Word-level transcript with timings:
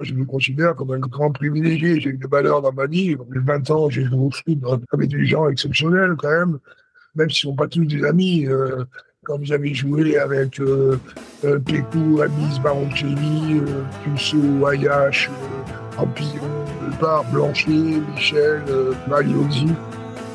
Je 0.00 0.14
me 0.14 0.24
considère 0.24 0.74
comme 0.74 0.92
un 0.92 0.98
grand 0.98 1.30
privilégié. 1.30 2.00
J'ai 2.00 2.10
eu 2.10 2.18
de 2.18 2.26
valeur 2.26 2.62
dans 2.62 2.72
ma 2.72 2.86
vie. 2.86 3.16
J'ai 3.32 3.40
20 3.40 3.70
ans, 3.70 3.90
j'ai 3.90 4.04
joué 4.04 4.30
avec 4.92 5.10
des 5.10 5.26
gens 5.26 5.48
exceptionnels 5.48 6.14
quand 6.18 6.30
même, 6.30 6.58
même 7.14 7.30
s'ils 7.30 7.48
ne 7.48 7.52
sont 7.52 7.56
pas 7.56 7.68
tous 7.68 7.84
des 7.84 8.04
amis. 8.04 8.46
Euh, 8.46 8.84
comme 9.24 9.44
j'avais 9.44 9.74
joué 9.74 10.16
avec 10.18 10.58
euh, 10.60 10.98
euh, 11.44 11.58
Pécou, 11.58 12.20
Amis, 12.22 12.58
Baroncelli, 12.62 13.60
euh, 13.60 13.84
Tussaud, 14.02 14.66
Ayache, 14.66 15.28
euh, 15.28 16.02
Ampillon, 16.02 16.40
Bar, 17.00 17.24
Blanchet, 17.30 18.00
Michel, 18.14 18.62
euh, 18.68 18.92
Mariozzi. 19.08 19.68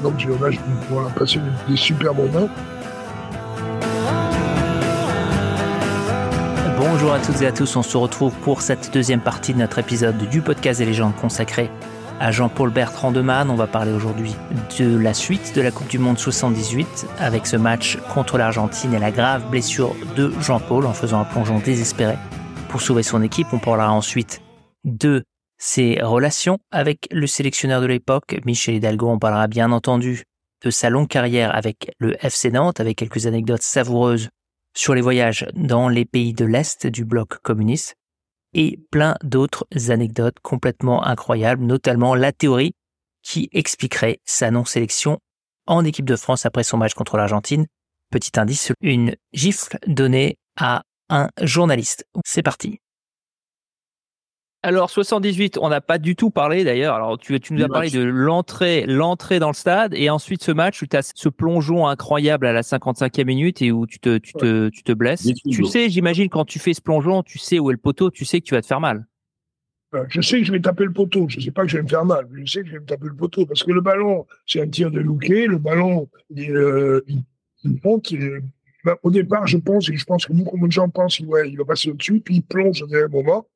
Donc 0.04 0.20
j'ai 0.20 0.29
voilà, 0.29 1.09
passé 1.18 1.39
des, 1.39 1.71
des 1.73 1.77
super 1.77 2.13
moments. 2.13 2.50
Bonjour 6.98 7.12
à 7.12 7.20
toutes 7.20 7.41
et 7.41 7.48
à 7.48 7.52
tous, 7.52 7.75
on 7.75 7.84
se 7.84 7.98
retrouve 7.98 8.34
pour 8.36 8.61
cette 8.61 8.93
deuxième 8.93 9.20
partie 9.20 9.54
de 9.54 9.59
notre 9.59 9.80
épisode 9.80 10.18
du 10.30 10.41
podcast 10.41 10.80
des 10.80 10.86
légendes 10.86 11.14
consacré 11.14 11.69
à 12.21 12.32
Jean-Paul 12.32 12.71
Bertrand 12.71 13.11
de 13.11 13.19
Man. 13.19 13.50
On 13.50 13.56
va 13.56 13.68
parler 13.68 13.92
aujourd'hui 13.92 14.33
de 14.79 14.97
la 14.97 15.14
suite 15.14 15.54
de 15.57 15.61
la 15.61 15.71
Coupe 15.71 15.89
du 15.89 16.00
Monde 16.00 16.18
78 16.18 17.05
avec 17.19 17.47
ce 17.47 17.57
match 17.57 17.97
contre 18.14 18.38
l'Argentine 18.38 18.93
et 18.93 19.00
la 19.00 19.11
grave 19.11 19.43
blessure 19.50 19.93
de 20.16 20.32
Jean-Paul 20.39 20.86
en 20.86 20.93
faisant 20.93 21.19
un 21.19 21.25
plongeon 21.25 21.60
désespéré 21.60 22.16
pour 22.69 22.82
sauver 22.82 23.04
son 23.04 23.21
équipe. 23.21 23.47
On 23.52 23.60
parlera 23.60 23.91
ensuite 23.91 24.39
de 24.86 25.25
ses 25.57 26.00
relations 26.02 26.60
avec 26.71 27.10
le 27.11 27.27
sélectionneur 27.27 27.82
de 27.82 27.88
l'époque, 27.88 28.39
Michel 28.46 28.75
Hidalgo. 28.75 29.10
On 29.10 29.19
parlera 29.19 29.47
bien 29.47 29.74
entendu 29.74 30.24
de 30.64 30.69
sa 30.69 30.89
longue 30.89 31.10
carrière 31.10 31.54
avec 31.54 31.91
le 32.00 32.16
FC 32.25 32.52
Nantes 32.52 32.80
avec 32.80 32.95
quelques 32.95 33.27
anecdotes 33.27 33.64
savoureuses 33.64 34.30
sur 34.75 34.94
les 34.94 35.02
voyages 35.02 35.45
dans 35.53 35.89
les 35.89 36.06
pays 36.06 36.34
de 36.34 36.45
l'Est 36.45 36.88
du 36.88 37.06
bloc 37.06 37.39
communiste 37.39 37.95
et 38.53 38.80
plein 38.92 39.16
d'autres 39.23 39.67
anecdotes 39.89 40.39
complètement 40.42 41.06
incroyables, 41.06 41.64
notamment 41.64 42.16
la 42.16 42.31
théorie 42.31 42.73
qui 43.22 43.50
expliquerait 43.52 44.19
sa 44.25 44.52
non-sélection 44.52 45.19
en 45.67 45.83
équipe 45.83 46.05
de 46.05 46.16
France 46.16 46.45
après 46.45 46.64
son 46.64 46.77
match 46.77 46.94
contre 46.94 47.17
l'Argentine. 47.17 47.66
Petit 48.11 48.39
indice, 48.39 48.72
une 48.81 49.16
gifle 49.33 49.77
donnée 49.88 50.38
à 50.58 50.83
un 51.09 51.30
journaliste. 51.42 52.05
C'est 52.23 52.44
parti. 52.44 52.80
Alors 54.66 54.89
78, 54.89 55.59
on 55.61 55.69
n'a 55.69 55.80
pas 55.80 55.99
du 55.99 56.16
tout 56.16 56.31
parlé 56.31 56.63
d'ailleurs. 56.63 56.95
Alors 56.95 57.19
tu, 57.19 57.39
tu 57.39 57.53
nous 57.53 57.63
as 57.63 57.67
parlé 57.67 57.91
de 57.91 58.02
l'entrée, 58.02 58.83
l'entrée 58.88 59.38
dans 59.38 59.49
le 59.49 59.53
stade 59.53 59.94
et 59.94 60.09
ensuite 60.09 60.44
ce 60.44 60.52
match 60.52 60.81
où 60.81 60.88
tu 60.88 60.97
as 60.97 61.11
ce 61.13 61.30
plongeon 61.30 61.85
incroyable 61.85 62.47
à 62.47 62.52
la 62.52 62.61
55e 62.61 63.25
minute 63.25 63.61
et 63.61 63.71
où 63.71 63.86
tu 63.86 63.99
te, 63.99 64.17
tu 64.17 64.33
te, 64.33 64.69
tu 64.69 64.81
te 64.81 64.91
blesses. 64.91 65.30
Tu 65.52 65.66
sais, 65.66 65.91
j'imagine 65.91 66.30
quand 66.30 66.45
tu 66.45 66.58
fais 66.58 66.73
ce 66.73 66.81
plongeon, 66.81 67.21
tu 67.21 67.38
sais 67.38 67.59
où 67.59 67.69
est 67.69 67.73
le 67.73 67.80
poteau, 67.80 68.09
tu 68.09 68.25
sais 68.25 68.39
que 68.41 68.45
tu 68.45 68.55
vas 68.55 68.61
te 68.63 68.67
faire 68.67 68.80
mal. 68.80 69.05
Je 70.09 70.19
sais 70.21 70.39
que 70.39 70.45
je 70.45 70.52
vais 70.52 70.59
taper 70.59 70.86
le 70.86 70.93
poteau. 70.93 71.27
Je 71.30 71.38
ne 71.38 71.43
sais 71.43 71.52
pas 71.52 71.61
que 71.61 71.67
je 71.67 71.77
vais 71.77 71.83
me 71.83 71.88
faire 71.88 72.03
mal. 72.03 72.27
Je 72.33 72.52
sais 72.52 72.61
que 72.61 72.67
je 72.67 72.73
vais 72.73 72.80
me 72.80 72.86
taper 72.86 73.05
le 73.05 73.16
poteau 73.16 73.45
parce 73.45 73.61
que 73.61 73.71
le 73.71 73.81
ballon, 73.81 74.25
c'est 74.47 74.61
un 74.61 74.67
tir 74.67 74.89
de 74.89 74.99
Louquet. 74.99 75.45
Le 75.45 75.59
ballon, 75.59 76.09
il, 76.31 76.52
euh, 76.52 77.05
il, 77.08 77.21
il 77.66 77.80
monte. 77.83 78.09
Il, 78.09 78.41
ben, 78.83 78.95
au 79.03 79.11
départ, 79.11 79.45
je 79.45 79.58
pense, 79.58 79.89
et 79.89 79.95
je 79.95 80.05
pense 80.05 80.25
que 80.25 80.33
beaucoup 80.33 80.67
de 80.67 80.71
gens 80.71 80.89
pensent 80.89 81.19
ouais, 81.19 81.49
il 81.49 81.58
va 81.58 81.66
passer 81.66 81.91
au-dessus, 81.91 82.19
puis 82.19 82.38
il 82.38 82.41
plonge 82.43 82.83
à 82.83 82.97
un 82.97 83.08
moment. 83.08 83.47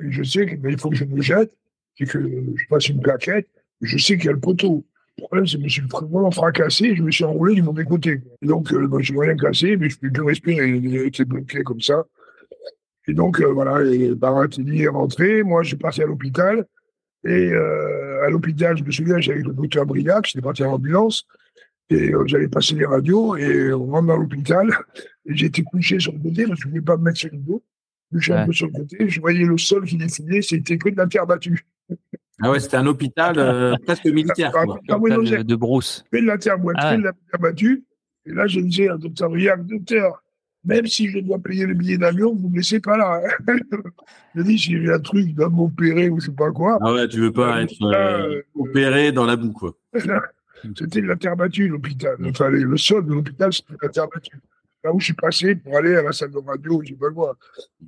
Je 0.00 0.22
sais 0.22 0.46
qu'il 0.46 0.78
faut 0.78 0.90
que 0.90 0.96
je 0.96 1.04
me 1.04 1.20
jette 1.20 1.52
et 1.98 2.06
que 2.06 2.18
je 2.56 2.64
fasse 2.68 2.88
une 2.88 3.00
plaquette. 3.00 3.48
Je 3.80 3.98
sais 3.98 4.16
qu'il 4.16 4.26
y 4.26 4.28
a 4.28 4.32
le 4.32 4.40
poteau. 4.40 4.84
Le 5.16 5.22
problème, 5.24 5.46
c'est 5.46 5.56
que 5.56 5.62
je 5.62 5.64
me 5.64 5.68
suis 5.68 5.82
vraiment 6.00 6.30
fracassé 6.30 6.94
je 6.94 7.02
me 7.02 7.10
suis 7.10 7.24
enroulé 7.24 7.54
du 7.54 7.62
mauvais 7.62 7.84
côté. 7.84 8.20
Et 8.42 8.46
donc, 8.46 8.72
euh, 8.72 8.86
ben, 8.86 9.00
je 9.00 9.06
suis 9.06 9.18
rien 9.18 9.36
cassé, 9.36 9.76
mais 9.76 9.88
je 9.88 9.98
peux 9.98 10.10
plus 10.10 10.22
respirer. 10.22 10.68
Il 10.68 10.96
était 10.96 11.24
bloqué 11.24 11.62
comme 11.62 11.80
ça. 11.80 12.06
Et 13.08 13.14
donc, 13.14 13.40
euh, 13.40 13.52
voilà, 13.52 13.80
Baratini 14.14 14.82
est 14.82 14.88
rentré. 14.88 15.42
Moi, 15.42 15.62
je 15.62 15.68
suis 15.68 15.76
parti 15.76 16.02
à 16.02 16.06
l'hôpital. 16.06 16.66
Et 17.24 17.52
euh, 17.52 18.24
à 18.24 18.30
l'hôpital, 18.30 18.76
je 18.76 18.84
me 18.84 18.90
souviens, 18.90 19.18
j'avais 19.18 19.42
le 19.42 19.52
docteur 19.52 19.86
Briac, 19.86 20.26
j'étais 20.26 20.42
parti 20.42 20.62
en 20.62 20.74
ambulance. 20.74 21.26
Et 21.90 22.12
euh, 22.12 22.24
j'avais 22.26 22.48
passé 22.48 22.74
les 22.74 22.84
radios 22.84 23.36
et 23.36 23.72
on 23.72 23.86
rentre 23.86 24.08
dans 24.08 24.16
l'hôpital. 24.16 24.68
Et 25.26 25.34
j'étais 25.36 25.62
couché 25.62 25.98
sur 25.98 26.12
le 26.12 26.18
côté 26.18 26.46
parce 26.46 26.60
que 26.60 26.62
je 26.62 26.66
ne 26.68 26.70
voulais 26.72 26.84
pas 26.84 26.96
me 26.96 27.04
mettre 27.04 27.18
sur 27.18 27.30
le 27.32 27.38
dos. 27.38 27.62
Je 28.12 28.18
suis 28.20 28.32
un 28.32 28.46
peu 28.46 28.52
sur 28.52 28.66
le 28.68 28.72
côté. 28.72 29.08
Je 29.08 29.20
voyais 29.20 29.44
le 29.44 29.58
sol 29.58 29.84
qui 29.84 29.96
dessinait, 29.96 30.40
c'était 30.42 30.78
que 30.78 30.88
de 30.88 30.96
la 30.96 31.06
terre 31.06 31.26
battue. 31.26 31.64
Ah 32.40 32.50
ouais, 32.50 32.60
c'était 32.60 32.76
un 32.76 32.86
hôpital 32.86 33.34
euh, 33.38 33.74
presque 33.86 34.06
militaire. 34.06 34.52
Quoi. 34.52 34.78
de, 34.88 35.24
j'ai 35.24 35.44
de 35.44 35.56
brousse. 35.56 36.04
fait 36.10 36.20
de 36.22 36.26
la 36.26 36.38
terre 36.38 36.58
battue, 36.58 36.78
Ah 36.80 36.90
ouais. 36.92 36.98
de 36.98 37.02
la 37.02 37.12
terre 37.12 37.40
battue. 37.40 37.84
Et 38.26 38.32
là, 38.32 38.46
je 38.46 38.60
disais 38.60 38.88
à 38.88 38.96
docteur 38.96 39.28
Briac, 39.30 39.66
docteur, 39.66 40.22
même 40.64 40.86
si 40.86 41.08
je 41.08 41.18
dois 41.20 41.38
payer 41.38 41.66
le 41.66 41.74
billet 41.74 41.98
d'avion, 41.98 42.34
vous 42.34 42.48
ne 42.48 42.52
me 42.52 42.56
laissez 42.58 42.78
pas 42.80 42.96
là. 42.96 43.20
hein. 43.48 43.56
je 44.36 44.42
dis, 44.42 44.58
si 44.58 44.80
j'ai 44.80 44.92
un 44.92 44.98
truc, 45.00 45.24
il 45.26 45.34
doit 45.34 45.48
m'opérer 45.48 46.08
ou 46.10 46.20
je 46.20 46.26
sais 46.26 46.32
pas 46.32 46.50
quoi. 46.52 46.78
Ah 46.80 46.92
ouais, 46.92 47.08
tu 47.08 47.20
veux 47.20 47.32
pas 47.32 47.62
être 47.62 47.82
euh, 47.82 48.36
Euh, 48.36 48.42
opéré 48.54 49.10
dans 49.12 49.24
la 49.26 49.36
boue, 49.36 49.52
quoi. 49.52 49.74
C'était 50.76 51.00
de 51.02 51.06
la 51.06 51.16
terre 51.16 51.36
battue, 51.36 51.68
l'hôpital. 51.68 52.16
Enfin, 52.26 52.48
le 52.50 52.76
sol 52.76 53.06
de 53.06 53.12
l'hôpital, 53.14 53.52
c'était 53.52 53.74
de 53.74 53.78
la 53.82 53.88
terre 53.88 54.08
battue. 54.12 54.36
Là 54.84 54.92
où 54.94 55.00
je 55.00 55.06
suis 55.06 55.14
passé 55.14 55.54
pour 55.56 55.76
aller 55.76 55.96
à 55.96 56.02
la 56.02 56.12
salle 56.12 56.30
de 56.30 56.38
radio, 56.38 56.80
je 56.84 56.88
sais 56.90 56.94
pas 56.94 57.10
quoi. 57.10 57.36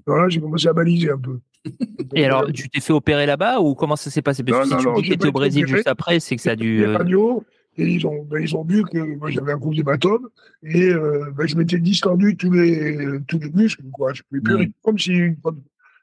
Alors 0.07 0.23
là, 0.23 0.29
j'ai 0.29 0.41
commencé 0.41 0.67
à 0.69 0.73
baliser 0.73 1.11
un 1.11 1.19
peu. 1.19 1.39
Et 2.15 2.25
alors, 2.25 2.51
tu 2.53 2.69
t'es 2.69 2.81
fait 2.81 2.93
opérer 2.93 3.27
là-bas 3.27 3.61
ou 3.61 3.75
comment 3.75 3.97
ça 3.97 4.11
s'est 4.11 4.23
passé? 4.23 4.43
Parce 4.43 4.69
que 4.69 4.75
Non, 4.75 4.81
si 4.81 4.87
non, 4.87 4.95
tu 4.95 4.97
dis 4.97 5.03
que 5.03 5.07
j'ai 5.09 5.15
étais 5.15 5.29
au 5.29 5.33
Brésil 5.33 5.67
juste 5.67 5.87
après, 5.87 6.19
c'est 6.21 6.35
que 6.37 6.43
ça 6.43 6.53
a 6.53 6.57
dû. 6.57 6.79
les 6.79 6.85
euh, 6.87 6.97
radios, 6.97 7.45
et 7.77 7.85
ils 7.87 8.07
ont, 8.07 8.25
ben, 8.25 8.41
ils 8.43 8.57
ont 8.57 8.65
vu 8.65 8.83
que 8.85 8.99
moi, 9.17 9.31
j'avais 9.31 9.53
un 9.53 9.57
gros 9.59 9.73
hématome, 9.73 10.29
et 10.65 10.89
euh, 10.89 11.31
ben, 11.37 11.47
je 11.47 11.57
m'étais 11.57 11.79
distendu 11.79 12.37
tous 12.37 12.51
les, 12.51 12.97
tous 13.29 13.39
les 13.39 13.51
muscles, 13.51 13.85
quoi. 13.93 14.13
Je 14.15 14.23
pouvais 14.23 14.41
plus, 14.41 14.67
Mm. 14.67 14.73
comme 14.83 14.99
si 14.99 15.13
une 15.13 15.37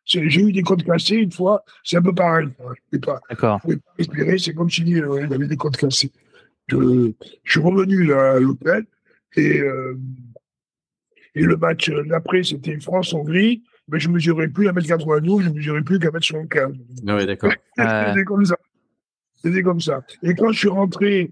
j'ai 0.06 0.22
eu 0.42 0.54
des 0.54 0.62
côtes 0.62 0.84
cassées 0.86 1.16
une 1.18 1.34
fois, 1.34 1.66
c'est 1.84 1.98
un 1.98 2.02
peu 2.02 2.14
pareil. 2.16 2.48
quoi. 2.58 2.72
Je 2.76 2.82
pouvais 2.98 3.18
pas, 3.20 3.36
pas 3.36 3.60
respirer, 3.98 4.38
c'est 4.38 4.54
comme 4.54 4.70
si 4.70 5.02
euh, 5.02 5.26
il 5.28 5.34
avait 5.34 5.48
des 5.48 5.58
côtes 5.58 5.76
cassées. 5.76 6.12
Je, 6.70 7.12
je 7.44 7.52
suis 7.52 7.60
revenu 7.60 8.04
là, 8.06 8.34
à 8.36 8.40
l'hôtel, 8.40 8.86
et, 9.36 9.60
euh, 9.60 9.98
et 11.38 11.44
le 11.44 11.56
match 11.56 11.90
euh, 11.90 12.04
d'après, 12.04 12.44
c'était 12.44 12.80
France-Hongrie, 12.80 13.64
mais 13.88 14.00
je 14.00 14.10
mesurais 14.10 14.48
plus 14.48 14.68
1m92, 14.68 15.44
je 15.44 15.50
mesurais 15.50 15.82
plus 15.84 16.00
qu'à 16.00 16.10
1m75. 16.10 16.74
Ah 17.08 17.16
ouais, 17.16 17.26
d'accord. 17.26 17.52
Euh, 17.80 18.08
C'était 18.08 18.26
comme 18.26 18.44
ça. 18.44 18.58
C'était 19.36 19.62
comme 19.62 19.80
ça. 19.80 20.02
Et 20.24 20.34
quand 20.34 20.52
je 20.52 20.58
suis 20.58 20.68
rentré, 20.68 21.32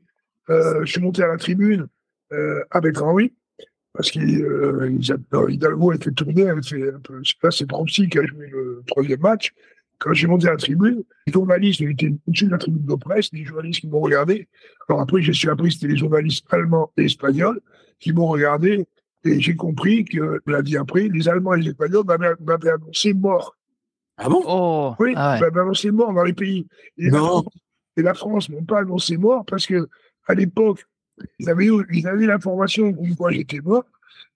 euh, 0.52 0.86
je 0.86 0.92
suis 0.92 1.02
monté 1.02 1.24
à 1.24 1.28
la 1.28 1.38
tribune 1.38 1.88
euh, 2.34 2.64
avec 2.70 3.02
Henri, 3.02 3.34
parce 3.94 4.12
qu'il 4.12 4.44
euh, 4.44 4.96
Hidalgo 5.50 5.92
a 5.92 5.98
fait 5.98 6.12
tourner, 6.12 6.44
elle 6.44 6.64
fait 6.64 6.94
un 6.94 7.00
peu, 7.00 7.20
là 7.42 7.50
c'est 7.50 7.68
Trompsy 7.68 8.08
qui 8.10 8.20
a 8.20 8.26
joué 8.26 8.48
le 8.52 8.84
troisième 8.86 9.22
match. 9.22 9.54
Quand 9.98 10.14
j'ai 10.14 10.28
monté 10.28 10.48
à 10.48 10.52
la 10.52 10.58
tribune, 10.58 11.04
les 11.26 11.34
journalistes 11.34 11.80
ils 11.80 11.90
étaient 11.90 12.14
au-dessus 12.28 12.46
de 12.46 12.52
la 12.52 12.60
tribune 12.60 12.86
de 12.86 12.96
presse, 12.96 13.30
les 13.34 13.44
journalistes 13.44 13.82
qui 13.82 13.88
m'ont 13.88 14.02
regardé. 14.02 14.48
Alors 14.88 15.02
après, 15.02 15.24
je 15.24 15.32
suis 15.32 15.50
appris 15.50 15.70
que 15.70 15.74
c'était 15.74 15.88
les 15.88 15.98
journalistes 15.98 16.46
allemands 16.52 16.92
et 16.96 17.06
espagnols 17.06 17.60
qui 18.00 18.14
m'ont 18.14 18.28
regardé 18.28 18.86
et 19.26 19.42
j'ai 19.42 19.56
compris 19.56 20.06
que, 20.06 20.40
l'a 20.46 20.62
dit 20.62 20.78
après, 20.78 21.08
les 21.10 21.28
Allemands 21.28 21.56
et 21.56 21.62
les 21.62 21.70
Espagnols 21.72 22.06
m'avaient 22.40 22.70
annoncé 22.70 23.14
mort. 23.14 23.56
Ah 24.18 24.30
bon? 24.30 24.42
Oh, 24.46 24.94
Oui, 25.00 25.14
ah 25.16 25.34
ouais. 25.34 25.40
m'avaient 25.42 25.60
annoncé 25.62 25.92
mort 25.92 26.14
dans 26.14 26.24
les 26.24 26.34
pays. 26.34 26.68
Et 26.98 27.10
la 27.10 27.18
Non. 27.20 27.26
France- 27.42 27.48
et 27.98 28.02
la 28.02 28.14
France 28.14 28.50
m'ont 28.50 28.64
pas 28.64 28.80
annoncé 28.82 29.18
mort 29.18 29.46
parce 29.46 29.66
que 29.66 29.88
à 30.28 30.34
l'époque, 30.36 30.86
ils 31.40 31.50
avaient, 31.50 31.68
eu- 31.68 31.86
ils 31.94 32.08
avaient 32.08 32.26
l'information 32.28 32.94
comme 32.94 33.16
quoi 33.16 33.32
j'étais 33.32 33.60
mort. 33.62 33.86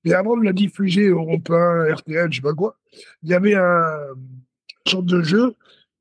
Mais 0.04 0.14
avant 0.14 0.38
de 0.38 0.44
la 0.44 0.54
diffuser 0.54 1.08
Europe 1.08 1.50
1, 1.50 1.94
RTL, 1.94 2.32
je 2.32 2.38
sais 2.38 2.42
pas 2.42 2.54
quoi, 2.54 2.78
il 3.24 3.30
y 3.30 3.34
avait 3.34 3.56
un 3.56 3.92
une 4.86 4.92
sorte 4.92 5.06
de 5.06 5.22
jeu. 5.22 5.54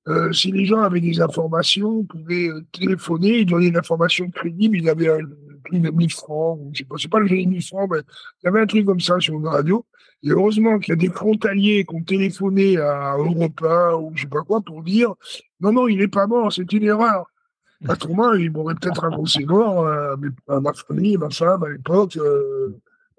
Euh, 0.07 0.33
si 0.33 0.51
les 0.53 0.65
gens 0.65 0.81
avaient 0.81 1.01
des 1.01 1.21
informations, 1.21 2.01
ils 2.01 2.07
pouvaient 2.07 2.49
euh, 2.49 2.65
téléphoner, 2.73 3.41
ils 3.41 3.47
donnaient 3.47 3.69
une 3.69 3.77
information 3.77 4.31
crédible, 4.31 4.79
ils 4.79 4.89
avaient 4.89 5.09
un 5.11 5.19
prix 5.69 5.81
de 5.81 5.91
1000 5.91 6.13
francs, 6.13 6.59
je 6.73 6.79
sais 6.79 6.85
pas, 6.85 6.97
c'est 6.99 7.11
pas 7.11 7.21
le 7.21 7.27
jeu 7.27 7.37
de 7.37 7.49
1000 7.49 7.63
francs, 7.63 7.89
mais 7.91 7.99
il 8.43 8.47
y 8.47 8.49
avait 8.49 8.61
un 8.61 8.67
truc 8.67 8.85
comme 8.87 9.01
ça 9.01 9.19
sur 9.21 9.35
une 9.35 9.47
radio. 9.47 9.85
Et 10.25 10.31
heureusement 10.31 10.79
qu'il 10.81 10.93
y 10.93 10.97
a 10.99 11.01
des 11.01 11.11
frontaliers 11.15 11.85
qui 11.85 11.95
ont 11.95 12.03
téléphoné 12.03 12.77
à 12.79 13.15
Europe 13.17 13.63
1 13.63 13.95
ou 13.95 14.11
je 14.15 14.23
sais 14.23 14.29
pas 14.29 14.43
quoi 14.43 14.61
pour 14.61 14.83
dire 14.83 15.15
non, 15.61 15.73
non, 15.73 15.87
il 15.89 15.99
n'est 15.99 16.09
pas 16.09 16.27
mort, 16.27 16.53
c'est 16.53 16.73
une 16.73 16.83
erreur. 16.85 17.27
Autrement, 17.89 18.33
ils 18.33 18.51
m'auraient 18.51 18.75
peut-être 18.75 19.05
annoncé 19.05 19.45
mort 19.45 19.87
euh, 19.87 20.17
à, 20.49 20.57
à 20.57 20.61
ma 20.61 20.73
famille, 20.73 21.17
ma 21.17 21.31
femme 21.31 21.63
à 21.63 21.69
l'époque, 21.69 22.17
euh, 22.17 22.75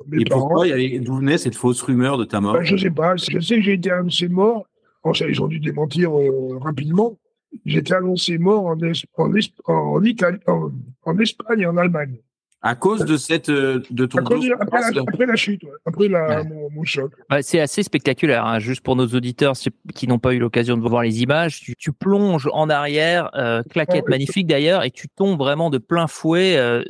mes 0.07 0.21
Et 0.21 0.25
parents. 0.25 0.41
pourquoi 0.49 0.65
avait- 0.65 0.99
d'où 0.99 1.15
venait 1.15 1.37
cette 1.37 1.55
fausse 1.55 1.81
rumeur 1.81 2.17
de 2.17 2.25
ta 2.25 2.41
mort 2.41 2.53
Ben, 2.55 2.63
je 2.63 2.75
sais 2.75 2.91
pas. 2.91 3.15
Je 3.15 3.39
sais 3.39 3.55
que 3.55 3.61
j'ai 3.61 3.73
été 3.73 3.89
annoncé 3.91 4.27
mort. 4.27 4.65
Bon, 5.03 5.13
ça, 5.13 5.25
ils 5.29 5.41
ont 5.41 5.47
dû 5.47 5.59
démentir 5.61 6.11
euh, 6.17 6.57
rapidement. 6.59 7.17
J'ai 7.65 7.79
été 7.79 7.93
annoncé 7.93 8.37
mort 8.37 8.65
en, 8.65 8.77
Es- 8.81 9.05
en, 9.17 9.33
Es- 9.33 9.53
en, 9.65 10.03
Italie, 10.03 10.39
en, 10.47 10.71
en 11.03 11.17
Espagne 11.19 11.61
et 11.61 11.65
en 11.65 11.77
Allemagne. 11.77 12.17
À 12.61 12.75
cause 12.75 13.05
de 13.05 13.15
cette 13.15 13.47
euh, 13.49 13.81
de 13.89 14.05
ton 14.05 14.21
dos 14.21 14.35
après, 14.59 14.91
la, 14.93 15.01
après 15.07 15.25
la 15.25 15.35
chute, 15.37 15.63
ouais. 15.63 15.69
après 15.85 16.09
la, 16.09 16.27
Ouais. 16.27 16.43
mon, 16.43 16.69
mon 16.69 16.83
choc. 16.83 17.11
Ouais, 17.31 17.41
c'est 17.41 17.61
assez 17.61 17.83
spectaculaire, 17.83 18.45
hein. 18.45 18.59
juste 18.59 18.81
pour 18.81 18.97
nos 18.97 19.07
auditeurs 19.07 19.53
qui 19.95 20.07
n'ont 20.07 20.19
pas 20.19 20.33
eu 20.33 20.39
l'occasion 20.39 20.75
de 20.75 20.81
voir 20.87 21.03
les 21.03 21.21
images. 21.21 21.61
Tu, 21.61 21.75
tu 21.77 21.93
plonges 21.93 22.49
en 22.51 22.69
arrière, 22.69 23.29
euh, 23.35 23.63
claquette 23.69 24.03
Ouais. 24.05 24.09
magnifique 24.09 24.45
d'ailleurs, 24.47 24.83
et 24.83 24.91
tu 24.91 25.07
tombes 25.07 25.37
vraiment 25.37 25.69
de 25.69 25.77
plein 25.77 26.07
fouet 26.07 26.57
euh, 26.57 26.83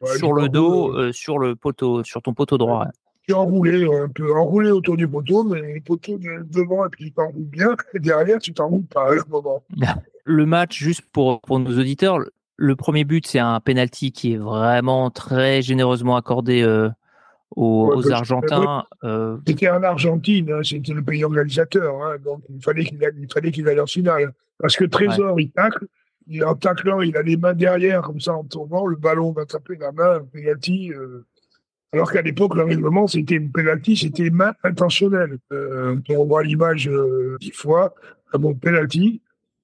Ouais, 0.00 0.16
sur 0.16 0.32
le 0.32 0.48
dos, 0.48 0.96
euh, 0.96 1.10
sur 1.12 1.40
le 1.40 1.56
poteau, 1.56 2.04
sur 2.04 2.22
ton 2.22 2.32
poteau 2.32 2.56
droit. 2.56 2.84
ouais. 2.84 2.90
J'ai 3.28 3.34
enroulé 3.34 3.84
un 3.92 4.08
peu, 4.08 4.32
enroulé 4.32 4.70
autour 4.70 4.96
du 4.96 5.08
poteau, 5.08 5.42
mais 5.42 5.60
le 5.74 5.80
poteau 5.80 6.18
devant, 6.50 6.86
et 6.86 6.88
puis 6.88 7.06
tu 7.06 7.12
t'enroules 7.12 7.42
bien, 7.42 7.74
et 7.92 7.98
derrière, 7.98 8.38
tu 8.38 8.54
t'enroules 8.54 8.86
pas 8.86 9.08
à 9.10 9.14
un 9.14 9.24
moment. 9.28 9.64
Le 10.24 10.46
match, 10.46 10.78
juste 10.78 11.02
pour, 11.12 11.40
pour 11.40 11.58
nos 11.58 11.76
auditeurs, 11.78 12.20
le 12.58 12.74
premier 12.76 13.04
but, 13.04 13.26
c'est 13.26 13.38
un 13.38 13.60
penalty 13.60 14.10
qui 14.12 14.34
est 14.34 14.36
vraiment 14.36 15.10
très 15.10 15.62
généreusement 15.62 16.16
accordé 16.16 16.62
euh, 16.62 16.90
aux, 17.54 17.94
Ouais, 18.02 18.12
Argentins. 18.12 18.84
euh, 19.04 19.38
C'était 19.46 19.70
en 19.70 19.82
Argentine, 19.82 20.50
hein, 20.52 20.60
c'était 20.64 20.92
le 20.92 21.02
pays 21.02 21.24
organisateur, 21.24 21.94
hein, 22.02 22.16
donc 22.24 22.42
il 22.50 22.60
fallait 22.62 22.84
qu'il 22.84 22.98
fallait 23.32 23.50
qu'il 23.52 23.66
aille 23.68 23.80
en 23.80 23.86
finale. 23.86 24.32
Parce 24.58 24.76
que 24.76 24.84
Trésor, 24.84 25.40
il 25.40 25.50
tacle, 25.52 25.86
il, 26.26 26.44
en 26.44 26.56
taclant, 26.56 27.00
il 27.00 27.16
a 27.16 27.22
les 27.22 27.36
mains 27.36 27.54
derrière, 27.54 28.02
comme 28.02 28.20
ça, 28.20 28.34
en 28.34 28.42
tournant, 28.44 28.86
le 28.86 28.96
ballon 28.96 29.30
va 29.32 29.46
taper 29.46 29.76
la 29.76 29.92
main, 29.92 30.16
un 30.16 30.24
penalty. 30.24 30.92
euh, 30.92 31.24
alors 31.92 32.10
qu'à 32.12 32.20
l'époque, 32.22 32.54
le 32.56 32.64
règlement, 32.64 33.06
c'était 33.06 33.36
une 33.36 33.50
penalty, 33.52 33.96
c'était 33.96 34.28
main 34.30 34.52
intentionnelle. 34.64 35.38
Euh, 35.52 35.96
on 36.10 36.26
voit 36.26 36.42
l'image 36.42 36.90
dix 37.40 37.52
fois, 37.52 37.94
un 38.34 38.38
bon 38.38 38.52
penalty. 38.54 39.22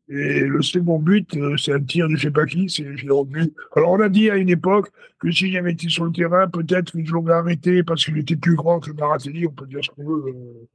Et 0.09 0.41
le 0.41 0.61
second 0.61 0.99
but, 0.99 1.35
euh, 1.37 1.57
c'est 1.57 1.73
un 1.73 1.81
tir 1.81 2.09
de 2.09 2.17
je 2.17 2.23
sais 2.23 2.31
pas 2.31 2.45
qui, 2.45 2.69
c'est 2.69 2.95
Jérôme 2.97 3.29
But. 3.29 3.55
Alors 3.75 3.93
on 3.93 4.01
a 4.01 4.09
dit 4.11 4.29
à 4.31 4.37
une 4.37 4.51
époque 4.51 4.91
que 5.19 5.31
s'il 5.31 5.57
avait 5.57 5.73
été 5.73 5.89
sur 5.89 6.05
le 6.05 6.13
terrain, 6.13 6.47
peut-être 6.49 6.93
qu'ils 6.93 7.09
l'aurait 7.09 7.33
arrêté 7.33 7.83
parce 7.83 8.05
qu'il 8.05 8.19
était 8.19 8.37
plus 8.37 8.55
grand 8.55 8.81
que 8.81 8.91
Maratelli, 8.93 9.47
on 9.47 9.53
peut 9.53 9.67
dire 9.67 9.81
ce 9.83 9.89
qu'on 9.91 10.05
veut. 10.05 10.25
euh. 10.29 10.67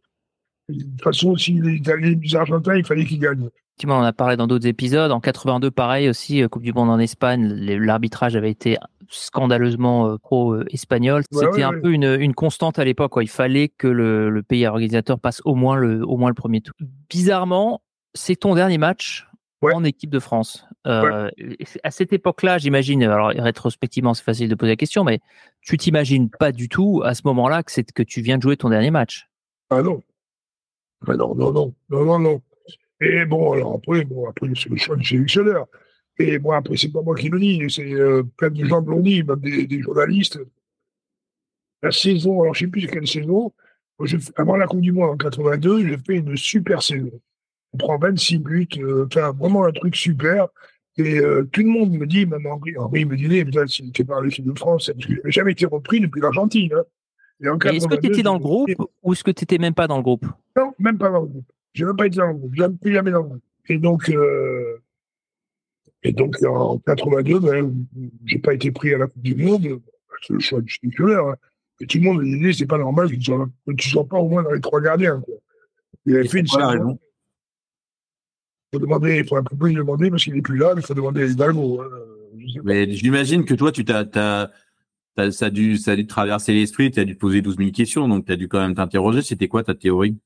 De 0.69 0.81
toute 0.83 1.01
façon, 1.03 1.35
s'il 1.35 1.67
est 1.67 1.87
allé 1.89 2.15
des 2.15 2.35
Argentins, 2.35 2.75
il 2.75 2.85
fallait 2.85 3.05
qu'il 3.05 3.19
gagne. 3.19 3.49
Effectivement, 3.75 3.99
on 3.99 4.03
a 4.03 4.13
parlé 4.13 4.35
dans 4.35 4.45
d'autres 4.47 4.67
épisodes. 4.67 5.11
En 5.11 5.19
82, 5.19 5.71
pareil 5.71 6.09
aussi, 6.09 6.41
euh, 6.43 6.47
Coupe 6.47 6.63
du 6.63 6.73
Monde 6.73 6.89
en 6.89 6.99
Espagne, 6.99 7.47
les- 7.53 7.79
l'arbitrage 7.79 8.35
avait 8.35 8.51
été 8.51 8.77
scandaleusement 9.07 10.17
pro-espagnol. 10.17 11.23
C'était 11.31 11.47
ouais, 11.47 11.63
un 11.63 11.71
ouais. 11.73 11.81
peu 11.81 11.91
une, 11.91 12.17
une 12.19 12.33
constante 12.33 12.77
à 12.79 12.83
l'époque. 12.85 13.13
Il 13.21 13.29
fallait 13.29 13.69
que 13.69 13.87
le, 13.87 14.29
le 14.29 14.43
pays 14.43 14.65
organisateur 14.67 15.19
passe 15.19 15.41
au 15.45 15.55
moins 15.55 15.75
le, 15.77 16.03
au 16.05 16.17
moins 16.17 16.29
le 16.29 16.35
premier 16.35 16.61
tour. 16.61 16.73
Bizarrement, 17.09 17.81
c'est 18.13 18.35
ton 18.37 18.55
dernier 18.55 18.77
match 18.77 19.25
Ouais. 19.61 19.73
en 19.73 19.83
équipe 19.83 20.09
de 20.09 20.19
France. 20.19 20.65
Euh, 20.87 21.29
À 21.83 21.91
cette 21.91 22.13
époque-là, 22.13 22.57
j'imagine, 22.59 23.03
alors 23.03 23.27
rétrospectivement, 23.27 24.13
c'est 24.13 24.23
facile 24.23 24.47
de 24.47 24.55
poser 24.55 24.71
la 24.71 24.75
question, 24.77 25.03
mais 25.03 25.19
tu 25.59 25.75
t'imagines 25.77 26.29
pas 26.29 26.53
du 26.53 26.69
tout 26.69 27.01
à 27.03 27.13
ce 27.13 27.23
moment-là 27.25 27.61
que, 27.63 27.81
que 27.93 28.03
tu 28.03 28.21
viens 28.21 28.37
de 28.37 28.41
jouer 28.43 28.55
ton 28.55 28.69
dernier 28.69 28.89
match? 28.89 29.27
Ah 29.69 29.81
non. 29.81 30.01
Ah 31.05 31.15
non, 31.17 31.35
non, 31.35 31.51
non, 31.51 31.73
non, 31.89 32.05
non, 32.05 32.19
non. 32.19 32.41
Et 33.01 33.25
bon, 33.25 33.51
alors 33.51 33.75
après, 33.75 34.05
bon, 34.05 34.29
après, 34.29 34.47
c'est 34.55 34.69
le 34.69 34.77
choix 34.77 34.95
du 34.95 35.03
sélectionneur. 35.05 35.67
Et 36.17 36.39
bon, 36.39 36.51
après, 36.51 36.77
c'est 36.77 36.91
pas 36.93 37.01
moi 37.01 37.15
qui 37.17 37.27
le 37.27 37.37
dis, 37.39 37.61
c'est 37.69 37.91
euh, 37.93 38.23
plein 38.37 38.49
de 38.51 38.63
gens 38.65 38.81
qui 38.81 38.89
l'ont 38.89 38.99
dit, 39.01 39.23
même 39.23 39.39
des, 39.41 39.67
des 39.67 39.81
journalistes. 39.81 40.39
La 41.81 41.91
saison, 41.91 42.41
alors 42.41 42.53
je 42.53 42.61
sais 42.65 42.67
plus 42.67 42.87
quelle 42.87 43.07
saison, 43.07 43.53
avant 44.37 44.55
la 44.55 44.67
Coupe 44.67 44.81
du 44.81 44.93
Monde 44.93 45.09
en 45.11 45.17
82, 45.17 45.85
j'ai 45.87 45.97
fait 45.97 46.15
une 46.15 46.35
super 46.37 46.81
saison. 46.81 47.11
On 47.73 47.77
prend 47.77 47.97
26 47.97 48.39
buts, 48.39 48.67
euh, 48.77 49.05
enfin, 49.05 49.31
vraiment 49.31 49.65
un 49.65 49.71
truc 49.71 49.95
super. 49.95 50.47
Et 50.97 51.19
euh, 51.19 51.47
tout 51.51 51.61
le 51.61 51.67
monde 51.67 51.91
me 51.91 52.05
dit, 52.05 52.25
même 52.25 52.45
Henri, 52.45 52.75
Henri 52.77 53.05
me 53.05 53.15
disait, 53.15 53.45
putain, 53.45 53.67
si 53.67 53.89
tu 53.91 54.03
par 54.03 54.21
l'équipe 54.21 54.45
de 54.45 54.57
France, 54.57 54.91
parce 54.93 55.05
que 55.05 55.13
j'avais 55.13 55.31
jamais 55.31 55.51
été 55.53 55.65
repris 55.65 56.01
depuis 56.01 56.19
l'Argentine. 56.19 56.73
Hein? 56.73 56.83
Est-ce 57.41 57.87
que 57.87 57.95
tu 57.95 58.01
82, 58.01 58.07
étais 58.07 58.23
dans 58.23 58.33
le 58.33 58.39
groupe 58.39 58.69
ou 59.01 59.13
est-ce 59.13 59.23
que 59.23 59.31
tu 59.31 59.43
n'étais 59.43 59.59
même 59.59 59.73
pas 59.73 59.87
dans 59.87 59.95
le 59.95 60.03
groupe? 60.03 60.25
Non, 60.57 60.73
même 60.77 60.97
pas 60.97 61.09
dans 61.09 61.21
le 61.21 61.27
groupe. 61.27 61.51
J'ai 61.73 61.85
même 61.85 61.95
pas 61.95 62.07
été 62.07 62.17
dans 62.17 62.27
le 62.27 62.33
groupe. 62.33 62.55
Jamais, 62.55 62.75
plus 62.75 62.93
jamais 62.93 63.11
dans 63.11 63.21
le 63.21 63.27
groupe. 63.29 63.43
Et 63.69 63.77
donc, 63.77 64.09
euh, 64.09 64.81
et 66.03 66.11
donc 66.11 66.35
en 66.43 66.79
82, 66.79 67.39
ben, 67.39 67.73
j'ai 68.25 68.39
pas 68.39 68.53
été 68.53 68.71
pris 68.71 68.93
à 68.93 68.97
la 68.97 69.07
Coupe 69.07 69.21
du 69.21 69.35
Monde. 69.35 69.79
C'est 70.21 70.33
le 70.33 70.39
choix 70.39 70.59
du 70.59 70.73
sélectionneur. 70.73 71.29
Hein. 71.29 71.35
Et 71.79 71.85
tout 71.85 71.97
le 71.99 72.03
monde 72.03 72.21
me 72.21 72.37
disait, 72.37 72.51
c'est 72.51 72.65
pas 72.65 72.77
normal 72.77 73.09
que 73.09 73.15
tu 73.15 73.23
sois, 73.23 73.47
tu 73.77 73.89
sois 73.89 74.05
pas 74.05 74.17
au 74.17 74.27
moins 74.27 74.43
dans 74.43 74.51
les 74.51 74.59
trois 74.59 74.81
gardiens. 74.81 75.21
Quoi. 75.21 75.35
Il 76.05 76.15
avait 76.15 76.25
Et 76.25 76.27
fait 76.27 76.39
une 76.39 76.47
saison. 76.47 76.99
Il 78.71 78.77
faut 78.77 78.85
demander, 78.85 79.17
il 79.17 79.27
faut 79.27 79.35
un 79.37 79.43
peu 79.43 79.55
plus 79.55 79.73
demander 79.73 80.09
parce 80.11 80.23
qu'il 80.23 80.37
est 80.37 80.41
plus 80.41 80.57
là, 80.57 80.73
mais 80.75 80.81
il 80.81 80.85
faut 80.85 80.93
demander 80.93 81.23
à 81.23 81.25
Hidalgo. 81.25 81.81
hein. 81.81 81.87
Mais 82.63 82.91
j'imagine 82.91 83.43
que 83.43 83.55
toi, 83.55 83.71
tu 83.71 83.83
t'as, 83.83 84.49
ça, 85.31 85.45
a 85.45 85.49
dû, 85.49 85.77
ça 85.77 85.91
a 85.91 85.95
dû 85.95 86.03
te 86.05 86.09
traverser 86.09 86.53
l'esprit, 86.53 86.91
tu 86.91 86.99
as 86.99 87.05
dû 87.05 87.15
te 87.15 87.19
poser 87.19 87.41
12 87.41 87.57
000 87.57 87.71
questions, 87.71 88.07
donc 88.07 88.25
tu 88.25 88.31
as 88.31 88.35
dû 88.35 88.47
quand 88.47 88.59
même 88.59 88.75
t'interroger. 88.75 89.21
C'était 89.23 89.47
quoi 89.47 89.63
ta 89.63 89.73
théorie? 89.73 90.17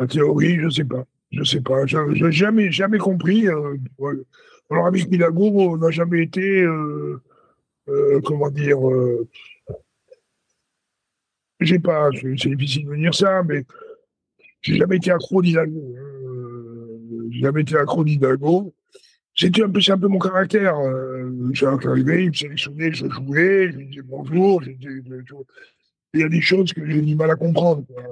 La 0.00 0.06
théorie, 0.08 0.58
je 0.60 0.68
sais 0.68 0.84
pas. 0.84 1.04
Je 1.30 1.44
sais 1.44 1.60
pas. 1.60 1.86
Je 1.86 1.98
n'ai 1.98 2.32
jamais, 2.32 2.70
jamais 2.72 2.98
compris. 2.98 3.48
Euh, 3.48 3.76
ouais. 3.98 4.14
Alors, 4.70 4.86
avec 4.86 5.10
Hidalgo, 5.10 5.50
on 5.54 5.76
n'a 5.76 5.90
jamais 5.90 6.22
été, 6.22 6.62
euh, 6.62 7.22
euh, 7.88 8.20
comment 8.24 8.50
dire, 8.50 8.88
euh, 8.90 9.28
j'ai 11.60 11.78
pas, 11.78 12.10
c'est 12.12 12.50
difficile 12.56 12.86
de 12.86 12.96
dire 12.96 13.14
ça, 13.14 13.42
mais 13.44 13.64
j'ai 14.62 14.76
jamais 14.76 14.96
été 14.96 15.10
accro 15.12 15.42
d'Hidalgo. 15.42 15.94
J'ai 15.94 16.13
jamais 17.44 17.62
été 17.62 17.76
accro 17.76 18.04
d'Hidalgo. 18.04 18.74
C'était 19.36 19.64
un 19.64 19.70
peu, 19.70 19.80
c'est 19.80 19.92
un 19.92 19.98
peu 19.98 20.08
mon 20.08 20.18
caractère. 20.18 20.76
Euh, 20.78 21.50
j'ai 21.52 21.66
arrivé, 21.66 22.24
il 22.24 22.28
me 22.30 22.34
sélectionnait, 22.34 22.92
je 22.92 23.06
jouais, 23.08 23.70
je 23.72 23.76
lui 23.78 23.86
disais 23.86 24.02
bonjour. 24.02 24.62
je- 24.62 24.70
Il 26.14 26.20
y 26.20 26.22
a 26.22 26.28
des 26.28 26.40
choses 26.40 26.72
que 26.72 26.86
j'ai 26.88 27.00
du 27.02 27.16
mal 27.16 27.30
à 27.30 27.34
comprendre. 27.36 27.84
quoi. 27.86 28.02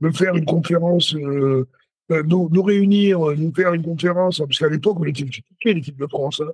Me 0.00 0.10
faire 0.12 0.34
une 0.36 0.44
conférence, 0.44 1.14
euh, 1.14 1.66
euh, 2.10 2.22
nous, 2.24 2.62
réunir, 2.62 3.28
euh, 3.30 3.34
nous 3.36 3.52
faire 3.54 3.72
une 3.74 3.82
conférence, 3.82 4.38
parce 4.38 4.58
qu'à 4.58 4.68
l'époque, 4.68 4.98
on 5.00 5.04
était 5.04 5.24
critiqués, 5.24 5.74
l'équipe 5.74 5.98
de 5.98 6.06
France. 6.06 6.40
Hein. 6.44 6.52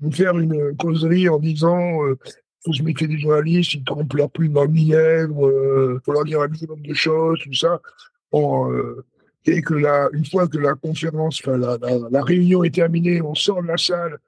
Nous 0.00 0.12
faire 0.12 0.38
une 0.38 0.54
euh, 0.54 0.74
causerie 0.78 1.28
en 1.28 1.38
disant 1.38 2.04
euh, 2.04 2.16
faut 2.64 2.72
se 2.72 2.82
méfier 2.82 3.06
des 3.08 3.18
journalistes, 3.18 3.74
ils 3.74 3.84
trompent 3.84 4.12
leur 4.14 4.30
plume 4.30 4.52
dans 4.52 4.64
le 4.64 4.70
mièvre, 4.70 5.46
euh, 5.46 6.00
faut 6.04 6.12
leur 6.12 6.24
dire 6.24 6.40
un 6.42 6.48
minimum 6.48 6.80
de 6.82 6.94
choses, 6.94 7.38
tout 7.42 7.52
ça. 7.54 7.80
Bon, 8.32 8.70
euh, 8.72 9.04
et 9.56 9.62
que 9.62 9.74
la, 9.74 10.08
une 10.12 10.24
fois 10.26 10.46
que 10.48 10.58
la 10.58 10.74
conférence, 10.74 11.40
enfin, 11.42 11.56
la, 11.56 11.78
la, 11.80 11.98
la 12.10 12.22
réunion 12.22 12.64
est 12.64 12.74
terminée, 12.74 13.20
on 13.22 13.34
sort 13.34 13.62
de 13.62 13.68
la 13.68 13.76
salle, 13.76 14.18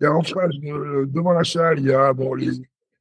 et 0.00 0.06
en 0.06 0.22
face, 0.22 0.54
de- 0.56 1.04
devant 1.06 1.32
la 1.32 1.44
salle, 1.44 1.78
il 1.80 1.86
y 1.86 1.92
a 1.92 2.12
bon, 2.12 2.34
les, 2.34 2.50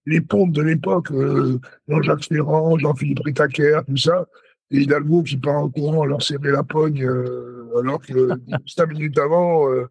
les 0.05 0.21
pompes 0.21 0.51
de 0.53 0.61
l'époque, 0.63 1.11
euh, 1.11 1.59
Jean-Jacques 1.87 2.25
Ferrand, 2.25 2.77
Jean-Philippe 2.77 3.19
Ritaquer, 3.23 3.79
tout 3.87 3.97
ça, 3.97 4.25
et 4.71 4.79
Hidalgo 4.81 5.23
qui 5.23 5.37
part 5.37 5.57
en 5.63 5.69
courant 5.69 6.05
leur 6.05 6.21
serrer 6.21 6.51
la 6.51 6.63
pogne, 6.63 7.03
euh, 7.03 7.69
alors 7.79 8.01
que 8.01 8.29
cinq 8.65 8.87
minutes 8.93 9.17
avant, 9.19 9.69
euh, 9.71 9.85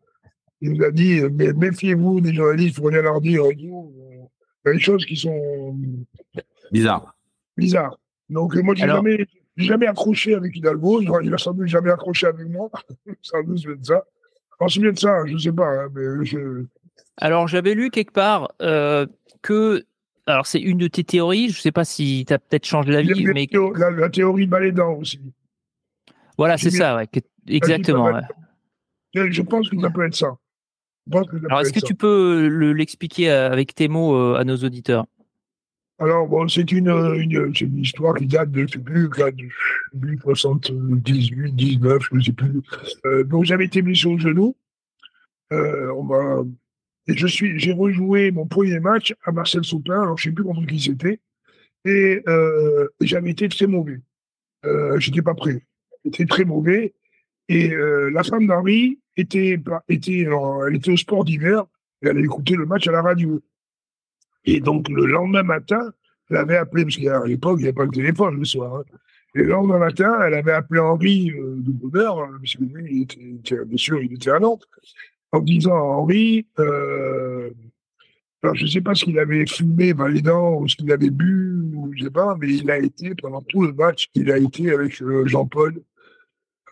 il 0.60 0.72
nous 0.72 0.84
a 0.84 0.90
dit 0.90 1.20
euh, 1.20 1.30
mais 1.32 1.52
méfiez-vous 1.52 2.20
des 2.20 2.34
journalistes, 2.34 2.80
rien 2.82 3.02
leur 3.02 3.20
dire. 3.20 3.42
Il 3.56 3.70
y 4.66 4.68
a 4.68 4.72
des 4.72 4.80
choses 4.80 5.04
qui 5.06 5.16
sont 5.16 5.76
Bizarre. 6.72 7.14
bizarres. 7.56 7.96
Donc, 8.28 8.56
euh, 8.56 8.62
moi, 8.62 8.74
j'ai 8.74 8.86
jamais, 8.86 9.24
jamais 9.56 9.86
accroché 9.86 10.34
avec 10.34 10.56
Hidalgo. 10.56 11.00
Il 11.22 11.32
a 11.34 11.38
sans 11.38 11.52
doute 11.52 11.66
jamais 11.68 11.90
accroché 11.90 12.26
avec 12.26 12.48
moi. 12.48 12.70
sans 13.22 13.42
doute, 13.42 13.58
c'est 13.58 13.78
de 13.78 13.84
ça. 13.84 14.04
C'est 14.68 14.80
bien 14.80 14.92
de 14.92 14.98
ça, 14.98 15.24
je 15.26 15.36
sais 15.36 15.52
pas. 15.52 15.66
hein, 15.68 15.88
mais 15.94 16.24
je... 16.24 16.64
Alors, 17.18 17.46
j'avais 17.48 17.74
lu 17.74 17.90
quelque 17.90 18.12
part 18.12 18.52
euh, 18.62 19.06
que. 19.42 19.84
Alors, 20.26 20.46
c'est 20.46 20.60
une 20.60 20.78
de 20.78 20.88
tes 20.88 21.04
théories. 21.04 21.50
Je 21.50 21.58
ne 21.58 21.62
sais 21.62 21.72
pas 21.72 21.84
si 21.84 22.24
tu 22.26 22.32
as 22.32 22.38
peut-être 22.38 22.64
changé 22.66 22.92
d'avis, 22.92 23.22
la, 23.24 23.32
mais 23.32 23.46
théo- 23.46 23.72
la, 23.74 23.90
la 23.90 24.08
théorie 24.08 24.48
aussi. 24.98 25.20
voilà, 26.36 26.56
c'est 26.58 26.70
ça. 26.70 26.96
Ouais, 26.96 27.06
que- 27.06 27.20
exactement. 27.46 28.06
ouais. 28.06 28.22
Je 29.30 29.42
pense 29.42 29.68
que 29.70 29.80
ça 29.80 29.90
peut 29.90 30.04
être 30.04 30.14
ça. 30.16 30.36
Je 31.10 31.16
Alors, 31.46 31.60
est-ce 31.60 31.72
que 31.72 31.80
ça. 31.80 31.86
tu 31.86 31.94
peux 31.94 32.48
le- 32.48 32.72
l'expliquer 32.72 33.30
euh, 33.30 33.50
avec 33.50 33.74
tes 33.74 33.88
mots 33.88 34.16
euh, 34.16 34.34
à 34.36 34.44
nos 34.44 34.56
auditeurs? 34.56 35.06
Alors, 35.98 36.26
bon, 36.28 36.46
c'est 36.46 36.70
une, 36.72 37.52
histoire 37.78 38.14
qui 38.14 38.26
date 38.26 38.50
de, 38.50 38.66
je 38.66 38.72
sais 38.72 38.78
plus, 38.78 39.08
là, 39.16 39.30
de 39.30 40.18
78, 40.20 41.54
19, 41.54 42.02
je 42.10 42.14
ne 42.14 42.20
sais 42.20 42.32
plus. 42.32 42.60
Euh, 43.06 43.24
donc, 43.24 43.44
j'avais 43.44 43.64
été 43.64 43.80
blessé 43.80 44.06
au 44.06 44.18
genou. 44.18 44.54
Euh, 45.52 46.44
et 47.06 47.16
je 47.16 47.26
suis, 47.26 47.58
j'ai 47.58 47.72
rejoué 47.72 48.30
mon 48.30 48.46
premier 48.46 48.80
match 48.80 49.14
à 49.24 49.32
Marcel 49.32 49.64
Soupin, 49.64 50.02
alors 50.02 50.18
je 50.18 50.28
ne 50.28 50.32
sais 50.32 50.34
plus 50.34 50.44
contre 50.44 50.66
qui 50.66 50.80
c'était. 50.80 51.20
Et 51.84 52.22
euh, 52.26 52.88
j'avais 53.00 53.30
été 53.30 53.48
très 53.48 53.66
mauvais. 53.66 54.00
Euh, 54.64 54.98
j'étais 54.98 55.22
pas 55.22 55.34
prêt. 55.34 55.62
J'étais 56.04 56.26
très 56.26 56.44
mauvais. 56.44 56.94
Et 57.48 57.68
la 57.68 58.24
femme 58.24 58.48
d'Henri 58.48 58.98
était, 59.16 59.56
était, 59.88 60.26
elle 60.66 60.74
était 60.74 60.90
au 60.90 60.96
sport 60.96 61.24
d'hiver. 61.24 61.64
Et 62.02 62.08
elle 62.08 62.18
a 62.18 62.20
écouté 62.20 62.56
le 62.56 62.66
match 62.66 62.88
à 62.88 62.92
la 62.92 63.02
radio. 63.02 63.40
Et 64.46 64.60
donc, 64.60 64.88
le 64.88 65.06
lendemain 65.06 65.42
matin, 65.42 65.92
elle 66.30 66.36
avait 66.38 66.56
appelé, 66.56 66.84
parce 66.84 66.96
qu'à 66.96 67.24
l'époque, 67.26 67.56
il 67.58 67.62
n'y 67.62 67.68
avait 67.68 67.72
pas 67.74 67.84
le 67.84 67.90
téléphone 67.90 68.38
le 68.38 68.44
soir. 68.44 68.76
hein. 68.76 68.84
Et 69.34 69.40
le 69.40 69.48
lendemain 69.48 69.78
matin, 69.78 70.18
elle 70.26 70.34
avait 70.34 70.52
appelé 70.52 70.80
Henri 70.80 71.30
euh, 71.30 71.56
de 71.58 71.70
Bonheur, 71.70 72.20
hein, 72.20 72.30
parce 72.40 72.54
que 72.54 72.64
lui, 72.64 72.86
il 72.90 73.02
était, 73.02 73.20
il 73.20 73.36
était- 73.36 73.64
bien 73.64 73.76
sûr, 73.76 74.00
il 74.02 74.12
était 74.14 74.30
à 74.30 74.38
Nantes, 74.38 74.66
en 75.32 75.40
disant 75.40 75.74
à 75.76 75.80
Henri, 75.80 76.46
euh, 76.58 77.50
alors 78.42 78.54
je 78.54 78.62
ne 78.64 78.68
sais 78.68 78.80
pas 78.80 78.94
ce 78.94 79.04
qu'il 79.04 79.18
avait 79.18 79.44
fumé 79.46 79.92
dans 79.92 80.06
les 80.06 80.22
dents, 80.22 80.58
ou 80.60 80.68
ce 80.68 80.76
qu'il 80.76 80.90
avait 80.90 81.10
bu, 81.10 81.70
ou 81.74 81.92
je 81.94 82.00
ne 82.00 82.04
sais 82.04 82.10
pas, 82.10 82.36
mais 82.40 82.48
il 82.54 82.70
a 82.70 82.78
été, 82.78 83.14
pendant 83.14 83.42
tout 83.42 83.62
le 83.62 83.72
match, 83.72 84.08
il 84.14 84.30
a 84.30 84.38
été 84.38 84.70
avec 84.70 85.02
euh, 85.02 85.26
Jean-Paul. 85.26 85.82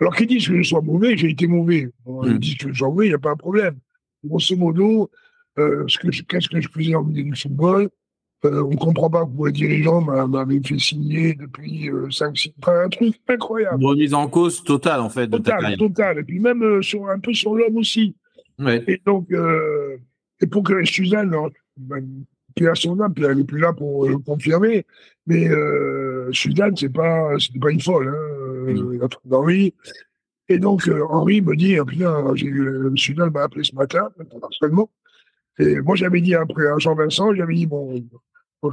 Alors 0.01 0.15
qu'ils 0.17 0.27
disent 0.27 0.49
que 0.49 0.57
je 0.57 0.63
sois 0.63 0.81
mauvais, 0.81 1.17
j'ai 1.17 1.31
été 1.31 1.47
mauvais. 1.47 1.89
Bon. 2.05 2.25
Ils 2.25 2.39
disent 2.39 2.57
que 2.57 2.73
je 2.73 2.79
sois 2.79 2.89
mauvais, 2.89 3.07
il 3.07 3.11
n'y 3.11 3.15
a 3.15 3.19
pas 3.19 3.31
un 3.33 3.37
problème. 3.37 3.77
Grosso 4.25 4.57
modo, 4.57 5.11
euh, 5.59 5.87
qu'est-ce 6.29 6.49
que 6.49 6.61
je 6.61 6.69
faisais 6.69 6.95
en 6.95 7.05
milieu 7.05 7.23
du 7.25 7.41
football 7.41 7.89
Euh, 8.45 8.63
on 8.63 8.71
ne 8.71 8.77
comprend 8.77 9.09
pas 9.09 9.25
pourquoi 9.25 9.49
les 9.49 9.55
dirigeants 9.55 10.03
m'avaient 10.03 10.61
fait 10.63 10.79
signer 10.79 11.35
depuis 11.35 11.89
5-6 11.89 12.53
un 12.67 12.89
truc 12.91 13.15
incroyable. 13.27 13.81
Une 13.81 13.89
remise 13.89 14.15
en 14.15 14.29
cause 14.29 14.63
totale, 14.63 15.01
en 15.01 15.09
fait. 15.09 15.29
Totale, 15.29 15.77
totale. 15.79 16.19
Et 16.19 16.25
puis 16.25 16.41
même 16.41 16.83
sur, 16.83 17.09
un 17.09 17.19
peu 17.19 17.33
sur 17.33 17.55
l'homme 17.55 17.79
aussi. 17.79 18.15
Et 18.87 19.01
donc, 19.07 19.29
et 20.41 20.47
pour 20.47 20.63
que 20.63 20.85
Suzanne, 20.85 21.35
ben, 21.79 22.05
puis 22.55 22.69
à 22.69 22.75
son 22.75 23.01
âme, 23.01 23.15
puis 23.15 23.25
elle 23.25 23.39
n'est 23.39 23.45
plus 23.45 23.61
là 23.61 23.73
pour 23.73 24.07
le 24.07 24.19
confirmer, 24.19 24.85
mais 25.27 25.49
Suzanne, 26.33 26.77
c'est 26.77 26.93
pas, 26.93 27.31
pas 27.61 27.71
une 27.71 27.81
folle. 27.81 28.09
Hein, 28.09 28.73
mmh. 28.73 29.09
Henri. 29.33 29.75
Et 30.51 30.59
donc, 30.59 30.87
Henri 31.09 31.41
me 31.41 31.57
dit, 31.57 31.79
ah, 31.79 31.85
putain, 31.87 32.35
Suzanne 32.97 33.31
m'a 33.33 33.45
appelé 33.45 33.65
ce 33.65 33.75
matin, 33.75 34.11
seulement. 34.61 34.91
Et 35.59 35.81
moi, 35.81 35.97
j'avais 35.97 36.21
dit 36.21 36.35
après 36.35 36.67
à 36.67 36.79
Jean-Vincent, 36.79 37.35
j'avais 37.35 37.55
dit, 37.55 37.67
bon, 37.67 38.03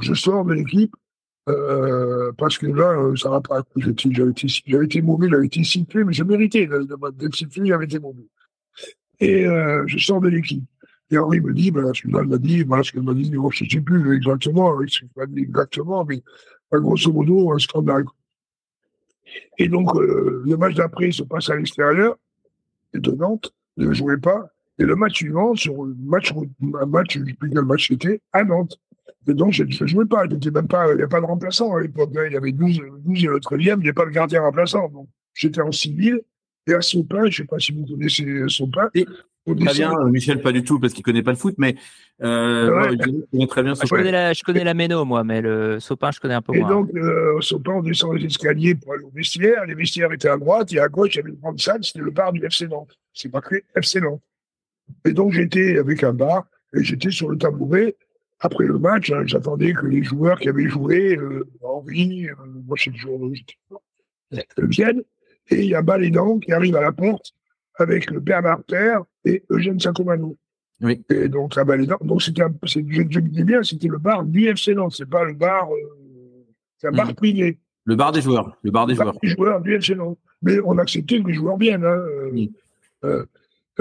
je 0.00 0.14
sors 0.14 0.44
de 0.44 0.54
l'équipe, 0.54 0.94
euh, 1.48 2.32
parce 2.38 2.58
que 2.58 2.66
là, 2.66 2.92
euh, 2.92 3.16
ça 3.16 3.30
va 3.30 3.40
pas. 3.40 3.62
J'avais 3.76 3.92
été, 3.92 4.48
j'avais 4.66 4.84
été 4.84 5.02
mauvais, 5.02 5.28
j'avais 5.28 5.46
été 5.46 5.64
sifflé, 5.64 6.04
mais 6.04 6.12
je 6.12 6.24
méritais 6.24 6.66
d'être 6.66 7.34
sifflé, 7.34 7.66
j'avais 7.66 7.84
été 7.84 7.98
mauvais. 7.98 8.26
Et 9.20 9.46
euh, 9.46 9.84
je 9.86 9.98
sors 9.98 10.20
de 10.20 10.28
l'équipe. 10.28 10.64
Et 11.10 11.18
Henri 11.18 11.40
me 11.40 11.52
dit, 11.52 11.70
ben, 11.70 11.92
ce 11.92 12.08
m'a 12.08 12.38
dit, 12.38 12.62
voilà 12.62 12.82
ce 12.82 12.92
qu'elle 12.92 13.02
m'a 13.02 13.12
dit, 13.14 13.30
je 13.30 13.36
ne 13.36 13.68
sais 13.68 13.80
plus 13.80 14.16
exactement, 14.16 14.80
dit 14.80 15.42
exactement, 15.42 16.04
mais 16.04 16.22
grosso 16.72 17.12
modo, 17.12 17.52
un 17.52 17.58
scandale. 17.58 18.04
Et 19.58 19.68
donc, 19.68 19.94
euh, 19.96 20.42
le 20.44 20.56
match 20.56 20.74
d'après 20.74 21.12
se 21.12 21.22
passe 21.22 21.50
à 21.50 21.56
l'extérieur, 21.56 22.16
de 22.94 23.10
Nantes, 23.12 23.52
ne 23.76 23.92
jouait 23.92 24.18
pas. 24.18 24.51
Et 24.78 24.84
le 24.84 24.96
match 24.96 25.16
suivant, 25.16 25.54
sur 25.54 25.84
le 25.84 25.94
match, 26.04 26.32
un 26.32 26.86
match, 26.86 27.14
je 27.14 27.20
ne 27.20 27.26
sais 27.26 27.34
plus 27.34 27.50
quel 27.50 27.62
match 27.62 27.88
c'était, 27.88 28.20
à 28.32 28.44
Nantes. 28.44 28.78
Et 29.28 29.34
donc, 29.34 29.52
je 29.52 29.62
ne 29.64 29.86
jouais 29.86 30.06
pas. 30.06 30.24
Il 30.24 30.38
n'y 30.38 30.48
avait 30.48 31.06
pas 31.06 31.20
de 31.20 31.26
remplaçant 31.26 31.74
à 31.74 31.80
l'époque. 31.80 32.10
Hein. 32.16 32.24
Il 32.26 32.32
y 32.32 32.36
avait 32.36 32.52
12, 32.52 32.80
12 33.04 33.24
et 33.24 33.26
le 33.28 33.38
13e, 33.38 33.58
il 33.58 33.64
n'y 33.64 33.70
avait 33.70 33.92
pas 33.92 34.06
de 34.06 34.10
gardien 34.10 34.42
remplaçant. 34.42 34.88
Donc, 34.88 35.08
j'étais 35.34 35.60
en 35.60 35.72
civil. 35.72 36.20
Et 36.66 36.74
à 36.74 36.80
Sopin, 36.80 37.22
je 37.22 37.26
ne 37.26 37.30
sais 37.30 37.44
pas 37.44 37.58
si 37.58 37.72
vous 37.72 37.84
connaissez 37.86 38.24
Sopin. 38.48 38.88
Et, 38.94 39.04
très 39.04 39.74
bien, 39.74 39.92
Michel, 40.08 40.40
pas 40.40 40.52
du 40.52 40.62
tout, 40.62 40.78
parce 40.78 40.92
qu'il 40.92 41.02
ne 41.02 41.04
connaît 41.04 41.22
pas 41.22 41.32
le 41.32 41.36
foot, 41.36 41.54
mais 41.58 41.74
euh, 42.22 42.90
je 42.92 43.10
connais 43.32 43.46
très 43.48 43.62
bien 43.62 43.74
Sopin. 43.74 43.86
Je 43.86 43.94
connais 43.96 44.12
la, 44.12 44.32
je 44.32 44.42
connais 44.42 44.64
la 44.64 44.74
Méno, 44.74 45.04
moi, 45.04 45.24
mais 45.24 45.40
le 45.40 45.80
Sopin, 45.80 46.10
je 46.12 46.20
connais 46.20 46.34
un 46.34 46.42
peu 46.42 46.54
et 46.54 46.60
moins. 46.60 46.68
Et 46.68 46.72
donc, 46.72 46.90
euh, 46.94 47.40
Sopin, 47.40 47.72
on 47.72 47.82
descend 47.82 48.16
les 48.16 48.26
escaliers 48.26 48.76
pour 48.76 48.92
aller 48.92 49.02
au 49.02 49.10
vestiaire. 49.10 49.64
Les 49.66 49.74
vestiaires 49.74 50.12
étaient 50.12 50.28
à 50.28 50.36
droite, 50.36 50.72
et 50.72 50.78
à 50.78 50.88
gauche, 50.88 51.14
il 51.14 51.16
y 51.16 51.20
avait 51.20 51.30
une 51.30 51.40
grande 51.40 51.60
salle, 51.60 51.82
c'était 51.82 52.04
le 52.04 52.12
bar 52.12 52.32
du 52.32 52.44
FC 52.44 52.68
Nantes. 52.68 52.96
C'est 53.12 53.28
pas 53.28 53.40
créé 53.40 53.64
FC 53.74 54.00
Nantes. 54.00 54.22
Et 55.04 55.12
donc, 55.12 55.32
j'étais 55.32 55.78
avec 55.78 56.02
un 56.02 56.12
bar, 56.12 56.44
et 56.74 56.82
j'étais 56.82 57.10
sur 57.10 57.28
le 57.28 57.38
tabouret. 57.38 57.96
Après 58.40 58.64
le 58.64 58.78
match, 58.78 59.12
hein, 59.12 59.22
j'attendais 59.24 59.72
que 59.72 59.86
les 59.86 60.02
joueurs 60.02 60.38
qui 60.40 60.48
avaient 60.48 60.68
joué, 60.68 61.16
euh, 61.16 61.48
Henri, 61.62 62.28
euh, 62.28 62.34
moi, 62.66 62.76
je 62.76 62.90
suis 62.90 63.56
viennent. 64.58 65.02
Et 65.50 65.60
il 65.60 65.66
y 65.66 65.74
a 65.74 65.82
Balédan 65.82 66.38
qui 66.38 66.52
arrive 66.52 66.76
à 66.76 66.80
la 66.80 66.92
porte 66.92 67.32
avec 67.76 68.10
le 68.10 68.20
père 68.20 68.42
Marter 68.42 68.96
et 69.24 69.44
Eugène 69.50 69.78
Sacomano. 69.78 70.36
Oui. 70.80 71.00
Et 71.10 71.28
donc, 71.28 71.56
à 71.56 71.64
Balédan, 71.64 71.98
donc 72.00 72.22
c'était, 72.22 72.42
je, 72.64 72.80
je 73.08 73.20
dis 73.20 73.44
bien, 73.44 73.62
c'était 73.62 73.88
le 73.88 73.98
bar 73.98 74.24
du 74.24 74.48
FC 74.48 74.74
Nantes, 74.74 74.94
c'est 74.96 75.08
pas 75.08 75.24
le 75.24 75.34
bar, 75.34 75.70
euh, 75.72 76.44
c'est 76.78 76.88
un 76.88 76.92
bar 76.92 77.10
mmh. 77.10 77.14
privé. 77.14 77.58
Le 77.84 77.94
bar 77.94 78.10
des 78.10 78.20
joueurs, 78.20 78.56
le 78.62 78.70
bar 78.72 78.86
des 78.86 78.94
joueurs. 78.94 79.14
Les 79.22 79.28
joueurs 79.28 79.60
du 79.60 79.74
FC 79.74 79.94
Nantes. 79.94 80.18
Mais 80.42 80.58
on 80.64 80.76
acceptait 80.78 81.22
que 81.22 81.28
les 81.28 81.34
joueurs 81.34 81.56
viennent. 81.56 81.84
Hein, 81.84 81.98
euh, 81.98 82.46
euh, 83.04 83.24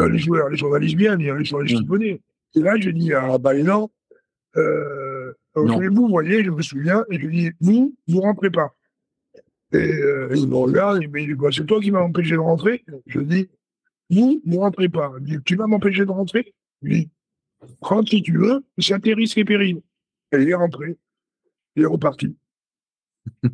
les 0.08 0.20
joueurs, 0.20 0.50
les 0.50 0.58
journalistes 0.58 0.98
viennent, 0.98 1.20
les 1.20 1.46
journalistes 1.46 1.88
mmh. 1.88 2.18
Et 2.54 2.60
là, 2.60 2.76
je 2.80 2.90
dis 2.90 3.14
à 3.14 3.38
Balédan, 3.38 3.90
euh, 4.58 5.34
vous 5.56 6.08
voyez, 6.08 6.44
je 6.44 6.50
me 6.50 6.62
souviens, 6.62 7.04
et 7.10 7.20
je 7.20 7.28
dis, 7.28 7.52
vous, 7.60 7.96
vous 8.08 8.22
rentrez 8.22 8.50
pas. 8.50 8.76
Et 9.74 9.78
euh, 9.78 10.30
il 10.36 10.48
me 10.48 10.56
regarde, 10.56 11.00
il 11.02 11.10
me 11.10 11.20
dit, 11.26 11.56
c'est 11.56 11.66
toi 11.66 11.80
qui 11.80 11.92
m'as 11.92 12.02
empêché 12.02 12.32
de 12.32 12.40
rentrer 12.40 12.84
Je 13.08 13.20
dis, 13.22 13.50
vous, 14.10 14.42
vous 14.46 14.60
rentrez 14.60 14.90
pas. 14.90 15.14
Il 15.20 15.26
dit, 15.26 15.38
tu 15.46 15.56
vas 15.56 15.68
m'empêcher 15.68 16.06
de 16.06 16.12
rentrer? 16.12 16.54
Je 16.82 16.90
dis, 16.90 17.10
rentre 17.80 18.10
si 18.10 18.22
tu 18.22 18.38
veux, 18.38 18.64
c'est 18.78 18.94
à 18.94 19.00
tes 19.00 19.14
risques 19.14 19.38
et 19.38 19.46
périls. 19.46 19.82
Et 20.34 20.42
il 20.42 20.50
est 20.50 20.56
rentré. 20.56 20.98
Il 21.76 21.84
est 21.84 21.88
reparti. 21.88 22.36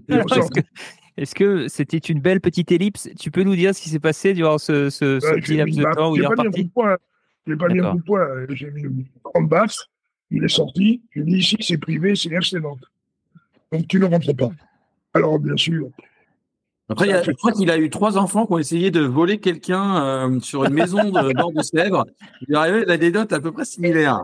Est-ce 1.18 1.34
que 1.34 1.68
c'était 1.68 1.98
une 1.98 2.20
belle 2.20 2.42
petite 2.42 2.72
ellipse? 2.72 3.10
Tu 3.20 3.32
peux 3.32 3.44
nous 3.44 3.56
dire 3.56 3.74
ce 3.74 3.82
qui 3.82 3.90
s'est 3.90 4.00
passé 4.00 4.34
durant 4.34 4.60
ce, 4.60 4.90
ce, 4.90 5.20
ce 5.20 5.34
petit 5.36 5.58
laps 5.58 5.76
de 5.76 5.96
temps 5.96 6.12
où 6.12 6.16
il 6.16 6.24
est 6.24 6.28
reparti? 6.28 6.70
Je 7.46 7.54
n'ai 7.54 7.58
pas 7.58 7.70
mis 7.70 7.80
un 7.80 7.92
coup 7.92 7.98
de 7.98 8.04
poing. 8.04 8.28
J'ai 8.50 8.70
mis 8.72 8.82
une 8.82 9.06
grande 9.24 9.50
baffe. 9.50 9.78
Il 10.30 10.44
est 10.44 10.50
sorti. 10.50 11.02
Je 11.12 11.22
lui 11.22 11.30
ai 11.30 11.34
dit 11.34 11.40
ici, 11.40 11.58
c'est 11.62 11.78
privé, 11.78 12.16
c'est 12.16 12.30
FC 12.30 12.60
Nantes. 12.60 12.84
Donc 13.72 13.88
tu 13.88 14.00
ne 14.00 14.06
rentres 14.06 14.36
pas. 14.36 14.52
Alors, 15.14 15.40
bien 15.40 15.58
sûr. 15.58 15.90
Après, 16.90 17.24
je 17.24 17.32
crois 17.32 17.52
qu'il 17.52 17.70
a 17.70 17.78
eu 17.78 17.90
trois 17.90 18.18
enfants 18.18 18.46
qui 18.46 18.54
ont 18.54 18.58
essayé 18.60 18.92
de 18.92 19.02
voler 19.02 19.40
quelqu'un 19.40 20.04
euh, 20.04 20.40
sur 20.40 20.64
une 20.64 20.74
maison 20.74 21.04
de 21.04 21.34
bord 21.38 21.52
de 21.52 21.62
Sèvres. 21.62 22.06
Il 22.48 22.54
est 22.54 22.58
arrivé 22.58 22.90
a 22.90 22.98
des 22.98 23.12
notes 23.12 23.34
à 23.34 23.40
peu 23.42 23.52
près 23.52 23.66
similaires. 23.66 24.24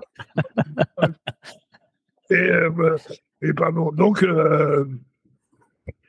et, 2.29 2.35
euh, 2.35 2.97
et 3.41 3.53
pardon. 3.53 3.91
Donc, 3.91 4.23
euh, 4.23 4.85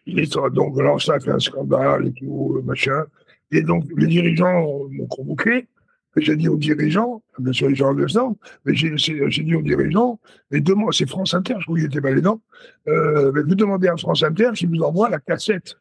il 0.06 0.20
est, 0.20 0.36
donc, 0.52 0.78
alors 0.78 1.00
ça 1.00 1.14
a 1.14 1.20
fait 1.20 1.30
un 1.30 1.38
scandale 1.38 2.08
et 2.08 2.12
tout, 2.12 2.60
machin. 2.64 3.04
Et 3.50 3.62
donc, 3.62 3.84
les 3.96 4.06
dirigeants 4.06 4.88
m'ont 4.90 5.06
convoqué. 5.06 5.66
J'ai 6.16 6.36
dit 6.36 6.48
aux 6.48 6.56
dirigeants, 6.56 7.22
bien 7.38 7.52
sûr 7.52 7.68
les 7.68 7.74
gens 7.74 7.92
le 7.92 8.06
savent, 8.06 8.34
mais 8.64 8.74
j'ai 8.74 8.94
dit 8.94 9.54
aux 9.54 9.62
dirigeants, 9.62 10.20
mais 10.50 10.60
demain, 10.60 10.86
c'est 10.92 11.08
France 11.08 11.34
Inter, 11.34 11.54
je 11.58 11.64
crois 11.64 11.76
qu'il 11.76 11.86
était 11.86 12.00
pas 12.00 12.12
les 12.12 12.20
dents, 12.20 12.40
euh, 12.86 13.32
mais 13.34 13.42
vous 13.42 13.56
demandez 13.56 13.88
à 13.88 13.96
France 13.96 14.22
Inter 14.22 14.50
s'il 14.54 14.68
vous 14.68 14.82
envoie 14.82 15.10
la 15.10 15.18
cassette 15.18 15.74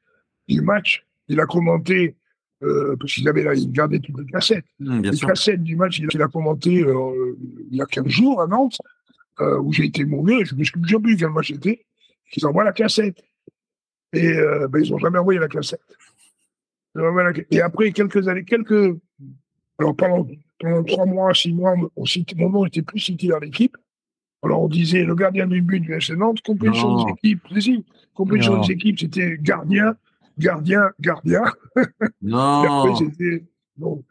du 0.48 0.62
match. 0.62 1.06
Il 1.28 1.40
a 1.40 1.46
commenté, 1.46 2.16
euh, 2.64 2.96
parce 3.00 3.14
qu'il 3.14 3.28
avait 3.30 3.44
là, 3.44 3.54
il 3.54 3.72
gardait 3.72 4.00
toutes 4.00 4.20
les 4.20 4.26
cassettes. 4.26 4.66
Mmh, 4.80 5.02
les 5.02 5.18
cassettes 5.20 5.64
du 5.64 5.76
match, 5.76 6.00
il 6.00 6.22
a, 6.22 6.28
commenté 6.28 6.84
euh, 6.84 7.38
il 7.70 7.78
y 7.78 7.82
a 7.82 7.86
15 7.86 8.08
jours 8.08 8.42
à 8.42 8.48
Nantes, 8.48 8.78
euh, 9.40 9.60
où 9.60 9.72
j'ai 9.72 9.86
été 9.86 10.04
mauvais, 10.04 10.46
je 10.46 10.56
me 10.56 10.64
souviens 10.64 11.00
plus 11.00 11.16
quel 11.16 11.30
match 11.30 11.52
c'était, 11.52 11.86
qu'ils 12.32 12.46
envoient 12.46 12.64
la 12.64 12.74
cassette. 12.74 13.22
Et 14.14 14.34
ben, 14.70 14.84
ils 14.84 14.92
n'ont 14.92 15.00
jamais 15.00 15.20
envoyé 15.20 15.40
la 15.40 15.48
cassette. 15.48 15.82
Et 17.50 17.62
après 17.62 17.92
quelques 17.92 18.28
années, 18.28 18.44
quelques 18.44 18.96
alors 19.80 19.96
pendant, 19.96 20.28
trois 20.88 21.06
mois, 21.06 21.34
six 21.34 21.52
mois, 21.52 21.76
on 21.96 22.04
mon 22.38 22.50
nom 22.50 22.64
n'était 22.64 22.82
plus 22.82 23.00
cité 23.00 23.28
dans 23.28 23.40
l'équipe. 23.40 23.76
Alors 24.44 24.64
on 24.64 24.68
disait 24.68 25.04
le 25.04 25.16
gardien 25.16 25.48
du 25.48 25.62
but 25.62 25.80
du 25.80 25.94
FC 25.94 26.16
Nantes, 26.16 26.42
compétition 26.42 27.04
des 27.04 27.12
équipes, 27.12 27.42
si, 27.60 27.84
des 28.20 28.72
équipes, 28.72 29.00
c'était 29.00 29.38
gardien, 29.40 29.96
gardien, 30.38 30.90
gardien. 31.00 31.44
Non. 32.22 32.64
Et 32.64 32.68
après 32.68 33.06
c'était. 33.06 33.44
Non, 33.78 34.04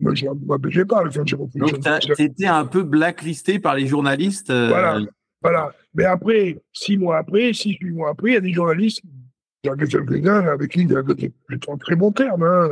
moi, 0.00 0.14
je 0.14 0.26
ne 0.26 0.84
pas. 0.84 1.06
Enfin, 1.06 1.22
Donc, 1.54 1.70
c'était 2.16 2.46
un 2.46 2.64
peu 2.64 2.82
blacklisté 2.82 3.60
par 3.60 3.76
les 3.76 3.86
journalistes. 3.86 4.50
Euh, 4.50 4.68
voilà, 4.68 5.00
voilà. 5.40 5.72
Mais 5.94 6.04
après, 6.04 6.58
six 6.72 6.96
mois 6.96 7.18
après, 7.18 7.52
six, 7.52 7.76
huit 7.80 7.92
mois 7.92 8.10
après, 8.10 8.30
il 8.30 8.34
y 8.34 8.36
a 8.36 8.40
des 8.40 8.52
journalistes, 8.52 9.02
a 9.68 9.76
quelques-uns 9.76 10.46
avec 10.46 10.70
qui 10.70 10.88
j'étais 10.88 11.70
en 11.70 11.78
très 11.78 11.96
bon 11.96 12.12
terme. 12.12 12.42
Hein, 12.42 12.68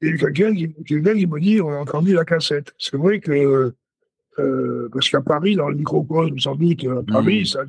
et 0.00 0.16
quelqu'un 0.16 0.54
qui, 0.54 0.72
quelqu'un 0.84 1.14
qui 1.14 1.26
me 1.26 1.40
dit, 1.40 1.60
on 1.60 1.70
a 1.70 1.76
entendu 1.78 2.12
la 2.12 2.24
cassette. 2.24 2.72
C'est 2.78 2.96
vrai 2.96 3.18
que, 3.20 3.74
euh, 4.38 4.88
parce 4.92 5.08
qu'à 5.08 5.20
Paris, 5.20 5.56
dans 5.56 5.68
le 5.68 5.76
microcosme, 5.76 6.38
sans 6.38 6.54
doute, 6.54 6.84
à 6.84 7.02
Paris, 7.02 7.42
mmh. 7.42 7.44
ça 7.44 7.60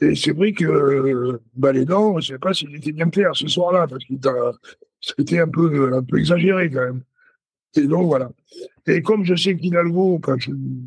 Et 0.00 0.14
c'est 0.14 0.32
vrai 0.32 0.52
que 0.52 0.64
euh, 0.64 1.38
Balédan, 1.54 2.18
je 2.20 2.32
ne 2.32 2.36
sais 2.36 2.38
pas 2.38 2.54
s'il 2.54 2.74
était 2.74 2.92
bien 2.92 3.10
clair 3.10 3.30
ce 3.34 3.46
soir-là, 3.46 3.86
parce 3.86 4.04
qu'il 4.04 4.18
c'était 5.00 5.38
un 5.38 5.48
peu, 5.48 5.94
un 5.94 6.02
peu 6.02 6.18
exagéré 6.18 6.70
quand 6.70 6.84
même. 6.84 7.02
Et 7.76 7.86
donc 7.86 8.06
voilà. 8.06 8.30
Et 8.86 9.02
comme 9.02 9.24
je 9.24 9.34
sais 9.34 9.54
qu'Hidalgo, 9.54 10.18
enfin, 10.22 10.36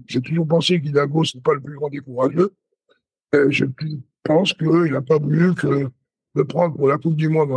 j'ai 0.08 0.22
toujours 0.22 0.48
pensé 0.48 0.82
qu'Hidalgo, 0.82 1.24
ce 1.24 1.38
n'est 1.38 1.44
pas 1.44 1.54
le 1.54 1.62
plus 1.62 1.76
grand 1.76 1.90
des 1.90 2.00
courageux, 2.00 2.52
euh, 3.36 3.52
je 3.52 3.66
pense 4.24 4.54
qu'il 4.54 4.92
n'a 4.92 5.02
pas 5.02 5.20
voulu 5.20 5.54
que 5.54 5.88
de 6.40 6.44
prendre 6.44 6.76
pour 6.76 6.88
la 6.88 6.98
Coupe 6.98 7.16
du 7.16 7.30
Monde 7.30 7.50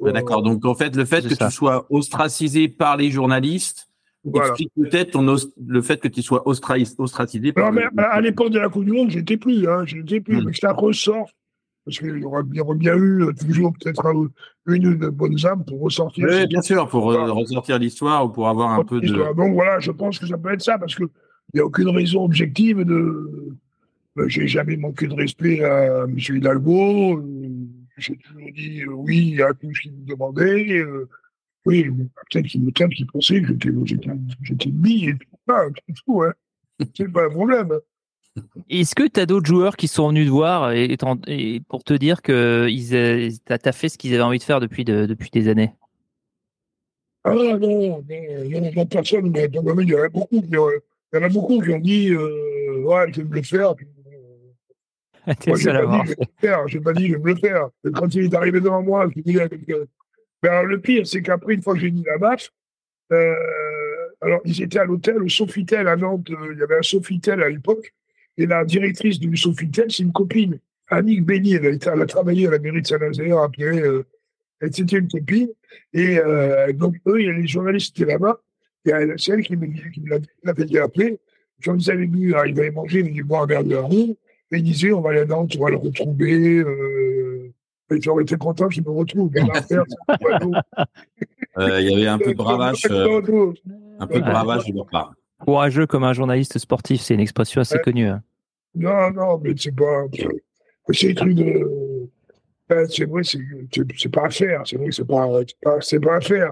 D'accord. 0.00 0.42
Donc 0.42 0.64
en 0.64 0.74
fait, 0.74 0.94
le 0.96 1.04
fait 1.04 1.26
que 1.26 1.34
tu 1.34 1.50
sois 1.50 1.86
ostracisé 1.90 2.68
par 2.68 2.96
les 2.96 3.10
journalistes 3.10 3.88
explique 4.34 4.72
peut-être 4.74 5.20
le 5.66 5.82
fait 5.82 6.00
que 6.00 6.08
tu 6.08 6.22
sois 6.22 6.42
ostracisé. 6.46 7.52
Par 7.52 7.72
non, 7.72 7.80
mais 7.92 8.02
à 8.02 8.20
l'époque 8.20 8.50
de 8.50 8.58
la 8.58 8.68
Coupe 8.68 8.84
du 8.84 8.92
Monde, 8.92 9.10
j'étais 9.10 9.36
plus. 9.36 9.68
Hein, 9.68 9.84
j'étais 9.86 10.20
plus. 10.20 10.40
Hmm. 10.40 10.46
Mais 10.46 10.52
ça 10.54 10.72
ressort 10.72 11.30
parce 11.84 11.98
qu'il 11.98 12.18
y 12.18 12.24
aurait 12.24 12.42
bien, 12.42 12.96
eu 12.96 13.24
euh, 13.24 13.32
toujours 13.32 13.74
peut-être 13.78 14.06
une, 14.66 14.94
bonne 15.10 15.36
âme 15.44 15.64
pour 15.66 15.82
ressortir. 15.82 16.26
Oui, 16.30 16.46
bien 16.46 16.62
sûr, 16.62 16.88
pour 16.88 17.04
ressortir 17.04 17.78
l'histoire 17.78 18.24
ou 18.24 18.30
pour 18.30 18.48
avoir 18.48 18.70
un 18.70 18.84
peu 18.84 19.00
de. 19.00 19.34
Donc 19.34 19.52
voilà, 19.52 19.80
je 19.80 19.90
pense 19.90 20.18
que 20.18 20.26
ça 20.26 20.38
peut 20.38 20.52
être 20.52 20.62
ça 20.62 20.78
parce 20.78 20.94
qu'il 20.94 21.08
n'y 21.52 21.60
a 21.60 21.64
aucune 21.64 21.90
raison 21.90 22.24
objective 22.24 22.84
de. 22.84 23.54
Euh, 24.16 24.28
j'ai 24.28 24.46
jamais 24.46 24.76
manqué 24.76 25.08
de 25.08 25.14
respect 25.14 25.62
à 25.62 26.04
M. 26.04 26.16
Hidalgo. 26.18 27.22
Euh, 27.96 28.00
j'ai 28.00 28.16
toujours 28.16 28.50
dit 28.52 28.82
euh, 28.82 28.92
oui 28.92 29.42
à 29.42 29.52
tout 29.54 29.72
ce 29.74 29.82
qu'il 29.82 29.92
me 29.92 30.06
demandait. 30.06 30.78
Euh, 30.78 31.08
oui, 31.66 31.84
peut-être 32.30 32.46
qu'il 32.46 32.62
me 32.62 32.70
pensait 33.10 33.40
que 33.40 33.48
j'étais, 33.48 33.70
j'étais, 33.84 34.10
j'étais 34.42 34.68
une 34.68 34.76
bille 34.76 35.08
et 35.10 35.14
tout, 35.14 36.02
tout, 36.04 36.22
hein. 36.22 36.32
C'est 36.94 37.10
pas 37.10 37.26
un 37.26 37.30
problème. 37.30 37.72
Est-ce 38.68 38.94
que 38.94 39.06
tu 39.06 39.20
as 39.20 39.26
d'autres 39.26 39.46
joueurs 39.46 39.76
qui 39.76 39.86
sont 39.86 40.08
venus 40.08 40.26
te 40.26 40.30
voir 40.30 40.72
et, 40.72 40.96
pour 41.68 41.84
te 41.84 41.94
dire 41.94 42.20
que 42.20 42.68
tu 42.68 43.68
as 43.68 43.72
fait 43.72 43.88
ce 43.88 43.96
qu'ils 43.96 44.12
avaient 44.14 44.24
envie 44.24 44.38
de 44.38 44.42
faire 44.42 44.58
depuis, 44.58 44.84
depuis 44.84 45.30
des 45.30 45.48
années? 45.48 45.72
Ah 47.22 47.32
non, 47.32 47.58
non, 47.58 48.04
non, 48.74 48.86
personne, 48.86 49.30
mais 49.30 49.48
il 49.50 49.54
y 49.54 49.58
en 49.58 50.02
a 50.02 50.08
beaucoup, 50.08 50.42
il 50.42 50.50
y 50.52 51.16
en 51.16 51.22
a 51.22 51.28
beaucoup 51.28 51.62
qui 51.62 51.70
ont 51.70 51.78
dit 51.78 52.10
euh, 52.10 52.82
Ouais, 52.82 53.10
je 53.12 53.22
vais 53.22 53.28
me 53.28 53.34
le 53.36 53.42
faire. 53.42 53.74
moi, 55.46 55.56
j'ai 55.56 55.72
pas, 55.72 56.04
dit, 56.04 56.14
je 56.66 56.78
pas 56.78 56.92
dit, 56.92 57.08
je 57.08 57.12
vais 57.14 57.18
me 57.18 57.28
le 57.28 57.36
faire. 57.36 57.68
Et 57.86 57.90
quand 57.90 58.14
il 58.14 58.24
est 58.24 58.34
arrivé 58.34 58.60
devant 58.60 58.82
moi, 58.82 59.08
je 59.14 59.20
dis 59.20 59.40
à 59.40 59.48
quelqu'un. 59.48 59.84
Ben, 60.42 60.62
le 60.62 60.78
pire, 60.78 61.06
c'est 61.06 61.22
qu'après, 61.22 61.54
une 61.54 61.62
fois 61.62 61.74
que 61.74 61.80
j'ai 61.80 61.90
dit 61.90 62.04
la 62.04 62.18
match, 62.18 62.50
euh, 63.12 63.34
alors 64.20 64.40
ils 64.44 64.62
étaient 64.62 64.78
à 64.78 64.84
l'hôtel, 64.84 65.22
au 65.22 65.28
Sofitel 65.28 65.88
à 65.88 65.96
Nantes, 65.96 66.28
euh, 66.30 66.52
il 66.52 66.58
y 66.58 66.62
avait 66.62 66.78
un 66.78 66.82
Sofitel 66.82 67.42
à 67.42 67.48
l'époque, 67.48 67.94
et 68.36 68.44
la 68.44 68.64
directrice 68.64 69.18
du 69.18 69.34
Sofitel, 69.38 69.90
c'est 69.90 70.02
une 70.02 70.12
copine, 70.12 70.58
Annick 70.88 71.24
Béni, 71.24 71.54
elle 71.54 71.66
a, 71.66 71.92
elle 71.94 72.02
a 72.02 72.06
travaillé 72.06 72.46
à 72.46 72.50
la 72.50 72.58
mairie 72.58 72.82
de 72.82 72.86
Saint-Nazaire, 72.86 73.38
après, 73.38 73.80
euh, 73.80 74.04
c'était 74.70 74.98
une 74.98 75.08
copine, 75.08 75.48
et 75.94 76.18
donc 76.74 76.96
eux, 77.06 77.16
les 77.16 77.46
journalistes 77.46 77.98
étaient 77.98 78.10
là-bas, 78.10 78.40
et 78.84 78.90
c'est 79.16 79.32
elle 79.32 79.42
qui 79.42 79.56
me, 79.56 79.66
qui 79.66 80.02
l'avait 80.42 80.64
dit 80.64 80.78
après, 80.78 81.18
quand 81.64 81.76
ils 81.76 81.90
avaient 81.90 82.06
vu, 82.06 82.30
ils 82.30 82.34
avaient 82.34 82.70
mangé, 82.70 83.00
ils 83.00 83.10
avaient 83.10 83.22
boire 83.22 83.42
un 83.44 83.46
verre 83.46 83.64
de 83.64 83.76
roue, 83.76 84.16
et 84.58 84.92
on 84.92 85.00
va 85.00 85.10
aller 85.10 85.20
à 85.20 85.24
Nantes, 85.24 85.54
on 85.58 85.64
va 85.64 85.70
le 85.70 85.76
retrouver, 85.76 86.58
euh, 86.58 87.52
et 87.90 88.00
j'aurais 88.00 88.22
été 88.22 88.36
content 88.36 88.68
qu'ils 88.68 88.84
me 88.84 88.90
retrouvent. 88.90 89.30
Euh, 91.56 91.80
il 91.80 91.88
y 91.88 91.94
avait 91.94 92.08
un 92.08 92.18
peu 92.18 92.32
de 92.32 92.36
bravage, 92.36 92.84
euh, 92.90 93.20
un 94.00 94.06
peu 94.08 94.18
de 94.18 94.24
bravage 94.24 94.66
de 94.66 94.74
leur 94.74 94.86
part. 94.86 95.14
Courageux 95.38 95.86
comme 95.86 96.02
un 96.02 96.12
journaliste 96.12 96.58
sportif, 96.58 97.00
c'est 97.00 97.14
une 97.14 97.20
expression 97.20 97.60
assez 97.60 97.78
connue. 97.78 98.08
Hein. 98.08 98.24
Non, 98.74 99.12
non, 99.12 99.38
mais 99.38 99.54
c'est 99.56 99.70
pas. 99.70 100.06
C'est 100.90 101.06
des 101.06 101.14
trucs 101.14 101.34
de. 101.36 102.10
C'est 102.88 103.04
vrai, 103.04 103.22
c'est 103.22 104.08
pas 104.08 104.26
à 104.26 104.30
faire. 104.30 104.62
C'est 104.66 104.78
vrai, 104.78 104.88
c'est 104.90 105.06
pas, 105.06 105.28
pas, 105.62 105.78
pas 105.78 106.16
à 106.16 106.20
faire. 106.20 106.50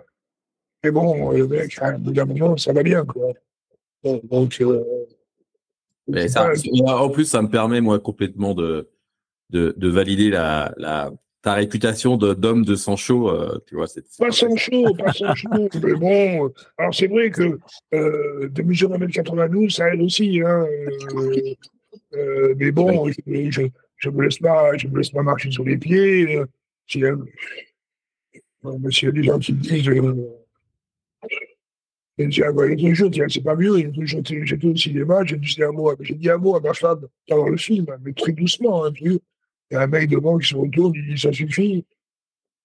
Mais 0.85 0.92
bon, 0.92 1.32
le 1.32 1.49
mec, 1.49 1.76
à 1.80 1.88
un 1.88 1.99
moment, 1.99 2.56
ça 2.56 2.73
va 2.73 2.85
bien, 2.85 3.04
quoi. 3.04 3.32
Donc. 4.04 4.61
Euh, 4.61 4.85
mais 6.09 6.28
ça, 6.28 6.50
en 6.87 7.09
plus, 7.11 7.25
ça 7.26 7.42
me 7.42 7.49
permet, 7.49 7.80
moi, 7.80 7.99
complètement 8.00 8.54
de, 8.54 8.88
de, 9.50 9.75
de 9.76 9.88
valider 9.88 10.30
la, 10.30 10.73
la, 10.76 11.12
ta 11.42 11.54
réputation 11.54 12.16
d'homme 12.16 12.64
de 12.64 12.75
sang 12.76 12.97
chaud, 12.97 13.28
euh, 13.28 13.59
tu 13.66 13.75
vois. 13.75 13.88
C'est, 13.88 14.04
pas 14.18 14.30
sang 14.30 14.56
chaud, 14.56 14.94
pas 14.94 15.12
sang 15.12 15.35
chaud. 15.35 15.68
Mais 15.82 15.94
bon, 15.94 16.47
euh, 16.47 16.49
alors 16.78 16.94
c'est 16.94 17.09
vrai 17.09 17.30
que 17.30 17.59
euh, 17.94 18.49
de 18.49 18.62
mesure 18.62 18.90
1m92, 18.90 19.71
ça 19.71 19.92
aide 19.92 20.00
aussi. 20.00 20.40
Hein, 20.40 20.66
euh, 21.16 21.54
euh, 22.14 22.54
mais 22.59 22.71
bon, 22.71 23.09
je, 23.09 23.50
je, 23.50 23.62
je, 23.97 24.11
me 24.11 24.23
laisse 24.23 24.38
pas, 24.38 24.76
je 24.76 24.87
me 24.87 24.99
laisse 24.99 25.11
pas 25.11 25.23
marcher 25.23 25.50
sur 25.50 25.64
les 25.64 25.76
pieds. 25.76 26.40
S'il 26.87 27.02
y 27.02 27.06
a 27.06 27.16
des 29.11 29.23
gens 29.23 29.38
qui 29.38 29.52
me 29.52 29.61
disent. 29.61 30.41
Et 32.23 32.26
il 32.26 32.38
y 32.38 32.43
a 32.43 32.75
des 32.75 32.95
jours, 32.95 33.11
c'est 33.29 33.43
pas 33.43 33.57
mieux. 33.57 33.79
Il 33.79 33.85
y 33.85 33.88
a 33.88 33.91
des 33.91 34.07
jours, 34.07 34.21
j'étais 34.25 34.67
au 34.67 34.76
cinéma, 34.76 35.25
j'ai 35.25 35.37
dit 35.37 35.62
un 35.62 35.73
mot, 35.73 35.93
j'ai 36.00 36.14
dit 36.14 36.31
un 36.31 36.38
mot 36.38 36.57
à 36.57 36.61
ma 36.61 36.73
femme 36.73 37.07
dans 37.29 37.49
le 37.49 37.57
film, 37.57 37.87
mais 38.05 38.12
très 38.12 38.33
doucement, 38.33 38.85
un 38.85 38.93
peu. 38.93 39.19
Il 39.71 39.75
y 39.75 39.76
a 39.76 39.83
un 39.83 39.87
mec 39.87 40.09
devant 40.11 40.38
qui 40.38 40.49
se 40.49 40.55
retourne, 40.55 40.93
il 40.95 41.14
dit 41.14 41.21
ça 41.21 41.33
suffit. 41.33 41.85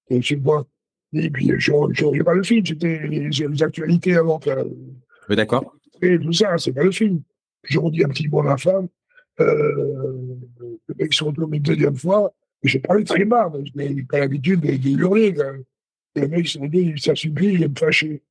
Et 0.10 0.22
c'est 0.22 0.36
moi. 0.36 0.66
Et 1.14 1.30
puis, 1.30 1.52
je 1.58 1.72
ne 1.72 2.24
pas 2.24 2.34
le 2.34 2.44
film, 2.44 2.66
c'était 2.66 3.08
les, 3.08 3.64
actualités 3.64 4.16
avant. 4.16 4.40
oui, 5.30 5.36
d'accord. 5.36 5.74
Et 6.02 6.20
tout 6.20 6.34
ça, 6.34 6.58
c'est 6.58 6.74
pas 6.74 6.84
le 6.84 6.92
film. 6.92 7.22
Je 7.64 7.80
redis 7.80 8.04
un 8.04 8.10
petit 8.10 8.28
mot 8.28 8.42
à 8.42 8.44
ma 8.44 8.58
femme. 8.58 8.88
Euh, 9.40 10.36
le 10.88 10.96
mec 10.98 11.14
se 11.14 11.24
retourne 11.24 11.54
une 11.54 11.62
deuxième 11.62 11.96
fois. 11.96 12.34
Et 12.64 12.68
je 12.68 12.78
parlais 12.80 13.04
très 13.04 13.26
bas, 13.26 13.52
mais 13.76 13.96
je 13.96 14.06
pas 14.06 14.20
l'habitude 14.20 14.60
de, 14.60 14.76
de, 14.76 14.90
hurler. 14.90 15.34
Et 16.16 16.22
le 16.22 16.28
mec 16.28 16.48
se 16.48 16.60
retourne, 16.60 16.86
il 16.86 16.96
dit 16.96 17.02
ça 17.02 17.16
suffit, 17.16 17.54
il 17.54 17.70
me 17.70 17.76
fâcher. 17.76 18.22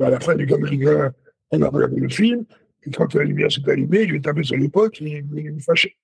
À 0.00 0.10
la 0.10 0.20
fin 0.20 0.34
du 0.34 0.46
gamin, 0.46 1.12
on 1.50 1.62
a 1.62 1.68
regardé 1.68 2.00
le 2.00 2.08
film. 2.08 2.44
Et 2.86 2.90
quand 2.90 3.14
la 3.14 3.24
lumière 3.24 3.50
s'est 3.50 3.68
allumée, 3.68 4.06
je 4.08 4.14
vais 4.14 4.20
taper 4.20 4.42
sur 4.42 4.56
l'époque 4.56 5.00
et 5.00 5.24
il 5.34 5.52
me 5.52 5.60
fâchait 5.60 5.96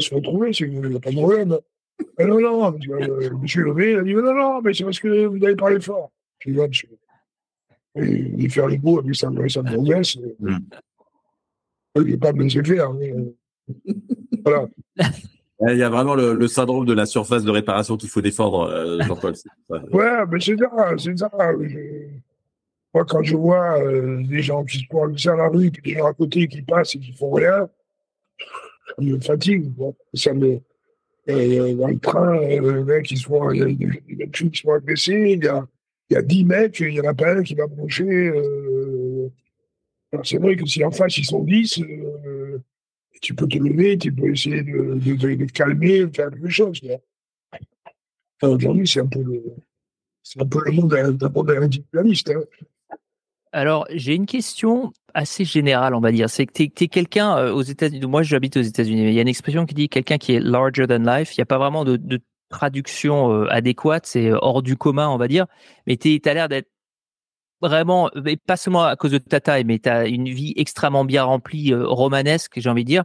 se 0.00 0.14
retrouver, 0.14 0.50
il 0.58 0.80
n'y 0.80 0.96
a 0.96 1.00
pas 1.00 1.12
problème. 1.12 1.58
Mais 2.18 2.26
non, 2.26 2.40
non, 2.40 2.78
euh, 2.90 3.30
monsieur 3.40 3.64
levé, 3.64 3.92
il 3.92 3.98
a 3.98 4.02
dit, 4.02 4.14
non, 4.14 4.34
non, 4.34 4.60
mais 4.60 4.74
c'est 4.74 4.84
parce 4.84 5.00
que 5.00 5.26
vous 5.26 5.42
avez 5.42 5.56
parlé 5.56 5.80
fort. 5.80 6.10
Je 6.40 6.50
dis, 6.50 6.58
monsieur. 6.58 6.88
Et 7.96 8.32
il 8.36 8.50
fait 8.50 8.66
les 8.68 8.76
beau 8.76 8.98
avec 8.98 9.14
sa, 9.14 9.30
sa. 9.48 9.62
Mm. 9.62 10.58
Il 11.96 12.02
n'est 12.02 12.16
pas 12.18 12.32
me 12.34 12.42
laisser 12.42 12.62
faire. 12.62 12.90
Euh, 12.90 13.34
voilà. 14.44 14.68
Il 15.70 15.78
y 15.78 15.82
a 15.82 15.88
vraiment 15.88 16.14
le, 16.14 16.46
syndrome 16.48 16.84
de 16.84 16.92
la 16.92 17.06
surface 17.06 17.42
de 17.42 17.50
réparation 17.50 17.96
qu'il 17.96 18.10
faut 18.10 18.20
défendre, 18.20 18.68
euh, 18.68 19.00
Jean-Paul. 19.00 19.32
ouais, 19.70 20.26
mais 20.30 20.38
c'est 20.38 20.58
ça, 20.58 20.94
c'est 20.98 21.16
ça. 21.16 21.30
Moi, 22.96 23.04
quand 23.04 23.22
je 23.22 23.36
vois 23.36 23.78
des 24.22 24.40
gens 24.40 24.64
qui 24.64 24.78
se 24.78 24.86
pointent 24.88 25.26
à 25.26 25.36
la 25.36 25.48
rue, 25.48 25.70
puis 25.70 25.82
des 25.82 25.98
gens 25.98 26.06
à 26.06 26.14
côté 26.14 26.48
qui 26.48 26.62
passent 26.62 26.94
et 26.94 26.98
qui 26.98 27.12
font 27.12 27.30
rien, 27.30 27.68
ça 28.86 28.94
me 29.02 29.20
fatigue. 29.20 29.70
Ça 30.14 30.32
me, 30.32 30.60
euh, 31.28 31.74
dans 31.74 31.88
le 31.88 31.98
train, 31.98 32.38
euh, 32.38 32.84
mec, 32.84 33.10
ils 33.10 33.18
sont, 33.18 33.50
il 33.50 33.58
y 33.58 33.62
a 33.62 33.66
des 33.66 34.14
mecs 34.16 34.32
qui 34.32 34.50
sont 34.54 34.72
agressés, 34.72 35.36
il 35.36 35.44
y 35.44 35.46
a, 35.46 35.68
il 36.08 36.14
y 36.14 36.16
a 36.16 36.22
10 36.22 36.44
mecs, 36.46 36.80
il 36.80 36.88
n'y 36.88 37.00
en 37.02 37.10
a 37.10 37.12
pas 37.12 37.34
un 37.34 37.42
qui 37.42 37.54
va 37.54 37.66
broncher. 37.66 38.04
Euh, 38.08 39.28
c'est 40.24 40.38
vrai 40.38 40.56
que 40.56 40.64
si 40.64 40.82
en 40.82 40.90
face 40.90 41.18
ils 41.18 41.26
sont 41.26 41.42
10, 41.42 41.82
euh, 41.82 42.62
tu 43.20 43.34
peux 43.34 43.46
te 43.46 43.58
lever, 43.58 43.98
tu 43.98 44.10
peux 44.10 44.32
essayer 44.32 44.62
de, 44.62 44.94
de, 44.94 45.34
de, 45.34 45.44
te 45.44 45.52
calmer, 45.52 46.06
faire 46.14 46.30
quelque 46.30 46.48
chose. 46.48 46.80
Aujourd'hui, 48.40 48.88
c'est 48.88 49.00
un 49.00 49.06
peu 49.06 49.22
le, 49.22 49.42
c'est 50.22 50.40
un 50.40 50.46
peu 50.46 50.62
le 50.64 50.72
monde 50.72 50.90
d'un 50.90 51.62
individualiste. 51.62 52.30
Hein. 52.30 52.40
Alors, 53.56 53.86
j'ai 53.88 54.14
une 54.14 54.26
question 54.26 54.92
assez 55.14 55.46
générale, 55.46 55.94
on 55.94 56.00
va 56.00 56.12
dire. 56.12 56.28
C'est 56.28 56.44
que 56.44 56.52
tu 56.52 56.64
es, 56.64 56.88
quelqu'un 56.88 57.38
euh, 57.38 57.54
aux 57.54 57.62
États-Unis. 57.62 58.04
Moi, 58.06 58.22
j'habite 58.22 58.58
aux 58.58 58.62
États-Unis. 58.62 59.04
Il 59.04 59.14
y 59.14 59.18
a 59.18 59.22
une 59.22 59.28
expression 59.28 59.64
qui 59.64 59.72
dit 59.72 59.88
quelqu'un 59.88 60.18
qui 60.18 60.34
est 60.34 60.40
larger 60.40 60.86
than 60.86 60.98
life. 60.98 61.34
Il 61.34 61.40
n'y 61.40 61.42
a 61.42 61.46
pas 61.46 61.56
vraiment 61.56 61.86
de, 61.86 62.20
traduction 62.50 63.32
euh, 63.32 63.46
adéquate. 63.50 64.04
C'est 64.04 64.30
euh, 64.30 64.36
hors 64.42 64.60
du 64.60 64.76
commun, 64.76 65.08
on 65.08 65.16
va 65.16 65.26
dire. 65.26 65.46
Mais 65.86 65.96
tu 65.96 66.20
as 66.26 66.34
l'air 66.34 66.50
d'être 66.50 66.68
vraiment, 67.62 68.10
pas 68.46 68.58
seulement 68.58 68.84
à 68.84 68.94
cause 68.94 69.12
de 69.12 69.18
ta 69.18 69.40
taille, 69.40 69.64
mais 69.64 69.78
tu 69.78 69.88
as 69.88 70.06
une 70.06 70.28
vie 70.28 70.52
extrêmement 70.56 71.06
bien 71.06 71.24
remplie, 71.24 71.72
romanesque, 71.72 72.60
j'ai 72.60 72.68
envie 72.68 72.84
de 72.84 72.88
dire. 72.88 73.04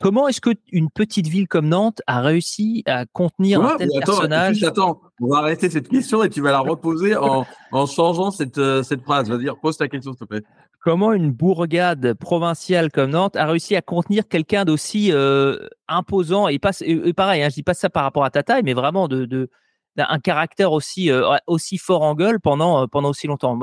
Comment 0.00 0.26
est-ce 0.26 0.40
qu'une 0.40 0.90
petite 0.90 1.28
ville 1.28 1.46
comme 1.46 1.68
Nantes 1.68 2.02
a 2.08 2.20
réussi 2.20 2.82
à 2.86 3.06
contenir 3.06 3.62
un 3.62 3.76
tel 3.76 3.90
personnage? 3.96 4.64
Attends, 4.64 5.00
on 5.20 5.28
va 5.28 5.38
arrêter 5.38 5.70
cette 5.70 5.88
question 5.88 6.22
et 6.22 6.30
tu 6.30 6.40
vas 6.40 6.50
la 6.50 6.60
reposer 6.60 7.14
en, 7.16 7.44
changeant 7.86 8.30
cette, 8.30 8.58
euh, 8.58 8.82
cette 8.82 9.02
phrase. 9.02 9.30
Repose 9.30 9.76
ta 9.76 9.88
question, 9.88 10.12
s'il 10.12 10.20
te 10.20 10.24
plaît. 10.24 10.42
Comment 10.80 11.12
une 11.12 11.30
bourgade 11.30 12.14
provinciale 12.14 12.90
comme 12.90 13.10
Nantes 13.10 13.36
a 13.36 13.46
réussi 13.46 13.76
à 13.76 13.82
contenir 13.82 14.26
quelqu'un 14.26 14.64
d'aussi 14.64 15.12
euh, 15.12 15.68
imposant 15.86 16.48
et, 16.48 16.58
pas, 16.58 16.72
pareil, 17.16 17.42
hein, 17.42 17.48
je 17.50 17.54
dis 17.54 17.62
pas 17.62 17.74
ça 17.74 17.88
par 17.88 18.02
rapport 18.02 18.24
à 18.24 18.30
ta 18.30 18.42
taille, 18.42 18.62
mais 18.64 18.74
vraiment 18.74 19.06
de, 19.06 19.48
caractère 20.24 20.72
aussi 20.72 21.10
euh, 21.10 21.36
aussi 21.46 21.78
fort 21.78 22.02
en 22.02 22.14
gueule 22.14 22.40
pendant 22.40 22.88
pendant 22.88 23.10
aussi 23.10 23.26
longtemps. 23.26 23.58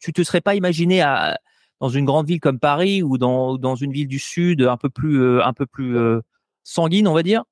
Tu 0.00 0.12
te 0.12 0.22
serais 0.22 0.40
pas 0.40 0.54
imaginé 0.54 1.00
à 1.00 1.38
dans 1.80 1.88
une 1.88 2.04
grande 2.04 2.26
ville 2.26 2.40
comme 2.40 2.58
Paris 2.58 3.02
ou 3.02 3.18
dans, 3.18 3.56
dans 3.56 3.74
une 3.74 3.92
ville 3.92 4.06
du 4.06 4.18
Sud 4.18 4.62
un 4.62 4.76
peu 4.76 4.90
plus, 4.90 5.20
euh, 5.20 5.44
un 5.44 5.52
peu 5.52 5.66
plus 5.66 5.96
euh, 5.96 6.20
sanguine, 6.62 7.08
on 7.08 7.14
va 7.14 7.22
dire? 7.22 7.42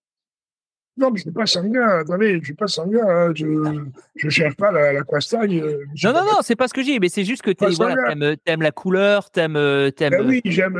Non, 0.98 1.10
mais 1.10 1.18
je 1.18 1.22
ne 1.26 1.30
suis 1.30 1.30
pas 1.30 1.46
sanguin. 1.46 1.88
Attendez, 2.00 2.32
je 2.32 2.38
ne 2.38 2.44
suis 2.44 2.54
pas 2.54 2.66
sanguin. 2.66 3.06
Hein. 3.06 3.32
Je 3.34 3.46
ne 3.46 4.30
cherche 4.30 4.56
pas 4.56 4.72
la, 4.72 4.92
la 4.92 5.02
castagne. 5.04 5.60
Euh, 5.60 5.84
non, 6.04 6.12
non, 6.12 6.24
non, 6.24 6.38
c'est 6.42 6.56
pas 6.56 6.66
ce 6.66 6.74
que 6.74 6.82
j'ai. 6.82 6.98
Mais 6.98 7.08
c'est 7.08 7.24
juste 7.24 7.42
que 7.42 7.50
tu 7.50 7.64
voilà, 7.76 8.12
aimes, 8.12 8.36
aimes, 8.44 8.62
la 8.62 8.72
couleur, 8.72 9.30
tu 9.30 9.40
aimes. 9.40 9.54
Ben 9.54 9.92
oui, 10.26 10.40
j'aime 10.44 10.76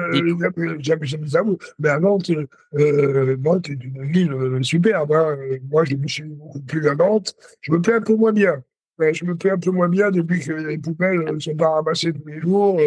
j'aime 0.80 1.26
ça. 1.26 1.42
Mais 1.78 1.88
à 1.88 2.00
Nantes, 2.00 2.30
euh, 2.78 3.36
Nantes 3.38 3.70
est 3.70 3.84
une 3.84 4.04
ville 4.10 4.58
superbe. 4.62 5.12
Hein. 5.12 5.36
Moi, 5.70 5.84
je 5.84 5.94
me 5.94 6.08
suis 6.08 6.24
beaucoup 6.24 6.60
plus 6.60 6.88
à 6.88 6.94
Nantes. 6.94 7.34
Je 7.60 7.72
me 7.72 7.80
plais 7.80 7.94
un 7.94 8.00
peu 8.00 8.14
moins 8.14 8.32
bien. 8.32 8.62
Je 8.98 9.24
me 9.24 9.36
plais 9.36 9.52
un 9.52 9.58
peu 9.58 9.70
moins 9.70 9.88
bien 9.88 10.10
depuis 10.10 10.40
que 10.40 10.52
les 10.52 10.78
poubelles 10.78 11.20
ne 11.32 11.38
sont 11.38 11.54
pas 11.54 11.70
ramassées 11.70 12.12
tous 12.12 12.26
les 12.26 12.40
jours. 12.40 12.80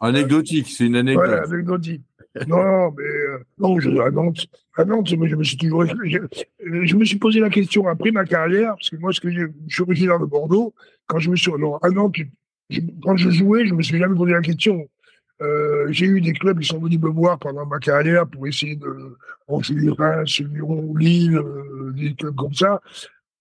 Anecdotique, 0.00 0.68
c'est 0.68 0.86
une 0.86 0.96
anecdote. 0.96 1.28
Ouais, 1.28 1.54
anecdotique. 1.54 2.02
Non, 2.46 2.90
mais 2.92 3.04
euh, 3.04 3.38
non, 3.58 3.78
je, 3.78 3.90
à 4.00 4.10
Nantes, 4.10 4.46
à 4.76 4.84
Nantes, 4.84 5.08
je 5.08 5.16
me 5.16 5.44
suis 5.44 5.56
toujours, 5.56 5.86
je, 5.86 5.94
je, 6.58 6.96
me 6.96 7.04
suis 7.04 7.18
posé 7.18 7.40
la 7.40 7.50
question 7.50 7.86
après 7.86 8.10
ma 8.10 8.24
carrière, 8.24 8.74
parce 8.74 8.90
que 8.90 8.96
moi, 8.96 9.12
ce 9.12 9.20
que 9.20 9.30
je, 9.30 9.46
suis 9.68 9.82
originaire 9.82 10.18
de 10.18 10.26
Bordeaux, 10.26 10.74
quand 11.06 11.18
je 11.18 11.30
me 11.30 11.36
suis, 11.36 11.52
non, 11.52 11.76
à 11.76 11.90
Nantes, 11.90 12.16
quand 13.02 13.16
je 13.16 13.30
jouais, 13.30 13.66
je 13.66 13.74
me 13.74 13.82
suis 13.82 13.98
jamais 13.98 14.16
posé 14.16 14.32
la 14.32 14.40
question. 14.40 14.88
Euh, 15.42 15.86
j'ai 15.90 16.06
eu 16.06 16.20
des 16.20 16.32
clubs 16.32 16.58
qui 16.58 16.66
sont 16.66 16.78
venus 16.78 17.00
me 17.00 17.08
voir 17.08 17.38
pendant 17.38 17.66
ma 17.66 17.78
carrière 17.78 18.26
pour 18.26 18.46
essayer 18.46 18.76
de 18.76 19.16
renseigner 19.46 19.90
Reims, 19.90 20.40
Lyon, 20.40 20.94
Lille, 20.96 21.36
euh, 21.36 21.92
des 21.94 22.14
clubs 22.14 22.34
comme 22.34 22.54
ça. 22.54 22.80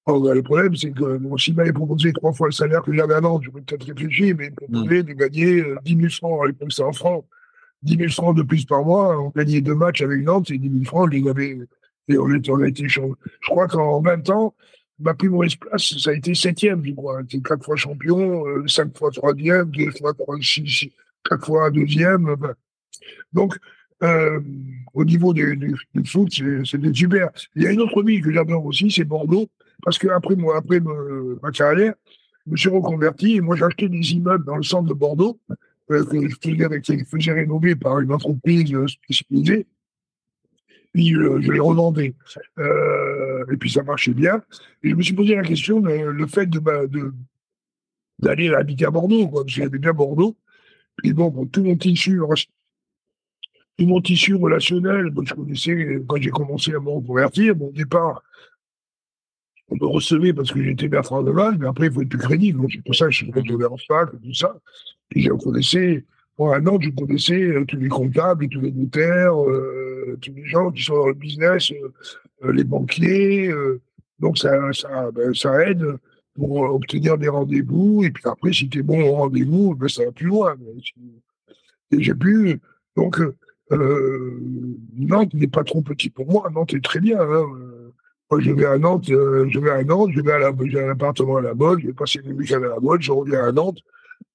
Oh, 0.06 0.19
bah, 0.19 0.34
le 0.34 0.43
problème, 0.43 0.75
c'est 0.75 0.91
que 0.91 1.17
bon, 1.17 1.38
s'il 1.38 1.56
m'avait 1.56 1.71
proposé 1.71 2.12
trois 2.12 2.34
fois 2.34 2.47
le 2.47 2.51
salaire 2.51 2.82
que 2.82 2.93
j'avais 2.93 3.13
avant, 3.13 3.41
j'aurais 3.41 3.62
peut-être 3.62 3.86
réfléchi, 3.86 4.34
mais 4.34 4.47
il 4.47 4.53
proposait 4.53 5.03
de 5.03 5.13
gagner 5.13 5.63
10 5.84 5.93
euh, 5.95 5.99
000 5.99 6.10
francs 6.10 6.43
à 6.43 6.47
l'époque, 6.47 6.73
c'est 6.73 6.84
en 6.84 6.91
francs. 6.91 7.25
10 7.84 7.98
000 7.98 8.10
francs 8.10 8.36
de 8.36 8.43
plus 8.43 8.65
par 8.65 8.84
mois. 8.84 9.19
On 9.19 9.30
gagnait 9.30 9.62
deux 9.62 9.76
matchs 9.76 10.02
avec 10.02 10.24
Nantes 10.24 10.52
et 10.52 10.58
10 10.58 10.69
000 10.69 10.84
francs, 10.86 11.10
on 11.13 11.28
avait, 11.28 11.60
et 12.08 12.17
on, 12.17 12.34
était, 12.34 12.52
a 12.52 12.67
été 12.67 12.88
Je 12.88 13.00
crois 13.43 13.67
qu'en 13.67 14.02
20 14.02 14.30
ans, 14.30 14.54
ma 15.00 15.13
plus 15.13 15.30
mauvaise 15.30 15.56
place, 15.56 15.98
ça 15.98 16.12
a 16.12 16.13
été 16.13 16.34
septième, 16.36 16.84
je 16.86 16.91
crois. 16.91 17.22
J'étais 17.22 17.43
quatre 17.43 17.63
fois 17.63 17.76
champion, 17.76 18.46
euh, 18.48 18.67
cinq 18.67 18.98
fois 18.98 19.12
troisième, 19.12 19.69
deux 19.72 19.91
fois 19.91 20.13
six, 20.41 20.89
quatre 21.24 21.46
fois 21.46 21.69
deuxième. 21.72 22.36
Ben. 22.36 22.54
Donc, 23.32 23.58
euh, 24.04 24.39
au 24.93 25.06
niveau 25.06 25.34
du, 25.34 25.76
foot, 26.06 26.30
c'était 26.65 26.93
super. 26.93 27.30
Il 27.56 27.63
y 27.63 27.67
a 27.67 27.72
une 27.72 27.82
autre 27.82 28.04
ville 28.04 28.22
que 28.22 28.32
j'adore 28.32 28.65
aussi, 28.65 28.91
c'est 28.91 29.06
Bordeaux, 29.06 29.50
parce 29.84 29.98
que 29.98 30.08
après, 30.10 30.36
moi, 30.36 30.58
après 30.58 30.80
ma 31.41 31.52
carrière, 31.52 31.93
je 32.46 32.52
me 32.52 32.58
suis 32.58 32.69
reconverti 32.69 33.36
et 33.36 33.41
moi 33.41 33.56
acheté 33.63 33.88
des 33.88 34.13
immeubles 34.13 34.46
dans 34.46 34.58
le 34.58 34.63
centre 34.63 34.89
de 34.89 34.93
Bordeaux 34.93 35.39
euh, 35.91 36.04
que 36.06 36.63
avec, 36.63 36.86
je 36.86 37.04
faisais 37.06 37.32
rénover 37.32 37.76
par 37.76 38.00
une 38.00 38.12
entreprise 38.12 38.74
spécialisée. 38.88 39.67
Puis 40.93 41.15
euh, 41.15 41.41
je 41.41 41.52
les 41.52 41.60
revendais. 41.60 42.13
Euh, 42.60 43.46
et 43.52 43.58
puis 43.58 43.69
ça 43.69 43.84
marchait 43.84 44.13
bien. 44.13 44.41
Et 44.84 44.91
je 44.91 44.96
me 44.96 45.02
suis 45.02 45.13
posé 45.13 45.36
la 45.36 45.43
question, 45.43 45.80
le 45.80 46.28
fait 46.28 46.46
de, 46.46 46.60
de 46.88 47.13
d'aller 48.19 48.54
habiter 48.54 48.86
à 48.86 48.91
Bordeaux, 48.91 49.28
parce 49.28 49.46
qu'il 49.46 49.63
y 49.63 49.65
avait 49.65 49.80
bien 49.80 49.91
Bordeaux. 49.91 50.38
Puis 50.98 51.13
bon, 51.13 51.46
tout 51.48 51.63
mon 51.63 51.76
tissu, 51.76 52.22
tout 53.78 53.88
mon 53.88 54.02
tissu 54.02 54.36
relationnel, 54.36 55.12
je 55.26 55.34
connaissais 55.34 56.02
quand 56.08 56.22
j'ai 56.22 56.30
commencé 56.30 56.74
à 56.74 56.80
me 56.80 56.89
reconvertir. 56.89 57.56
Bon, 57.56 57.69
au 57.69 57.72
départ, 57.72 58.22
on 59.69 59.76
me 59.76 59.86
recevait 59.88 60.34
parce 60.34 60.52
que 60.52 60.63
j'étais 60.63 60.88
Bertrand 60.88 61.24
Deval, 61.24 61.58
mais 61.58 61.67
après, 61.67 61.88
il 61.88 61.91
faut 61.91 62.02
être 62.02 62.10
plus 62.10 62.19
crédible. 62.19 62.65
C'est 62.72 62.84
pour 62.84 62.96
ça 62.96 63.06
que 63.06 63.12
je 63.12 63.24
suis 63.24 63.32
retourné 63.32 63.65
en 63.65 63.78
fac, 63.78 64.12
tout 64.12 64.34
ça. 64.34 64.56
Et 65.15 66.04
moi, 66.39 66.56
à 66.56 66.60
Nantes, 66.60 66.84
je 66.84 66.89
connaissais 66.89 67.41
euh, 67.41 67.65
tous 67.65 67.78
les 67.78 67.89
comptables, 67.89 68.47
tous 68.49 68.62
les 68.62 68.71
notaires, 68.71 69.39
euh, 69.39 70.17
tous 70.21 70.34
les 70.34 70.45
gens 70.45 70.71
qui 70.71 70.84
sont 70.84 70.95
dans 70.95 71.08
le 71.08 71.13
business, 71.13 71.71
euh, 72.43 72.52
les 72.52 72.63
banquiers. 72.63 73.54
donc, 74.19 74.38
ben, 74.43 75.34
ça 75.34 75.69
aide 75.69 75.86
pour 76.36 76.62
obtenir 76.73 77.17
des 77.17 77.30
rendez-vous. 77.30 78.04
Et 78.04 78.12
puis 78.12 78.23
après, 78.26 78.52
si 78.52 78.67
tu 78.69 78.82
bon 78.82 79.04
au 79.04 79.13
rendez-vous, 79.13 79.76
ben, 79.76 79.88
ça 79.88 80.06
va 80.06 80.12
plus 80.12 80.28
loin. 80.28 80.56
Et 81.91 82.02
j'ai 82.02 82.15
pu. 82.15 82.60
Donc, 82.95 83.19
Nantes 84.97 85.34
n'est 85.34 85.47
pas 85.47 85.63
trop 85.63 85.82
petit 85.82 86.10
pour 86.10 86.26
moi. 86.26 86.49
Nantes 86.54 86.73
est 86.73 86.84
très 86.84 86.99
bien. 86.99 87.21
Hein 87.21 87.45
je 88.39 88.52
vais 88.52 88.65
à 88.65 88.78
Nantes, 88.78 89.10
euh, 89.10 89.47
je 89.49 89.60
vais 89.60 89.71
à 89.71 89.84
Nantes, 89.84 90.12
je 90.13 90.21
vais 90.21 90.32
à, 90.32 90.39
la, 90.39 90.47
un 90.47 90.89
appartement 90.89 91.38
à 91.38 91.41
la 91.41 91.54
mode, 91.54 91.80
je 91.82 91.88
vais 91.88 91.93
passer 91.93 92.19
des 92.19 92.32
week-ends 92.32 92.63
à 92.63 92.67
la 92.67 92.80
mode, 92.80 93.02
je 93.02 93.12
reviens 93.12 93.43
à 93.43 93.52
Nantes. 93.52 93.80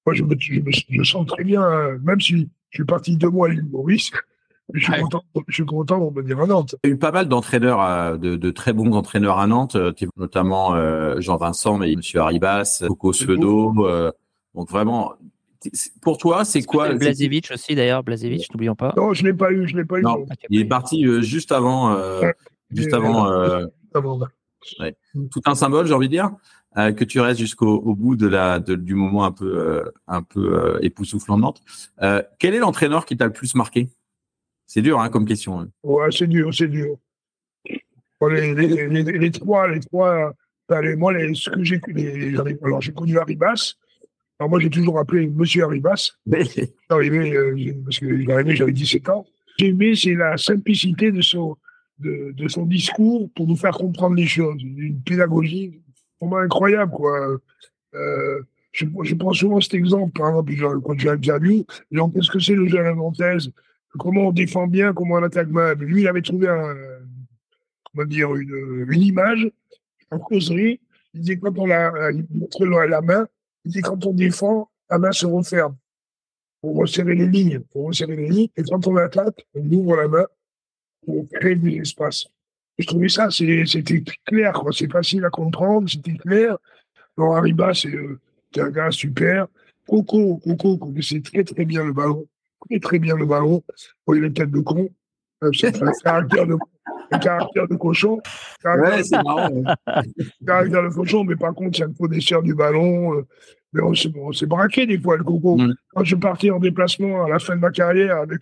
Moi, 0.09 0.15
je 0.15 0.23
me, 0.23 0.35
je 0.71 1.03
sens 1.03 1.27
très 1.27 1.43
bien, 1.43 1.61
hein. 1.61 1.99
même 2.03 2.19
si 2.19 2.49
je 2.71 2.77
suis 2.77 2.85
parti 2.85 3.15
deux 3.15 3.29
mois 3.29 3.47
à 3.47 3.51
l'île 3.51 3.65
Maurice. 3.69 4.11
Je 4.73 4.83
suis, 4.83 5.01
content, 5.01 5.23
je 5.47 5.53
suis 5.53 5.65
content 5.65 5.97
de 5.97 6.03
revenir 6.03 6.39
à 6.39 6.45
Nantes. 6.45 6.75
Il 6.83 6.89
y 6.89 6.93
a 6.93 6.95
eu 6.95 6.99
pas 6.99 7.11
mal 7.11 7.27
d'entraîneurs, 7.27 7.81
euh, 7.81 8.17
de, 8.17 8.35
de, 8.35 8.51
très 8.51 8.71
bons 8.71 8.91
entraîneurs 8.93 9.39
à 9.39 9.47
Nantes, 9.47 9.75
euh, 9.75 9.91
notamment 10.15 10.75
Jean-Vincent, 11.19 11.77
mais 11.77 11.91
M. 11.91 12.01
Haribas, 12.15 12.83
Coco 12.87 13.13
Svedo. 13.13 13.73
donc 14.55 14.69
vraiment, 14.69 15.13
pour 16.01 16.17
toi, 16.17 16.45
c'est 16.45 16.63
quoi 16.63 16.93
Blazevich 16.93 17.51
aussi 17.51 17.75
d'ailleurs, 17.75 18.03
Blazevich, 18.03 18.51
n'oublions 18.51 18.75
pas. 18.75 18.93
Non, 18.95 19.13
je 19.13 19.23
l'ai 19.23 19.33
pas 19.33 19.51
eu, 19.51 19.67
je 19.67 19.75
l'ai 19.75 19.85
pas 19.85 19.99
eu. 19.99 20.03
Non, 20.03 20.25
il 20.49 20.61
est 20.61 20.65
parti 20.65 21.03
juste 21.21 21.51
avant, 21.51 21.95
juste 22.71 22.93
avant 22.93 23.67
tout 25.31 25.41
un 25.45 25.55
symbole, 25.55 25.87
j'ai 25.87 25.93
envie 25.93 26.07
de 26.07 26.13
dire, 26.13 26.31
euh, 26.79 26.91
que 26.93 27.03
tu 27.03 27.19
restes 27.19 27.39
jusqu'au 27.39 27.93
bout 27.95 28.15
de 28.15 28.27
la, 28.27 28.59
du 28.59 28.95
moment 28.95 29.25
un 29.25 29.31
peu, 29.31 29.57
euh, 29.57 29.83
un 30.07 30.21
peu 30.21 30.55
euh, 30.55 30.79
époustouflant 30.81 31.37
de 31.37 31.41
Nantes. 31.41 31.61
quel 32.39 32.55
est 32.55 32.59
l'entraîneur 32.59 33.05
qui 33.05 33.17
t'a 33.17 33.25
le 33.25 33.33
plus 33.33 33.55
marqué? 33.55 33.89
C'est 34.65 34.81
dur 34.81 34.99
hein, 34.99 35.09
comme 35.09 35.25
question. 35.25 35.59
Hein. 35.59 35.69
Ouais, 35.83 36.09
c'est 36.11 36.27
dur, 36.27 36.53
c'est 36.53 36.67
dur. 36.67 36.97
les, 38.21 38.53
les, 38.53 39.31
trois, 39.31 39.67
les 39.67 39.79
trois. 39.79 40.33
moi, 40.97 41.13
les, 41.13 41.33
ce 41.33 41.49
que 41.49 41.63
j'ai, 41.63 41.81
alors 42.63 42.81
j'ai 42.81 42.93
connu 42.93 43.17
Arribas. 43.17 43.73
Alors 44.39 44.49
moi, 44.49 44.59
j'ai 44.59 44.69
toujours 44.69 44.99
appelé 44.99 45.27
Monsieur 45.27 45.65
Arribas. 45.65 46.11
arrivé, 46.89 47.73
parce 47.83 47.99
que 47.99 48.31
arrivé, 48.31 48.55
j'avais 48.55 48.71
17 48.71 49.09
ans. 49.09 49.25
J'ai 49.57 49.67
aimé, 49.67 49.95
c'est 49.95 50.13
la 50.13 50.37
simplicité 50.37 51.11
de 51.11 51.21
son, 51.21 51.57
de, 51.99 52.47
son 52.47 52.65
discours 52.65 53.29
pour 53.35 53.47
nous 53.47 53.55
faire 53.55 53.73
comprendre 53.73 54.15
les 54.15 54.27
choses. 54.27 54.61
Une 54.61 55.01
pédagogie 55.01 55.81
vraiment 56.19 56.37
incroyable, 56.37 56.91
quoi. 56.91 57.39
Euh, 57.95 58.41
je, 58.71 58.85
je, 59.03 59.15
prends 59.15 59.33
souvent 59.33 59.59
cet 59.61 59.73
exemple, 59.73 60.11
par 60.11 60.29
exemple, 60.47 60.81
quand 60.81 60.97
j'ai 60.97 61.09
interview, 61.09 61.65
gens 61.91 62.09
qu'est-ce 62.09 62.29
que 62.29 62.39
c'est 62.39 62.53
le 62.53 62.67
jeu 62.67 62.79
à 62.79 62.93
Comment 63.97 64.27
on 64.27 64.31
défend 64.31 64.67
bien, 64.67 64.93
comment 64.93 65.15
on 65.15 65.23
attaque 65.23 65.49
mal. 65.49 65.77
Lui, 65.79 66.03
il 66.03 66.07
avait 66.07 66.21
trouvé 66.21 66.47
un, 66.47 66.75
comment 67.91 68.07
dire, 68.07 68.35
une, 68.35 68.85
une 68.87 69.01
image, 69.01 69.49
en 70.11 70.19
causerie. 70.19 70.79
Il 71.13 71.21
disait 71.21 71.37
quand 71.37 71.57
on 71.57 71.69
a, 71.71 72.11
il 72.11 72.25
montrait 72.29 72.87
la 72.87 73.01
main, 73.01 73.27
il 73.65 73.71
disait 73.71 73.81
quand 73.81 74.05
on 74.05 74.13
défend, 74.13 74.69
la 74.89 74.99
main 74.99 75.11
se 75.11 75.25
referme 75.25 75.75
pour 76.61 76.77
resserrer 76.77 77.15
les 77.15 77.27
lignes, 77.27 77.59
pour 77.71 77.87
resserrer 77.87 78.15
les 78.15 78.29
lignes. 78.29 78.49
Et 78.55 78.63
quand 78.63 78.85
on 78.87 78.95
attaque, 78.97 79.47
on 79.55 79.67
ouvre 79.71 79.95
la 79.95 80.07
main 80.07 80.25
pour 81.05 81.27
créer 81.29 81.55
des 81.55 81.77
espaces. 81.77 82.27
Je 82.79 82.87
trouvais 82.87 83.09
ça, 83.09 83.29
c'était 83.29 84.03
clair, 84.25 84.53
quoi. 84.53 84.71
C'est 84.71 84.89
facile 84.89 85.25
à 85.25 85.29
comprendre, 85.29 85.89
c'était 85.89 86.13
clair. 86.13 86.57
Laurent 87.17 87.35
Arriba, 87.35 87.73
c'est 87.73 87.93
euh, 87.93 88.17
un 88.57 88.69
gars 88.69 88.89
super. 88.89 89.47
Coco, 89.85 90.37
Coco 90.37 90.77
connaissait 90.77 91.19
très 91.19 91.43
très 91.43 91.65
bien 91.65 91.83
le 91.83 91.91
ballon, 91.91 92.25
très 92.69 92.79
très 92.79 92.99
bien 92.99 93.17
le 93.17 93.25
ballon. 93.25 93.61
Bon, 94.07 94.13
il 94.13 94.23
a 94.23 94.27
une 94.27 94.33
tête 94.33 94.51
de 94.51 94.61
con, 94.61 94.89
euh, 95.43 95.51
c'est 95.53 95.81
un 95.81 95.91
caractère 96.03 96.47
de, 96.47 96.55
un 97.11 97.19
caractère 97.19 97.67
de 97.67 97.75
cochon. 97.75 98.21
Ouais, 98.63 99.03
c'est 99.03 99.21
marrant. 99.23 99.49
caractère 100.45 100.83
de 100.83 100.93
cochon, 100.93 101.25
mais 101.25 101.35
par 101.35 101.53
contre, 101.53 101.77
c'est 101.77 101.83
un 101.83 101.93
connaisseur 101.93 102.41
du 102.41 102.53
ballon. 102.53 103.15
Euh, 103.15 103.27
mais 103.73 103.81
on 103.83 103.93
s'est 103.93 104.45
braqué 104.47 104.87
des 104.87 104.99
fois, 104.99 105.17
le 105.17 105.23
coco. 105.23 105.57
Mm. 105.57 105.75
Quand 105.89 106.03
je 106.03 106.15
partais 106.15 106.49
en 106.49 106.59
déplacement 106.59 107.25
à 107.25 107.29
la 107.29 107.39
fin 107.39 107.55
de 107.55 107.61
ma 107.61 107.71
carrière 107.71 108.17
avec 108.17 108.41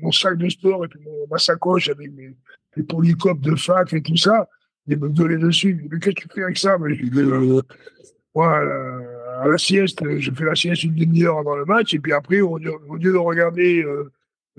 mon, 0.00 0.10
sac 0.10 0.38
de 0.38 0.48
sport 0.48 0.84
et 0.84 0.88
puis 0.88 1.00
ma 1.30 1.38
sacoche 1.38 1.90
avec 1.90 2.12
mes, 2.12 2.34
polycopes 2.82 3.40
de 3.40 3.54
fac 3.54 3.92
et 3.92 4.02
tout 4.02 4.16
ça, 4.16 4.48
il 4.86 4.98
me 4.98 5.08
gueulait 5.08 5.38
dessus. 5.38 5.86
Mais 5.90 5.98
qu'est-ce 5.98 6.16
que 6.16 6.22
tu 6.22 6.28
fais 6.34 6.42
avec 6.42 6.58
ça? 6.58 6.76
Mais 6.78 6.96
euh, 7.16 7.60
Moi, 8.34 8.58
à 9.40 9.48
la 9.48 9.58
sieste, 9.58 10.00
je 10.18 10.30
fais 10.30 10.44
la 10.44 10.54
sieste 10.54 10.84
une 10.84 10.94
demi-heure 10.94 11.38
avant 11.38 11.56
le 11.56 11.64
match 11.64 11.94
et 11.94 11.98
puis 11.98 12.12
après, 12.12 12.40
au 12.40 12.58
lieu, 12.58 12.72
de 12.98 13.16
regarder 13.16 13.82
euh, 13.82 14.10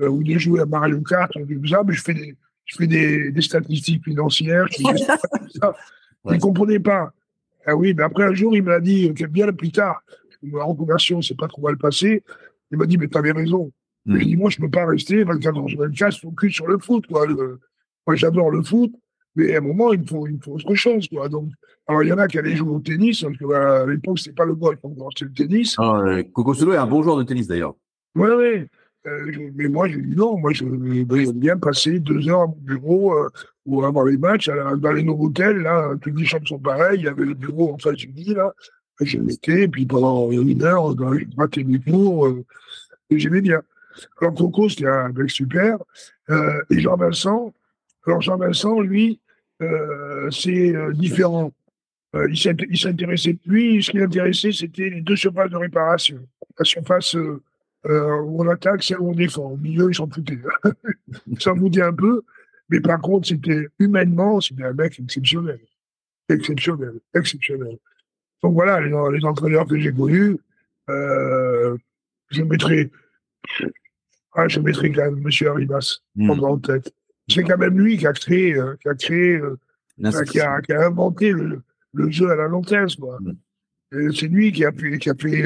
euh, 0.02 0.10
ou 0.10 0.24
de 0.24 0.38
jouer 0.38 0.62
à 0.62 0.66
Mario 0.66 1.02
Kart 1.02 1.36
ou 1.36 1.46
tout 1.46 1.68
ça, 1.68 1.84
mais 1.86 1.94
je 1.94 2.02
fais 2.02 2.14
des, 2.14 2.36
je 2.66 2.76
fais 2.76 2.88
des, 2.88 3.32
des 3.32 3.42
statistiques 3.42 4.04
financières. 4.04 4.68
Je 4.72 4.84
ne 6.32 6.40
comprenais 6.40 6.80
pas. 6.80 7.14
Ah 7.66 7.76
oui, 7.76 7.94
mais 7.96 8.04
après 8.04 8.24
un 8.24 8.34
jour, 8.34 8.56
il 8.56 8.64
m'a 8.64 8.80
dit, 8.80 9.12
bien 9.30 9.52
plus 9.52 9.72
tard, 9.72 10.04
ma 10.44 10.64
reconversion, 10.64 11.22
c'est 11.22 11.38
pas 11.38 11.48
trop 11.48 11.62
mal 11.62 11.78
passé. 11.78 12.24
Il 12.72 12.78
m'a 12.78 12.86
dit, 12.86 12.98
mais 12.98 13.08
t'avais 13.08 13.32
raison. 13.32 13.72
Mm. 14.06 14.20
dit, 14.20 14.36
moi, 14.36 14.50
je 14.50 14.58
peux 14.58 14.70
pas 14.70 14.86
rester 14.86 15.24
24 15.24 15.58
ans 15.58 15.68
sur 15.68 15.80
24 15.80 16.20
focus 16.20 16.54
sur 16.54 16.68
le 16.68 16.78
foot, 16.78 17.08
quoi. 17.08 17.26
Moi, 18.06 18.16
j'adore 18.16 18.52
le 18.52 18.62
foot, 18.62 18.92
mais 19.36 19.54
à 19.56 19.58
un 19.58 19.62
moment, 19.62 19.94
il 19.94 20.02
me 20.02 20.06
faut, 20.06 20.28
il 20.28 20.40
faut 20.42 20.54
autre 20.54 20.76
chose, 20.76 21.08
quoi. 21.08 21.28
Donc, 21.30 21.50
alors, 21.88 22.04
il 22.04 22.10
y 22.10 22.14
en 22.14 22.18
a 22.18 22.28
qui 22.28 22.38
allaient 22.40 22.56
jouer 22.56 22.72
au 22.72 22.80
tennis, 22.80 23.22
parce 23.22 23.38
que, 23.38 23.46
bah, 23.46 23.82
à 23.82 23.86
l'époque, 23.86 24.20
c'était 24.20 24.36
pas 24.36 24.46
le 24.46 24.56
golf, 24.56 24.80
c'était 25.16 25.26
le 25.26 25.34
tennis. 25.34 25.76
Ah, 25.78 26.04
Coco 26.34 26.54
Solo 26.54 26.74
est 26.74 26.78
un 26.78 26.88
bon 26.88 27.04
joueur 27.04 27.18
de 27.18 27.24
tennis, 27.24 27.48
d'ailleurs. 27.48 27.76
Oui, 28.16 28.30
oui. 28.38 28.66
Euh, 29.08 29.52
mais 29.56 29.68
moi, 29.68 29.88
j'ai 29.88 30.02
dit 30.02 30.16
non, 30.16 30.38
moi, 30.38 30.52
je 30.52 30.66
vais 30.66 31.34
bien 31.34 31.58
passer 31.58 32.00
deux 32.00 32.28
heures 32.28 32.42
à 32.42 32.48
mon 32.48 32.58
bureau 32.60 33.14
euh, 33.14 33.30
ou 33.66 33.84
avant 33.84 34.04
les 34.04 34.18
matchs, 34.18 34.50
dans 34.78 34.92
les 34.92 35.04
nouveaux 35.04 35.28
hôtels, 35.28 35.58
là, 35.58 35.92
toutes 36.02 36.18
les 36.20 36.26
chambres 36.26 36.48
sont 36.48 36.60
pareilles, 36.60 37.00
il 37.00 37.06
y 37.06 37.08
avait 37.08 37.26
le 37.26 37.36
bureau 37.36 37.74
en 37.74 37.78
face 37.78 37.98
du 37.98 38.08
lit, 38.08 38.34
là, 38.34 38.52
je 39.02 39.20
l'étais, 39.20 39.68
puis 39.68 39.86
pendant 39.86 40.32
une 40.32 40.64
heure, 40.64 40.96
j'ai 40.98 41.28
raté 41.38 41.64
mes 41.64 41.80
cours, 41.80 42.28
euh, 42.28 42.44
et 43.10 43.20
j'aimais 43.20 43.42
bien. 43.42 43.62
Alors, 44.22 44.34
Coco, 44.34 44.70
c'était 44.70 44.88
un 44.88 45.10
mec 45.10 45.30
super, 45.30 45.78
euh, 46.30 46.62
et 46.70 46.80
Jean-Vincent, 46.80 47.54
alors 48.06 48.22
Jean-Vincent, 48.22 48.80
lui, 48.82 49.20
euh, 49.62 50.30
c'est 50.32 50.74
différent. 50.94 51.52
il 52.14 52.78
s'intéressait, 52.78 53.38
lui, 53.46 53.82
ce 53.84 53.92
qui 53.92 53.98
l'intéressait, 53.98 54.52
c'était 54.52 54.90
les 54.90 55.02
deux 55.02 55.16
surfaces 55.16 55.50
de 55.50 55.58
réparation. 55.58 56.20
La 56.58 56.66
surface 56.66 57.16
euh, 57.88 58.20
où 58.22 58.44
on 58.44 58.48
attaque, 58.48 58.84
celle 58.84 59.00
où 59.00 59.10
on 59.10 59.14
défend. 59.14 59.52
Au 59.52 59.58
milieu, 59.58 59.90
ils 59.90 59.96
sont 59.96 60.10
foutés. 60.10 60.40
Ça 61.40 61.54
vous 61.54 61.70
dit 61.70 61.82
un 61.82 61.94
peu. 61.94 62.24
Mais 62.70 62.80
par 62.80 63.00
contre, 63.00 63.28
c'était 63.28 63.68
humainement, 63.78 64.42
c'était 64.42 64.64
un 64.64 64.74
mec 64.74 65.00
exceptionnel. 65.00 65.60
Exceptionnel. 66.28 67.00
Exceptionnel. 67.14 67.78
Donc 68.42 68.54
voilà, 68.54 68.82
les, 68.82 68.90
les 68.90 69.26
entraîneurs 69.26 69.68
que 69.68 69.80
j'ai 69.80 69.94
connus, 69.94 70.38
euh, 70.90 71.78
je 72.30 72.42
mettrai, 72.42 72.92
ah, 74.34 74.48
je 74.48 74.60
mettrai 74.60 74.92
quand 74.92 75.12
même 75.12 75.24
M. 75.24 75.48
Arribas 75.48 76.00
mmh. 76.16 76.30
en 76.32 76.58
tête. 76.58 76.92
C'est 77.28 77.44
quand 77.44 77.58
même 77.58 77.80
lui 77.80 77.98
qui 77.98 78.08
a 78.08 78.14
créé, 78.14 78.54
euh, 78.56 78.76
qui 78.82 78.88
a 78.88 78.96
créé, 78.96 79.36
euh, 79.38 79.58
qui, 79.98 80.40
a, 80.40 80.62
qui, 80.62 80.74
a, 80.74 80.86
inventé 80.86 81.32
le, 81.32 81.62
le, 81.94 82.12
jeu 82.12 82.30
à 82.30 82.36
la 82.36 82.48
lanterne, 82.48 82.90
quoi. 83.00 83.18
Mmh. 83.20 84.12
C'est 84.14 84.28
lui 84.28 84.52
qui 84.52 84.66
a 84.66 84.72
fait, 84.72 84.98
qui 84.98 85.10
a 85.10 85.16
fait 85.16 85.44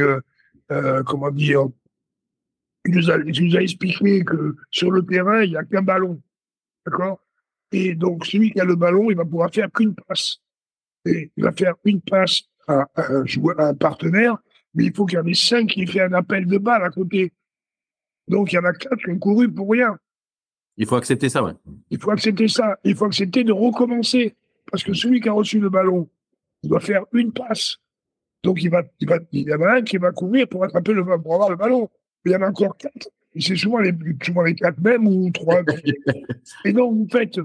euh, 0.72 1.04
comment 1.04 1.32
dire, 1.32 1.68
il 2.86 2.96
nous, 2.96 3.12
a, 3.12 3.18
il 3.18 3.46
nous 3.46 3.58
a 3.58 3.62
expliqué 3.62 4.24
que 4.24 4.56
sur 4.72 4.92
le 4.92 5.06
terrain, 5.06 5.44
il 5.44 5.52
n'y 5.52 5.58
a 5.58 5.64
qu'un 5.64 5.82
ballon. 5.82 6.22
D'accord? 6.86 7.22
Et 7.72 7.96
donc, 7.96 8.26
celui 8.26 8.52
qui 8.52 8.60
a 8.60 8.66
le 8.66 8.76
ballon, 8.76 9.12
il 9.12 9.18
va 9.18 9.26
pouvoir 9.26 9.52
faire 9.54 9.72
qu'une 9.72 9.96
passe. 9.96 10.42
Et 11.06 11.32
il 11.36 11.44
va 11.44 11.52
faire 11.52 11.76
une 11.86 12.02
passe 12.02 12.44
à, 12.68 12.88
un, 12.96 13.26
joueur, 13.26 13.60
à 13.60 13.68
un 13.68 13.74
partenaire, 13.74 14.38
mais 14.74 14.86
il 14.86 14.96
faut 14.96 15.06
qu'il 15.06 15.18
y 15.18 15.22
en 15.22 15.26
ait 15.26 15.34
cinq 15.34 15.68
qui 15.68 15.86
fait 15.86 16.02
un 16.02 16.14
appel 16.14 16.46
de 16.46 16.58
balle 16.58 16.84
à 16.84 16.90
côté. 16.90 17.34
Donc, 18.28 18.52
il 18.52 18.56
y 18.56 18.60
en 18.60 18.66
a 18.66 18.74
quatre 18.74 18.98
qui 18.98 19.10
ont 19.10 19.20
couru 19.20 19.52
pour 19.52 19.72
rien. 19.72 19.98
Il 20.80 20.86
faut 20.86 20.96
accepter 20.96 21.28
ça, 21.28 21.44
ouais. 21.44 21.52
Il 21.92 22.00
faut 22.00 22.10
accepter 22.10 22.48
ça. 22.48 22.80
Il 22.86 22.96
faut 22.96 23.06
accepter 23.06 23.44
de 23.44 23.52
recommencer. 23.52 24.34
Parce 24.72 24.82
que 24.82 24.94
celui 24.94 25.20
qui 25.20 25.28
a 25.28 25.34
reçu 25.34 25.60
le 25.60 25.70
ballon, 25.70 26.08
il 26.64 26.70
doit 26.70 26.80
faire 26.80 27.04
une 27.12 27.34
passe. 27.34 27.78
Donc, 28.44 28.64
il, 28.64 28.70
va, 28.70 28.84
il, 29.02 29.10
va, 29.10 29.20
il 29.34 29.50
y 29.50 29.54
en 29.54 29.62
a 29.62 29.74
un 29.74 29.82
qui 29.82 29.98
va 29.98 30.12
courir 30.12 30.48
pour 30.48 30.64
attraper 30.64 30.94
le 30.94 31.04
pour 31.04 31.34
avoir 31.34 31.50
le 31.50 31.58
ballon. 31.58 31.90
Mais 32.24 32.32
il 32.32 32.34
y 32.34 32.38
en 32.38 32.44
a 32.44 32.50
encore 32.50 32.78
quatre. 32.78 33.10
Et 33.36 33.42
c'est 33.42 33.58
souvent 33.58 33.80
les, 33.80 33.94
souvent 34.24 34.44
les 34.44 34.56
quatre 34.56 34.80
mêmes 34.80 35.06
ou 35.06 35.30
trois. 35.32 35.62
et 36.66 36.72
donc, 36.72 36.96
vous 36.96 37.08
faites, 37.12 37.38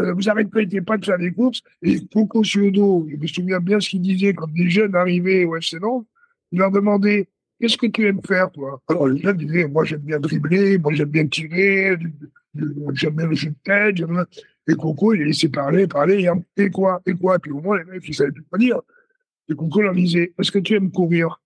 euh, 0.00 0.12
vous 0.12 0.28
arrêtez 0.28 0.80
pas 0.80 0.96
de 0.96 1.04
faire 1.04 1.18
des 1.18 1.32
courses. 1.32 1.60
Et 1.82 2.04
Coco 2.06 2.42
Ciodo, 2.42 3.06
je 3.08 3.16
me 3.16 3.26
souviens 3.28 3.60
bien 3.60 3.78
ce 3.78 3.90
qu'il 3.90 4.02
disait 4.02 4.34
quand 4.34 4.50
des 4.52 4.68
jeunes 4.68 4.96
arrivaient 4.96 5.44
au 5.44 5.54
FC 5.54 5.78
Nantes, 5.78 6.06
il 6.50 6.58
leur 6.58 6.72
demandait 6.72 7.28
Qu'est-ce 7.60 7.76
que 7.78 7.86
tu 7.86 8.08
aimes 8.08 8.20
faire, 8.26 8.50
toi? 8.50 8.82
Alors, 8.88 9.06
les 9.06 9.22
jeunes 9.22 9.36
disaient 9.36 9.68
Moi, 9.68 9.84
j'aime 9.84 10.00
bien 10.00 10.18
dribbler, 10.18 10.78
moi, 10.78 10.92
j'aime 10.94 11.10
bien 11.10 11.28
tirer, 11.28 11.96
bien 12.54 13.26
le 13.26 13.34
jeu 13.34 13.50
de 13.50 13.56
tête. 13.64 13.96
Et 14.68 14.74
Coco, 14.74 15.12
il 15.14 15.20
les 15.20 15.24
laissé 15.26 15.48
parler, 15.48 15.86
parler, 15.86 16.28
et, 16.56 16.70
quoi 16.70 17.02
Et 17.06 17.14
quoi? 17.14 17.38
Puis 17.38 17.50
au 17.50 17.60
moins, 17.60 17.78
les 17.78 17.84
mecs, 17.84 18.06
ils 18.06 18.14
savaient 18.14 18.32
plus 18.32 18.44
quoi 18.44 18.58
dire. 18.58 18.80
Et 19.48 19.54
Coco 19.54 19.82
leur 19.82 19.94
disait 19.94 20.32
Est-ce 20.38 20.52
que 20.52 20.60
tu 20.60 20.74
aimes 20.74 20.90
courir? 20.90 21.40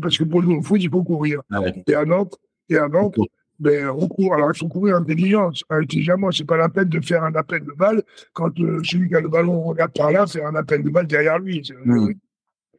Parce 0.00 0.16
que 0.16 0.24
pour 0.24 0.42
nous, 0.42 0.58
au 0.58 0.62
foot, 0.62 0.80
il 0.80 0.88
faut 0.88 1.02
courir. 1.02 1.42
Ah 1.50 1.60
et 1.86 1.94
à 1.94 2.04
Nantes, 2.04 2.38
et 2.68 2.76
à 2.76 2.86
Nantes, 2.88 3.18
ben, 3.60 3.88
on 3.88 4.08
court. 4.08 4.34
Alors, 4.34 4.50
il 4.54 4.58
faut 4.58 4.68
courir 4.68 4.96
intelligent, 4.96 5.50
intelligemment. 5.68 6.30
C'est 6.30 6.44
pas 6.44 6.56
la 6.56 6.68
peine 6.68 6.88
de 6.88 7.00
faire 7.00 7.24
un 7.24 7.34
appel 7.34 7.64
de 7.64 7.72
balle 7.72 8.02
quand 8.32 8.58
euh, 8.60 8.80
celui 8.84 9.08
qui 9.08 9.14
a 9.16 9.20
le 9.20 9.28
ballon 9.28 9.62
regarde 9.62 9.92
par 9.92 10.10
là, 10.10 10.26
faire 10.26 10.46
un 10.46 10.54
appel 10.54 10.82
de 10.82 10.88
balle 10.88 11.06
derrière 11.06 11.38
lui. 11.38 11.62
Mmh. 11.84 12.12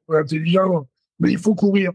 intelligent. 0.10 0.88
Mais 1.20 1.32
il 1.32 1.38
faut 1.38 1.54
courir. 1.54 1.92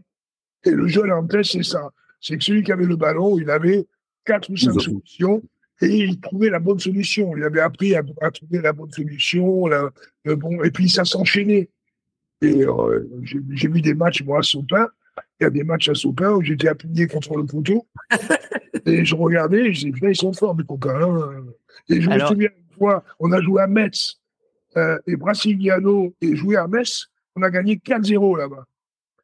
Et 0.63 0.71
le 0.71 0.87
jeu 0.87 1.11
en 1.11 1.27
tête, 1.27 1.45
c'est 1.45 1.63
ça. 1.63 1.89
C'est 2.19 2.37
que 2.37 2.43
celui 2.43 2.63
qui 2.63 2.71
avait 2.71 2.85
le 2.85 2.95
ballon, 2.95 3.37
il 3.37 3.49
avait 3.49 3.85
quatre 4.25 4.49
ou 4.49 4.57
cinq 4.57 4.79
solutions 4.79 5.41
et 5.81 5.87
il 5.87 6.19
trouvait 6.19 6.49
la 6.49 6.59
bonne 6.59 6.79
solution. 6.79 7.35
Il 7.37 7.43
avait 7.43 7.61
appris 7.61 7.95
à, 7.95 8.03
trouver 8.31 8.61
la 8.61 8.73
bonne 8.73 8.91
solution, 8.91 9.67
le 9.67 10.35
bon, 10.35 10.63
et 10.63 10.71
puis 10.71 10.89
ça 10.89 11.05
s'enchaînait. 11.05 11.69
Et 12.41 12.63
euh, 12.63 13.07
j'ai 13.23 13.67
vu 13.67 13.81
des 13.81 13.93
matchs, 13.93 14.23
moi, 14.23 14.39
à 14.39 14.43
Sopin. 14.43 14.87
Il 15.39 15.43
y 15.43 15.47
a 15.47 15.49
des 15.49 15.63
matchs 15.63 15.89
à 15.89 15.95
Sopin 15.95 16.33
où 16.33 16.41
j'étais 16.43 16.67
appuyé 16.67 17.07
contre 17.07 17.35
le 17.35 17.45
poteau. 17.45 17.87
et 18.85 19.05
je 19.05 19.15
regardais, 19.15 19.67
et 19.67 19.73
je 19.73 19.87
disais, 19.87 20.11
ils 20.11 20.15
sont 20.15 20.33
forts, 20.33 20.55
mes 20.55 20.63
copains. 20.63 20.99
Hein. 21.01 21.45
Et 21.89 22.01
je 22.01 22.09
me 22.09 22.19
souviens 22.19 22.49
une 22.49 22.77
fois, 22.77 23.03
on 23.19 23.31
a 23.31 23.41
joué 23.41 23.61
à 23.61 23.67
Metz, 23.67 24.19
euh, 24.77 24.99
et 25.07 25.15
Brasiliano 25.15 26.13
et 26.21 26.35
joué 26.35 26.55
à 26.55 26.67
Metz, 26.67 27.07
on 27.35 27.41
a 27.41 27.49
gagné 27.49 27.77
4-0 27.77 28.37
là-bas. 28.37 28.65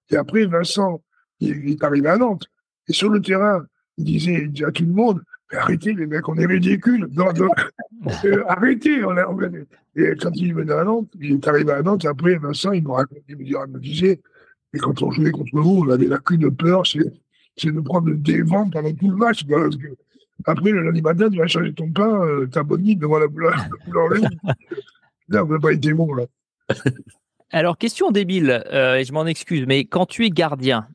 Et 0.09 0.15
après, 0.15 0.45
Vincent, 0.45 1.01
il, 1.39 1.71
est 1.71 1.83
arrivé 1.83 2.09
à 2.09 2.17
Nantes. 2.17 2.45
Et 2.87 2.93
sur 2.93 3.09
le 3.09 3.21
terrain, 3.21 3.65
il 3.97 4.05
disait, 4.05 4.49
à 4.65 4.71
tout 4.71 4.83
le 4.83 4.93
monde, 4.93 5.21
arrêtez 5.51 5.93
les 5.93 6.05
mecs, 6.05 6.27
on 6.27 6.35
est 6.35 6.45
ridicules. 6.45 7.07
Euh, 8.25 8.43
arrêtez. 8.49 9.01
On 9.05 9.15
Et 9.95 10.13
quand 10.19 10.31
il 10.35 10.53
venait 10.53 10.73
à 10.73 10.83
Nantes, 10.83 11.07
il 11.21 11.35
est 11.35 11.47
arrivé 11.47 11.71
à 11.71 11.81
Nantes, 11.81 12.03
après, 12.03 12.35
Vincent, 12.35 12.73
il 12.73 12.83
me 12.83 12.91
racontait, 12.91 13.23
il 13.29 13.37
me 13.37 13.79
disait, 13.79 14.19
et 14.73 14.77
quand 14.77 15.01
on 15.01 15.11
jouait 15.11 15.31
contre 15.31 15.51
vous, 15.53 15.85
on 15.87 15.89
avait 15.89 16.07
la 16.07 16.17
qu'une 16.17 16.53
peur, 16.53 16.83
c'est 16.85 17.71
de 17.71 17.79
prendre 17.79 18.11
des 18.11 18.41
vents 18.41 18.69
pendant 18.69 18.91
tout 18.91 19.09
le 19.09 19.15
match. 19.15 19.45
Parce 19.47 19.77
que 19.77 19.87
après, 20.45 20.71
le 20.71 20.81
lundi 20.81 21.01
matin, 21.01 21.29
tu 21.29 21.37
vas 21.37 21.47
changer 21.47 21.73
ton 21.73 21.89
pain, 21.91 22.25
euh, 22.25 22.47
ta 22.47 22.63
bonite 22.63 22.99
devant 22.99 23.19
la 23.19 23.27
boule 23.27 23.53
en 23.95 24.07
ligne. 24.09 24.27
Là, 25.29 25.45
on 25.45 25.47
n'a 25.47 25.59
pas 25.59 25.71
été 25.71 25.93
bon, 25.93 26.13
là. 26.13 26.25
Alors, 27.51 27.77
question 27.77 28.11
débile, 28.11 28.63
euh, 28.73 28.95
et 28.95 29.05
je 29.05 29.13
m'en 29.13 29.25
excuse, 29.25 29.65
mais 29.67 29.85
quand 29.85 30.07
tu 30.07 30.25
es 30.25 30.29
gardien, 30.29 30.87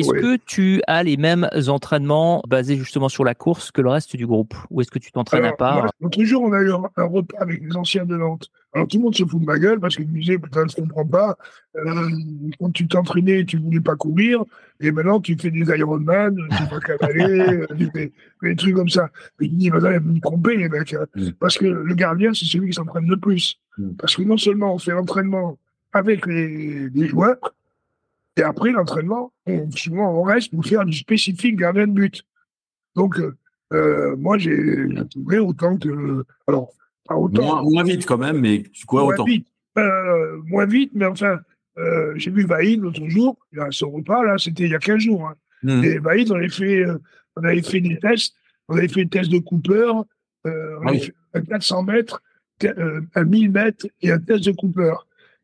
est-ce 0.00 0.10
que 0.10 0.36
tu 0.36 0.82
as 0.86 1.02
les 1.02 1.16
mêmes 1.16 1.48
entraînements 1.68 2.42
basés 2.48 2.76
justement 2.76 3.08
sur 3.08 3.24
la 3.24 3.34
course 3.34 3.70
que 3.70 3.80
le 3.80 3.90
reste 3.90 4.16
du 4.16 4.26
groupe? 4.26 4.54
Ou 4.70 4.80
est-ce 4.80 4.90
que 4.90 4.98
tu 4.98 5.12
t'entraînes 5.12 5.44
à 5.44 5.52
part? 5.52 5.90
L'autre 6.00 6.22
jour, 6.24 6.42
on 6.42 6.52
a 6.52 6.60
eu 6.60 6.72
un, 6.72 7.04
repas 7.04 7.36
avec 7.38 7.62
les 7.62 7.76
anciens 7.76 8.04
de 8.04 8.16
Nantes. 8.16 8.50
Alors 8.72 8.88
tout 8.88 8.96
le 8.96 9.04
monde 9.04 9.14
se 9.14 9.24
fout 9.24 9.40
de 9.40 9.46
ma 9.46 9.58
gueule 9.58 9.78
parce 9.78 9.94
qu'ils 9.94 10.08
me 10.08 10.18
disaient 10.18 10.38
Putain, 10.38 10.64
je 10.66 10.80
ne 10.80 10.86
comprends 10.86 11.06
pas. 11.06 11.36
Euh, 11.76 12.10
quand 12.58 12.72
tu 12.72 12.88
t'entraînais, 12.88 13.44
tu 13.44 13.56
ne 13.58 13.62
voulais 13.62 13.80
pas 13.80 13.94
courir. 13.94 14.44
Et 14.80 14.90
maintenant, 14.90 15.20
tu 15.20 15.36
fais 15.38 15.52
des 15.52 15.60
Ironman, 15.60 16.36
tu 16.36 16.64
vas 16.64 16.80
cavaler, 16.80 17.64
tu 17.78 17.88
fais, 17.92 18.12
des 18.42 18.56
trucs 18.56 18.74
comme 18.74 18.88
ça. 18.88 19.10
Mais 19.38 19.46
je 19.46 19.52
dis 19.52 19.70
Maintenant, 19.70 19.92
ils 19.92 20.00
me 20.00 20.20
tromper, 20.20 20.56
les 20.56 20.68
mecs. 20.68 20.92
Hein. 20.92 21.06
Mm. 21.14 21.30
Parce 21.38 21.56
que 21.56 21.66
le 21.66 21.94
gardien, 21.94 22.34
c'est 22.34 22.46
celui 22.46 22.68
qui 22.68 22.74
s'entraîne 22.74 23.06
le 23.06 23.16
plus. 23.16 23.60
Mm. 23.78 23.92
Parce 23.92 24.16
que 24.16 24.22
non 24.22 24.36
seulement 24.36 24.74
on 24.74 24.78
fait 24.78 24.90
l'entraînement 24.90 25.56
avec 25.92 26.26
les, 26.26 26.88
les 26.90 27.06
joueurs, 27.06 27.38
et 28.36 28.42
après 28.42 28.70
l'entraînement, 28.70 29.32
souvent 29.74 30.10
on 30.18 30.22
reste 30.22 30.52
pour 30.52 30.64
faire 30.64 30.84
du 30.84 30.96
spécifique 30.96 31.56
gardien 31.56 31.86
de 31.86 31.92
but. 31.92 32.24
Donc, 32.94 33.18
euh, 33.18 33.36
euh, 33.72 34.16
moi, 34.16 34.38
j'ai 34.38 34.86
trouvé 35.10 35.38
autant 35.38 35.76
que. 35.76 36.24
Alors, 36.46 36.72
pas 37.06 37.16
autant. 37.16 37.62
Moins, 37.64 37.84
vite 37.84 38.06
quand 38.06 38.18
même, 38.18 38.40
mais 38.40 38.62
tu 38.72 38.86
quoi 38.86 39.02
moins 39.02 39.14
autant 39.14 39.24
vite, 39.24 39.46
euh, 39.78 40.40
Moins 40.46 40.66
vite, 40.66 40.92
mais 40.94 41.06
enfin, 41.06 41.38
j'ai 42.16 42.30
vu 42.30 42.44
Vaïd 42.44 42.80
l'autre 42.80 43.06
jour, 43.08 43.36
il 43.52 43.60
a 43.60 43.70
son 43.70 43.90
repas, 43.90 44.22
là, 44.24 44.38
c'était 44.38 44.64
il 44.64 44.70
y 44.70 44.74
a 44.74 44.78
15 44.78 44.98
jours. 44.98 45.28
Hein. 45.28 45.34
Hmm. 45.62 45.84
Et 45.84 45.98
Vaïd, 45.98 46.30
on 46.30 46.36
avait, 46.36 46.48
fait, 46.48 46.84
on 47.36 47.44
avait 47.44 47.62
fait 47.62 47.80
des 47.80 47.98
tests. 47.98 48.34
On 48.68 48.78
avait 48.78 48.88
fait 48.88 49.02
le 49.02 49.10
test 49.10 49.30
de 49.30 49.38
Cooper, 49.38 49.92
on 50.44 50.86
avait 50.86 50.98
fait 50.98 51.14
un 51.34 51.42
400 51.42 51.82
mètres, 51.82 52.22
un 52.62 53.24
1000 53.24 53.50
mètres 53.50 53.86
et 54.00 54.10
un 54.10 54.18
test 54.18 54.46
de 54.46 54.52
Cooper. 54.52 54.94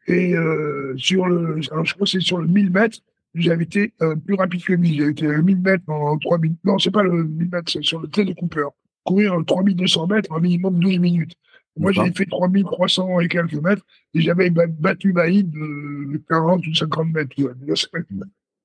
Et 0.07 0.35
euh, 0.35 0.95
sur 0.97 1.27
le, 1.27 1.61
alors 1.71 1.85
je 1.85 1.95
crois 1.95 2.05
que 2.05 2.11
c'est 2.11 2.21
sur 2.21 2.39
le 2.39 2.47
1000 2.47 2.71
mètres, 2.71 2.99
j'avais 3.35 3.65
été 3.65 3.93
euh, 4.03 4.17
plus 4.17 4.35
rapide 4.35 4.65
que 4.65 4.73
lui. 4.73 4.95
J'ai 4.95 5.09
été 5.09 5.27
à 5.27 5.41
1000 5.41 5.59
mètres 5.59 5.89
en 5.89 6.19
3 6.19 6.39
minutes. 6.39 6.59
Non, 6.65 6.79
c'est 6.79 6.91
pas 6.91 7.03
le 7.03 7.25
1000 7.25 7.49
mètres, 7.51 7.71
c'est 7.71 7.83
sur 7.83 8.01
le 8.01 8.09
test 8.09 8.29
de 8.29 8.35
Cooper. 8.35 8.67
Courir 9.05 9.37
3200 9.47 10.07
mètres 10.09 10.33
en 10.33 10.41
minimum 10.41 10.79
12 10.79 10.99
minutes. 10.99 11.35
Moi, 11.77 11.93
j'ai 11.93 12.13
fait 12.13 12.27
3300 12.27 13.21
et 13.21 13.29
quelques 13.29 13.55
mètres 13.55 13.83
et 14.15 14.21
j'avais 14.21 14.51
battu 14.51 15.13
Baïd 15.13 15.51
de 15.51 16.21
40 16.29 16.67
ou 16.67 16.75
50 16.75 17.13
mètres. 17.13 17.37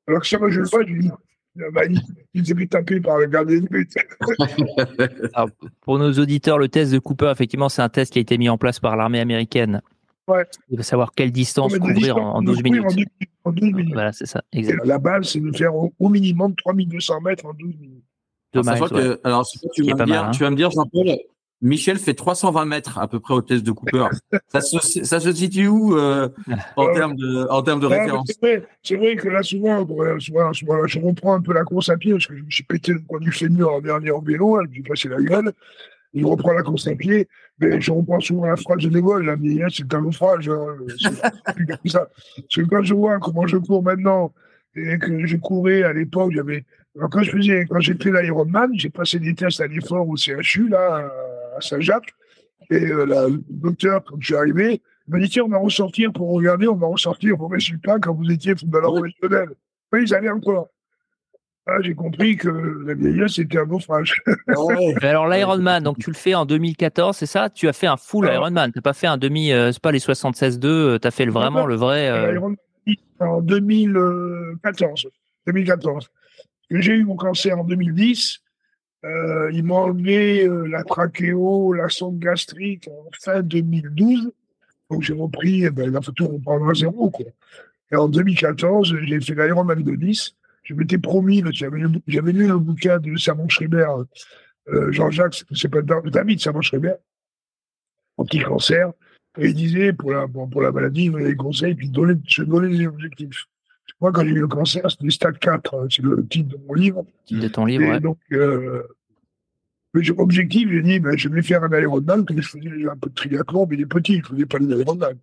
Alors 0.07 0.21
que 0.21 0.27
ça, 0.27 0.39
moi, 0.39 0.49
je 0.49 0.59
le 0.61 0.67
vois, 0.67 0.83
je 0.85 0.93
dis, 0.93 1.11
Baïd, 1.71 1.99
il 2.33 2.45
s'est 2.45 2.55
fait 2.55 2.67
taper 2.67 2.99
par 2.99 3.19
le 3.19 3.27
gardien 3.27 3.61
de 3.61 3.67
but. 3.67 3.93
pour 5.81 5.99
nos 5.99 6.11
auditeurs, 6.13 6.57
le 6.57 6.67
test 6.67 6.91
de 6.91 6.99
Cooper, 6.99 7.29
effectivement, 7.31 7.69
c'est 7.69 7.81
un 7.81 7.89
test 7.89 8.11
qui 8.11 8.19
a 8.19 8.21
été 8.21 8.37
mis 8.37 8.49
en 8.49 8.57
place 8.57 8.79
par 8.79 8.97
l'armée 8.97 9.19
américaine 9.19 9.81
il 10.69 10.77
veut 10.77 10.83
savoir 10.83 11.11
quelle 11.13 11.31
distance 11.31 11.77
couvrir 11.77 12.17
en, 12.17 12.41
12 12.41 12.63
minutes. 12.63 12.85
En 13.43 13.51
12 13.51 13.71
minutes. 13.71 13.93
Voilà, 13.93 14.11
c'est 14.11 14.25
ça. 14.25 14.43
la 14.53 14.97
base, 14.97 15.29
c'est 15.29 15.39
de 15.39 15.51
faire 15.55 15.73
au, 15.75 16.09
minimum 16.09 16.55
3200 16.55 17.21
mètres 17.21 17.45
en 17.45 17.53
12 17.53 17.75
minutes. 17.79 18.03
alors, 18.55 18.89
que, 18.89 19.19
alors 19.23 19.45
tu, 19.73 19.83
vas 19.83 19.95
me 19.95 20.05
dire, 20.05 20.23
hein. 20.23 20.31
tu 20.31 20.43
vas 20.43 20.49
me 20.49 20.55
dire, 20.55 20.71
Jean-Paul, 20.71 21.17
Michel 21.61 21.97
fait 21.97 22.13
320 22.13 22.65
mètres 22.65 22.97
à 22.97 23.07
peu 23.07 23.19
près 23.19 23.33
au 23.33 23.41
test 23.41 23.63
de 23.63 23.71
Cooper. 23.71 24.07
ça, 24.47 24.61
se, 24.61 25.03
ça, 25.03 25.19
se, 25.19 25.31
situe 25.31 25.67
où 25.67 25.95
euh, 25.95 26.29
en, 26.75 26.93
termes 26.93 27.15
de, 27.15 27.47
en 27.49 27.61
termes 27.61 27.79
de 27.79 27.87
référence? 27.87 28.31
C'est 28.83 28.95
vrai, 28.95 29.15
que 29.15 29.29
là, 29.29 29.43
souvent, 29.43 29.85
souvent, 30.19 30.53
souvent, 30.53 30.87
je 30.87 30.99
reprends 30.99 31.33
un 31.33 31.41
peu 31.41 31.53
la 31.53 31.63
course 31.63 31.89
à 31.89 31.97
pied 31.97 32.11
parce 32.13 32.27
que 32.27 32.35
je 32.35 32.43
me 32.43 32.49
suis 32.49 32.63
pété 32.63 32.93
le 32.93 32.99
coin 32.99 33.19
du 33.19 33.31
fémur 33.31 33.71
en 33.71 33.81
dernier 33.81 34.11
en 34.11 34.21
vélo, 34.21 34.59
je 34.63 34.67
me 34.69 34.73
suis 34.73 34.83
passé 34.83 35.09
la 35.09 35.21
gueule 35.21 35.53
je 36.15 36.25
reprends 36.25 36.53
la 36.53 36.63
course 36.63 36.87
à 36.87 36.95
pied, 36.95 37.27
mais 37.59 37.79
je 37.81 37.91
reprends 37.91 38.19
souvent 38.19 38.45
la 38.45 38.55
phrase 38.55 38.83
de 38.83 38.89
l'école, 38.89 39.25
la 39.25 39.35
vieillesse, 39.35 39.73
c'est 39.77 39.93
un 39.93 40.01
naufrage. 40.01 40.49
Hein, 40.49 40.77
ça. 41.85 42.07
Parce 42.35 42.55
que 42.55 42.61
quand 42.61 42.83
je 42.83 42.93
vois 42.93 43.19
comment 43.19 43.45
je 43.47 43.57
cours 43.57 43.83
maintenant, 43.83 44.33
et 44.75 44.97
que 44.97 45.25
je 45.25 45.37
courais 45.37 45.83
à 45.83 45.93
l'époque, 45.93 46.33
j'avais. 46.33 46.65
Quand 47.11 47.23
je 47.23 47.31
faisais, 47.31 47.65
quand 47.65 47.81
fait 47.81 48.21
l'Ironman, 48.21 48.71
j'ai 48.73 48.89
passé 48.89 49.19
des 49.19 49.35
tests 49.35 49.59
à 49.59 49.67
l'effort 49.67 50.07
au 50.07 50.15
CHU, 50.15 50.69
là, 50.69 51.11
à 51.57 51.61
Saint-Jacques. 51.61 52.13
Et 52.69 52.85
euh, 52.85 53.05
le 53.05 53.43
docteur, 53.49 54.03
quand 54.03 54.15
je 54.19 54.27
suis 54.27 54.35
arrivé, 54.35 54.81
m'a 55.07 55.19
dit, 55.19 55.29
tiens, 55.29 55.43
on 55.43 55.49
va 55.49 55.57
ressortir 55.57 56.13
pour 56.13 56.31
regarder, 56.31 56.67
on 56.67 56.75
va 56.75 56.87
ressortir 56.87 57.35
vos 57.35 57.47
résultats 57.47 57.99
quand 57.99 58.13
vous 58.13 58.31
étiez 58.31 58.55
footballeur 58.55 58.93
professionnel. 58.93 59.49
Oui, 59.91 60.03
ils 60.03 60.15
allaient 60.15 60.29
encore. 60.29 60.69
Ah, 61.67 61.81
j'ai 61.81 61.95
compris 61.95 62.37
que 62.37 62.49
la 62.85 62.93
vieillesse, 62.93 63.33
c'était 63.33 63.57
un 63.57 63.65
naufrage. 63.65 64.21
Alors, 65.01 65.27
l'Ironman, 65.27 65.83
donc 65.83 65.97
tu 65.97 66.11
le 66.11 66.15
fais 66.15 66.35
en 66.35 66.45
2014, 66.45 67.17
c'est 67.17 67.25
ça? 67.25 67.49
Tu 67.49 67.67
as 67.67 67.73
fait 67.73 67.87
un 67.87 67.97
full 67.97 68.29
Ironman. 68.31 68.71
Tu 68.71 68.77
n'as 68.77 68.83
pas 68.83 68.93
fait 68.93 69.07
un 69.07 69.17
demi, 69.17 69.51
euh, 69.51 69.71
c'est 69.71 69.81
pas 69.81 69.91
les 69.91 69.99
76-2, 69.99 70.99
tu 70.99 71.07
as 71.07 71.11
fait 71.11 71.25
vraiment 71.25 71.65
le 71.65 71.75
vrai. 71.75 72.09
Euh, 72.09 72.39
en 73.19 73.41
2014. 73.41 75.07
2014. 75.47 76.11
J'ai 76.69 76.93
eu 76.93 77.03
mon 77.03 77.15
cancer 77.15 77.57
en 77.57 77.63
2010. 77.63 78.41
Euh, 79.03 79.49
ils 79.51 79.63
m'ont 79.63 79.75
enlevé 79.75 80.47
la 80.67 80.83
trachéo, 80.83 81.73
la 81.73 81.89
sonde 81.89 82.19
gastrique 82.19 82.87
en 82.87 83.09
fin 83.19 83.41
2012. 83.41 84.31
Donc 84.91 85.01
j'ai 85.01 85.13
repris, 85.13 85.63
eh 85.63 85.71
ben, 85.71 85.89
il 85.89 85.95
a 85.95 85.99
tout 85.99 86.27
reprendre 86.27 86.69
à 86.69 86.75
zéro. 86.75 87.09
Quoi. 87.09 87.25
Et 87.91 87.95
en 87.95 88.07
2014, 88.07 88.97
j'ai 89.01 89.19
fait 89.19 89.33
l'Ironman 89.33 89.81
de 89.81 89.95
10 89.95 90.35
je 90.65 90.73
m'étais 90.73 90.97
promis, 90.97 91.43
j'avais 91.53 92.31
lu 92.31 92.47
le 92.47 92.57
bouquin 92.57 92.99
de 92.99 93.15
Sermon 93.17 93.47
Schreiber, 93.47 93.87
euh, 94.67 94.91
Jean-Jacques, 94.91 95.43
c'est 95.51 95.69
pas 95.69 95.81
David 95.81 96.39
Sermon 96.39 96.61
Schreiber, 96.61 96.95
anti-cancer, 98.17 98.91
et 99.37 99.47
il 99.49 99.53
disait, 99.53 99.93
pour 99.93 100.11
la, 100.11 100.27
pour, 100.27 100.61
la 100.61 100.71
maladie, 100.71 101.05
il 101.05 101.11
donnait 101.11 101.25
des 101.25 101.35
conseils, 101.35 101.75
puis 101.75 101.89
donner, 101.89 102.15
se 102.27 102.41
donner 102.41 102.75
des 102.75 102.87
objectifs. 102.87 103.45
Moi, 104.01 104.11
quand 104.11 104.23
j'ai 104.23 104.31
eu 104.31 104.39
le 104.39 104.47
cancer, 104.47 104.89
c'était 104.89 105.09
stade 105.11 105.37
4, 105.37 105.75
hein, 105.75 105.87
c'est 105.89 106.01
le 106.01 106.25
titre 106.27 106.57
de 106.57 106.63
mon 106.67 106.73
livre. 106.73 107.05
De 107.29 107.47
ton 107.47 107.65
livre, 107.65 107.93
et 107.93 107.99
donc, 107.99 108.17
euh, 108.31 108.81
objectif, 110.17 110.69
j'ai 110.69 110.81
dit, 110.81 110.99
ben, 110.99 111.15
je 111.15 111.29
vais 111.29 111.43
faire 111.43 111.63
un 111.63 111.79
Ironman, 111.79 112.25
que 112.25 112.41
je 112.41 112.47
faisais 112.47 112.89
un 112.89 112.97
peu 112.97 113.09
de 113.09 113.15
triathlon, 113.15 113.67
mais 113.69 113.75
il 113.75 113.81
est 113.81 113.85
petit, 113.85 114.15
je 114.15 114.19
ne 114.19 114.23
faisais 114.23 114.45
pas 114.47 114.57
l'Ironman. 114.57 115.15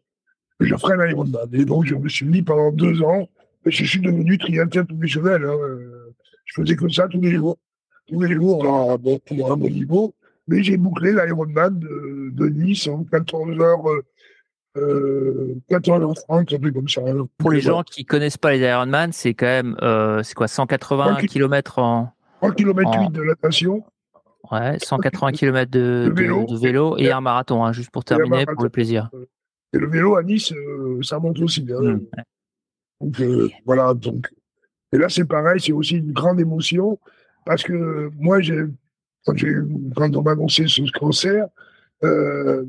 Je 0.61 0.77
ferai 0.77 0.95
un 0.95 1.11
Ironman. 1.11 1.49
Et 1.53 1.65
donc, 1.65 1.87
je 1.87 1.97
me 1.97 2.09
suis 2.09 2.27
dit 2.27 2.43
pendant 2.43 2.71
deux 2.71 3.03
ans, 3.03 3.29
je 3.71 3.85
suis 3.85 4.01
devenu 4.01 4.39
triathlète 4.39 4.89
professionnel. 4.89 5.45
Hein, 5.45 5.57
euh, 5.61 6.15
je 6.45 6.61
faisais 6.61 6.77
que 6.77 6.89
ça 6.89 7.09
tous 7.09 7.21
les 7.21 7.33
jours. 7.33 7.59
Tous 8.09 8.21
les 8.21 8.35
jours, 8.35 8.63
alors, 8.63 8.99
bon, 8.99 9.19
pour 9.27 9.53
un 9.53 9.57
bon 9.57 9.71
niveau. 9.71 10.15
Mais 10.49 10.63
j'ai 10.63 10.77
bouclé 10.77 11.13
l'Ironman 11.13 11.79
de, 11.79 12.31
de, 12.33 12.49
Nice 12.49 12.89
en 12.89 13.05
14 13.05 13.61
heures. 13.61 13.85
Euh, 14.77 15.55
14h30, 15.71 16.25
un 16.29 16.45
truc 16.45 16.75
comme 16.75 16.89
ça. 16.89 17.03
Hein. 17.07 17.29
Pour 17.39 17.53
les 17.53 17.61
gens 17.61 17.83
qui 17.83 18.05
connaissent 18.05 18.39
pas 18.39 18.53
les 18.53 18.61
Ironman, 18.61 19.13
c'est 19.13 19.35
quand 19.35 19.47
même, 19.47 19.77
euh, 19.83 20.23
c'est 20.23 20.35
quoi, 20.35 20.49
180 20.49 21.17
km 21.29 21.79
en. 21.79 22.13
3 22.41 22.55
km 22.55 22.91
8 22.99 23.13
de 23.13 23.23
natation. 23.23 23.85
Ouais, 24.51 24.79
180 24.83 25.33
km 25.33 25.71
de, 25.71 26.13
de, 26.15 26.59
vélo, 26.59 26.97
et, 26.99 27.13
un 27.13 27.21
marathon, 27.21 27.65
hein, 27.65 27.73
juste 27.73 27.91
pour 27.91 28.05
terminer, 28.05 28.45
pour 28.47 28.65
le 28.65 28.71
plaisir. 28.71 29.11
Et 29.73 29.79
le 29.79 29.89
vélo 29.89 30.17
à 30.17 30.23
Nice, 30.23 30.53
euh, 30.53 31.01
ça 31.03 31.19
monte 31.19 31.39
aussi. 31.41 31.67
Hein. 31.71 31.81
Mmh, 31.81 32.01
donc 33.03 33.21
euh, 33.21 33.49
voilà. 33.67 33.95
Donc 33.95 34.29
et 34.93 34.99
là 34.99 35.09
c'est 35.09 35.25
pareil, 35.25 35.61
c'est 35.61 35.73
aussi 35.73 35.97
une 35.97 36.13
grande 36.13 36.41
émotion 36.41 36.99
parce 37.45 37.63
que 37.63 38.11
moi 38.19 38.41
j'ai 38.41 38.65
quand, 39.25 39.35
quand 39.97 40.17
on 40.17 40.23
m'a 40.23 40.33
annoncé 40.33 40.67
ce 40.69 40.83
cancer 40.93 41.47
euh, 42.05 42.65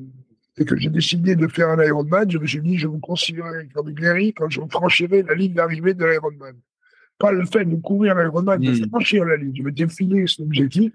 et 0.57 0.65
que 0.65 0.75
j'ai 0.77 0.89
décidé 0.89 1.35
de 1.35 1.47
faire 1.47 1.69
un 1.69 1.83
Ironman, 1.83 2.29
je 2.29 2.37
me 2.37 2.47
suis 2.47 2.61
dit 2.61 2.77
je 2.77 2.87
me 2.87 2.99
considérerai 2.99 3.67
comme 3.73 3.91
guéri 3.91 4.33
quand 4.33 4.49
je 4.49 4.61
franchirai 4.69 5.23
la 5.23 5.35
ligne 5.35 5.53
d'arrivée 5.53 5.93
de 5.93 6.05
l'Ironman. 6.05 6.55
Pas 7.19 7.31
le 7.31 7.45
fait 7.45 7.65
de 7.65 7.75
courir 7.75 8.15
l'Ironman, 8.15 8.59
mmh. 8.59 8.79
de 8.79 8.87
franchir 8.89 9.25
la 9.25 9.37
ligne. 9.37 9.53
Je 9.55 9.63
m'étais 9.63 9.87
filé 9.87 10.25
cet 10.27 10.41
objectif. 10.41 10.93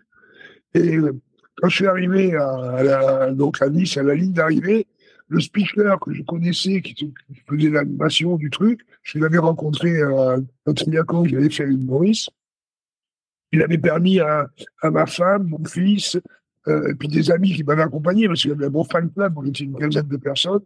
Et 0.74 0.96
euh, 0.96 1.12
quand 1.56 1.68
je 1.68 1.76
suis 1.76 1.86
arrivé 1.86 2.36
à, 2.36 3.30
donc 3.32 3.60
à 3.62 3.68
Nice, 3.68 3.96
à 3.96 4.02
la 4.02 4.14
ligne 4.14 4.32
d'arrivée, 4.32 4.86
le 5.28 5.40
speaker 5.40 6.00
que 6.00 6.12
je 6.12 6.22
connaissais, 6.22 6.80
qui, 6.80 7.12
faisait 7.48 7.70
l'animation 7.70 8.36
du 8.36 8.50
truc, 8.50 8.80
je 9.02 9.18
l'avais 9.18 9.38
rencontré 9.38 10.02
à, 10.02 10.36
triathlon 10.74 11.24
que 11.24 11.28
j'avais 11.28 11.50
fait 11.50 11.64
avec 11.64 11.78
Maurice. 11.78 12.28
Il 13.52 13.62
avait 13.62 13.78
permis 13.78 14.20
à, 14.20 14.48
ma 14.84 15.06
femme, 15.06 15.48
mon 15.48 15.64
fils, 15.64 16.18
euh, 16.66 16.90
et 16.90 16.94
puis 16.94 17.08
des 17.08 17.30
amis 17.30 17.54
qui 17.54 17.64
m'avaient 17.64 17.82
accompagné, 17.82 18.26
parce 18.26 18.42
qu'il 18.42 18.50
y 18.50 18.54
avait 18.54 18.66
un 18.66 18.70
bon 18.70 18.84
fan 18.84 19.10
club, 19.10 19.34
on 19.36 19.44
était 19.44 19.64
une 19.64 19.76
quinzaine 19.76 20.08
de 20.08 20.16
personnes, 20.16 20.64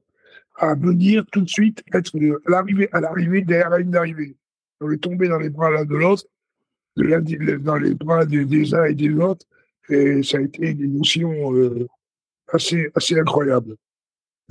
à 0.57 0.75
venir 0.75 1.25
tout 1.31 1.43
de 1.43 1.49
suite 1.49 1.83
être 1.93 2.13
à 2.47 2.51
l'arrivée, 2.51 2.89
à 2.93 3.01
l'arrivée 3.01 3.43
derrière 3.43 3.71
la 3.71 3.79
ligne. 3.79 4.35
On 4.81 4.91
est 4.91 5.03
tombé 5.03 5.29
dans 5.29 5.39
les 5.39 5.51
bras 5.51 5.71
l'un 5.71 5.85
de 5.85 5.95
l'autre, 5.95 6.25
dans 6.97 7.77
les 7.77 7.95
bras 7.95 8.27
des, 8.27 8.75
uns 8.75 8.85
et 8.85 8.95
des 8.95 9.15
autres, 9.15 9.47
et 9.89 10.23
ça 10.23 10.39
a 10.39 10.41
été 10.41 10.71
une 10.71 10.83
émotion 10.83 11.55
euh, 11.55 11.87
assez, 12.53 12.91
assez 12.95 13.19
incroyable. 13.19 13.77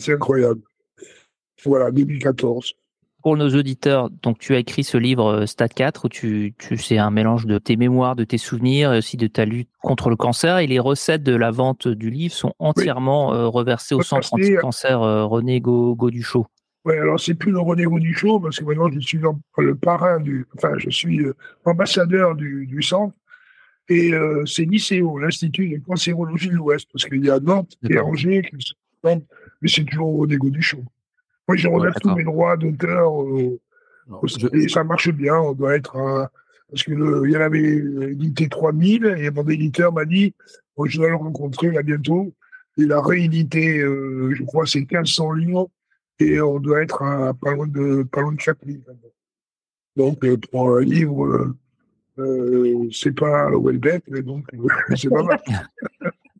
C'est 0.01 0.13
incroyable. 0.13 0.61
Voilà, 1.63 1.91
2014. 1.91 2.73
Pour 3.21 3.37
nos 3.37 3.49
auditeurs, 3.49 4.09
donc 4.09 4.39
tu 4.39 4.55
as 4.55 4.57
écrit 4.57 4.83
ce 4.83 4.97
livre 4.97 5.27
euh, 5.27 5.45
Stade 5.45 5.75
4 5.75 6.05
où 6.05 6.09
tu, 6.09 6.55
tu 6.57 6.75
c'est 6.77 6.97
un 6.97 7.11
mélange 7.11 7.45
de 7.45 7.59
tes 7.59 7.75
mémoires, 7.75 8.15
de 8.15 8.23
tes 8.23 8.39
souvenirs 8.39 8.93
et 8.93 8.97
aussi 8.97 9.15
de 9.15 9.27
ta 9.27 9.45
lutte 9.45 9.69
contre 9.83 10.09
le 10.09 10.15
cancer. 10.15 10.57
Et 10.57 10.65
les 10.65 10.79
recettes 10.79 11.21
de 11.21 11.35
la 11.35 11.51
vente 11.51 11.87
du 11.87 12.09
livre 12.09 12.33
sont 12.33 12.53
entièrement 12.57 13.31
euh, 13.35 13.47
reversées 13.47 13.93
au 13.93 14.01
centre 14.01 14.33
anti-cancer 14.33 15.03
euh, 15.03 15.25
René 15.25 15.61
Gauduchot. 15.61 16.47
Oui, 16.83 16.95
alors 16.95 17.19
c'est 17.19 17.35
plus 17.35 17.51
le 17.51 17.59
René 17.59 17.83
Gauduchot 17.83 18.39
parce 18.39 18.59
que 18.59 18.63
maintenant 18.63 18.89
je 18.91 18.99
suis 18.99 19.19
le 19.59 19.75
parrain 19.75 20.19
du, 20.19 20.47
enfin 20.57 20.71
je 20.79 20.89
suis 20.89 21.23
ambassadeur 21.63 22.33
du, 22.33 22.65
du 22.65 22.81
centre 22.81 23.13
et 23.87 24.13
c'est 24.45 24.65
l'ICO, 24.65 25.19
l'Institut 25.19 25.77
de 25.77 25.83
cancérologie 25.85 26.49
de 26.49 26.55
l'Ouest, 26.55 26.87
parce 26.91 27.05
qu'il 27.05 27.23
y 27.23 27.29
a 27.29 27.39
Nantes 27.39 27.77
et 27.87 27.99
Angers 27.99 28.41
qui 28.41 28.55
sont 29.03 29.21
mais 29.61 29.69
c'est 29.69 29.83
toujours 29.83 30.19
au 30.19 30.27
négo 30.27 30.49
du 30.49 30.61
show. 30.61 30.83
Moi, 31.47 31.57
je 31.57 31.67
relève 31.67 31.93
tous 32.01 32.15
mes 32.15 32.23
droits 32.23 32.57
d'auteur. 32.57 33.23
Euh, 33.23 33.59
et 34.53 34.67
ça 34.67 34.83
marche 34.83 35.09
bien. 35.09 35.35
On 35.35 35.53
doit 35.53 35.75
être. 35.75 36.29
parce 36.69 36.83
qu'il 36.83 36.93
y 36.93 37.37
en 37.37 37.41
avait 37.41 37.75
édité 38.11 38.49
3000 38.49 39.05
et 39.05 39.29
mon 39.31 39.47
éditeur 39.47 39.93
m'a 39.93 40.05
dit 40.05 40.33
je 40.85 40.97
dois 40.97 41.09
le 41.09 41.15
rencontrer 41.15 41.71
là 41.71 41.83
bientôt. 41.83 42.33
Il 42.77 42.91
a 42.91 43.01
réédité, 43.01 43.79
euh, 43.79 44.33
je 44.33 44.43
crois, 44.43 44.65
c'est 44.65 44.79
1500 44.79 45.33
livres 45.33 45.69
et 46.19 46.39
on 46.39 46.59
doit 46.59 46.81
être 46.81 47.03
à 47.03 47.33
pas 47.33 47.53
loin 47.53 47.67
de, 47.67 48.03
pas 48.03 48.21
loin 48.21 48.31
de 48.31 48.37
4000. 48.37 48.81
Donc, 49.97 50.23
euh, 50.23 50.37
pour 50.37 50.77
un 50.77 50.81
livre, 50.81 51.53
c'est 52.91 53.15
pas 53.15 53.49
Welbeck, 53.51 54.03
mais 54.07 54.21
donc 54.21 54.45
c'est 54.95 55.09
pas 55.09 55.23
mal. 55.23 55.41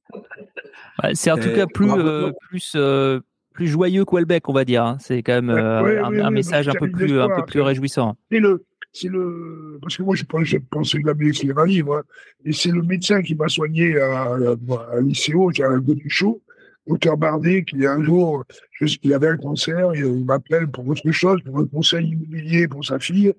c'est 1.13 1.31
en 1.31 1.37
tout 1.37 1.53
cas 1.53 1.65
plus, 1.67 1.91
euh, 1.91 2.31
plus, 2.49 2.73
euh, 2.75 3.19
plus 3.53 3.67
joyeux 3.67 4.05
qu'Welbeck, 4.05 4.47
on 4.49 4.53
va 4.53 4.65
dire. 4.65 4.83
Hein. 4.83 4.97
C'est 4.99 5.23
quand 5.23 5.33
même 5.33 5.49
euh, 5.49 6.03
un, 6.03 6.31
message 6.31 6.67
un 6.67 6.73
peu 6.73 6.89
plus, 6.89 7.19
un 7.19 7.29
peu 7.29 7.45
plus 7.45 7.61
réjouissant. 7.61 8.15
C'est 8.31 8.39
le, 8.39 8.65
c'est 8.93 9.07
le, 9.07 9.79
parce 9.81 9.97
que 9.97 10.03
moi, 10.03 10.15
je 10.15 10.23
pensais 10.23 11.01
que 11.01 11.07
la 11.07 11.13
médecine 11.13 11.53
un 11.55 11.65
livre, 11.65 12.03
et 12.45 12.53
c'est 12.53 12.71
le 12.71 12.81
médecin 12.81 13.21
qui 13.21 13.35
m'a 13.35 13.47
soigné 13.47 13.99
à, 13.99 14.33
à, 14.33 14.99
l'ICO, 15.01 15.51
un 15.63 15.81
peu 15.81 15.95
du 15.95 16.09
chaud, 16.09 16.41
docteur 16.87 17.17
Bardet, 17.17 17.63
qui 17.63 17.85
un 17.85 18.03
jour, 18.03 18.43
je, 18.71 18.85
il 19.03 19.13
avait 19.13 19.29
un 19.29 19.37
cancer, 19.37 19.95
il 19.95 20.25
m'appelle 20.25 20.67
pour 20.67 20.87
autre 20.87 21.11
chose, 21.11 21.41
pour 21.43 21.59
un 21.59 21.65
conseil 21.65 22.09
immobilier 22.09 22.67
pour 22.67 22.83
sa 22.83 22.99
fille. 22.99 23.33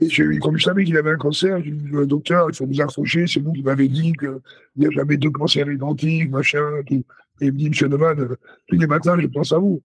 Et 0.00 0.08
je, 0.08 0.38
comme 0.38 0.56
je 0.56 0.64
savais 0.64 0.84
qu'il 0.84 0.96
avait 0.96 1.10
un 1.10 1.16
cancer, 1.16 1.60
j'ai 1.62 1.72
dit, 1.72 1.90
docteur, 2.06 2.48
il 2.48 2.54
faut 2.54 2.66
vous 2.66 2.80
accrocher, 2.80 3.26
c'est 3.26 3.40
vous 3.40 3.52
qui 3.52 3.62
m'avez 3.62 3.88
dit 3.88 4.12
qu'il 4.12 4.38
n'y 4.76 4.86
a 4.86 4.90
jamais 4.90 5.16
deux 5.16 5.30
cancers 5.30 5.70
identiques, 5.70 6.30
machin, 6.30 6.62
tout. 6.86 7.04
Et 7.40 7.46
il 7.46 7.52
me 7.52 7.58
dit, 7.58 7.68
monsieur 7.68 7.88
Neumann, 7.88 8.18
euh, 8.20 8.36
tous 8.66 8.76
les 8.76 8.86
matins, 8.86 9.18
je 9.18 9.26
pense 9.26 9.52
à 9.52 9.58
vous. 9.58 9.80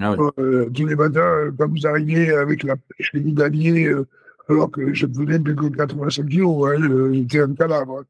Ah 0.00 0.14
euh, 0.38 0.70
tous 0.70 0.86
les 0.86 0.94
matins, 0.94 1.50
quand 1.58 1.68
vous 1.68 1.86
arrivez 1.86 2.30
avec 2.30 2.62
la 2.62 2.76
pêche 2.76 3.12
les 3.14 3.86
euh, 3.86 4.06
alors 4.48 4.70
que 4.70 4.94
je 4.94 5.06
venais 5.06 5.38
de 5.38 5.52
85 5.52 6.26
kilos, 6.28 6.70
hein, 6.70 7.12
j'étais 7.12 7.40
un 7.40 7.54
cadavre. 7.54 8.04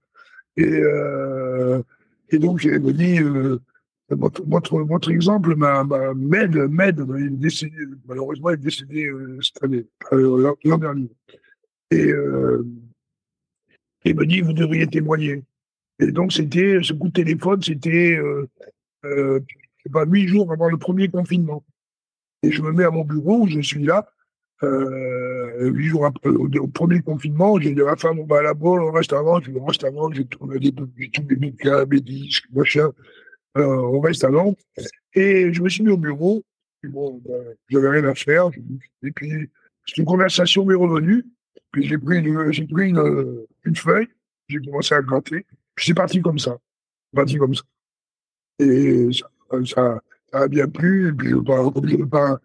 Et, 0.57 0.65
euh, 0.65 1.83
et 2.31 2.39
donc, 2.39 2.65
il 2.65 2.79
me 2.79 2.93
dit, 2.93 3.21
euh, 3.21 3.59
votre, 4.11 4.43
votre, 4.47 4.79
votre, 4.81 5.11
exemple 5.11 5.57
m'aide, 5.57 6.55
m'aide, 6.71 7.01
malheureusement, 8.07 8.51
il 8.51 8.55
est 8.55 8.57
décédé 8.59 9.11
cette 9.41 9.65
année, 9.65 9.87
l'an 10.13 10.79
dernier. 10.79 11.11
Et 11.91 12.07
euh, 12.09 12.67
il 14.05 14.15
me 14.15 14.27
dit, 14.27 14.41
vous 14.41 14.53
devriez 14.53 14.87
témoigner. 14.87 15.43
Et 15.99 16.13
donc, 16.13 16.33
c'était, 16.33 16.79
ce 16.83 16.93
coup 16.93 17.09
de 17.09 17.13
téléphone, 17.13 17.63
c'était, 17.63 18.17
euh, 18.17 18.49
euh, 19.05 19.41
pas, 19.93 20.05
huit 20.05 20.29
jours 20.29 20.53
avant 20.53 20.69
le 20.69 20.77
premier 20.77 21.09
confinement. 21.09 21.65
Et 22.43 22.53
je 22.53 22.63
me 22.63 22.73
mets 22.73 22.85
à 22.85 22.91
mon 22.91 23.05
bureau, 23.05 23.47
je 23.49 23.61
suis 23.61 23.83
là, 23.83 24.09
euh, 24.63 25.71
huit 25.71 25.89
jours 25.89 26.07
après, 26.07 26.29
au, 26.31 26.67
premier 26.67 27.01
confinement, 27.01 27.61
j'ai 27.61 27.75
dit 27.75 27.81
ma 27.81 27.97
femme, 27.97 28.19
on 28.19 28.27
va 28.27 28.39
à 28.39 28.43
la 28.43 28.55
bolle, 28.55 28.83
on 28.83 28.93
reste 28.93 29.13
avant, 29.13 29.41
je 29.41 29.51
reste 29.53 29.85
avant, 29.85 30.11
j'ai 30.13 30.25
tous 30.25 30.49
les 30.51 30.73
bouquins, 30.73 31.85
mes 31.87 32.01
disques, 32.01 32.47
machin, 32.53 32.91
euh, 33.57 33.67
on 33.67 34.01
reste 34.01 34.25
avant. 34.25 34.55
Et 35.15 35.53
je 35.53 35.63
me 35.63 35.69
suis 35.69 35.83
mis 35.83 35.91
au 35.91 35.97
bureau, 35.97 36.43
et 36.85 36.89
bon, 36.89 37.21
ben, 37.25 37.55
j'avais 37.69 37.89
rien 37.89 38.05
à 38.05 38.15
faire, 38.15 38.51
et 39.03 39.11
puis, 39.13 39.49
c'est 39.87 39.99
une 39.99 40.05
conversation 40.05 40.65
m'est 40.65 40.75
revenue, 40.75 41.25
puis 41.73 41.87
j'ai 41.87 41.99
pris, 41.99 42.19
une, 42.19 42.53
j'ai 42.53 42.67
pris 42.67 42.89
une, 42.89 43.47
une 43.65 43.77
feuille, 43.77 44.09
j'ai 44.49 44.59
commencé 44.59 44.95
à 44.95 45.03
gratter. 45.03 45.45
Puis 45.75 45.87
c'est 45.87 45.95
parti 45.95 46.21
comme 46.21 46.39
ça. 46.39 46.57
Parti 47.15 47.37
comme 47.37 47.55
ça. 47.55 47.63
Et 48.59 49.09
ça, 49.13 49.29
ça, 49.65 50.01
a 50.33 50.49
bien 50.49 50.69
plu. 50.69 51.09
Et 51.09 51.13
puis, 51.13 51.33
comme 51.33 51.73
je 51.85 51.95
ne 51.95 52.01
veux 52.01 52.09
pas, 52.09 52.39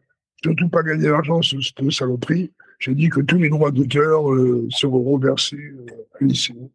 surtout 0.44 0.70
pas 0.70 0.84
gagner 0.84 1.08
d'argent 1.08 1.42
sur 1.42 1.60
cette 1.64 1.92
saloperie, 1.92 2.52
j'ai 2.80 2.94
dit 2.94 3.10
que 3.10 3.22
tous 3.22 3.38
les 3.38 3.50
droits 3.50 3.72
d'auteur 3.72 4.32
euh, 4.32 4.68
seront 4.70 5.04
reversés 5.04 5.58
euh, 5.58 5.86
à 6.20 6.24
l'ICO. 6.24 6.70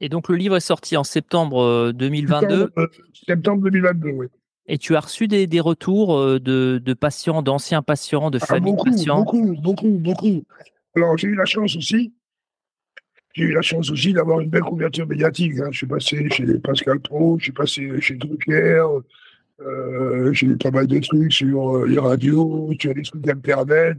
Et 0.00 0.08
donc, 0.08 0.28
le 0.28 0.36
livre 0.36 0.56
est 0.56 0.60
sorti 0.60 0.96
en 0.96 1.04
septembre 1.04 1.90
2022 1.92 2.48
Septembre, 2.48 2.70
euh, 2.78 2.86
septembre 3.26 3.62
2022, 3.64 4.10
oui. 4.10 4.26
Et 4.70 4.78
tu 4.78 4.94
as 4.94 5.00
reçu 5.00 5.28
des, 5.28 5.46
des 5.46 5.60
retours 5.60 6.14
de, 6.14 6.38
de 6.38 6.94
patients, 6.94 7.40
d'anciens 7.42 7.82
patients, 7.82 8.30
de 8.30 8.38
ah, 8.40 8.46
familles 8.46 8.72
beaucoup, 8.72 8.90
patients 8.90 9.24
Beaucoup, 9.24 9.56
beaucoup, 9.56 9.88
beaucoup. 9.98 10.44
Alors, 11.02 11.16
j'ai 11.16 11.28
eu 11.28 11.34
la 11.34 11.44
chance 11.44 11.76
aussi, 11.76 12.12
j'ai 13.34 13.44
eu 13.44 13.52
la 13.52 13.62
chance 13.62 13.90
aussi 13.90 14.12
d'avoir 14.12 14.40
une 14.40 14.50
belle 14.50 14.62
couverture 14.62 15.06
médiatique. 15.06 15.58
Hein. 15.60 15.68
Je 15.70 15.78
suis 15.78 15.86
passé 15.86 16.28
chez 16.30 16.44
Pascal 16.58 17.00
Pro, 17.00 17.38
je 17.38 17.44
suis 17.44 17.52
passé 17.52 18.00
chez 18.00 18.14
Drucker, 18.16 18.84
euh, 19.60 20.32
j'ai 20.32 20.46
eu 20.46 20.56
pas 20.56 20.70
mal 20.70 20.86
de 20.86 20.98
trucs 20.98 21.32
sur 21.32 21.76
euh, 21.76 21.86
les 21.86 21.98
radios, 21.98 22.72
sur 22.80 22.94
les 22.94 23.02
trucs 23.02 23.22
d'Internet. 23.22 23.98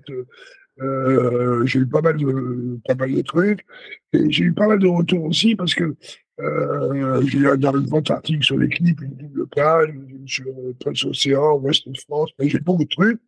Euh, 0.81 1.65
j'ai 1.65 1.79
eu 1.79 1.87
pas 1.87 2.01
mal 2.01 2.17
de 2.17 2.79
pas 2.87 2.95
mal 2.95 3.13
de 3.13 3.21
trucs 3.21 3.65
et 4.13 4.31
j'ai 4.31 4.45
eu 4.45 4.53
pas 4.53 4.67
mal 4.67 4.79
de 4.79 4.87
retours 4.87 5.25
aussi 5.25 5.55
parce 5.55 5.75
que 5.75 5.95
euh, 6.39 7.21
j'ai 7.25 7.39
eu 7.39 7.49
un 7.49 7.57
grand 7.57 8.09
article 8.09 8.43
sur 8.43 8.57
les 8.57 8.69
clips, 8.69 9.01
une 9.01 9.15
double 9.15 9.47
page, 9.47 9.93
sur 10.25 10.45
Prince 10.79 11.03
Océan, 11.03 11.57
Ouest 11.57 11.89
de 11.89 11.97
France, 11.97 12.31
j'ai 12.39 12.59
beaucoup 12.59 12.85
de 12.85 12.89
trucs. 12.89 13.19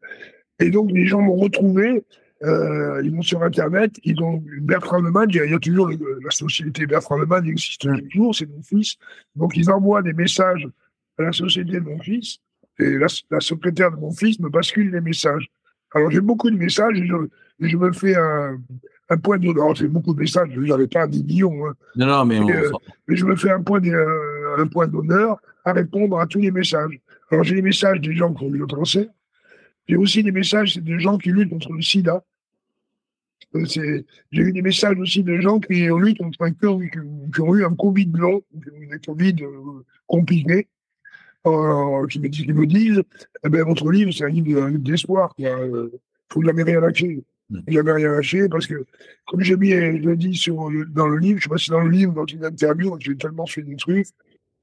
Et 0.60 0.70
donc 0.70 0.92
les 0.92 1.06
gens 1.06 1.22
m'ont 1.22 1.36
retrouvé, 1.36 2.04
euh, 2.44 3.02
ils 3.04 3.14
vont 3.14 3.22
sur 3.22 3.44
Internet, 3.44 4.00
ils 4.04 4.22
ont 4.22 4.44
Bertrand 4.62 5.00
Leman, 5.00 5.28
il 5.30 5.36
y 5.36 5.54
a, 5.54 5.60
toujours 5.60 5.90
la 5.90 6.32
société 6.32 6.86
Bertrand 6.88 7.18
Leman, 7.18 7.44
il 7.46 7.52
existe 7.52 7.88
toujours, 8.10 8.36
c'est 8.36 8.48
mon 8.48 8.64
fils. 8.64 8.96
Donc 9.36 9.56
ils 9.56 9.70
envoient 9.70 10.02
des 10.02 10.14
messages 10.14 10.68
à 11.20 11.24
la 11.24 11.32
société 11.32 11.74
de 11.74 11.86
mon 11.86 12.00
fils 12.00 12.40
et 12.80 12.98
la, 12.98 13.08
la 13.30 13.40
secrétaire 13.40 13.92
de 13.92 13.98
mon 13.98 14.12
fils 14.12 14.40
me 14.40 14.50
bascule 14.50 14.92
les 14.92 15.02
messages. 15.02 15.50
Alors 15.94 16.10
j'ai 16.10 16.22
beaucoup 16.22 16.50
de 16.50 16.58
messages 16.58 16.98
et 16.98 17.06
je, 17.06 17.16
je 17.60 17.78
me 17.78 17.92
fais 17.92 18.16
un, 18.16 18.58
un 19.12 19.18
point 19.18 19.38
d'honneur. 19.38 19.76
J'ai 19.76 19.88
beaucoup 19.88 20.14
de 20.14 20.20
messages, 20.20 20.50
je 20.54 20.60
n'avais 20.62 20.88
pas 20.88 21.06
des 21.06 21.22
millions. 21.22 21.68
Hein. 21.68 21.74
Non, 21.96 22.08
non, 22.08 22.26
mais, 22.26 22.40
euh, 22.40 22.72
mais, 23.08 23.16
je 23.16 23.26
me 23.26 23.36
fais 23.36 23.52
un 23.52 23.62
point, 23.62 23.82
un 24.58 24.68
point 24.68 24.88
d'honneur 24.88 25.40
à 25.66 25.74
répondre 25.74 26.20
à 26.20 26.26
tous 26.26 26.40
les 26.40 26.52
messages. 26.52 27.00
Alors 27.30 27.44
j'ai 27.44 27.56
des 27.56 27.62
messages 27.62 28.00
des 28.02 28.14
gens 28.14 28.34
qui 28.34 28.44
ont 28.46 28.50
eu 28.50 28.58
le 28.58 28.68
cancer. 28.68 29.06
J'ai 29.88 29.98
aussi 29.98 30.24
des 30.24 30.32
messages 30.32 30.78
des 30.78 31.00
gens 31.00 31.18
qui 31.18 31.30
luttent 31.30 31.50
contre 31.50 31.74
le 31.74 31.82
sida. 31.82 32.24
Euh, 33.56 33.66
j'ai 34.32 34.42
eu 34.42 34.52
des 34.54 34.62
messages 34.62 34.98
aussi 34.98 35.24
de 35.24 35.40
gens 35.40 35.60
qui 35.60 35.90
ont, 35.92 36.00
un, 36.00 36.52
qui, 36.52 36.90
qui 37.34 37.42
ont 37.42 37.56
eu 37.56 37.66
un 37.66 37.76
Covid 37.76 38.12
long, 38.14 38.42
un 38.92 38.98
Covid 38.98 39.36
compliqué. 40.08 40.68
Euh, 41.48 42.06
qui, 42.06 42.20
me, 42.20 42.28
qui 42.28 42.54
me 42.54 42.68
disent 42.68 43.02
eh 43.44 43.50
ben, 43.50 43.64
votre 43.64 43.90
livre, 43.90 44.12
c'est 44.12 44.26
un 44.26 44.30
livre 44.30 44.70
d'espoir. 44.78 45.34
Il 45.40 45.46
ne 45.46 45.90
faut 46.32 46.44
jamais 46.44 46.62
rien 46.64 46.80
lâcher. 46.80 47.24
Jamais 47.68 47.92
rien 47.94 48.12
lâcher 48.12 48.48
parce 48.48 48.68
que, 48.68 48.86
comme 49.26 49.42
j'ai 49.42 49.58
mis, 49.58 49.72
je 49.72 50.08
l'ai 50.08 50.16
dit 50.16 50.36
sur, 50.36 50.70
dans 50.90 51.08
le 51.08 51.18
livre, 51.18 51.40
je 51.40 51.44
sais 51.44 51.50
pas 51.50 51.58
si 51.58 51.72
dans 51.72 51.82
le 51.82 51.90
livre, 51.90 52.14
dans 52.14 52.26
une 52.26 52.46
interview, 52.46 52.96
j'ai 53.00 53.18
tellement 53.18 53.48
fait 53.48 53.64
des 53.64 53.76
trucs. 53.76 54.08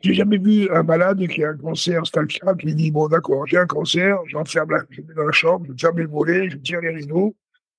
J'ai 0.00 0.14
jamais 0.14 0.38
vu 0.38 0.70
un 0.70 0.84
malade 0.84 1.26
qui 1.26 1.42
a 1.42 1.50
un 1.50 1.56
cancer 1.56 2.06
stage 2.06 2.38
qui 2.60 2.74
dit 2.74 2.92
Bon, 2.92 3.08
d'accord, 3.08 3.46
j'ai 3.48 3.58
un 3.58 3.66
cancer, 3.66 4.16
j'enferme 4.28 4.70
la, 4.70 4.84
je 4.90 5.02
mets 5.02 5.14
dans 5.14 5.24
la 5.24 5.32
chambre, 5.32 5.66
je 5.68 5.72
ferme 5.76 5.98
les 5.98 6.06
volets, 6.06 6.48
je 6.48 6.56
tire 6.58 6.80
les 6.80 6.90
rideaux, 6.90 7.34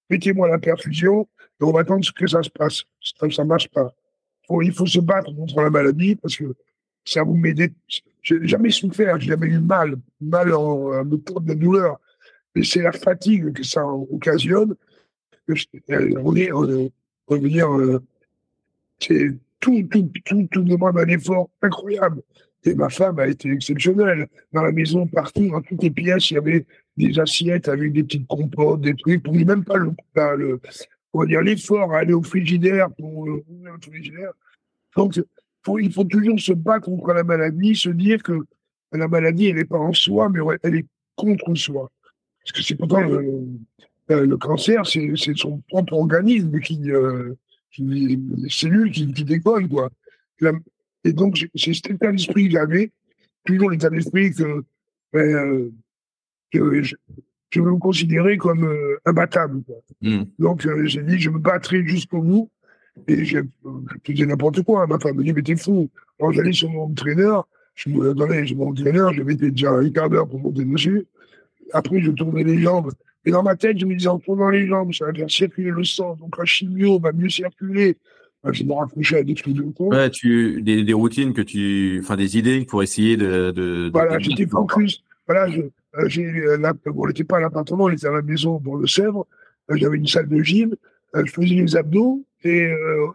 mettez-moi 0.10 0.47
la 0.47 0.60
perfusion, 0.60 1.28
et 1.60 1.64
on 1.64 1.72
va 1.72 1.82
attendre 1.82 2.05
que 2.14 2.28
ça 2.28 2.41
se 2.41 2.49
passe. 2.49 2.84
Ça 3.01 3.43
ne 3.43 3.47
marche 3.47 3.70
pas. 3.70 3.93
il 4.62 4.72
faut 4.72 4.86
se 4.86 4.99
battre 4.99 5.34
contre 5.36 5.62
la 5.62 5.70
maladie 5.70 6.16
parce 6.16 6.36
que 6.36 6.55
ça 7.05 7.24
vous 7.24 7.36
m'aider. 7.36 7.74
J'ai 8.22 8.47
jamais 8.47 8.70
souffert, 8.70 9.20
j'ai 9.20 9.30
jamais 9.30 9.47
eu 9.47 9.60
mal, 9.60 9.95
mal 10.22 10.53
en, 10.53 10.99
en 10.99 11.05
de 11.05 11.22
la 11.47 11.55
douleur. 11.55 11.99
Mais 12.55 12.64
c'est 12.64 12.82
la 12.82 12.91
fatigue 12.91 13.53
que 13.53 13.64
ça 13.64 13.86
occasionne. 13.86 14.76
On 15.47 16.36
est, 16.36 16.51
veut 17.30 17.49
dire, 17.49 17.72
euh, 17.72 18.01
c'est 18.99 19.32
tout, 19.60 19.88
tout, 19.89 20.12
tout, 20.26 20.47
tout 20.51 20.64
demande 20.64 20.97
un 20.97 21.07
effort 21.07 21.49
incroyable. 21.62 22.22
Et 22.66 22.74
ma 22.76 22.89
femme 22.89 23.20
a 23.20 23.28
été 23.28 23.49
exceptionnelle. 23.51 24.28
Dans 24.51 24.64
la 24.64 24.72
maison, 24.72 25.07
partout, 25.07 25.49
dans 25.49 25.62
toutes 25.62 25.84
les 25.84 25.91
pièces, 25.91 26.32
il 26.32 26.36
y 26.36 26.38
avait 26.38 26.66
des 26.97 27.18
assiettes 27.20 27.70
avec 27.70 27.93
des 27.93 28.03
petites 28.03 28.28
compotes, 28.28 28.82
des 28.82 28.95
trucs. 28.95 29.24
Pour 29.24 29.34
même 29.34 29.64
pas 29.64 29.78
le, 29.78 29.93
le 30.16 30.60
on 31.14 31.20
va 31.20 31.26
dire 31.26 31.41
l'effort 31.41 31.93
à 31.93 31.99
aller 31.99 32.14
au 32.14 32.22
frigidaire 32.22 32.89
pour 32.97 33.28
euh, 33.28 33.43
le 33.64 33.72
frigidaire. 33.82 34.32
Donc, 34.95 35.20
il 35.80 35.91
faut 35.93 36.03
toujours 36.03 36.39
se 36.39 36.53
battre 36.53 36.86
contre 36.86 37.14
la 37.14 37.24
maladie, 37.24 37.76
se 37.76 37.89
dire 37.89 38.22
que 38.22 38.45
la 38.91 39.07
maladie, 39.07 39.47
elle 39.47 39.57
n'est 39.57 39.66
pas 39.66 39.78
en 39.78 39.93
soi, 39.93 40.30
mais 40.30 40.39
elle 40.64 40.76
est 40.76 40.86
contre 41.16 41.53
soi. 41.55 41.91
Parce 42.43 42.51
que 42.51 42.62
c'est 42.62 42.76
pourtant 42.76 43.01
le, 43.01 44.38
cancer, 44.38 44.86
c'est 44.86 45.14
son 45.36 45.62
propre 45.70 45.93
organisme 45.93 46.60
qui, 46.60 46.91
euh, 46.91 47.36
qui 47.72 47.84
les 47.84 48.49
cellules 48.49 48.91
qui, 48.91 49.12
qui 49.14 49.24
décollent, 49.24 49.70
quoi. 49.70 49.89
Donc, 51.06 51.47
c'est 51.56 51.74
cet 51.74 51.91
état 51.91 52.12
d'esprit 52.12 52.45
que 52.45 52.52
j'avais, 52.52 52.91
toujours 53.45 53.72
l'état 53.72 53.89
d'esprit 53.89 54.34
que, 54.34 54.64
ben, 55.14 55.36
euh, 55.36 55.72
que 56.52 56.82
je, 56.82 56.95
je, 57.50 57.62
veux 57.62 57.72
me 57.72 57.78
considérer 57.78 58.38
comme 58.38 58.66
euh, 58.66 58.97
imbattable. 59.06 59.62
Mmh. 60.02 60.24
Donc, 60.38 60.66
euh, 60.66 60.86
j'ai 60.86 61.04
dit, 61.04 61.20
je 61.20 61.30
me 61.30 61.39
battrai 61.39 61.86
jusqu'au 61.86 62.22
bout 62.22 62.50
et 63.08 63.26
je, 63.26 63.39
faisais 64.06 64.26
n'importe 64.26 64.62
quoi. 64.64 64.88
Ma 64.88 65.00
femme 65.00 65.18
me 65.18 65.24
dit, 65.24 65.34
mais 65.34 65.41
t'es 65.41 65.56
fou. 65.56 65.89
Alors 66.20 66.34
j'allais 66.34 66.52
sur 66.52 66.70
mon 66.70 66.84
entraîneur, 66.84 67.47
je 67.76 67.89
me 67.89 68.14
donnais 68.14 68.45
sur 68.45 68.58
mon 68.58 68.70
entraîneur, 68.70 69.14
je 69.14 69.24
mettais 69.24 69.52
déjà 69.52 69.72
un 69.72 69.89
quart 69.89 70.10
d'heure 70.10 70.28
pour 70.28 70.39
monter 70.39 70.66
dessus. 70.66 71.06
Après, 71.72 72.02
je 72.02 72.12
tournais 72.12 72.43
les 72.43 72.62
jambes. 72.62 72.91
Et 73.26 73.32
dans 73.32 73.43
ma 73.43 73.56
tête, 73.56 73.78
je 73.78 73.86
me 73.86 73.95
disais, 73.95 74.10
en 74.10 74.20
tournant 74.20 74.50
les 74.50 74.68
jambes, 74.68 74.93
ça 74.93 75.06
va 75.06 75.14
faire 75.14 75.30
circuler 75.30 75.72
le 75.72 75.84
sang. 75.84 76.16
Donc 76.16 76.38
la 76.38 76.45
chimio 76.45 77.00
va 77.00 77.12
mieux 77.12 77.30
circuler. 77.30 77.97
Je 78.51 78.63
me 78.63 78.73
raccrochais 78.73 79.17
à 79.19 79.23
des 79.23 79.35
trucs 79.35 79.53
de 79.53 79.63
con. 79.63 79.89
Ouais, 79.89 80.09
tu, 80.09 80.61
des, 80.61 80.83
des, 80.83 80.93
routines 80.93 81.33
que 81.33 81.41
tu, 81.41 81.99
enfin, 82.01 82.15
des 82.15 82.37
idées 82.37 82.65
pour 82.65 82.83
essayer 82.83 83.17
de, 83.17 83.51
de, 83.51 83.89
voilà, 83.91 84.19
j'étais 84.19 84.47
focus. 84.47 85.03
Voilà, 85.27 85.49
je, 85.49 85.61
euh, 85.61 86.07
j'ai, 86.07 86.25
euh, 86.25 86.57
bon, 86.57 87.03
on 87.03 87.07
n'était 87.07 87.23
pas 87.23 87.37
à 87.37 87.39
l'appartement, 87.41 87.85
on 87.85 87.89
était 87.89 88.07
à 88.07 88.11
la 88.11 88.21
maison 88.21 88.59
dans 88.63 88.75
le 88.75 88.87
Sèvres. 88.87 89.27
Euh, 89.71 89.75
j'avais 89.77 89.97
une 89.97 90.07
salle 90.07 90.27
de 90.27 90.41
gym. 90.41 90.75
je 91.13 91.31
faisais 91.31 91.55
les 91.55 91.75
abdos. 91.75 92.23
Et 92.43 92.67
euh, 92.67 93.07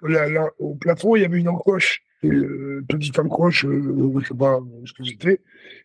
au 0.59 0.75
plafond, 0.75 1.17
il 1.17 1.23
y 1.23 1.25
avait 1.25 1.39
une 1.39 1.49
encoche, 1.49 2.03
une 2.23 2.85
petite 2.87 3.19
encoche, 3.19 3.65
euh, 3.65 3.83
je 3.83 4.19
ne 4.19 4.25
sais 4.25 4.35
pas 4.35 4.61
ce 4.85 4.93
que 4.93 5.05
c'était. 5.05 5.41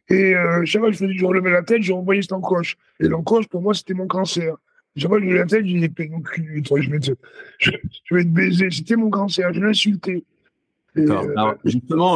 Et 0.10 0.36
euh, 0.36 0.66
chaque 0.66 0.82
fois 0.82 0.92
que 0.92 0.98
je, 0.98 1.18
je 1.18 1.26
relevais 1.26 1.52
la 1.52 1.64
tête, 1.64 1.82
j'ai 1.82 1.94
envoyé 1.94 2.22
cette 2.22 2.34
encoche. 2.34 2.78
Et 3.00 3.08
l'encoche, 3.08 3.48
pour 3.48 3.62
moi, 3.62 3.74
c'était 3.74 3.94
mon 3.94 4.08
cancer. 4.08 4.56
Je 4.96 5.08
levais 5.08 5.38
la 5.38 5.46
tête, 5.46 5.66
j'ai 5.66 5.80
dit, 5.80 5.90
je 5.98 6.90
vais, 6.90 7.00
te, 7.00 7.12
je, 7.58 7.72
je 8.06 8.16
vais 8.16 8.24
te 8.24 8.30
baiser. 8.30 8.72
C'était 8.72 8.96
mon 8.96 9.10
cancer, 9.10 9.54
je 9.54 9.60
l'ai 9.60 9.68
insulté. 9.68 10.24
Alors, 10.96 11.56
justement, 11.64 12.16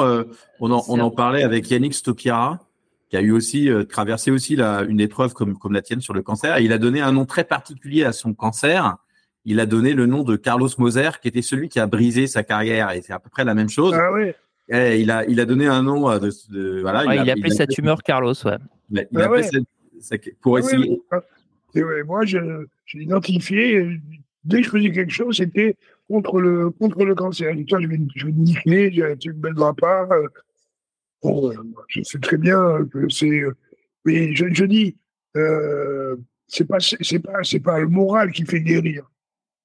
on, 0.59 0.71
en, 0.71 0.83
on 0.87 0.99
en 0.99 1.11
parlait 1.11 1.43
avec 1.43 1.69
Yannick 1.69 1.93
Stopiara, 1.93 2.59
qui 3.09 3.17
a 3.17 3.21
eu 3.21 3.31
aussi 3.31 3.69
traversé 3.87 4.31
aussi 4.31 4.55
la, 4.55 4.83
une 4.83 4.99
épreuve 4.99 5.33
comme, 5.33 5.57
comme 5.57 5.73
la 5.73 5.81
tienne 5.81 6.01
sur 6.01 6.13
le 6.13 6.21
cancer. 6.21 6.57
Et 6.57 6.63
il 6.63 6.73
a 6.73 6.77
donné 6.77 6.99
un 6.99 7.11
nom 7.11 7.25
très 7.25 7.43
particulier 7.43 8.03
à 8.03 8.11
son 8.11 8.33
cancer 8.33 8.97
il 9.45 9.59
a 9.59 9.65
donné 9.65 9.93
le 9.93 10.05
nom 10.05 10.23
de 10.23 10.35
Carlos 10.35 10.69
Moser, 10.77 11.09
qui 11.21 11.27
était 11.27 11.41
celui 11.41 11.69
qui 11.69 11.79
a 11.79 11.87
brisé 11.87 12.27
sa 12.27 12.43
carrière. 12.43 12.91
Et 12.91 13.01
c'est 13.01 13.13
à 13.13 13.19
peu 13.19 13.29
près 13.29 13.43
la 13.43 13.53
même 13.53 13.69
chose. 13.69 13.93
Ah. 13.93 14.09
Et 14.69 15.01
il 15.01 15.11
a, 15.11 15.25
il 15.25 15.39
a 15.41 15.45
donné 15.45 15.67
un 15.67 15.83
nom 15.83 16.17
de, 16.17 16.81
voilà. 16.81 17.03
il, 17.13 17.29
a, 17.29 17.33
appelé 17.33 17.49
sa 17.49 17.67
tumeur 17.67 18.01
Carlos, 18.01 18.33
ouais. 18.45 18.57
Il 18.91 19.19
a, 19.19 19.25
appelé 19.25 19.43
pour 20.41 20.57
ah 20.57 21.21
Et 21.73 22.03
moi, 22.03 22.25
j'ai 22.25 22.39
identifié. 22.93 23.99
Dès 24.43 24.57
que 24.57 24.65
je 24.65 24.69
faisais 24.69 24.91
quelque 24.91 25.11
chose, 25.11 25.37
c'était 25.37 25.75
contre 26.07 26.39
le 26.39 26.69
contre 26.71 27.05
le 27.05 27.15
cancer. 27.15 27.53
Je 27.53 27.87
vais, 27.87 27.99
je 28.15 28.25
vais 28.25 28.31
niquer, 28.31 28.91
j'ai 28.91 29.29
une 29.29 29.33
belle 29.33 29.55
part. 29.77 30.09
Bon, 31.21 31.51
je 31.87 32.01
sais 32.03 32.19
très 32.19 32.37
bien 32.37 32.85
que 32.91 33.09
c'est. 33.09 33.43
Mais 34.05 34.35
je, 34.35 34.45
je 34.51 34.65
dis, 34.65 34.97
euh, 35.37 36.17
c'est 36.47 36.65
pas 36.67 36.79
pas 37.23 37.41
pas 37.63 37.79
le 37.79 37.87
moral 37.87 38.31
qui 38.31 38.45
fait 38.45 38.61
guérir. 38.61 39.09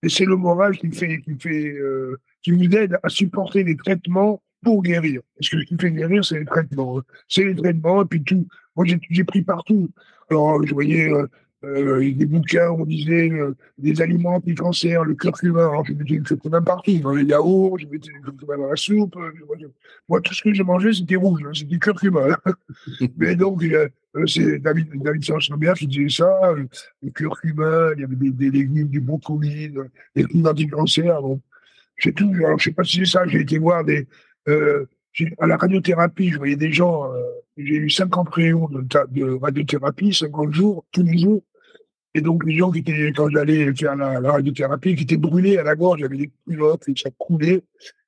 Et 0.03 0.09
c'est 0.09 0.25
le 0.25 0.37
moral 0.37 0.77
qui 0.79 0.91
fait, 0.93 1.21
qui 1.21 1.35
fait, 1.39 1.73
euh, 1.73 2.17
qui 2.43 2.53
nous 2.53 2.71
aide 2.77 2.99
à 3.03 3.09
supporter 3.09 3.65
les 3.65 3.77
traitements 3.77 4.41
pour 4.63 4.83
guérir. 4.83 5.21
Parce 5.37 5.51
que 5.51 5.61
ce 5.61 5.65
qui 5.65 5.77
fait 5.77 5.91
guérir, 5.91 6.25
c'est 6.25 6.39
les 6.39 6.45
traitements. 6.45 6.99
Hein. 6.99 7.03
C'est 7.29 7.45
les 7.45 7.57
traitements, 7.57 8.03
et 8.03 8.05
puis 8.05 8.23
tout. 8.23 8.47
Moi, 8.77 8.87
j'ai 8.87 9.25
pris 9.25 9.43
partout. 9.43 9.91
Alors, 10.31 10.65
je 10.65 10.73
voyais 10.73 11.13
euh, 11.13 11.27
euh, 11.65 12.13
des 12.13 12.27
bouquins, 12.27 12.71
on 12.71 12.85
disait 12.85 13.31
euh, 13.31 13.55
des 13.79 14.01
aliments 14.01 14.37
anti-cancer, 14.37 15.05
le 15.05 15.15
curcuma. 15.15 15.61
Alors, 15.61 15.85
je 15.85 15.93
mettais 15.93 16.15
le 16.15 16.23
curcuma 16.23 16.61
partout, 16.61 16.99
dans 16.99 17.15
les 17.15 17.25
yaourts, 17.25 17.79
je 17.79 17.87
mettais 17.87 18.11
le 18.13 18.23
curcuma 18.23 18.57
dans 18.57 18.69
la 18.69 18.77
soupe. 18.77 19.17
Moi, 20.09 20.21
tout 20.21 20.35
ce 20.35 20.43
que 20.43 20.55
je 20.55 20.63
mangeais, 20.63 20.93
c'était 20.93 21.17
rouge, 21.17 21.43
hein, 21.45 21.51
c'était 21.55 21.79
curcuma. 21.79 22.39
Mais 23.17 23.35
donc, 23.35 23.65
c'est 24.27 24.59
David, 24.61 25.03
David 25.03 25.25
Saint-Chambert 25.25 25.75
qui 25.75 25.87
disait 25.87 26.09
ça, 26.09 26.53
le 26.55 27.11
curcuma, 27.11 27.91
il 27.97 28.03
y 28.03 28.05
avait 28.05 28.17
des, 28.17 28.31
des 28.31 28.51
légumes, 28.51 28.89
du 28.89 29.01
brocoli, 29.01 29.71
des 29.71 30.23
légumes 30.23 30.47
anti-cancer. 30.47 31.21
Bon. 31.21 31.41
J'ai 31.97 32.13
tout, 32.13 32.33
alors, 32.37 32.59
je 32.59 32.65
sais 32.65 32.73
pas 32.73 32.85
si 32.85 32.99
c'est 32.99 33.05
ça, 33.07 33.27
j'ai 33.27 33.41
été 33.41 33.59
voir 33.59 33.85
des, 33.85 34.07
euh, 34.49 34.87
à 35.39 35.47
la 35.47 35.57
radiothérapie, 35.57 36.31
je 36.31 36.39
voyais 36.39 36.57
des 36.57 36.73
gens, 36.73 37.13
euh, 37.13 37.23
j'ai 37.57 37.77
eu 37.77 37.91
50 37.91 38.29
réunions 38.31 38.69
de, 38.69 39.39
radiothérapie, 39.41 40.15
50 40.15 40.53
jours, 40.53 40.85
tous 40.93 41.03
les 41.03 41.19
jours. 41.19 41.43
Et 42.15 42.21
donc, 42.21 42.45
les 42.45 42.57
gens 42.57 42.71
qui 42.71 42.81
étaient, 42.81 43.13
quand 43.15 43.29
j'allais 43.29 43.75
faire 43.75 43.97
la, 43.97 44.21
radiothérapie, 44.21 44.95
qui 44.95 45.05
étaient 45.05 45.17
brûlés 45.17 45.59
à 45.59 45.63
la 45.63 45.77
gorge, 45.77 46.01
j'avais 46.01 46.17
des 46.17 46.31
culottes 46.47 46.89
et 46.89 46.95
ça 46.97 47.11
coulait. 47.19 47.63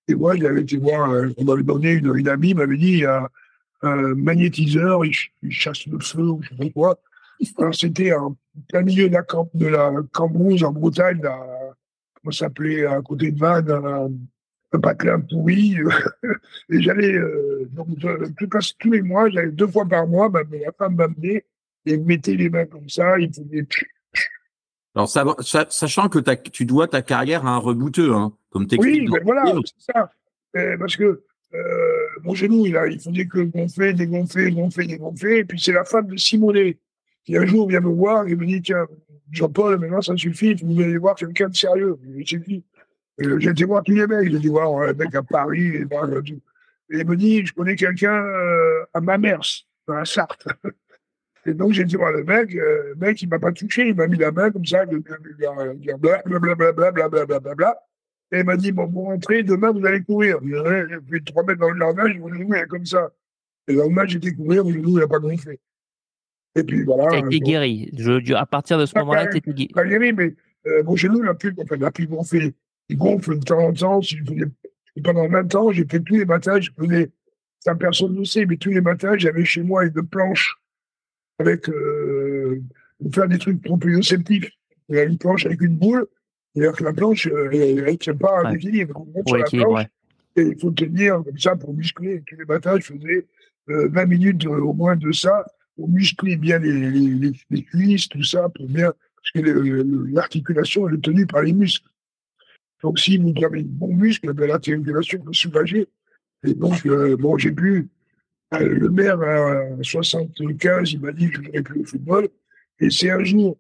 Et 0.09 0.15
moi, 0.15 0.37
j'avais 0.37 0.63
été 0.63 0.77
voir, 0.77 1.11
euh, 1.11 1.29
on 1.37 1.45
m'avait 1.45 1.63
donné 1.63 1.93
une, 1.93 2.29
amie, 2.29 2.55
m'avait 2.55 2.77
dit, 2.77 2.93
il 2.93 2.99
y 3.01 3.05
a 3.05 3.29
un 3.83 4.15
magnétiseur, 4.15 5.05
il, 5.05 5.15
chasse 5.51 5.87
le 5.87 5.99
feu, 6.01 6.23
ou 6.23 6.43
je 6.43 6.51
sais 6.51 6.57
pas 6.57 6.71
quoi. 6.71 6.99
Alors, 7.59 7.75
c'était 7.75 8.13
en 8.13 8.37
plein 8.69 8.83
milieu 8.83 9.09
de 9.09 9.15
la, 9.15 9.23
camp, 9.23 9.49
de 9.55 9.67
la 9.67 9.91
en 9.91 10.73
Bretagne, 10.73 11.25
à, 11.25 11.39
comment 12.15 12.33
s'appelait, 12.33 12.85
à 12.87 13.01
côté 13.01 13.31
de 13.31 13.39
Vannes, 13.39 14.19
patelin 14.79 15.21
pourri. 15.21 15.77
et 16.71 16.81
j'allais, 16.81 17.15
euh, 17.15 17.69
donc, 17.73 17.89
tous 18.79 18.91
les 18.91 19.03
mois, 19.03 19.29
j'allais 19.31 19.53
deux 19.53 19.67
fois 19.67 19.87
par 19.87 20.07
mois, 20.07 20.29
ma, 20.29 20.45
ma 20.45 20.73
femme 20.79 20.97
m'amenait 20.97 21.45
et 21.87 21.97
me 21.97 22.05
mettait 22.05 22.35
les 22.35 22.51
mains 22.51 22.67
comme 22.67 22.89
ça, 22.89 23.19
il 23.19 23.33
faisait 23.33 23.67
Alors, 24.95 25.09
sachant 25.71 26.09
que 26.09 26.19
tu 26.49 26.65
dois 26.65 26.89
ta 26.89 27.03
carrière 27.03 27.47
à 27.47 27.51
un 27.51 27.59
rebouteux, 27.59 28.13
hein, 28.13 28.33
comme 28.51 28.67
Oui, 28.79 29.09
mais 29.11 29.21
voilà, 29.21 29.55
c'est 29.65 29.93
ça. 29.93 30.11
parce 30.79 30.97
que 30.97 31.23
euh, 31.55 32.07
mon 32.23 32.35
genou, 32.35 32.67
il, 32.67 32.77
a, 32.77 32.87
il 32.87 33.01
faisait 33.01 33.27
que 33.27 33.41
gonfler, 33.41 33.93
dégonfler, 33.93 34.53
gonfler, 34.53 34.87
dégonfler. 34.87 35.39
Et 35.39 35.45
puis 35.45 35.61
c'est 35.61 35.73
la 35.73 35.85
femme 35.85 36.07
de 36.07 36.17
Simonet 36.17 36.79
qui 37.25 37.37
un 37.37 37.45
jour 37.45 37.69
vient 37.69 37.81
me 37.81 37.89
voir 37.89 38.27
et 38.27 38.37
me 38.37 38.47
dit 38.47 38.63
Tiens, 38.63 38.87
Jean-Paul, 39.33 39.79
maintenant 39.79 40.01
ça 40.01 40.17
suffit, 40.17 40.55
vous 40.55 40.81
allez 40.81 40.99
voir 40.99 41.17
quelqu'un 41.17 41.49
de 41.49 41.57
sérieux. 41.57 41.99
Euh, 42.07 42.23
j'ai 42.25 42.39
été 43.21 43.65
voir 43.65 43.83
tous 43.83 43.93
les 43.93 44.07
mecs, 44.07 44.31
j'ai 44.31 44.37
été 44.37 44.49
voir 44.49 44.83
un 44.83 44.93
mec 44.93 45.15
à 45.15 45.23
Paris 45.23 45.77
et, 45.77 45.87
tout. 45.87 46.41
et 46.91 46.99
il 46.99 47.07
me 47.07 47.17
dit 47.17 47.45
Je 47.45 47.53
connais 47.53 47.77
quelqu'un 47.77 48.25
euh, 48.25 48.85
à 48.95 49.01
Mamers, 49.01 49.67
dans 49.87 49.95
la 49.95 50.05
Sarthe. 50.05 50.47
Et 51.47 51.55
donc, 51.55 51.73
j'ai 51.73 51.85
dit 51.85 51.97
voir 51.97 52.13
le 52.13 52.23
mec, 52.23 52.53
le 52.53 52.95
mec, 52.99 53.23
il 53.23 53.29
m'a 53.29 53.39
pas 53.39 53.51
touché, 53.51 53.89
il 53.89 53.95
m'a 53.95 54.07
mis 54.07 54.19
la 54.19 54.31
main 54.31 54.51
comme 54.51 54.67
ça, 54.67 54.85
blablabla, 54.85 56.93
blablabla, 57.09 57.79
et 58.33 58.41
il 58.41 58.45
m'a 58.45 58.57
dit, 58.57 58.73
bon, 58.73 58.87
vous 58.87 59.03
rentrez, 59.03 59.43
demain, 59.43 59.73
vous 59.73 59.85
allez 59.85 60.03
courir. 60.03 60.39
J'ai 60.43 60.99
fait 61.11 61.25
trois 61.25 61.43
mètres 61.43 61.59
dans 61.59 61.71
le 61.71 61.79
jardin, 61.79 62.05
mon 62.19 62.33
genou 62.33 62.55
est 62.55 62.67
comme 62.67 62.87
ça. 62.87 63.11
Et 63.67 63.73
le 63.73 63.79
lendemain, 63.79 64.07
j'étais 64.07 64.33
courir, 64.33 64.65
mon 64.65 64.71
genou, 64.71 64.91
il 64.91 65.01
n'a 65.01 65.09
pas 65.09 65.19
gonflé. 65.19 65.59
Et 66.55 66.63
puis 66.63 66.85
voilà. 66.85 67.09
Tu 67.09 67.17
as 67.17 67.27
été 67.27 67.41
guéri. 67.41 67.91
Je, 67.97 68.35
à 68.35 68.47
partir 68.47 68.79
de 68.79 68.87
ce 68.87 68.97
moment-là, 68.99 69.27
tu 69.27 69.39
étais 69.39 69.53
guéri. 69.53 69.69
Pas 69.69 69.85
guéri, 69.85 70.13
mais 70.13 70.35
euh, 70.67 70.85
mon 70.85 70.95
genou 70.95 71.25
n'a 71.25 71.35
plus, 71.35 71.53
enfin, 71.61 71.77
n'a 71.77 71.91
plus 71.91 72.07
gonflé. 72.07 72.55
Il 72.91 72.99
gonfle 72.99 73.39
de 73.39 73.45
temps 73.45 73.69
en 73.69 73.73
temps. 73.73 74.01
Pendant 75.03 75.29
20 75.29 75.55
ans, 75.55 75.71
j'ai 75.71 75.87
fait 75.87 76.01
tous 76.01 76.17
les 76.17 76.25
matins, 76.25 76.61
je 76.61 76.71
faisais, 76.77 77.11
ça 77.61 77.75
personne 77.75 78.15
ne 78.15 78.25
sait, 78.25 78.45
mais 78.45 78.57
tous 78.57 78.71
les 78.71 78.81
matins, 78.81 79.17
j'avais 79.17 79.45
chez 79.45 79.63
moi 79.63 79.85
une 79.85 80.03
planche 80.03 80.57
avec, 81.39 81.69
euh, 81.69 82.61
pour 83.01 83.15
faire 83.15 83.29
des 83.29 83.39
trucs 83.39 83.63
proprioceptifs. 83.63 84.51
Il 84.89 84.97
y 84.97 84.99
a 84.99 85.05
une 85.05 85.17
planche 85.17 85.47
avec 85.47 85.61
une 85.63 85.77
boule 85.77 86.07
c'est-à-dire 86.55 86.77
que 86.77 86.85
la 86.85 86.93
planche, 86.93 87.27
euh, 87.29 87.49
elle 87.53 87.85
ne 87.85 87.97
tient 87.97 88.17
pas 88.17 88.41
à 88.45 88.53
l'équilibre. 88.53 89.07
Et 90.37 90.43
il 90.43 90.59
faut 90.59 90.71
tenir 90.71 91.23
comme 91.25 91.39
ça 91.39 91.57
pour 91.57 91.75
muscler. 91.75 92.23
Tous 92.27 92.37
les 92.37 92.45
matins, 92.45 92.77
je 92.79 92.93
faisais 92.93 93.27
20 93.69 94.07
minutes 94.07 94.47
euh, 94.47 94.61
au 94.61 94.73
moins 94.73 94.97
de 94.97 95.13
ça 95.13 95.45
pour 95.77 95.89
muscler 95.89 96.37
bien 96.37 96.59
les, 96.59 96.91
les, 96.91 97.33
les, 97.51 97.63
cuisses, 97.63 98.09
tout 98.09 98.23
ça, 98.25 98.49
pour 98.49 98.67
bien. 98.67 98.93
Parce 99.17 99.45
que 99.47 100.13
l'articulation, 100.13 100.89
elle 100.89 100.97
est 100.97 101.05
tenue 101.05 101.27
par 101.27 101.43
les 101.43 101.53
muscles. 101.53 101.89
Donc, 102.83 102.99
si 102.99 103.19
vous 103.19 103.33
avez 103.45 103.63
bon 103.63 103.95
muscle, 103.95 104.33
ben, 104.33 104.49
l'articulation 104.49 105.21
peut 105.21 105.33
soulager. 105.33 105.89
Et 106.45 106.55
donc, 106.55 106.87
euh, 106.87 107.17
bon, 107.17 107.37
j'ai 107.37 107.53
pu. 107.53 107.89
le 108.53 108.89
maire, 108.89 109.21
à 109.21 109.83
75, 109.83 110.93
il 110.93 111.01
m'a 111.01 111.13
dit 111.13 111.31
que 111.31 111.37
je 111.37 111.43
n'aurais 111.43 111.63
plus 111.63 111.81
au 111.81 111.85
football. 111.85 112.29
Et 112.81 112.91
c'est 112.91 113.11
un 113.11 113.23
jour 113.23 113.59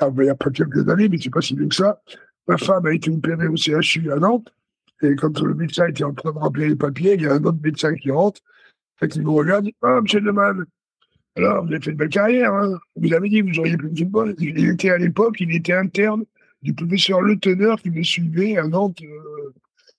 ah, 0.00 0.10
ben, 0.10 0.22
il 0.24 0.26
y 0.26 0.30
a 0.30 0.34
pas 0.34 0.50
quelques 0.50 0.88
années, 0.88 1.08
mais 1.08 1.18
c'est 1.20 1.30
pas 1.30 1.42
si 1.42 1.54
bien 1.54 1.68
que 1.68 1.74
ça. 1.74 2.00
Ma 2.48 2.56
femme 2.56 2.86
a 2.86 2.94
été 2.94 3.10
opérée 3.10 3.48
au 3.48 3.56
CHU 3.56 4.10
à 4.10 4.16
Nantes. 4.16 4.52
Et 5.02 5.14
quand 5.14 5.38
le 5.40 5.54
médecin 5.54 5.86
était 5.86 6.04
en 6.04 6.14
train 6.14 6.32
de 6.32 6.38
remplir 6.38 6.68
les 6.68 6.76
papiers, 6.76 7.14
il 7.14 7.22
y 7.22 7.26
a 7.26 7.34
un 7.34 7.44
autre 7.44 7.58
médecin 7.62 7.94
qui 7.94 8.10
rentre. 8.10 8.40
Il 9.02 9.22
me 9.22 9.30
regarde, 9.30 9.64
dit, 9.64 9.74
ah, 9.82 10.00
monsieur 10.00 10.20
Leman, 10.20 10.64
alors, 11.36 11.64
vous 11.64 11.72
avez 11.72 11.80
fait 11.80 11.92
une 11.92 11.96
belle 11.96 12.08
carrière, 12.08 12.52
hein. 12.52 12.78
Vous 12.96 13.12
avez 13.12 13.28
dit 13.28 13.40
que 13.40 13.50
vous 13.50 13.58
auriez 13.60 13.76
plus 13.76 13.90
de 13.90 13.98
football. 13.98 14.34
Il 14.38 14.68
était 14.68 14.90
à 14.90 14.98
l'époque, 14.98 15.36
il 15.40 15.54
était 15.54 15.72
interne 15.72 16.24
du 16.62 16.74
professeur 16.74 17.20
Le 17.20 17.38
Teneur 17.38 17.80
qui 17.80 17.90
me 17.90 18.02
suivait 18.02 18.56
à 18.56 18.66
Nantes 18.66 19.00
euh, 19.02 19.52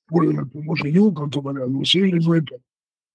pour, 0.07 0.22
le, 0.22 0.45
pour 0.45 0.64
mon. 0.64 1.12
Quand 1.12 1.36
on 1.38 1.41
m'avait 1.41 1.64
annoncé, 1.64 1.99
je 1.99 2.05
ne 2.05 2.12
les 2.12 2.20
voulais 2.20 2.41
pas. 2.41 2.55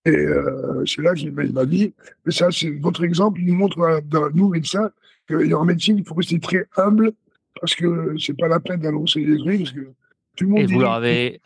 Et 0.07 0.17
euh, 0.17 0.85
c'est 0.87 1.03
là 1.03 1.15
qu'il 1.15 1.33
m'a 1.33 1.67
dit, 1.67 1.93
mais 2.25 2.33
ça, 2.33 2.51
c'est 2.51 2.71
votre 2.71 3.03
exemple, 3.03 3.41
il 3.41 3.49
nous 3.49 3.57
montre, 3.57 3.81
à, 3.83 4.01
nous, 4.35 4.49
médecins, 4.49 4.91
en 5.31 5.65
médecine, 5.65 5.99
il 5.99 6.05
faut 6.05 6.15
rester 6.15 6.39
très 6.39 6.67
humble 6.77 7.13
parce 7.61 7.75
que 7.75 8.15
c'est 8.19 8.37
pas 8.37 8.47
la 8.47 8.61
peine 8.61 8.81
d'annoncer 8.81 9.25
des 9.25 9.37
trucs 9.39 9.59
parce 9.59 9.73
que 9.73 9.89
tout 10.37 10.45
le 10.45 10.51
monde. 10.51 10.61
Et 10.61 10.67
vous 10.67 10.81
leur 10.81 10.93
avez. 10.93 11.41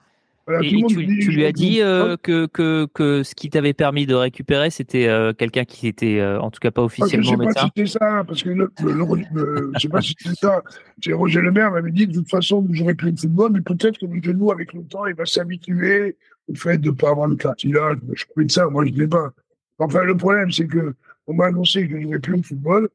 Tu, 0.62 1.30
lui 1.30 1.44
as 1.44 1.52
dit 1.52 1.80
euh, 1.80 2.16
que, 2.16 2.46
que, 2.46 2.86
que 2.92 3.22
ce 3.22 3.34
qui 3.34 3.50
t'avait 3.50 3.72
permis 3.72 4.06
de 4.06 4.14
récupérer, 4.14 4.70
c'était 4.70 5.06
euh, 5.06 5.32
quelqu'un 5.32 5.64
qui 5.64 5.86
était, 5.86 6.18
euh, 6.18 6.40
en 6.40 6.50
tout 6.50 6.58
cas 6.60 6.70
pas 6.70 6.82
officiellement 6.82 7.36
médecin. 7.36 7.70
Je 7.76 7.82
sais 7.82 7.88
pas 7.88 7.92
si 7.92 7.92
c'était 7.92 7.98
ça, 7.98 8.24
parce 8.26 8.42
que 8.42 8.50
le, 8.50 8.70
le, 8.82 9.70
je 9.74 9.78
sais 9.78 9.88
pas 9.88 10.00
si 10.00 10.14
c'était 10.18 10.34
ça. 10.34 10.62
Roger 11.12 11.40
Le 11.40 11.52
Maire 11.52 11.70
m'avait 11.70 11.90
dit 11.90 12.06
que 12.06 12.12
de 12.12 12.18
toute 12.18 12.30
façon, 12.30 12.66
j'aurais 12.70 12.94
plus 12.94 13.12
de 13.12 13.20
football, 13.20 13.52
mais 13.52 13.60
peut-être 13.60 13.98
que 13.98 14.06
le 14.06 14.22
genou, 14.22 14.50
avec 14.50 14.72
le 14.72 14.82
temps, 14.82 15.06
il 15.06 15.14
va 15.14 15.26
s'habituer 15.26 16.16
au 16.48 16.54
fait 16.54 16.78
de 16.78 16.90
ne 16.90 16.94
pas 16.94 17.10
avoir 17.10 17.28
le 17.28 17.36
cartilage. 17.36 17.98
Je 18.14 18.24
pouvais 18.26 18.46
de 18.46 18.50
ça, 18.50 18.66
moi 18.68 18.84
je 18.86 18.92
ne 18.92 18.98
l'ai 18.98 19.08
pas. 19.08 19.30
Enfin, 19.78 20.04
le 20.04 20.16
problème, 20.16 20.50
c'est 20.50 20.66
que 20.66 20.94
on 21.26 21.34
m'a 21.34 21.46
annoncé 21.46 21.86
que 21.86 22.00
je 22.00 22.04
n'aurais 22.04 22.18
plus 22.18 22.38
de 22.38 22.44
football. 22.44 22.88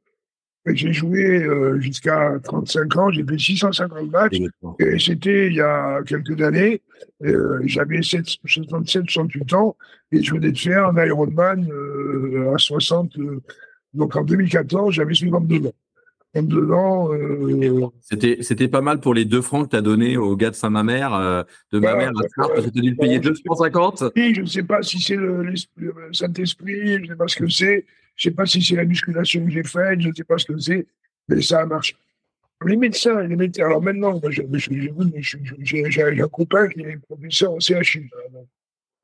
J'ai 0.67 0.93
joué 0.93 1.43
euh, 1.43 1.79
jusqu'à 1.79 2.39
35 2.43 2.97
ans, 2.97 3.11
j'ai 3.11 3.23
fait 3.23 3.37
650 3.37 4.09
matchs, 4.09 4.39
et 4.79 4.97
c'était 4.97 5.47
il 5.47 5.53
y 5.53 5.61
a 5.61 6.01
quelques 6.03 6.41
années. 6.41 6.81
Euh, 7.23 7.59
J'avais 7.65 8.01
67, 8.01 9.03
68 9.07 9.53
ans, 9.53 9.77
et 10.11 10.23
je 10.23 10.33
venais 10.33 10.51
de 10.51 10.57
faire 10.57 10.87
un 10.87 11.05
Ironman 11.05 11.67
euh, 11.69 12.53
à 12.53 12.57
60. 12.57 13.17
Euh, 13.19 13.41
donc 13.93 14.15
en 14.15 14.23
2014, 14.23 14.95
j'avais 14.95 15.13
52 15.13 15.67
ans. 15.67 15.73
52 16.33 16.71
ans. 16.71 17.93
C'était 18.01 18.39
c'était 18.41 18.67
pas 18.67 18.81
mal 18.81 18.99
pour 18.99 19.13
les 19.13 19.23
deux 19.23 19.41
francs 19.41 19.67
que 19.67 19.69
tu 19.69 19.75
as 19.77 19.81
donné 19.81 20.17
au 20.17 20.35
gars 20.35 20.49
de 20.49 20.55
Saint-Mamère, 20.55 21.45
de 21.71 21.79
ma 21.79 21.95
mère, 21.95 22.11
tu 22.11 22.41
as 22.41 22.71
dû 22.71 22.89
le 22.89 22.95
payer 22.95 23.19
250. 23.19 24.03
Oui, 24.15 24.33
je 24.35 24.41
ne 24.41 24.45
sais 24.47 24.63
pas 24.63 24.81
si 24.81 24.99
c'est 24.99 25.15
le, 25.15 25.43
le 25.77 25.93
Saint-Esprit, 26.11 26.95
je 26.97 27.01
ne 27.03 27.07
sais 27.07 27.15
pas 27.15 27.27
ce 27.27 27.35
que 27.37 27.47
c'est. 27.47 27.85
Je 28.15 28.29
ne 28.29 28.31
sais 28.31 28.35
pas 28.35 28.45
si 28.45 28.61
c'est 28.61 28.75
la 28.75 28.85
musculation 28.85 29.43
que 29.45 29.51
j'ai 29.51 29.63
faite, 29.63 30.01
je 30.01 30.09
ne 30.09 30.13
sais 30.13 30.23
pas 30.23 30.37
ce 30.37 30.45
que 30.45 30.57
c'est, 30.57 30.85
mais 31.27 31.41
ça 31.41 31.61
a 31.61 31.65
marché. 31.65 31.95
Les 32.65 32.77
médecins, 32.77 33.21
les 33.23 33.35
médecins, 33.35 33.65
alors 33.65 33.81
maintenant, 33.81 34.19
j'ai 34.29 34.43
un 36.21 36.27
copain 36.27 36.69
qui 36.69 36.79
est 36.81 36.97
professeur 36.97 37.51
en 37.53 37.59
CHU, 37.59 38.09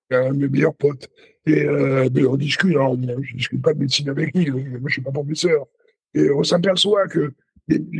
un 0.09 0.33
de 0.33 0.37
mes 0.37 0.47
meilleurs 0.47 0.73
potes. 0.73 1.09
Et 1.45 1.65
euh, 1.65 2.07
on 2.27 2.37
discute, 2.37 2.71
alors 2.71 2.95
je 2.95 3.11
ne 3.11 3.37
discute 3.37 3.61
pas 3.61 3.73
de 3.73 3.79
médecine 3.79 4.09
avec 4.09 4.35
lui, 4.35 4.49
moi 4.51 4.61
je 4.61 4.77
ne 4.77 4.89
suis 4.89 5.01
pas 5.01 5.11
professeur. 5.11 5.65
Et 6.13 6.29
on 6.31 6.43
s'aperçoit 6.43 7.07
que 7.07 7.33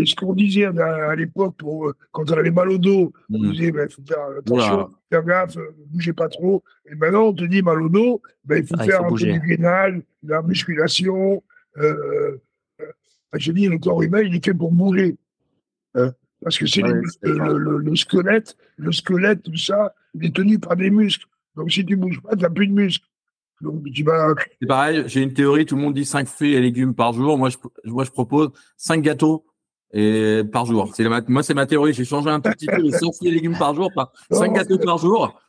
ce 0.06 0.16
qu'on 0.16 0.34
disait 0.34 0.66
à, 0.66 1.16
l'époque, 1.16 1.56
euh, 1.64 1.94
quand 2.12 2.30
on 2.30 2.38
avait 2.38 2.52
mal 2.52 2.70
au 2.70 2.78
dos, 2.78 3.14
on 3.32 3.40
mmh. 3.40 3.52
disait, 3.52 3.72
ben, 3.72 3.90
faut 3.90 4.02
faire 4.04 4.26
attention, 4.38 4.90
faire 5.10 5.24
gaffe, 5.24 5.56
ne 5.56 5.62
euh, 5.62 5.76
bougez 5.88 6.14
pas 6.14 6.30
trop. 6.30 6.64
Et 6.90 6.96
maintenant, 6.96 7.28
on 7.28 7.34
te 7.34 7.44
dit 7.44 7.62
mal 7.62 7.82
au 7.82 7.90
dos, 7.90 8.22
ben, 8.46 8.58
il 8.58 8.68
faut 8.68 8.76
ah, 8.78 8.84
faire 8.84 9.04
un 9.04 9.10
peu 9.10 9.16
du 9.16 9.40
gainage, 9.40 10.02
de 10.24 10.32
la 10.32 10.42
musculation. 10.42 11.44
Euh, 11.78 12.38
J'ai 13.36 13.54
dit, 13.54 13.68
le 13.68 13.78
corps 13.78 14.02
humain, 14.02 14.22
il 14.22 14.36
est 14.36 14.44
fait 14.44 14.54
pour 14.54 14.72
bouger. 14.72 15.18
Hein. 15.94 16.14
parce 16.42 16.58
que 16.58 16.68
c'est 16.68 16.82
le, 16.82 17.96
squelette, 17.96 18.56
le 18.78 18.92
squelette, 18.94 19.44
tout 19.44 19.58
ça, 19.58 19.94
il 20.14 20.26
est 20.26 20.34
tenu 20.34 20.58
par 20.58 20.78
des 20.78 20.90
muscles. 20.90 21.26
Donc 21.56 21.70
si 21.70 21.86
tu 21.86 21.98
ne 21.98 22.02
bouges 22.02 22.22
pas, 22.22 22.34
tu 22.36 22.44
n'as 22.44 22.50
plus 22.50 22.68
de 22.68 22.74
muscles. 22.74 23.06
C'est 24.60 24.68
pareil, 24.68 25.04
j'ai 25.08 25.22
une 25.22 25.34
théorie, 25.34 25.66
tout 25.66 25.76
le 25.76 25.82
monde 25.82 25.94
dit 25.94 26.06
5 26.06 26.28
fruits 26.28 26.54
et 26.54 26.62
légumes 26.62 26.96
par 26.96 27.14
jour. 27.14 27.38
Moi, 27.38 27.50
je, 27.50 27.58
moi, 27.86 28.04
je 28.04 28.12
propose 28.12 28.52
5 28.78 29.02
gâteaux 29.02 29.46
et 29.94 30.44
par 30.52 30.66
jour. 30.66 30.92
C'est 30.94 31.08
moi, 31.28 31.44
c'est 31.44 31.54
ma 31.54 31.66
théorie. 31.66 31.94
J'ai 31.94 32.06
changé 32.06 32.30
un 32.30 32.40
tout 32.40 32.52
petit 32.52 32.68
peu 32.68 32.90
100 32.90 33.12
fruits 33.14 33.30
et 33.30 33.32
légumes 33.32 33.58
par 33.58 33.76
jour 33.76 33.90
par 33.94 34.12
5 34.32 34.54
gâteaux 34.54 34.78
par 34.78 34.98
jour. 34.98 35.40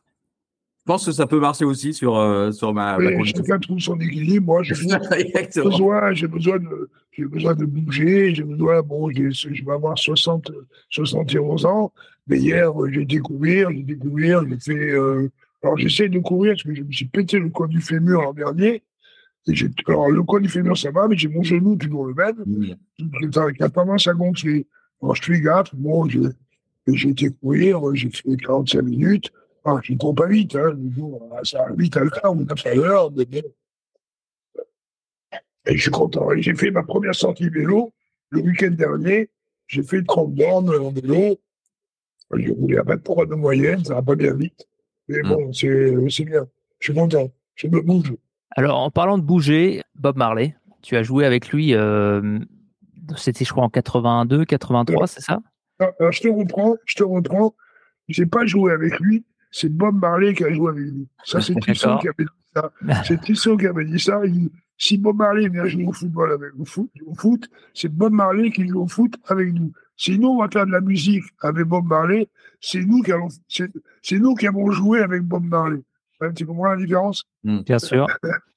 Je 0.84 0.86
pense 0.86 1.06
que 1.06 1.12
ça 1.12 1.28
peut 1.28 1.38
marcher 1.38 1.64
aussi 1.64 1.94
sur, 1.94 2.16
euh, 2.16 2.50
sur 2.50 2.74
ma, 2.74 2.96
oui, 2.96 3.24
Chacun 3.24 3.60
trouve 3.60 3.78
son 3.78 4.00
équilibre. 4.00 4.46
Moi, 4.46 4.62
j'ai 4.64 4.74
besoin, 5.62 6.12
j'ai 6.12 6.26
besoin 6.26 6.58
de, 6.58 6.90
j'ai 7.12 7.24
besoin 7.24 7.54
de 7.54 7.64
bouger. 7.64 8.34
J'ai 8.34 8.42
besoin, 8.42 8.82
bon, 8.82 9.08
je 9.10 9.64
vais 9.64 9.72
avoir 9.72 9.96
60, 9.96 10.50
71 10.90 11.66
ans. 11.66 11.92
Mais 12.26 12.38
hier, 12.38 12.72
j'ai 12.90 13.04
découvert, 13.04 13.70
j'ai 13.70 13.82
découvert, 13.84 14.44
j'ai 14.48 14.58
fait, 14.58 14.90
euh, 14.90 15.30
alors 15.62 15.78
j'essaie 15.78 16.08
de 16.08 16.18
courir 16.18 16.54
parce 16.54 16.64
que 16.64 16.74
je 16.74 16.82
me 16.82 16.90
suis 16.90 17.06
pété 17.06 17.38
le 17.38 17.48
coin 17.48 17.68
du 17.68 17.80
fémur 17.80 18.22
l'an 18.22 18.32
dernier. 18.32 18.82
Alors 19.88 20.10
le 20.10 20.22
coin 20.22 20.40
du 20.40 20.48
fémur 20.48 20.76
ça 20.78 20.90
va, 20.90 21.08
mais 21.08 21.16
j'ai 21.16 21.28
mon 21.28 21.42
genou 21.42 21.76
toujours 21.76 22.06
le 22.06 22.14
même, 22.14 22.44
mmh. 22.46 23.30
qui 23.56 23.62
a 23.62 23.68
tendance 23.68 24.06
à 24.06 24.14
gonfler. 24.14 24.66
Alors 25.02 25.16
je 25.16 25.22
fais 25.22 25.40
gaffe, 25.40 25.74
bon, 25.74 26.08
j'ai 26.86 27.08
été 27.08 27.30
courir, 27.30 27.80
j'ai 27.94 28.10
fait 28.10 28.36
45 28.36 28.82
minutes. 28.82 29.32
Ah, 29.64 29.78
je 29.82 29.92
ne 29.92 29.98
cours 29.98 30.14
pas 30.14 30.26
vite, 30.26 30.56
hein, 30.56 30.76
ça 31.44 31.66
va 31.66 31.74
vite 31.74 31.96
à 31.96 32.00
l'heure 32.00 32.32
ou 32.32 32.44
9 32.44 32.66
à 32.66 32.74
l'heure, 32.74 33.12
mais 33.12 33.26
Et 35.66 35.76
je 35.76 35.82
suis 35.82 35.90
content. 35.90 36.28
J'ai 36.36 36.54
fait 36.54 36.70
ma 36.70 36.82
première 36.82 37.14
sortie 37.14 37.48
vélo 37.48 37.92
le 38.30 38.40
week-end 38.40 38.70
dernier. 38.70 39.30
J'ai 39.68 39.82
fait 39.82 40.02
30 40.02 40.34
bornes 40.34 40.70
en 40.70 40.90
vélo. 40.90 41.38
J'ai 42.34 42.50
roulé 42.50 42.78
à 42.78 42.82
20 42.82 43.26
de 43.26 43.34
moyenne, 43.34 43.84
ça 43.84 43.94
va 43.94 44.02
pas 44.02 44.16
bien 44.16 44.34
vite. 44.34 44.66
Mais 45.08 45.22
mm. 45.22 45.28
bon, 45.28 45.52
c'est 45.52 46.24
bien. 46.24 46.46
Je 46.80 46.84
suis 46.86 46.94
content. 46.94 47.30
Je 47.54 47.68
me 47.68 47.80
bouge. 47.80 48.14
Alors, 48.56 48.80
en 48.80 48.90
parlant 48.90 49.18
de 49.18 49.22
bouger, 49.22 49.82
Bob 49.94 50.16
Marley, 50.16 50.56
tu 50.82 50.96
as 50.96 51.02
joué 51.02 51.24
avec 51.24 51.50
lui, 51.50 51.74
euh, 51.74 52.38
c'était, 53.16 53.44
je 53.44 53.50
crois, 53.50 53.64
en 53.64 53.70
82, 53.70 54.44
83, 54.44 55.06
c'est 55.06 55.20
ça? 55.20 55.40
Alors, 55.78 56.12
Je 56.12 56.20
te 56.20 56.28
reprends, 56.28 56.76
je 56.84 56.94
te 56.96 57.02
reprends. 57.02 57.54
J'ai 58.08 58.26
pas 58.26 58.44
joué 58.46 58.72
avec 58.72 58.98
lui, 59.00 59.24
c'est 59.50 59.68
Bob 59.68 59.94
Marley 60.00 60.34
qui 60.34 60.44
a 60.44 60.52
joué 60.52 60.70
avec 60.70 60.84
lui. 60.84 61.08
Ça, 61.24 61.40
c'est 61.40 61.54
Tissot 61.60 61.98
qui 61.98 62.08
avait 62.08 62.24
dit 62.24 62.52
ça. 62.54 62.72
C'est 63.04 63.20
Tissot 63.20 63.56
qui 63.56 63.66
avait 63.66 63.84
dit 63.84 63.98
ça. 63.98 64.20
si 64.76 64.98
Bob 64.98 65.16
Marley 65.16 65.48
vient 65.48 65.66
jouer 65.66 65.84
au 65.84 65.92
football 65.92 66.32
avec 66.32 66.50
au 66.58 66.64
foot, 66.64 66.90
au 67.06 67.14
foot 67.14 67.48
c'est 67.74 67.88
Bob 67.88 68.12
Marley 68.12 68.50
qui 68.50 68.66
joue 68.66 68.82
au 68.82 68.88
foot 68.88 69.14
avec 69.26 69.52
nous. 69.52 69.72
si 69.96 70.18
nous, 70.18 70.28
on 70.28 70.42
va 70.42 70.48
faire 70.48 70.66
de 70.66 70.72
la 70.72 70.80
musique 70.80 71.24
avec 71.40 71.66
Bob 71.66 71.86
Marley, 71.86 72.28
c'est 72.60 72.80
nous 72.80 73.02
qui 73.02 73.12
allons, 73.12 73.28
c'est, 73.48 74.18
nous 74.18 74.34
qui 74.34 74.46
avons 74.46 74.70
joué 74.70 75.00
avec 75.00 75.22
Bob 75.22 75.44
Marley. 75.44 75.82
Tu 76.34 76.46
comprends 76.46 76.72
la 76.72 76.76
différence 76.76 77.24
hmm. 77.44 77.60
Bien 77.60 77.78
sûr. 77.78 78.06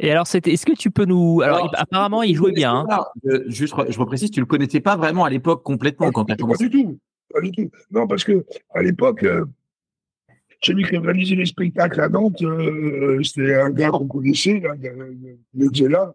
Et 0.00 0.10
alors, 0.10 0.26
c'était, 0.26 0.52
est-ce 0.52 0.66
que 0.66 0.72
tu 0.72 0.90
peux 0.90 1.04
nous. 1.04 1.40
Alors, 1.42 1.72
apparemment, 1.76 2.22
il 2.22 2.34
jouait 2.34 2.52
bien. 2.52 2.84
Hein. 2.88 3.04
juste, 3.46 3.74
je 3.88 3.98
reprécise, 3.98 4.30
tu 4.30 4.40
le 4.40 4.46
connaissais 4.46 4.80
pas 4.80 4.96
vraiment 4.96 5.24
à 5.24 5.30
l'époque 5.30 5.62
complètement 5.62 6.10
quand 6.10 6.24
tu 6.24 6.32
as 6.32 6.36
commencé. 6.36 6.64
Pas 6.64 6.70
du 6.70 6.84
tout. 6.84 6.98
Pas 7.32 7.40
du 7.40 7.52
tout. 7.52 7.70
Non, 7.90 8.06
parce 8.06 8.24
que 8.24 8.44
à 8.74 8.82
l'époque, 8.82 9.22
euh, 9.22 9.44
celui 10.62 10.84
qui 10.84 10.96
organisait 10.96 11.36
les 11.36 11.46
spectacles 11.46 12.00
à 12.00 12.08
Nantes, 12.08 12.42
euh, 12.42 13.22
c'était 13.22 13.54
un 13.54 13.70
gars 13.70 13.90
qu'on 13.90 14.08
connaissait, 14.08 14.60
là, 14.60 14.74
le 15.54 15.88
là. 15.88 16.14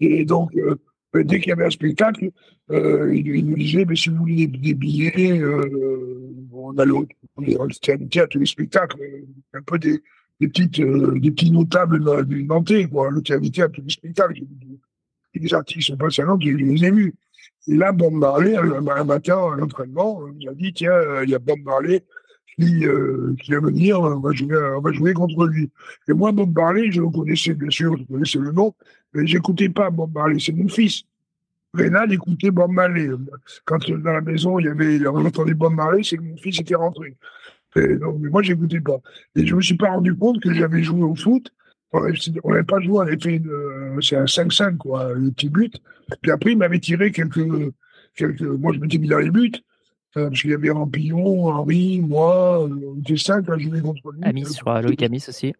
Et 0.00 0.24
donc, 0.24 0.50
euh, 0.56 0.76
dès 1.14 1.38
qu'il 1.38 1.50
y 1.50 1.52
avait 1.52 1.66
un 1.66 1.70
spectacle, 1.70 2.30
il, 2.68 3.46
nous 3.46 3.56
disait, 3.56 3.84
mais 3.84 3.96
si 3.96 4.10
vous 4.10 4.16
voulez 4.16 4.46
des, 4.48 4.74
billets, 4.74 5.42
on 6.52 6.76
allait 6.78 6.92
on 7.36 7.42
était 7.42 8.20
à 8.20 8.26
tous 8.26 8.38
les 8.38 8.46
spectacles, 8.46 8.96
un 9.54 9.62
peu 9.62 9.78
des, 9.78 10.00
des 10.40 10.48
petites, 10.48 10.80
euh, 10.80 11.18
des 11.18 11.30
petits 11.30 11.50
notables 11.50 12.26
du 12.26 12.44
Nantais, 12.44 12.86
quoi. 12.86 13.10
L'autre 13.10 13.32
invité 13.34 13.62
à 13.62 13.68
tous 13.68 13.82
les 13.82 13.90
spectacles. 13.90 14.40
Les 15.34 15.54
artistes 15.54 15.88
sont 15.88 16.24
Nantes, 16.24 16.42
je 16.42 16.50
les 16.50 16.84
ai 16.84 16.90
vus. 16.90 17.14
Et 17.68 17.76
là, 17.76 17.92
Bob 17.92 18.14
Marley, 18.14 18.56
un 18.56 19.04
matin 19.04 19.52
à 19.52 19.56
l'entraînement, 19.56 20.22
il 20.38 20.48
a 20.48 20.54
dit, 20.54 20.72
tiens, 20.72 20.92
euh, 20.92 21.24
il 21.24 21.30
y 21.30 21.34
a 21.34 21.38
Bob 21.38 21.58
Marley 21.62 22.04
qui, 22.56 22.86
euh, 22.86 23.34
qui 23.40 23.52
va 23.52 23.60
venir, 23.60 24.00
on 24.00 24.18
va, 24.18 24.32
jouer, 24.32 24.56
on 24.76 24.80
va 24.80 24.92
jouer 24.92 25.12
contre 25.12 25.46
lui. 25.46 25.70
Et 26.08 26.12
moi, 26.14 26.32
Bob 26.32 26.56
Marley, 26.56 26.90
je 26.90 27.02
le 27.02 27.08
connaissais, 27.08 27.54
bien 27.54 27.70
sûr, 27.70 27.96
je 27.96 28.04
connaissais 28.04 28.38
le 28.38 28.52
nom, 28.52 28.74
mais 29.12 29.26
j'écoutais 29.26 29.68
pas 29.68 29.90
Bob 29.90 30.12
Marley, 30.14 30.38
c'est 30.40 30.52
mon 30.52 30.68
fils. 30.68 31.04
Rénal 31.72 32.12
écoutait 32.12 32.50
Bob 32.50 32.72
Marley. 32.72 33.08
Quand 33.64 33.78
dans 33.88 34.12
la 34.12 34.20
maison, 34.20 34.58
il 34.58 34.66
y 34.66 34.68
avait, 34.68 35.06
on 35.06 35.24
entendait 35.24 35.54
Bob 35.54 35.74
Marley, 35.74 36.02
c'est 36.02 36.16
que 36.16 36.22
mon 36.22 36.36
fils 36.36 36.60
était 36.60 36.74
rentré. 36.74 37.16
Et 37.76 37.96
donc, 37.96 38.16
mais 38.20 38.28
moi, 38.28 38.42
j'écoutais 38.42 38.80
pas. 38.80 38.98
Et 39.36 39.46
je 39.46 39.54
me 39.54 39.60
suis 39.60 39.76
pas 39.76 39.90
rendu 39.90 40.14
compte 40.14 40.40
que 40.42 40.52
j'avais 40.52 40.82
joué 40.82 41.02
au 41.02 41.14
foot. 41.14 41.52
On 41.92 42.00
n'avait 42.00 42.62
pas 42.62 42.80
joué, 42.80 42.98
on 42.98 43.00
avait 43.00 43.18
fait 43.18 43.42
c'est 44.00 44.16
un 44.16 44.24
5-5, 44.24 44.76
quoi, 44.76 45.12
un 45.12 45.30
petit 45.30 45.48
but. 45.48 45.74
Puis 46.22 46.30
après, 46.30 46.52
il 46.52 46.58
m'avait 46.58 46.78
tiré 46.78 47.10
quelques, 47.10 47.72
quelques, 48.14 48.42
moi, 48.42 48.72
je 48.72 48.78
m'étais 48.78 48.98
mis 48.98 49.08
dans 49.08 49.18
les 49.18 49.30
buts. 49.30 49.52
Euh, 50.16 50.28
parce 50.28 50.40
qu'il 50.40 50.50
y 50.50 50.54
avait 50.54 50.70
Rampillon, 50.70 51.46
Henri, 51.46 52.00
moi, 52.00 52.64
on 52.64 52.98
était 52.98 53.16
cinq 53.16 53.48
à 53.48 53.56
jouer 53.56 53.80
contre 53.80 54.10
lui. 54.10 54.20
Amis, 54.24 54.44
je 54.44 54.60
crois, 54.60 54.82
Loïc 54.82 55.02
Amis 55.04 55.24
aussi. 55.28 55.54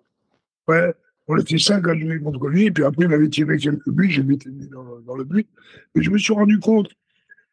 Ouais, 0.66 0.92
on 1.28 1.36
était 1.38 1.58
cinq 1.58 1.86
à 1.86 1.96
jouer 1.96 2.18
contre 2.18 2.48
lui, 2.48 2.64
et 2.64 2.70
puis 2.72 2.82
après, 2.82 3.04
il 3.04 3.08
m'avait 3.08 3.28
tiré 3.28 3.58
quelques 3.58 3.88
buts, 3.90 4.10
je 4.10 4.22
m'étais 4.22 4.50
mis 4.50 4.66
dans, 4.66 4.98
dans, 5.06 5.14
le 5.14 5.22
but. 5.22 5.46
Et 5.94 6.02
je 6.02 6.10
me 6.10 6.18
suis 6.18 6.32
rendu 6.32 6.58
compte 6.58 6.88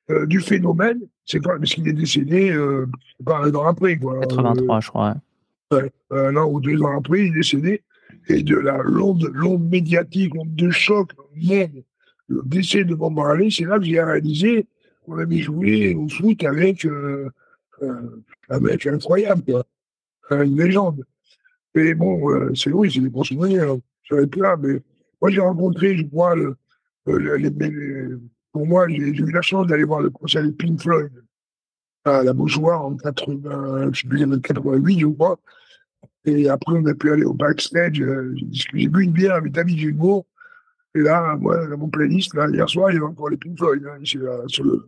euh, 0.10 0.26
du 0.26 0.40
phénomène, 0.40 1.00
c'est 1.26 1.40
quand 1.40 1.58
parce 1.58 1.74
qu'il 1.74 1.88
est 1.88 1.94
décédé 1.94 2.52
euh, 2.52 2.86
un 3.28 3.54
an 3.54 3.68
après. 3.68 3.98
Quoi. 3.98 4.20
83, 4.22 4.80
je 4.80 4.90
crois. 4.90 5.16
un 6.12 6.36
an 6.36 6.50
ou 6.50 6.62
deux 6.62 6.82
ans 6.82 6.98
après, 6.98 7.26
il 7.26 7.28
est 7.28 7.38
décédé. 7.38 7.84
Et 8.30 8.44
de 8.44 8.58
la 8.58 8.78
longue, 8.84 9.30
longue 9.34 9.70
médiatique, 9.70 10.34
de 10.46 10.70
choc, 10.70 11.12
monde, 11.36 11.84
le 12.28 12.42
décès 12.46 12.84
de 12.84 12.94
Bob 12.94 13.14
Marley, 13.14 13.50
c'est 13.50 13.66
là 13.66 13.80
que 13.80 13.86
j'ai 13.86 14.02
réalisé 14.02 14.68
qu'on 15.06 15.18
avait 15.18 15.38
joué 15.38 15.96
au 15.96 16.08
foot 16.10 16.44
avec 16.44 16.86
euh, 16.86 17.30
euh 17.82 18.24
un 18.50 18.60
mec 18.60 18.88
incroyable, 18.88 19.44
quoi. 19.44 19.66
une 20.32 20.58
légende. 20.58 21.04
Mais 21.76 21.94
bon, 21.94 22.32
euh, 22.32 22.52
c'est 22.56 22.72
oui, 22.72 22.92
c'est 22.92 23.02
des 23.02 23.10
bons 23.10 23.24
souvenirs. 23.24 23.78
J'avais 24.04 24.28
plein, 24.28 24.56
mais 24.58 24.82
moi 25.22 25.32
j'ai 25.32 25.42
rencontré, 25.42 25.98
je 25.98 26.04
le, 26.04 27.36
les, 27.36 27.52
pour 28.52 28.66
moi, 28.66 28.88
j'ai 28.88 28.98
eu 28.98 29.32
la 29.32 29.42
chance 29.42 29.68
d'aller 29.68 29.84
voir 29.84 30.02
le 30.02 30.10
concert 30.10 30.44
de 30.44 30.50
Pink 30.50 30.82
Floyd 30.82 31.12
à 32.06 32.24
la 32.24 32.34
Beaujoire 32.34 32.86
en 32.86 32.96
80, 32.96 33.92
je 33.92 34.02
sais 34.02 34.08
plus, 34.08 34.42
88, 34.42 35.00
je 35.00 35.08
crois. 35.08 35.40
Et 36.26 36.50
après, 36.50 36.74
on 36.78 36.86
a 36.86 36.94
pu 36.94 37.12
aller 37.12 37.24
au 37.24 37.34
backstage. 37.34 38.02
Euh, 38.02 38.36
j'ai 38.52 38.88
bu 38.88 39.04
une 39.04 39.12
bière 39.12 39.36
avec 39.36 39.54
David 39.54 39.78
Junot. 39.78 40.26
Et 40.96 41.00
là, 41.00 41.36
moi, 41.38 41.68
dans 41.68 41.78
mon 41.78 41.90
playlist, 41.90 42.34
là, 42.34 42.50
hier 42.50 42.70
soir, 42.70 42.92
il 42.92 42.96
y 42.96 42.98
avait 42.98 43.06
encore 43.06 43.30
les 43.30 43.38
Pink 43.38 43.58
Floyd 43.58 43.86
hein, 43.86 43.98
ici, 44.02 44.18
là, 44.18 44.42
sur 44.48 44.64
le. 44.64 44.86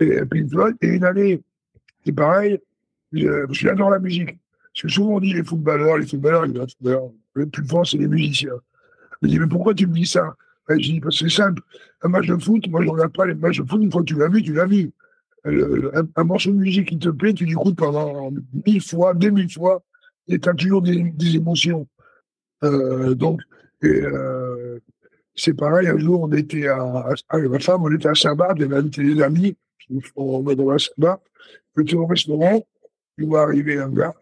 Et 0.00 0.24
Pink 0.26 0.50
Floyd. 0.50 0.76
Et 0.82 0.88
une 0.88 1.04
année, 1.04 1.42
c'est 2.04 2.12
pareil, 2.12 2.58
j'adore 3.12 3.90
la 3.90 3.98
musique. 3.98 4.38
Parce 4.74 4.82
que 4.82 4.88
souvent, 4.88 5.16
on 5.16 5.20
dit 5.20 5.32
les 5.32 5.44
footballeurs, 5.44 5.98
les 5.98 6.06
footballeurs, 6.06 6.46
les 6.46 6.60
footballeurs, 6.60 7.10
le 7.34 7.46
plus 7.46 7.66
fort, 7.66 7.86
c'est 7.86 7.98
les 7.98 8.08
musiciens. 8.08 8.52
Je 9.20 9.26
me 9.26 9.32
dis, 9.32 9.38
mais 9.38 9.46
pourquoi 9.46 9.74
tu 9.74 9.86
me 9.86 9.94
dis 9.94 10.06
ça? 10.06 10.34
Je 10.68 10.74
dis, 10.76 11.00
c'est 11.10 11.28
simple. 11.28 11.62
Un 12.02 12.08
match 12.08 12.26
de 12.26 12.36
foot, 12.36 12.68
moi, 12.68 12.82
je 12.84 12.88
regarde 12.88 13.12
pas 13.12 13.26
les 13.26 13.34
matchs 13.34 13.60
de 13.60 13.68
foot. 13.68 13.80
Une 13.82 13.90
fois 13.90 14.02
que 14.02 14.06
tu 14.06 14.16
l'as 14.16 14.28
vu, 14.28 14.42
tu 14.42 14.52
l'as 14.52 14.66
vu. 14.66 14.90
un, 15.44 16.24
morceau 16.24 16.50
de 16.50 16.56
musique 16.56 16.88
qui 16.88 16.98
te 16.98 17.08
plaît, 17.08 17.32
tu 17.32 17.44
l'écoutes 17.44 17.76
pendant 17.76 18.30
mille 18.66 18.82
fois, 18.82 19.14
deux 19.14 19.30
mille 19.30 19.50
fois, 19.50 19.82
et 20.26 20.38
tu 20.38 20.48
as 20.48 20.54
toujours 20.54 20.82
des, 20.82 21.36
émotions. 21.36 21.86
Euh, 22.64 23.14
donc, 23.14 23.40
euh, 23.84 24.78
c'est 25.34 25.54
pareil. 25.54 25.88
Un 25.88 25.98
jour, 25.98 26.22
on 26.22 26.32
était 26.32 26.68
à, 26.68 27.14
avec 27.28 27.50
ma 27.50 27.58
femme, 27.60 27.82
on 27.82 27.94
était 27.94 28.08
à 28.08 28.14
Saint-Barth, 28.14 28.58
des 28.58 29.22
amis, 29.22 29.56
on 30.16 30.42
va 30.42 30.54
dans 30.54 30.70
la 30.70 30.78
Saint-Barth. 30.78 31.22
Au 31.94 32.06
restaurant, 32.06 32.66
il 33.18 33.28
va 33.30 33.42
arriver 33.42 33.78
un 33.78 33.88
gars, 33.88 34.14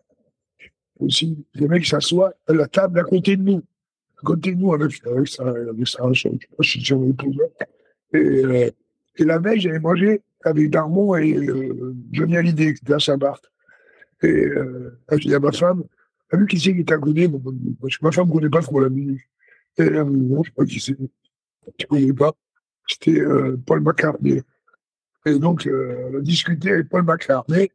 aussi, 0.99 1.44
le 1.55 1.68
mec 1.68 1.86
s'assoit 1.86 2.34
à 2.47 2.53
la 2.53 2.66
table 2.66 2.99
à 3.01 3.05
côté 3.05 3.36
de 3.36 3.42
nous 3.42 3.62
nous 4.57 4.74
avec, 4.74 5.07
avec 5.07 5.16
avec 5.41 5.89
sa, 5.89 6.12
je 6.12 6.81
sur 6.81 7.03
Et, 8.12 8.16
euh, 8.16 8.70
et 9.18 9.24
la 9.24 9.39
veille, 9.39 9.61
j'avais 9.61 9.79
mangé 9.79 10.20
avec 10.45 10.70
Darmon 10.70 11.16
et 11.16 11.35
euh, 11.35 11.95
Johnny 12.12 12.37
Hallyday, 12.37 12.74
qui 12.74 12.85
était 12.85 12.95
à 12.95 12.99
Saint-Barth. 12.99 13.45
Et 14.22 14.29
euh, 14.29 14.99
dit 15.18 15.35
à 15.35 15.41
ma 15.41 15.53
femme, 15.53 15.85
t'as 16.31 16.37
vu 16.37 16.47
qui 16.47 16.59
c'est 16.59 16.74
qui 16.74 16.85
t'a 16.85 16.99
connu 16.99 17.29
Ma 18.01 18.12
femme 18.12 18.29
ne 18.29 18.33
connaît 18.33 18.49
pas 18.49 18.62
trop 18.62 18.81
la 18.81 18.89
musique. 18.89 19.20
Et 19.79 19.83
elle 19.83 19.97
a 19.97 20.05
dit, 20.05 20.16
non, 20.16 20.43
je 20.43 20.49
sais 20.49 20.55
pas 20.55 20.64
qui 20.64 20.81
c'est. 20.81 20.97
Tu 21.77 21.87
connais 21.87 22.12
pas 22.12 22.33
C'était 22.89 23.20
euh, 23.20 23.57
Paul 23.66 23.81
McCartney. 23.81 24.43
Et 25.27 25.39
donc, 25.39 25.66
euh, 25.66 26.11
on 26.12 26.18
a 26.18 26.20
discuté 26.20 26.70
avec 26.70 26.89
Paul 26.89 27.03
McCartney 27.03 27.70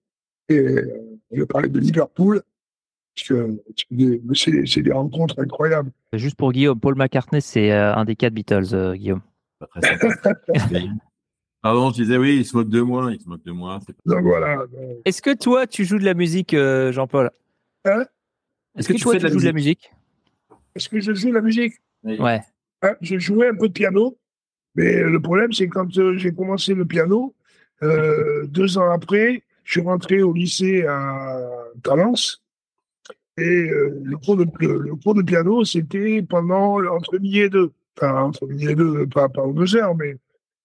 et 0.48 0.58
euh, 0.58 1.18
on 1.32 1.42
a 1.42 1.46
parlé 1.46 1.70
de 1.70 1.80
Liverpool. 1.80 2.42
Parce 3.16 3.28
que 3.28 4.66
c'est 4.66 4.82
des 4.82 4.92
rencontres 4.92 5.40
incroyables. 5.40 5.92
Juste 6.14 6.36
pour 6.36 6.52
Guillaume, 6.52 6.80
Paul 6.80 6.96
McCartney, 6.96 7.42
c'est 7.42 7.72
euh, 7.72 7.94
un 7.94 8.06
des 8.06 8.16
quatre 8.16 8.34
Beatles, 8.34 8.74
euh, 8.74 8.96
Guillaume. 8.96 9.22
Pardon, 11.62 11.92
je 11.92 12.02
disais 12.02 12.18
oui, 12.18 12.38
il 12.38 12.46
se 12.46 12.56
moque 12.56 12.70
de 12.70 12.82
moi, 12.82 13.12
il 13.14 13.22
se 13.22 13.30
moque 13.30 13.44
de 13.44 13.52
moi. 13.52 13.80
Donc 14.06 14.24
voilà. 14.24 14.66
Est-ce 15.06 15.22
que 15.22 15.36
toi, 15.36 15.68
tu 15.68 15.86
joues 15.86 16.00
de 16.00 16.06
la 16.06 16.16
musique, 16.16 16.54
euh, 16.54 16.92
Jean-Paul? 16.92 17.30
Hein? 17.86 18.06
Est-ce 18.78 18.88
que, 18.88 19.00
toi, 19.00 19.16
tu 19.18 19.30
joues 19.30 19.40
de 19.40 19.46
la 19.46 19.52
musique? 19.52 19.92
Est-ce 20.74 20.90
que 20.90 21.00
je 21.00 21.14
joue 21.14 21.30
de 21.30 21.36
la 21.36 21.42
musique? 21.42 21.76
Ouais. 22.04 22.42
Hein, 22.82 22.96
je 23.02 23.20
jouais 23.20 23.50
un 23.50 23.56
peu 23.56 23.68
de 23.68 23.74
piano, 23.74 24.18
mais 24.74 25.04
le 25.04 25.22
problème, 25.22 25.52
c'est 25.54 25.68
que 25.68 25.74
quand 25.74 26.18
j'ai 26.18 26.34
commencé 26.34 26.74
le 26.74 26.86
piano, 26.86 27.36
deux 27.82 28.78
ans 28.78 28.90
après, 28.90 29.44
je 29.64 29.74
suis 29.74 29.82
rentré 29.82 30.24
au 30.24 30.34
lycée 30.34 30.86
à 30.88 31.38
Talence 31.84 32.42
et 33.42 33.70
euh, 33.70 34.02
le, 34.04 34.18
cours 34.18 34.38
de, 34.38 34.46
le, 34.60 34.96
cours 34.96 35.16
de 35.16 35.24
piano, 35.24 35.66
c'était 35.66 36.22
pendant 36.22 36.84
entre 36.86 37.18
midi 37.18 37.40
et 37.40 37.50
deux. 37.50 37.72
Enfin, 37.98 38.24
entre 38.24 38.46
midi 38.46 38.70
et 38.70 38.76
deux, 38.76 39.08
pas, 39.08 39.30
pas 39.30 39.44
aux 39.44 39.54
deux 39.54 39.76
heures, 39.76 39.96
mais 39.96 40.16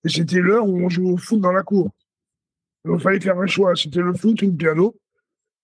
c'était 0.04 0.40
l'heure 0.40 0.66
où 0.68 0.78
on 0.78 0.88
jouait 0.88 1.10
au 1.10 1.16
foot 1.16 1.40
dans 1.40 1.52
la 1.52 1.62
cour. 1.62 1.90
Donc, 2.84 3.00
il 3.00 3.02
fallait 3.02 3.20
faire 3.20 3.38
un 3.38 3.46
choix. 3.46 3.74
C'était 3.74 4.00
le 4.00 4.14
foot 4.14 4.40
ou 4.42 4.46
le 4.46 4.52
piano. 4.52 4.94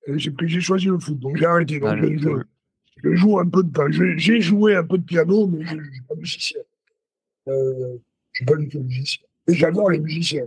Et 0.06 0.18
j'ai 0.18 0.60
choisi 0.60 0.86
le 0.86 0.98
foot. 0.98 1.18
Donc, 1.20 1.36
j'ai 1.36 1.46
arrêté. 1.46 1.78
Donc, 1.78 1.96
je, 3.02 3.14
joue 3.14 3.38
un 3.38 3.48
peu 3.48 3.62
de 3.62 4.16
J'ai 4.16 4.40
joué 4.40 4.74
un 4.74 4.84
peu 4.84 4.98
de 4.98 5.04
piano, 5.04 5.46
mais 5.46 5.64
je 5.64 5.76
ne 5.76 5.82
suis 5.82 6.02
pas 6.02 6.14
musicien. 6.14 6.60
Euh, 7.48 7.98
je 8.32 8.42
ne 8.42 8.44
suis 8.44 8.44
pas 8.44 8.56
du 8.56 8.68
tout 8.68 8.80
musicien. 8.80 9.24
Et 9.48 9.54
j'adore 9.54 9.90
les 9.90 10.00
musiciens. 10.00 10.46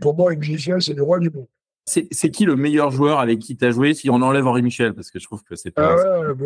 pour 0.00 0.16
moi, 0.16 0.30
les 0.30 0.36
musiciens, 0.36 0.78
c'est 0.78 0.94
les 0.94 1.00
rois 1.00 1.18
du 1.18 1.30
monde. 1.30 1.46
C'est 1.84 2.30
qui 2.30 2.44
le 2.44 2.54
meilleur 2.54 2.90
joueur 2.92 3.18
avec 3.18 3.40
qui 3.40 3.56
tu 3.56 3.64
as 3.64 3.72
joué 3.72 3.92
si 3.92 4.08
on 4.08 4.22
enlève 4.22 4.46
Henri 4.46 4.62
Michel? 4.62 4.94
Parce 4.94 5.10
que 5.10 5.18
je 5.18 5.24
trouve 5.24 5.42
que 5.42 5.56
c'est 5.56 5.72
pas. 5.72 5.96
Ah 5.98 6.20
ouais, 6.20 6.34
bah, 6.34 6.44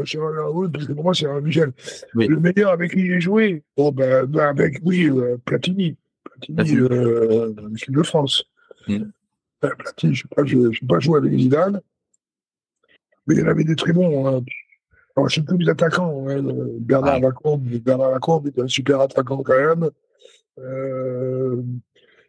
parce 0.72 0.86
que 0.86 0.92
pour 0.92 1.04
moi, 1.04 1.14
c'est 1.14 1.26
Henri 1.26 1.42
Michel. 1.42 1.72
Le 2.14 2.40
meilleur 2.40 2.72
avec 2.72 2.92
qui 2.92 3.06
j'ai 3.06 3.20
joué? 3.20 3.62
Bon, 3.76 3.92
ben, 3.92 4.24
ben, 4.24 4.48
avec, 4.48 4.80
oui, 4.82 5.10
euh, 5.10 5.36
Platini. 5.44 5.96
Platini, 6.40 6.78
euh, 6.78 7.52
de 7.88 8.02
France. 8.02 8.44
Mm. 8.88 9.04
Ben, 9.60 9.72
Platini, 9.78 10.14
je 10.14 10.24
ne 10.56 10.72
sais 10.72 10.86
pas 10.86 10.98
jouer 11.00 11.18
avec 11.18 11.32
Zidane, 11.38 11.82
mais 13.26 13.34
il 13.34 13.40
y 13.40 13.42
en 13.42 13.48
avait 13.48 13.64
des 13.64 13.76
très 13.76 13.92
bons. 13.92 14.26
Hein. 14.26 14.42
Alors, 15.16 15.28
je 15.28 15.34
sais 15.36 15.42
plus 15.42 15.58
les 15.58 15.68
attaquants. 15.68 16.26
Hein. 16.28 16.42
Bernard 16.80 17.20
Lacombe, 17.20 17.62
Bernard 17.62 18.10
Lacombe 18.12 18.46
est 18.48 18.58
un 18.58 18.68
super 18.68 19.00
attaquant 19.00 19.42
quand 19.42 19.56
même. 19.56 19.90
Euh, 20.58 21.62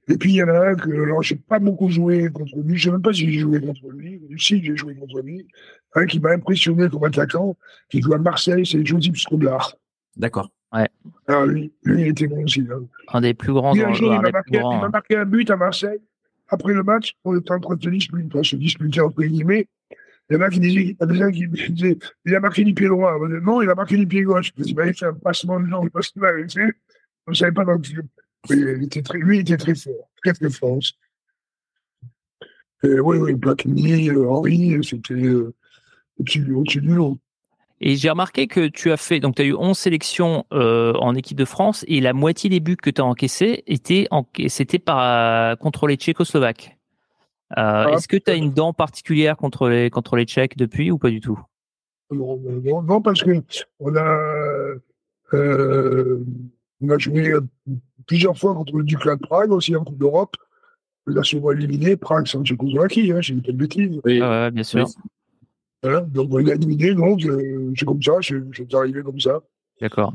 et 0.10 0.18
puis 0.18 0.32
il 0.32 0.36
y 0.36 0.43
en 0.43 0.47
a 0.47 0.70
un 0.70 0.76
que 0.76 0.89
alors 0.89 1.22
j'ai 1.22 1.36
pas 1.36 1.60
beaucoup 1.60 1.89
joué 1.89 2.30
contre 2.30 2.58
lui, 2.58 2.78
je 2.78 2.86
sais 2.86 2.91
même 2.91 3.01
pas 3.01 3.14
si 3.14 3.32
j'ai 3.32 3.39
joué 3.39 3.60
contre 3.60 3.89
lui, 3.89 4.22
si 4.38 4.64
j'ai 4.64 4.76
joué 4.76 4.95
contre 4.95 5.22
lui, 5.22 5.45
un 5.95 6.05
qui 6.05 6.20
m'a 6.20 6.32
impressionné 6.32 6.89
comme 6.89 7.03
attaquant, 7.03 7.58
qui 7.89 8.01
joue 8.01 8.14
à 8.14 8.18
Marseille, 8.18 8.66
c'est 8.66 8.86
Josip 8.86 9.18
Skodlar. 9.18 9.76
D'accord. 10.16 10.49
Ouais. 10.74 10.88
Alors 11.28 11.45
lui, 11.45 11.72
lui, 11.84 12.01
il 12.01 12.08
était 12.08 12.28
bon 12.28 12.43
aussi. 12.43 12.62
Hein. 12.72 12.84
Un 13.14 13.22
des 13.22 13.34
plus 13.34 13.53
grands. 13.53 13.78
Un 13.78 13.93
jour, 13.93 14.14
il 14.14 14.22
m'a 14.22 14.32
marqué, 14.32 14.62
marqué, 14.91 15.16
un 15.18 15.26
but 15.26 15.49
à 15.49 15.55
Marseille. 15.55 15.99
après 16.49 16.74
le 16.74 16.84
match, 16.84 17.16
on 17.24 17.38
était 17.38 17.51
en 17.51 17.60
train 17.60 17.76
de 17.76 17.84
se 17.84 17.89
disputer, 17.89 18.43
se 18.43 18.55
disputer 18.55 19.01
entre 19.01 19.24
guillemets. 19.24 19.68
Il 20.30 20.36
y 20.36 20.38
en 20.38 20.41
a 20.41 20.49
qui 20.49 20.60
disaient, 20.60 20.82
il 20.82 20.89
y 20.89 20.97
a 20.99 21.05
des 21.05 21.16
gens 21.16 21.32
qui 21.32 21.47
disaient, 21.47 21.97
il 22.26 22.36
a 22.36 22.39
marqué 22.41 22.64
du 22.66 22.74
pied 22.74 22.88
droit. 22.88 23.18
non, 23.41 23.62
il 23.62 23.70
a 23.70 23.76
marqué 23.76 23.95
du 23.95 24.05
pied 24.05 24.24
gauche. 24.24 24.51
Il 24.58 24.76
m'a 24.76 24.91
fait 24.91 25.05
un 25.05 25.14
passement 25.14 25.60
de 25.60 25.68
jambes 25.68 25.89
parce 25.89 26.10
qu'il 26.10 26.22
m'avait 26.22 26.49
fait. 26.49 26.74
On 27.28 27.32
ne 27.32 27.36
savait 27.36 27.53
pas 27.53 27.64
dans 27.64 27.80
il 28.49 28.83
était 28.83 29.01
très, 29.01 29.17
lui, 29.17 29.37
il 29.37 29.41
était 29.41 29.57
très 29.57 29.75
fort, 29.75 30.09
très 30.23 30.33
très 30.33 30.49
fort. 30.49 30.79
Et 32.83 32.99
oui, 32.99 33.17
oui, 33.17 33.35
Platini, 33.35 34.09
euh, 34.09 34.29
Henri, 34.29 34.77
c'était 34.83 35.13
euh, 35.13 35.53
au-dessus 36.19 36.39
du 36.39 36.95
lot. 36.95 37.17
Et 37.79 37.95
j'ai 37.95 38.09
remarqué 38.09 38.47
que 38.47 38.67
tu 38.67 38.91
as 38.91 38.97
fait, 38.97 39.19
donc 39.19 39.35
tu 39.35 39.43
as 39.43 39.45
eu 39.45 39.53
11 39.53 39.77
sélections 39.77 40.45
euh, 40.51 40.93
en 40.93 41.13
équipe 41.13 41.37
de 41.37 41.45
France 41.45 41.85
et 41.87 42.01
la 42.01 42.13
moitié 42.13 42.49
des 42.49 42.59
buts 42.59 42.75
que 42.75 42.89
tu 42.89 43.01
as 43.01 43.05
encaissés 43.05 43.63
étaient 43.67 44.07
c'était 44.47 44.79
par 44.79 45.57
contre 45.59 45.85
les 45.87 45.95
Tchécoslovaques. 45.95 46.77
Euh, 47.51 47.55
ah, 47.87 47.91
est-ce 47.93 48.07
que 48.07 48.17
tu 48.17 48.29
as 48.29 48.35
une 48.35 48.51
dent 48.51 48.73
particulière 48.73 49.37
contre 49.37 49.69
les, 49.69 49.89
contre 49.89 50.17
les 50.17 50.25
Tchèques 50.25 50.57
depuis 50.57 50.91
ou 50.91 50.97
pas 50.97 51.09
du 51.09 51.21
tout? 51.21 51.39
Non, 52.11 52.81
non, 52.83 53.01
parce 53.01 53.23
que 53.23 53.41
on 53.79 53.95
a, 53.95 54.19
euh, 55.33 56.25
on 56.81 56.89
a 56.89 56.97
joué 56.97 57.33
plusieurs 58.08 58.38
fois 58.38 58.55
contre 58.55 58.76
le 58.78 58.84
Ducla 58.84 59.16
de 59.16 59.22
Prague, 59.22 59.51
aussi 59.51 59.76
en 59.76 59.84
Coupe 59.84 59.99
d'Europe. 59.99 60.36
On 61.05 61.16
a 61.16 61.24
souvent 61.24 61.51
éliminé 61.51 61.95
Prague 61.95 62.28
sans 62.28 62.43
Tchécoslovaquie, 62.43 63.12
hein, 63.12 63.22
j'ai 63.22 63.34
une 63.34 63.41
telle 63.41 63.55
bêtise. 63.55 64.01
Oui, 64.03 64.20
bien 64.20 64.64
sûr. 64.64 64.88
donc 65.84 66.30
on 66.32 66.38
l'a 66.38 66.55
éliminé, 66.55 66.95
donc 66.95 67.24
euh, 67.26 67.72
c'est 67.78 67.86
comme 67.86 68.01
ça, 68.01 68.14
c'est 68.22 68.74
arrivé 68.74 69.03
comme 69.03 69.20
ça. 69.20 69.39
D'accord. 69.80 70.14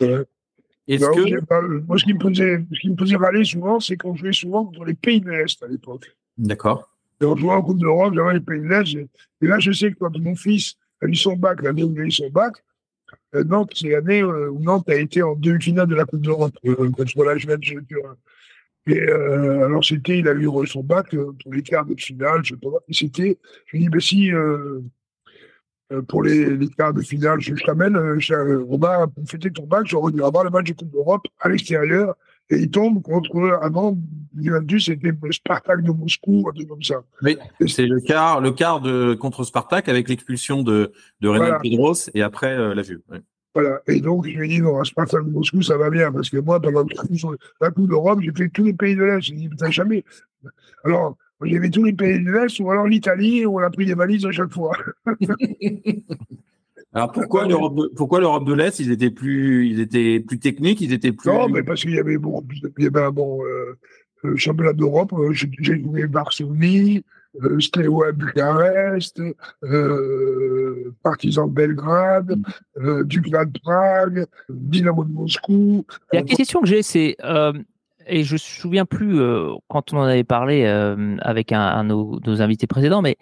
Est-ce 0.00 1.04
que... 1.04 1.86
moi, 1.86 1.98
ce 1.98 2.04
qui 2.04 2.14
me 2.14 2.20
faisait, 2.20 2.64
ce 2.72 2.80
qui 2.80 2.90
me 2.90 2.96
faisait 2.96 3.16
râler 3.16 3.44
souvent, 3.44 3.78
c'est 3.78 3.96
qu'on 3.96 4.14
jouait 4.14 4.32
souvent 4.32 4.64
contre 4.64 4.84
les 4.86 4.94
pays 4.94 5.20
de 5.20 5.30
l'Est 5.30 5.62
à 5.62 5.66
l'époque. 5.66 6.16
D'accord. 6.38 6.88
Et 7.20 7.24
on 7.24 7.36
jouait 7.36 7.52
en 7.52 7.62
Coupe 7.62 7.78
d'Europe, 7.78 8.14
j'avais 8.14 8.34
les 8.34 8.40
pays 8.40 8.60
de 8.60 8.68
l'Est. 8.68 8.96
Et 8.96 9.46
là, 9.46 9.58
je 9.58 9.70
sais 9.70 9.92
que 9.92 9.98
quand 9.98 10.16
mon 10.18 10.34
fils 10.34 10.76
a 11.02 11.06
eu 11.06 11.14
son 11.14 11.36
bac, 11.36 11.62
l'année 11.62 11.84
où 11.84 11.92
il 11.92 12.00
a 12.00 12.04
eu 12.04 12.10
son 12.10 12.30
bac, 12.30 12.54
euh, 12.56 12.62
Nantes, 13.34 13.72
c'est 13.74 13.90
l'année 13.90 14.22
euh, 14.22 14.50
où 14.50 14.60
Nantes 14.60 14.88
a 14.88 14.94
été 14.94 15.22
en 15.22 15.34
demi-finale 15.34 15.86
de 15.86 15.94
la 15.94 16.04
Coupe 16.04 16.22
d'Europe 16.22 16.54
euh, 16.64 16.90
contre 16.90 17.24
la 17.24 17.36
Juventus. 17.36 17.78
Et 18.86 19.00
euh, 19.00 19.66
alors, 19.66 19.84
c'était, 19.84 20.18
il 20.18 20.28
a 20.28 20.34
eu 20.34 20.48
son 20.66 20.82
bac 20.82 21.10
pour 21.10 21.52
les 21.52 21.62
quarts 21.62 21.84
de 21.84 21.94
finale, 21.94 22.40
je 22.42 22.54
sais 22.54 22.60
pas. 22.60 22.68
C'était, 22.90 23.38
je 23.66 23.76
lui 23.76 23.84
dis, 23.84 23.88
ben 23.90 24.00
si, 24.00 24.30
pour 26.08 26.22
les, 26.22 26.68
quarts 26.70 26.94
de 26.94 27.02
finale, 27.02 27.40
je, 27.40 27.54
je 27.54 27.64
t'amène, 27.64 27.96
Romain, 28.62 29.08
pour 29.08 29.28
fêter 29.28 29.50
ton 29.50 29.66
bac, 29.66 29.86
j'aurais 29.86 30.12
dû 30.12 30.22
avoir 30.22 30.44
le 30.44 30.50
match 30.50 30.68
de 30.68 30.72
Coupe 30.72 30.90
d'Europe 30.90 31.26
à 31.40 31.50
l'extérieur 31.50 32.14
et 32.50 32.60
il 32.60 32.70
tombe 32.70 33.02
contre, 33.02 33.58
avant, 33.60 33.98
Juventus, 34.36 34.86
c'était 34.86 35.12
Spartak 35.30 35.82
de 35.82 35.90
Moscou, 35.90 36.46
un 36.48 36.52
truc 36.52 36.68
comme 36.68 36.82
ça. 36.82 37.02
Oui, 37.22 37.36
c'est 37.66 37.86
le 37.86 38.00
quart, 38.00 38.40
le 38.40 38.52
quart 38.52 38.80
de, 38.80 39.14
contre 39.14 39.44
Spartak 39.44 39.88
avec 39.88 40.08
l'expulsion 40.08 40.62
de, 40.62 40.92
de 41.20 41.28
Renan 41.28 41.44
voilà. 41.44 41.58
Pedros 41.58 42.10
et 42.14 42.22
après 42.22 42.56
euh, 42.56 42.74
la 42.74 42.82
vue. 42.82 43.02
Voilà. 43.54 43.80
Et 43.86 44.00
donc, 44.00 44.26
je 44.26 44.38
lui 44.38 44.46
ai 44.46 44.48
dit, 44.56 44.62
non, 44.62 44.80
à 44.80 44.84
Spartak 44.84 45.26
de 45.26 45.30
Moscou, 45.30 45.60
ça 45.60 45.76
va 45.76 45.90
bien, 45.90 46.10
parce 46.10 46.30
que 46.30 46.38
moi, 46.38 46.60
pendant 46.60 46.86
la 47.60 47.70
Coupe 47.70 47.88
d'Europe, 47.88 48.20
j'ai 48.22 48.32
fait 48.32 48.48
tous 48.48 48.64
les 48.64 48.72
pays 48.72 48.96
de 48.96 49.04
l'Est. 49.04 49.20
J'ai 49.20 49.34
dit, 49.34 49.48
putain, 49.48 49.70
jamais. 49.70 50.04
Alors, 50.84 51.18
j'ai 51.42 51.60
fait 51.60 51.70
tous 51.70 51.84
les 51.84 51.92
pays 51.92 52.24
de 52.24 52.30
l'Est, 52.30 52.60
ou 52.60 52.70
alors 52.70 52.86
l'Italie, 52.86 53.44
où 53.44 53.60
on 53.60 53.62
a 53.62 53.68
pris 53.68 53.84
des 53.84 53.94
valises 53.94 54.24
à 54.24 54.32
chaque 54.32 54.52
fois. 54.52 54.74
Alors 56.94 57.12
pourquoi 57.12 57.46
l'Europe 57.46 57.76
de, 57.76 57.90
pourquoi 57.94 58.20
l'Europe 58.20 58.46
de 58.46 58.54
l'Est 58.54 58.78
ils 58.78 58.90
étaient 58.90 59.10
plus 59.10 59.68
ils 59.68 59.80
étaient 59.80 60.20
plus 60.20 60.38
techniques 60.38 60.80
ils 60.80 60.92
étaient 60.92 61.12
plus 61.12 61.30
non 61.30 61.48
mais 61.48 61.62
parce 61.62 61.82
qu'il 61.82 61.94
y 61.94 61.98
avait 61.98 62.16
bon 62.16 62.42
il 62.78 62.84
y 62.84 62.86
avait 62.86 63.02
un 63.02 63.10
bon 63.10 63.44
euh, 63.44 63.78
euh 64.24 64.36
championnat 64.36 64.72
d'Europe 64.72 65.12
euh, 65.12 65.32
j'ai 65.32 65.82
joué 65.82 66.06
Varsovie 66.06 67.02
euh, 67.42 67.60
Steaua 67.60 68.12
Bucarest 68.12 69.20
euh, 69.64 70.94
Partizan 71.02 71.46
Belgrade 71.46 72.40
euh, 72.78 73.04
Dukla 73.04 73.44
de 73.44 73.58
Prague 73.62 74.26
Dynamo 74.48 75.04
de 75.04 75.12
Moscou. 75.12 75.84
La 76.12 76.22
question 76.22 76.60
que 76.60 76.66
j'ai 76.66 76.82
c'est 76.82 77.16
et 78.10 78.24
je 78.24 78.32
me 78.32 78.38
souviens 78.38 78.86
plus 78.86 79.20
quand 79.68 79.92
on 79.92 79.98
en 79.98 80.04
avait 80.04 80.24
parlé 80.24 80.64
avec 81.20 81.52
un, 81.52 81.60
un 81.60 81.84
de 81.84 81.90
nos, 81.90 82.18
nos 82.24 82.42
invités 82.42 82.66
précédents 82.66 83.02
mais 83.02 83.18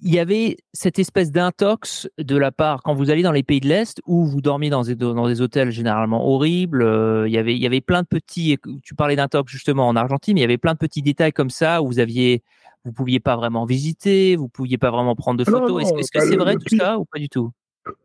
il 0.00 0.14
y 0.14 0.18
avait 0.18 0.56
cette 0.72 0.98
espèce 0.98 1.32
d'intox 1.32 2.08
de 2.18 2.36
la 2.36 2.52
part 2.52 2.82
quand 2.82 2.94
vous 2.94 3.10
allez 3.10 3.22
dans 3.22 3.32
les 3.32 3.42
pays 3.42 3.60
de 3.60 3.68
l'Est 3.68 4.00
où 4.06 4.26
vous 4.26 4.40
dormiez 4.40 4.70
dans 4.70 4.82
des, 4.82 4.94
dans 4.94 5.26
des 5.26 5.40
hôtels 5.40 5.70
généralement 5.70 6.26
horribles. 6.26 6.82
Euh, 6.82 7.26
il 7.26 7.34
y 7.34 7.38
avait 7.38 7.54
il 7.54 7.62
y 7.62 7.66
avait 7.66 7.80
plein 7.80 8.02
de 8.02 8.06
petits. 8.06 8.58
Tu 8.84 8.94
parlais 8.94 9.16
d'intox 9.16 9.50
justement 9.50 9.88
en 9.88 9.96
Argentine, 9.96 10.34
mais 10.34 10.40
il 10.40 10.42
y 10.42 10.44
avait 10.44 10.58
plein 10.58 10.74
de 10.74 10.78
petits 10.78 11.02
détails 11.02 11.32
comme 11.32 11.50
ça 11.50 11.82
où 11.82 11.88
vous 11.88 11.98
aviez 11.98 12.42
vous 12.84 12.92
pouviez 12.92 13.18
pas 13.18 13.36
vraiment 13.36 13.64
visiter, 13.64 14.36
vous 14.36 14.48
pouviez 14.48 14.78
pas 14.78 14.90
vraiment 14.90 15.16
prendre 15.16 15.38
de 15.38 15.44
photos. 15.44 15.82
Est-ce 15.98 16.12
que 16.12 16.20
c'est 16.20 16.36
vrai 16.36 16.54
tout 16.56 16.76
ça 16.76 16.98
ou 16.98 17.04
pas 17.04 17.18
du 17.18 17.28
tout? 17.28 17.50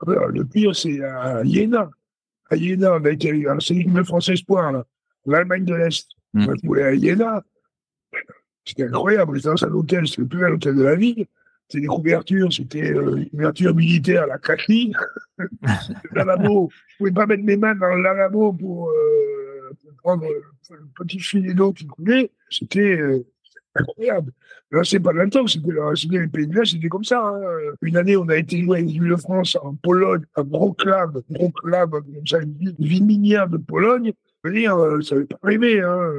Le 0.08 0.44
pire 0.44 0.76
c'est 0.76 1.04
à 1.04 1.44
Iéna. 1.44 1.91
À 2.50 2.56
Iéna, 2.56 2.96
on 2.96 3.06
a 3.06 3.10
été 3.12 3.46
c'est 3.60 3.76
l'équipe 3.76 4.04
français 4.04 4.34
espoir 4.34 4.84
l'Allemagne 5.26 5.64
de 5.64 5.76
l'Est. 5.76 6.10
Mmh. 6.34 6.48
On 6.68 6.74
a 6.74 6.86
à 6.86 6.91
Iéna. 6.94 7.44
C'était 8.66 8.84
incroyable. 8.84 9.36
J'étais 9.36 9.50
dans 9.50 9.64
un 9.64 9.72
hôtel, 9.72 10.08
c'était 10.08 10.22
le 10.22 10.28
plus 10.28 10.39
bel 10.39 10.54
hôtel 10.54 10.76
de 10.76 10.84
la 10.84 10.96
ville. 10.96 11.28
C'était 11.74 11.88
des 11.88 11.88
couvertures, 11.88 12.53
c'était 12.53 12.93
euh, 12.93 13.15
une 13.15 13.30
couverture 13.32 13.74
militaire, 13.74 14.28
la 14.28 14.38
cachine. 14.38 14.93
le 15.39 15.47
lavabo, 16.13 16.69
je 16.88 16.97
pouvais 16.97 17.11
pas 17.11 17.26
mettre 17.26 17.43
mes 17.43 17.57
mains 17.57 17.74
dans 17.74 17.95
le 17.95 18.03
lavabo 18.03 18.53
pour, 18.53 18.91
euh, 18.91 19.71
pour 19.82 19.91
prendre 20.03 20.24
le 20.24 20.78
petit 20.95 21.17
filet 21.17 21.55
d'eau 21.55 21.74
qui 21.74 21.88
coulait. 21.88 22.30
C'était 22.47 22.99
euh, 22.99 23.26
incroyable. 23.74 24.34
Là, 24.69 24.84
c'est 24.84 24.99
pas 24.99 25.13
longtemps, 25.13 25.47
c'était 25.47 26.19
les 26.19 26.28
pays 26.28 26.45
de 26.45 26.59
l'Est, 26.59 26.74
c'était 26.74 26.89
comme 26.89 27.03
ça. 27.03 27.19
Hein. 27.26 27.41
Une 27.82 27.97
année, 27.97 28.17
on 28.17 28.30
a 28.30 28.38
été 28.38 28.61
joué 28.61 28.78
avec 28.78 28.91
l'île 28.91 29.09
de 29.09 29.15
France 29.15 29.57
en 29.59 29.74
Pologne, 29.74 30.26
club, 30.78 31.24
gros 31.32 31.49
club, 31.49 31.89
comme 31.89 32.28
ça, 32.28 32.38
une 32.39 32.76
ville, 32.78 33.03
minière 33.03 33.49
de 33.49 33.57
Pologne. 33.57 34.13
Je 34.43 34.49
veux 34.49 34.55
dire, 34.55 34.78
ça 35.01 35.15
n'avait 35.15 35.26
pas 35.26 35.39
arrivé. 35.41 35.82
Hein. 35.82 36.11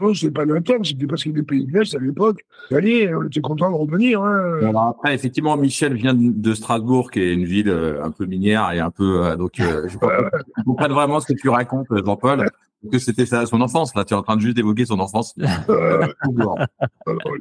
Non, 0.00 0.14
c'est 0.14 0.30
pas 0.30 0.44
terme, 0.60 0.84
c'était 0.84 1.06
parce 1.06 1.22
qu'il 1.22 1.32
des 1.32 1.42
pays 1.42 1.66
de 1.66 1.72
l'Est 1.72 1.94
à 1.94 1.98
l'époque. 1.98 2.44
Allez, 2.70 3.12
on 3.14 3.24
était 3.24 3.40
content 3.40 3.70
de 3.70 3.76
revenir. 3.76 4.22
Hein. 4.22 4.60
Alors 4.62 4.88
après, 4.88 5.14
effectivement, 5.14 5.56
Michel 5.56 5.94
vient 5.94 6.14
de 6.14 6.54
Strasbourg, 6.54 7.10
qui 7.10 7.20
est 7.20 7.34
une 7.34 7.44
ville 7.44 7.68
euh, 7.68 8.04
un 8.04 8.10
peu 8.10 8.26
minière 8.26 8.70
et 8.72 8.78
un 8.78 8.90
peu. 8.90 9.24
Euh, 9.24 9.36
donc, 9.36 9.58
euh, 9.60 9.88
je 9.88 9.98
comprends 10.64 10.88
vraiment 10.88 11.20
ce 11.20 11.32
que 11.32 11.38
tu 11.38 11.48
racontes, 11.48 11.88
Jean-Paul. 11.90 12.48
Que 12.92 12.98
c'était 13.00 13.26
ça, 13.26 13.44
son 13.44 13.60
enfance. 13.60 13.92
Là, 13.96 14.04
tu 14.04 14.14
es 14.14 14.16
en 14.16 14.22
train 14.22 14.36
de 14.36 14.40
juste 14.40 14.54
d'évoquer 14.54 14.86
son 14.86 15.00
enfance. 15.00 15.34
Euh, 15.68 16.06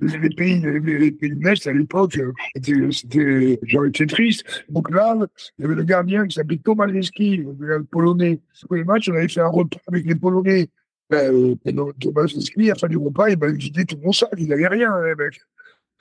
les, 0.01 0.29
pays, 0.29 0.59
les, 0.61 1.11
pays 1.11 1.35
de 1.35 1.43
l'Est 1.43 1.67
à 1.67 1.73
l'époque, 1.73 2.19
c'était, 2.55 3.59
j'aurais 3.61 3.89
été 3.89 4.07
triste. 4.07 4.65
Donc 4.67 4.89
là, 4.89 5.15
il 5.59 5.61
y 5.61 5.65
avait 5.65 5.75
le 5.75 5.83
gardien 5.83 6.25
qui 6.25 6.33
s'appelait 6.33 6.57
Thomas 6.57 6.87
Leski, 6.87 7.45
le 7.59 7.83
polonais. 7.83 8.39
Pour 8.67 8.77
les 8.77 8.83
matchs, 8.83 9.09
on 9.09 9.15
avait 9.15 9.27
fait 9.27 9.41
un 9.41 9.47
repas 9.47 9.77
avec 9.87 10.05
les 10.07 10.15
Polonais 10.15 10.69
ben, 11.09 11.33
euh, 11.33 11.93
Thomas 11.99 12.31
Lesky, 12.35 12.65
à 12.65 12.73
la 12.73 12.75
fin 12.75 12.87
du 12.87 12.97
repas, 12.97 13.29
il 13.29 13.37
m'a 13.37 13.47
vidé 13.47 13.85
tout 13.85 13.97
mon 14.03 14.11
sac. 14.11 14.29
Il 14.37 14.47
n'avait 14.47 14.67
rien, 14.67 14.93
hein, 14.93 15.15
mec. 15.17 15.39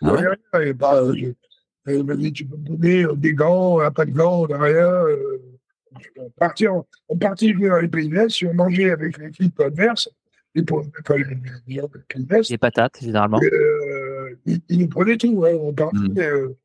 Il 0.01 0.09
n'avait 0.09 0.27
ah 0.53 0.59
rien. 0.59 0.63
Et 0.63 0.73
bah, 0.73 1.03
je, 1.15 1.27
il 1.89 2.05
m'a 2.05 2.17
dit, 2.17 2.33
tu 2.33 2.45
peux 2.45 2.57
me 2.57 2.77
donner 2.77 3.05
euh, 3.05 3.15
des 3.15 3.33
gants, 3.33 3.81
un 3.81 3.91
pas 3.91 4.05
de 4.05 4.11
gants, 4.11 4.43
on 4.43 4.47
n'a 4.49 4.59
rien. 4.59 4.87
Euh, 4.87 5.39
on 6.19 6.31
partait, 6.31 6.69
on, 6.69 6.85
on 7.09 7.17
partait 7.17 7.53
jouer 7.53 7.69
dans 7.69 7.79
les 7.79 7.89
pays 7.89 8.09
de 8.09 8.15
l'Est, 8.15 8.31
si 8.31 8.47
on 8.47 8.55
mangeait 8.55 8.91
avec 8.91 9.17
l'équipe 9.19 9.59
adverse, 9.61 10.09
enfin, 10.71 11.17
les, 11.17 11.25
les, 11.67 11.81
les, 12.17 12.41
les 12.51 12.59
patates, 12.59 12.99
généralement. 13.01 13.41
Euh, 13.43 14.37
ils, 14.47 14.79
nous 14.79 14.89
prenaient 14.89 15.17
tout, 15.17 15.33
ouais, 15.33 15.55
on 15.55 15.73
partait, 15.73 15.99
euh, 16.19 16.57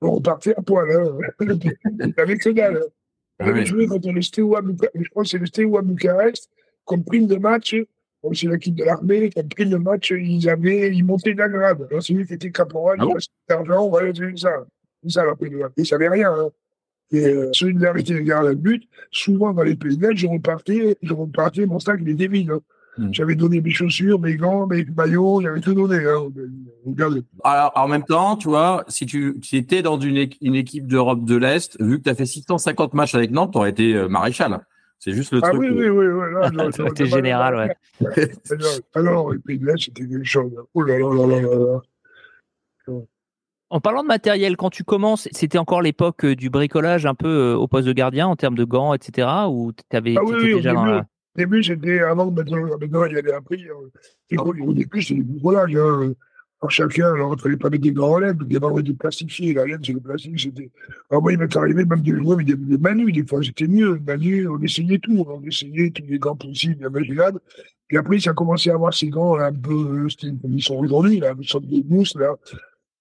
on 0.00 0.12
repartait 0.12 0.54
à 0.56 0.62
poil, 0.62 0.90
hein, 0.90 1.18
avec. 2.16 2.48
On 3.42 3.46
avait 3.46 3.64
joué 3.64 3.86
contre 3.86 4.10
le 4.10 4.20
Steaua, 4.20 4.60
je 4.94 5.08
crois 5.08 5.22
que 5.22 5.28
c'est 5.28 5.38
le 5.38 5.46
Steaua 5.46 5.80
Bucarest, 5.82 6.50
comme 6.84 7.04
prime 7.04 7.26
de 7.26 7.36
match, 7.36 7.76
comme 8.22 8.34
c'est 8.34 8.48
l'équipe 8.48 8.74
de 8.74 8.84
l'armée, 8.84 9.30
comme 9.30 9.48
prime 9.48 9.70
de 9.70 9.76
match, 9.76 10.10
ils 10.10 10.48
avaient, 10.48 10.94
ils 10.94 11.04
montaient 11.04 11.34
d'un 11.34 11.48
grade. 11.48 11.86
Alors, 11.90 12.02
celui 12.02 12.26
qui 12.26 12.34
était 12.34 12.50
caporal, 12.50 12.98
ah 13.00 13.06
il 13.06 13.26
d'argent, 13.48 13.86
on 13.86 13.90
va 13.90 14.00
c'est 14.14 14.38
ça. 14.38 14.64
C'est 15.02 15.10
ça, 15.10 15.24
la 15.24 15.34
prime 15.34 15.52
de 15.52 15.58
match. 15.58 15.72
Ils 15.76 15.86
savaient 15.86 16.08
rien, 16.08 16.32
hein. 16.32 16.50
Et 17.12 17.26
euh, 17.26 17.50
solidarité 17.52 18.14
de 18.14 18.20
garde 18.20 18.46
à 18.46 18.54
but, 18.54 18.84
souvent 19.10 19.52
dans 19.52 19.64
les 19.64 19.74
pays 19.74 19.96
de 19.96 20.14
je 20.14 20.28
repartais, 20.28 20.96
je 21.02 21.12
repartais, 21.12 21.66
mon 21.66 21.80
sac, 21.80 21.98
il 22.00 22.08
était 22.08 22.28
vide. 22.28 22.52
Hein. 22.52 22.60
Hmm. 22.98 23.08
J'avais 23.12 23.34
donné 23.34 23.60
mes 23.60 23.70
chaussures, 23.70 24.20
mes 24.20 24.36
gants, 24.36 24.66
mes 24.66 24.84
maillots, 24.84 25.40
j'avais 25.40 25.60
tout 25.60 25.74
donné. 25.74 25.96
Hein. 25.96 26.28
Alors, 27.42 27.72
en 27.74 27.88
même 27.88 28.04
temps, 28.04 28.36
tu 28.36 28.48
vois, 28.48 28.84
si 28.88 29.06
tu 29.06 29.36
si 29.42 29.56
étais 29.56 29.82
dans 29.82 29.98
une, 29.98 30.28
une 30.40 30.54
équipe 30.54 30.86
d'Europe 30.86 31.24
de 31.24 31.36
l'Est, 31.36 31.80
vu 31.82 31.98
que 31.98 32.04
tu 32.04 32.10
as 32.10 32.14
fait 32.14 32.26
650 32.26 32.94
matchs 32.94 33.14
avec 33.14 33.30
Nantes, 33.30 33.52
tu 33.52 33.58
aurais 33.58 33.70
été 33.70 33.94
euh, 33.94 34.08
maréchal. 34.08 34.60
C'est 35.00 35.12
juste 35.12 35.32
le 35.32 35.40
ah, 35.42 35.48
truc. 35.48 35.62
Ah 35.64 35.74
oui, 35.74 35.88
oui, 35.88 36.06
oui. 36.06 36.72
C'était 36.72 37.06
général, 37.16 37.56
ouais. 37.56 38.30
Alors, 38.94 39.32
les 39.32 39.38
pays 39.38 39.58
de 39.58 39.66
l'Est, 39.66 39.82
c'était 39.82 40.06
quelque 40.06 40.24
chose. 40.24 40.52
Oh 40.74 40.82
là 40.82 40.98
là 40.98 41.26
là 41.26 41.40
là 41.40 41.80
là. 42.86 42.94
En 43.70 43.80
parlant 43.80 44.02
de 44.02 44.08
matériel, 44.08 44.56
quand 44.56 44.68
tu 44.68 44.84
commences, 44.84 45.28
c'était 45.30 45.56
encore 45.56 45.80
l'époque 45.80 46.24
euh, 46.24 46.36
du 46.36 46.50
bricolage 46.50 47.06
un 47.06 47.14
peu 47.14 47.28
euh, 47.28 47.56
au 47.56 47.68
poste 47.68 47.86
de 47.86 47.92
gardien 47.92 48.26
en 48.26 48.34
termes 48.34 48.56
de 48.56 48.64
gants, 48.64 48.92
etc. 48.94 49.28
Ou 49.48 49.72
tu 49.72 49.96
avais 49.96 50.16
ah, 50.18 50.24
oui, 50.24 50.34
oui, 50.34 50.54
déjà 50.56 50.74
dans 50.74 50.84
la... 50.84 50.98
Au 50.98 51.38
début, 51.38 51.62
c'était 51.62 52.00
avant, 52.00 52.30
maintenant, 52.30 52.66
maintenant 52.78 53.04
il 53.04 53.14
y 53.14 53.18
a 53.18 53.22
des 53.22 53.30
appris. 53.30 53.64
Au 53.70 54.72
début, 54.74 55.00
c'était 55.00 55.22
du 55.22 55.22
bricolage. 55.22 55.76
Hein. 55.76 56.12
Alors, 56.62 56.70
chacun, 56.70 57.14
alors, 57.14 57.32
il 57.32 57.36
ne 57.36 57.40
fallait 57.40 57.56
pas 57.56 57.70
mettre 57.70 57.82
des 57.82 57.92
gants 57.92 58.14
en 58.14 58.18
laine, 58.18 58.38
il 58.46 58.52
y 58.52 58.56
avait 58.56 58.82
du 58.82 58.94
plastifié. 58.94 59.54
La 59.54 59.64
laine, 59.64 59.80
c'est 59.82 59.94
le 59.94 60.00
plastique. 60.00 60.38
C'était... 60.38 60.70
Alors, 61.10 61.22
moi, 61.22 61.32
il 61.32 61.38
m'est 61.38 61.56
arrivé 61.56 61.86
même 61.86 62.02
de 62.02 62.14
jouer 62.14 62.34
avec 62.34 62.46
des, 62.46 62.54
des 62.54 62.76
manus, 62.76 63.14
des 63.14 63.26
fois, 63.26 63.42
c'était 63.42 63.66
mieux. 63.66 63.98
Manu, 64.06 64.46
on 64.46 64.60
essayait 64.60 64.98
tout. 64.98 65.24
On 65.26 65.42
essayait 65.42 65.90
tous 65.90 66.04
les 66.06 66.18
gants 66.18 66.36
possibles, 66.36 66.86
imaginables. 66.86 67.40
Et 67.90 67.96
après, 67.96 68.20
ça 68.20 68.30
a 68.30 68.34
commencé 68.34 68.70
à 68.70 68.74
avoir 68.74 68.92
ces 68.92 69.08
gants 69.08 69.36
un 69.36 69.52
peu, 69.52 70.06
comme 70.20 70.52
ils 70.52 70.62
sont 70.62 70.76
aujourd'hui, 70.76 71.20
là, 71.20 71.32
une 71.36 71.44
sorte 71.44 71.66
de 71.66 71.82
mousse, 71.88 72.14
là. 72.14 72.36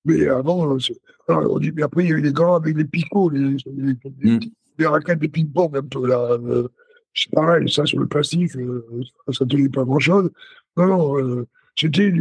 Mais 0.05 0.28
avant, 0.28 0.64
alors, 0.64 0.80
on 1.28 1.60
dit, 1.60 1.74
mais 1.76 1.84
après, 1.84 2.05
il 2.05 2.10
y 2.10 2.14
a 2.14 2.18
eu 2.18 2.22
des 2.22 2.32
gants 2.32 2.55
avec 2.55 2.76
des 2.76 2.86
picots, 2.86 3.30
les, 3.30 3.57
les, 3.66 3.93
les, 4.22 4.39
les 4.78 4.86
raquettes 4.88 5.20
de 5.20 5.28
ping-pong, 5.28 5.76
un 5.76 5.82
peu, 5.84 6.07
là. 6.07 6.32
Euh, 6.32 6.70
c'est 7.14 7.30
pareil, 7.32 7.70
ça, 7.70 7.86
sur 7.86 7.99
le 7.99 8.07
plastique, 8.07 8.55
euh, 8.55 8.86
ça 9.32 9.43
ne 9.43 9.49
tenait 9.49 9.68
pas 9.68 9.84
grand-chose. 9.84 10.32
Non, 10.78 10.88
non, 10.88 11.20
euh, 11.20 11.45
c'était 11.80 12.12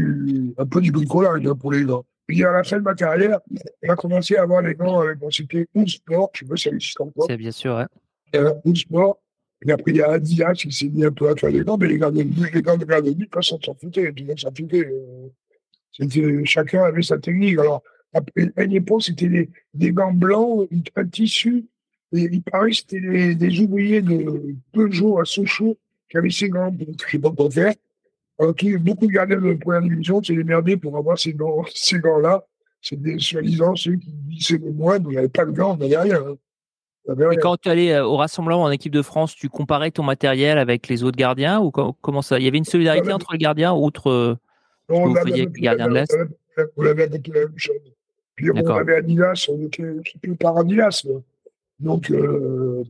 un 0.56 0.66
peu 0.66 0.80
du 0.80 0.92
bricolage 0.92 1.44
hein, 1.44 1.54
pour 1.56 1.72
les 1.72 1.84
gants. 1.84 2.04
Puis 2.26 2.44
à 2.44 2.52
la 2.52 2.62
fin 2.62 2.76
de 2.76 2.82
ma 2.82 2.94
carrière, 2.94 3.40
on 3.82 3.88
a 3.88 3.96
commencé 3.96 4.36
à 4.36 4.42
avoir 4.42 4.62
les 4.62 4.74
gants 4.74 5.00
avec, 5.00 5.18
bon, 5.18 5.30
c'était 5.30 5.66
Sport, 5.86 6.30
pas 6.30 6.56
si 6.56 6.62
ça 6.64 6.70
existe 6.70 7.00
encore. 7.00 7.26
C'est 7.28 7.36
bien 7.36 7.50
sûr, 7.50 7.74
ouais. 7.74 7.86
Euh, 8.36 8.52
Sport. 8.74 9.18
Et 9.66 9.72
après, 9.72 9.90
il 9.90 9.96
y 9.96 10.02
a 10.02 10.12
Adidas 10.12 10.52
qui 10.52 10.70
s'est 10.70 10.88
mis 10.88 11.04
un 11.04 11.10
peu 11.10 11.28
à 11.28 11.34
faire 11.34 11.50
les 11.50 11.64
gants, 11.64 11.76
mais 11.76 11.88
les 11.88 11.98
gants 11.98 12.12
de 12.12 12.22
les 12.22 12.62
gants 12.62 12.76
de 12.76 13.14
but, 13.14 13.28
personne 13.28 13.58
s'en 13.64 13.74
foutait, 13.74 14.12
tout 14.12 14.22
le 14.22 14.28
monde 14.28 14.38
s'en 14.38 14.54
foutait. 14.54 14.88
C'était, 15.90 16.44
chacun 16.44 16.84
avait 16.84 17.02
sa 17.02 17.18
technique. 17.18 17.58
Alors, 17.58 17.82
après, 18.12 18.52
à 18.56 18.64
l'époque, 18.64 19.02
c'était 19.02 19.28
des, 19.28 19.50
des 19.74 19.90
gants 19.90 20.12
blancs, 20.12 20.68
un 20.94 21.06
tissu 21.06 21.66
et 22.12 22.28
il 22.32 22.42
paraît 22.42 22.70
que 22.70 22.76
c'était 22.76 23.00
des, 23.00 23.34
des, 23.34 23.60
ouvriers 23.60 24.00
de 24.00 24.54
Peugeot 24.72 25.20
à 25.20 25.24
Sochaux 25.24 25.76
qui 26.08 26.16
avaient 26.16 26.30
ces 26.30 26.48
gants, 26.48 26.72
pas 26.72 27.30
quoi 27.30 27.50
faire. 27.50 27.74
Alors, 28.38 28.54
qui, 28.54 28.76
beaucoup 28.76 29.06
de 29.06 29.12
gardiens 29.12 29.40
de 29.40 29.54
première 29.54 29.82
division 29.82 30.22
s'est 30.22 30.34
démerdé 30.34 30.76
pour 30.76 30.96
avoir 30.96 31.18
ces 31.18 31.32
gants, 31.32 31.64
ces 31.74 31.98
gants-là. 31.98 32.44
C'est 32.80 33.00
des 33.00 33.18
soi-disant 33.18 33.74
ceux 33.74 33.96
qui 33.96 34.12
disaient 34.12 34.58
le 34.58 34.72
moins, 34.72 34.98
mais 35.00 35.06
il 35.06 35.10
n'y 35.10 35.18
avait 35.18 35.28
pas 35.28 35.44
de 35.44 35.50
gants, 35.50 35.72
on 35.72 35.76
n'avait 35.76 35.98
rien. 35.98 36.22
Hein. 36.22 36.36
Et 37.32 37.36
quand 37.36 37.56
tu 37.56 37.68
allais 37.70 37.94
euh, 37.94 38.04
au 38.04 38.16
rassemblement 38.16 38.62
en 38.62 38.70
équipe 38.70 38.92
de 38.92 39.02
France, 39.02 39.34
tu 39.34 39.48
comparais 39.48 39.90
ton 39.90 40.02
matériel 40.02 40.58
avec 40.58 40.88
les 40.88 41.04
autres 41.04 41.16
gardiens 41.16 41.58
ou 41.58 41.70
comment 41.70 42.22
ça 42.22 42.38
Il 42.38 42.44
y 42.44 42.48
avait 42.48 42.58
une 42.58 42.64
solidarité 42.64 43.12
entre 43.12 43.32
les 43.32 43.38
gardiens, 43.38 43.72
outre 43.72 44.10
euh, 44.10 44.36
non, 44.90 45.04
on 45.04 45.14
avait 45.16 45.32
avec 45.32 45.54
les 45.54 45.62
gardiens 45.62 45.88
de 45.88 45.94
l'Est? 45.94 46.16
On 46.76 46.84
avait 46.84 47.04
avec 47.04 47.26
la 47.28 47.40
même 47.40 47.52
chose. 47.56 47.76
Puis 48.34 48.50
on 48.50 48.66
avait 48.66 48.96
Adidas, 48.96 49.46
on 49.48 49.66
était 49.66 49.84
plus 50.22 50.36
par 50.36 50.58
Adidas. 50.58 51.06
Donc, 51.80 52.10
euh, 52.10 52.84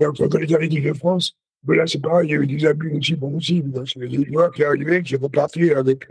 quand 0.00 0.20
on 0.20 0.38
est 0.38 0.54
allé 0.54 0.68
de 0.68 0.92
France, 0.92 1.36
là, 1.74 1.86
c'est 1.86 2.00
pareil, 2.00 2.28
il 2.28 2.32
y 2.32 2.36
a 2.36 2.40
eu 2.40 2.46
des 2.46 2.66
abus 2.66 2.92
aussi 2.96 3.16
pour 3.16 3.32
possible. 3.32 3.82
C'est 3.86 4.06
des 4.06 4.24
joueurs 4.24 4.52
qui 4.52 4.64
arrivaient, 4.64 5.02
qui 5.02 5.16
repartaient 5.16 5.74
avec 5.74 6.06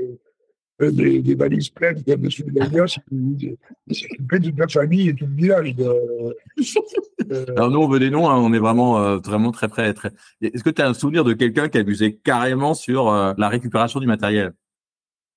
euh, 0.82 0.92
des, 0.92 1.22
des, 1.22 1.36
valises 1.36 1.70
pleines 1.70 2.04
comme 2.04 2.22
dessus 2.22 2.44
de 2.44 2.60
l'Alliance, 2.60 3.00
ils 3.12 3.58
s'occupaient 3.92 4.40
de 4.40 4.60
la 4.60 4.68
famille 4.68 5.10
et 5.10 5.16
tout 5.16 5.26
le 5.26 5.36
village. 5.36 5.74
Euh, 5.80 7.46
Alors, 7.56 7.72
nous, 7.72 7.80
on 7.80 7.88
veut 7.88 8.00
des 8.00 8.10
noms, 8.10 8.30
hein, 8.30 8.38
on 8.38 8.52
est 8.54 8.60
vraiment, 8.60 9.02
euh, 9.02 9.18
vraiment 9.18 9.52
très 9.52 9.70
près. 9.70 9.94
Très... 9.94 10.12
Est-ce 10.42 10.64
que 10.64 10.70
tu 10.70 10.82
as 10.82 10.90
un 10.90 10.94
souvenir 10.94 11.24
de 11.24 11.34
quelqu'un 11.34 11.70
qui 11.70 11.78
abusait 11.78 12.14
carrément 12.14 12.74
sur 12.74 13.10
euh, 13.10 13.34
la 13.38 13.48
récupération 13.48 14.02
du 14.02 14.08
matériel? 14.08 14.52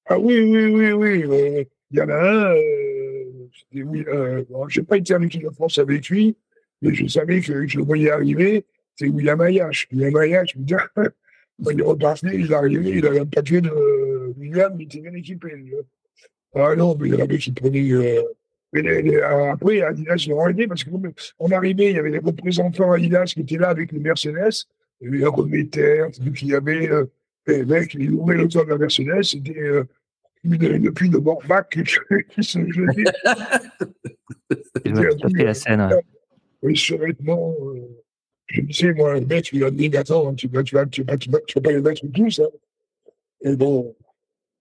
Ah 0.07 0.19
oui, 0.19 0.41
oui, 0.41 0.93
oui, 0.93 1.25
oui. 1.25 1.69
Il 1.91 1.99
y 1.99 2.03
en 2.03 2.09
a 2.09 2.51
un, 2.51 2.55
oui, 3.75 4.05
bon, 4.51 4.69
je 4.69 4.81
n'ai 4.81 4.87
pas 4.87 4.97
été 4.97 5.15
en 5.15 5.23
équipe 5.23 5.45
de 5.45 5.51
France 5.51 5.79
avec 5.79 6.09
lui, 6.09 6.37
mais 6.83 6.95
je 6.95 7.07
savais 7.07 7.41
que 7.41 7.67
je 7.67 7.79
le 7.79 7.85
voyais 7.85 8.11
arriver, 8.11 8.67
c'est 8.99 9.09
William 9.09 9.41
Ayash. 9.41 9.89
William 9.93 10.17
Ayash, 10.17 10.57
il 10.57 11.81
est 11.81 11.83
reparti, 11.83 12.27
il 12.33 12.51
est 12.51 12.55
arrivé, 12.55 12.91
il 12.91 13.07
avait 13.07 13.21
un 13.21 13.27
papier 13.27 13.61
de 13.61 13.71
William, 14.37 14.75
il 14.79 14.85
était 14.85 15.01
bien 15.01 15.13
équipé. 15.13 15.49
Ah 16.55 16.75
non, 16.75 16.97
mais 16.99 17.09
il 17.09 17.15
y 17.15 17.23
avait 17.23 17.39
qui 17.39 17.53
prenaient. 17.53 17.93
Euh, 17.93 18.23
mais 18.73 18.83
les, 18.83 19.03
les, 19.03 19.21
après, 19.21 19.83
Adidas, 19.83 20.25
ils 20.27 20.33
ont 20.33 20.41
arrêté 20.41 20.67
parce 20.67 20.85
qu'on 20.85 21.51
arrivait, 21.53 21.91
il 21.91 21.97
y 21.97 21.99
avait 21.99 22.11
des 22.11 22.19
représentants 22.19 22.93
Adidas 22.93 23.27
qui 23.27 23.41
étaient 23.41 23.57
là 23.57 23.69
avec 23.69 23.93
le 23.93 24.01
Mercedes. 24.01 24.67
Il 25.01 25.07
y 25.07 25.09
avait 25.09 25.25
un 25.25 25.29
remetteur, 25.29 26.11
il 26.21 26.49
y 26.49 26.55
avait 26.55 26.91
euh, 26.91 27.07
les 27.47 27.65
mecs, 27.65 27.95
ils 27.95 28.11
ouvraient 28.11 28.37
le 28.37 28.49
temps 28.49 28.65
de 28.65 28.71
la 28.71 28.79
Mercedes, 28.79 29.23
c'était 29.23 29.59
euh, 29.59 29.85
depuis 30.45 31.09
le 31.09 31.21
Morbac 31.21 31.71
qui 31.71 32.45
se 32.45 32.59
jetait. 32.73 33.05
C'était 34.85 35.45
la 35.45 35.55
scène. 35.55 35.91
Oui. 36.63 36.89
Euh, 36.93 37.13
je 38.49 38.61
me 38.61 38.67
disais, 38.67 38.93
moi, 38.95 39.15
le 39.15 39.27
mec, 39.27 39.51
il 39.53 39.65
a 39.65 39.71
dit, 39.71 39.95
attends, 39.97 40.35
tu 40.35 40.49
vas, 40.49 40.63
tu 40.63 40.75
vas, 40.75 40.87
tu 40.87 41.03
vas, 41.03 41.17
tu 41.17 41.31
vas, 41.31 41.39
tu 41.47 41.55
vas 41.55 41.61
pas 41.61 41.73
les 41.73 41.81
mettre 41.81 42.07
tous. 42.13 42.41
Hein. 42.41 42.49
Et 43.43 43.57
bon, 43.57 43.95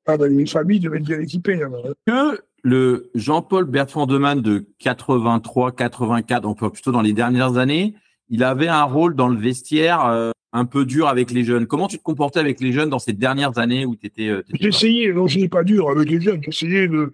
ah 0.05 0.17
ben, 0.17 0.35
les 0.35 0.45
familles 0.45 0.79
devaient 0.79 0.97
être 0.97 1.05
bien 1.05 1.19
équipées. 1.19 1.61
Hein. 1.61 1.71
Que 2.05 2.41
le 2.63 3.09
Jean-Paul 3.15 3.65
Bertrand 3.65 4.05
Demann 4.05 4.41
de 4.41 4.65
83, 4.79 5.71
84, 5.73 6.45
on 6.45 6.53
peut 6.53 6.69
plutôt 6.69 6.91
dans 6.91 7.01
les 7.01 7.13
dernières 7.13 7.57
années, 7.57 7.95
il 8.29 8.43
avait 8.43 8.67
un 8.67 8.83
rôle 8.83 9.15
dans 9.15 9.29
le 9.29 9.37
vestiaire 9.37 10.05
euh, 10.05 10.31
un 10.51 10.65
peu 10.65 10.85
dur 10.85 11.07
avec 11.07 11.31
les 11.31 11.43
jeunes. 11.43 11.67
Comment 11.67 11.87
tu 11.87 11.97
te 11.97 12.03
comportais 12.03 12.39
avec 12.39 12.59
les 12.59 12.73
jeunes 12.73 12.89
dans 12.89 12.99
ces 12.99 13.13
dernières 13.13 13.57
années 13.57 13.85
où 13.85 13.95
tu 13.95 14.07
étais. 14.07 14.27
Euh, 14.27 14.43
J'essayais, 14.59 15.13
non, 15.13 15.27
je 15.27 15.39
n'ai 15.39 15.49
pas 15.49 15.63
dur 15.63 15.89
avec 15.89 16.09
les 16.09 16.19
jeunes, 16.19 16.41
j'essayais 16.43 16.87
de 16.87 17.13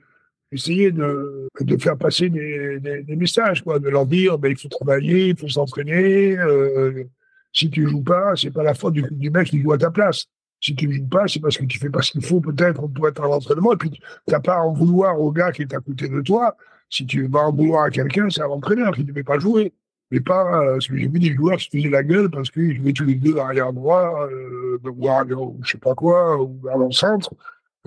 essayer 0.54 0.92
de, 0.92 1.48
de 1.60 1.78
faire 1.78 1.98
passer 1.98 2.30
des, 2.30 2.80
des, 2.80 3.16
messages, 3.16 3.64
quoi, 3.64 3.80
de 3.80 3.90
leur 3.90 4.06
dire 4.06 4.38
ben, 4.38 4.52
il 4.52 4.58
faut 4.58 4.70
travailler, 4.70 5.30
il 5.30 5.38
faut 5.38 5.48
s'entraîner. 5.48 6.38
Euh, 6.38 7.04
si 7.52 7.70
tu 7.70 7.88
joues 7.88 8.04
pas, 8.04 8.36
c'est 8.36 8.52
pas 8.52 8.64
la 8.64 8.74
faute 8.74 8.94
du, 8.94 9.30
mec 9.30 9.48
qui 9.50 9.62
joue 9.62 9.74
à 9.74 9.78
ta 9.78 9.92
place. 9.92 10.26
Si 10.60 10.76
tu 10.76 10.92
joues 10.92 11.08
pas, 11.08 11.28
c'est 11.28 11.40
parce 11.40 11.58
que 11.58 11.66
tu 11.66 11.78
fais 11.78 11.90
pas 11.90 12.02
ce 12.02 12.12
qu'il 12.12 12.26
faut 12.26 12.40
peut-être 12.40 12.88
pour 12.88 13.08
être 13.08 13.22
à 13.22 13.28
l'entraînement. 13.28 13.74
Et 13.74 13.78
puis, 13.78 13.92
tu 13.92 14.00
n'as 14.30 14.40
pas 14.40 14.56
à 14.56 14.62
en 14.62 14.74
vouloir 14.74 15.20
au 15.20 15.32
gars 15.32 15.52
qui 15.52 15.64
est 15.64 15.74
à 15.74 15.80
côté 15.80 16.08
de 16.08 16.22
toi. 16.22 16.56
Si 16.90 17.06
tu 17.06 17.28
vas 17.28 17.42
en 17.42 17.52
vouloir 17.52 17.84
à 17.84 17.90
quelqu'un, 17.90 18.30
c'est 18.30 18.42
à 18.42 18.48
l'entraîneur 18.48 18.94
qui 18.94 19.02
ne 19.02 19.08
devait 19.08 19.24
pas 19.24 19.40
jouer. 19.40 19.74
Mais 20.12 20.20
pas, 20.20 20.62
euh, 20.62 20.74
parce 20.74 20.88
que 20.88 20.96
j'ai 20.96 21.08
vu 21.08 21.20
des 21.20 21.34
joueurs 21.34 21.58
qui 21.58 21.66
se 21.66 21.70
faisaient 21.72 21.90
la 21.90 22.04
gueule 22.04 22.30
parce 22.30 22.52
qu'ils 22.52 22.78
jouaient 22.78 22.94
tous 22.94 23.06
les 23.06 23.16
deux 23.16 23.38
arrière 23.38 23.74
droit, 23.74 24.28
euh, 24.32 24.80
ou 24.84 25.08
arrière, 25.08 25.38
je 25.64 25.72
sais 25.72 25.78
pas 25.80 25.96
quoi, 25.96 26.42
ou 26.42 26.60
avant-centre. 26.72 27.34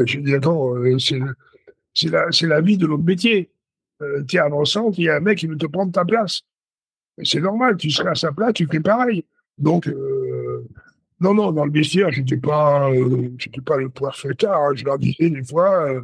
Et 0.01 0.07
je 0.07 0.19
dis, 0.21 0.35
attends, 0.35 0.75
euh, 0.75 0.99
c'est 0.99 1.21
c'est 1.97 2.11
la, 2.11 2.31
c'est 2.31 2.47
la 2.47 2.61
vie 2.61 2.77
de 2.77 2.87
notre 2.87 3.03
métier. 3.03 3.51
Euh, 4.03 4.23
tu 4.29 4.37
es 4.37 4.39
avançant, 4.39 4.91
il 4.93 5.05
y 5.05 5.09
a 5.09 5.17
un 5.17 5.21
mec 5.21 5.39
qui 5.39 5.47
veut 5.47 5.57
te 5.57 5.67
prendre 5.67 5.91
ta 5.91 6.05
place. 6.05 6.43
C'est 7.25 7.41
normal, 7.41 7.79
tu 7.79 7.91
serais 7.91 8.11
à 8.11 8.15
sa 8.15 8.31
place, 8.31 8.53
tu 8.53 8.67
fais 8.71 8.81
pareil. 8.81 9.25
Donc, 9.57 9.89
euh, 9.89 10.69
non, 11.19 11.33
non, 11.33 11.51
dans 11.51 11.65
le 11.65 11.73
vestiaire, 11.73 12.13
je 12.13 12.21
n'étais 12.21 12.37
pas, 12.37 12.91
euh, 12.91 13.31
j'étais 13.39 13.63
pas 13.63 13.79
le 13.79 13.89
poire 13.89 14.15
fêtard. 14.15 14.61
Hein. 14.61 14.73
Je 14.75 14.85
leur 14.85 14.99
disais 14.99 15.31
des 15.31 15.43
fois, 15.43 15.91
euh, 15.91 16.03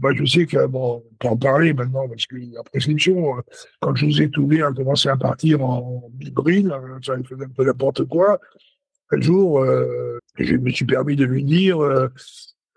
bah, 0.00 0.08
je 0.12 0.24
sais 0.24 0.44
que, 0.44 0.66
bon, 0.66 1.04
on 1.08 1.14
peut 1.20 1.28
en 1.28 1.36
parler 1.36 1.72
maintenant, 1.72 2.08
parce 2.08 2.26
que 2.26 2.34
la 2.52 2.64
prescription, 2.64 3.36
quand 3.80 3.94
José 3.94 4.28
Touvé 4.28 4.60
a 4.62 4.72
commencé 4.72 5.08
à 5.08 5.16
partir 5.16 5.62
en 5.62 6.10
hybride, 6.20 6.72
ça 7.04 7.14
faisait 7.22 7.44
un 7.44 7.48
peu 7.48 7.64
n'importe 7.64 8.04
quoi. 8.06 8.40
Un 9.12 9.20
jour, 9.20 9.64
je 10.36 10.56
me 10.56 10.70
suis 10.70 10.84
permis 10.84 11.14
de 11.14 11.24
lui 11.24 11.44
dire, 11.44 11.78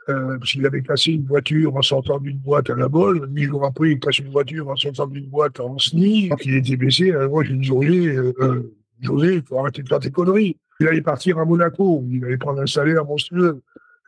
euh, 0.09 0.37
parce 0.37 0.51
qu'il 0.51 0.65
avait 0.65 0.81
cassé 0.81 1.11
une 1.11 1.25
voiture 1.25 1.75
en 1.75 1.81
sortant 1.81 2.19
d'une 2.19 2.37
boîte 2.37 2.69
à 2.69 2.75
la 2.75 2.87
bolle. 2.87 3.29
Huit 3.31 3.45
jours 3.45 3.65
après, 3.65 3.91
il 3.91 3.99
casse 3.99 4.19
une 4.19 4.31
voiture 4.31 4.67
en 4.67 4.75
sortant 4.75 5.07
d'une 5.07 5.27
boîte 5.27 5.59
en 5.59 5.77
SNI. 5.77 6.29
Donc, 6.29 6.45
il 6.45 6.55
était 6.55 6.77
blessé. 6.77 7.11
Alors, 7.11 7.29
moi, 7.29 7.43
j'ai 7.43 7.53
euh, 7.53 8.33
euh, 8.41 8.75
José, 9.01 9.35
il 9.35 9.43
faut 9.43 9.59
arrêter 9.59 9.83
de 9.83 9.87
faire 9.87 9.99
tes 9.99 10.11
conneries. 10.11 10.57
Il 10.79 10.87
allait 10.87 11.01
partir 11.01 11.37
à 11.37 11.45
Monaco. 11.45 12.03
Il 12.09 12.25
allait 12.25 12.37
prendre 12.37 12.61
un 12.61 12.65
salaire 12.65 13.05
monstrueux. 13.05 13.61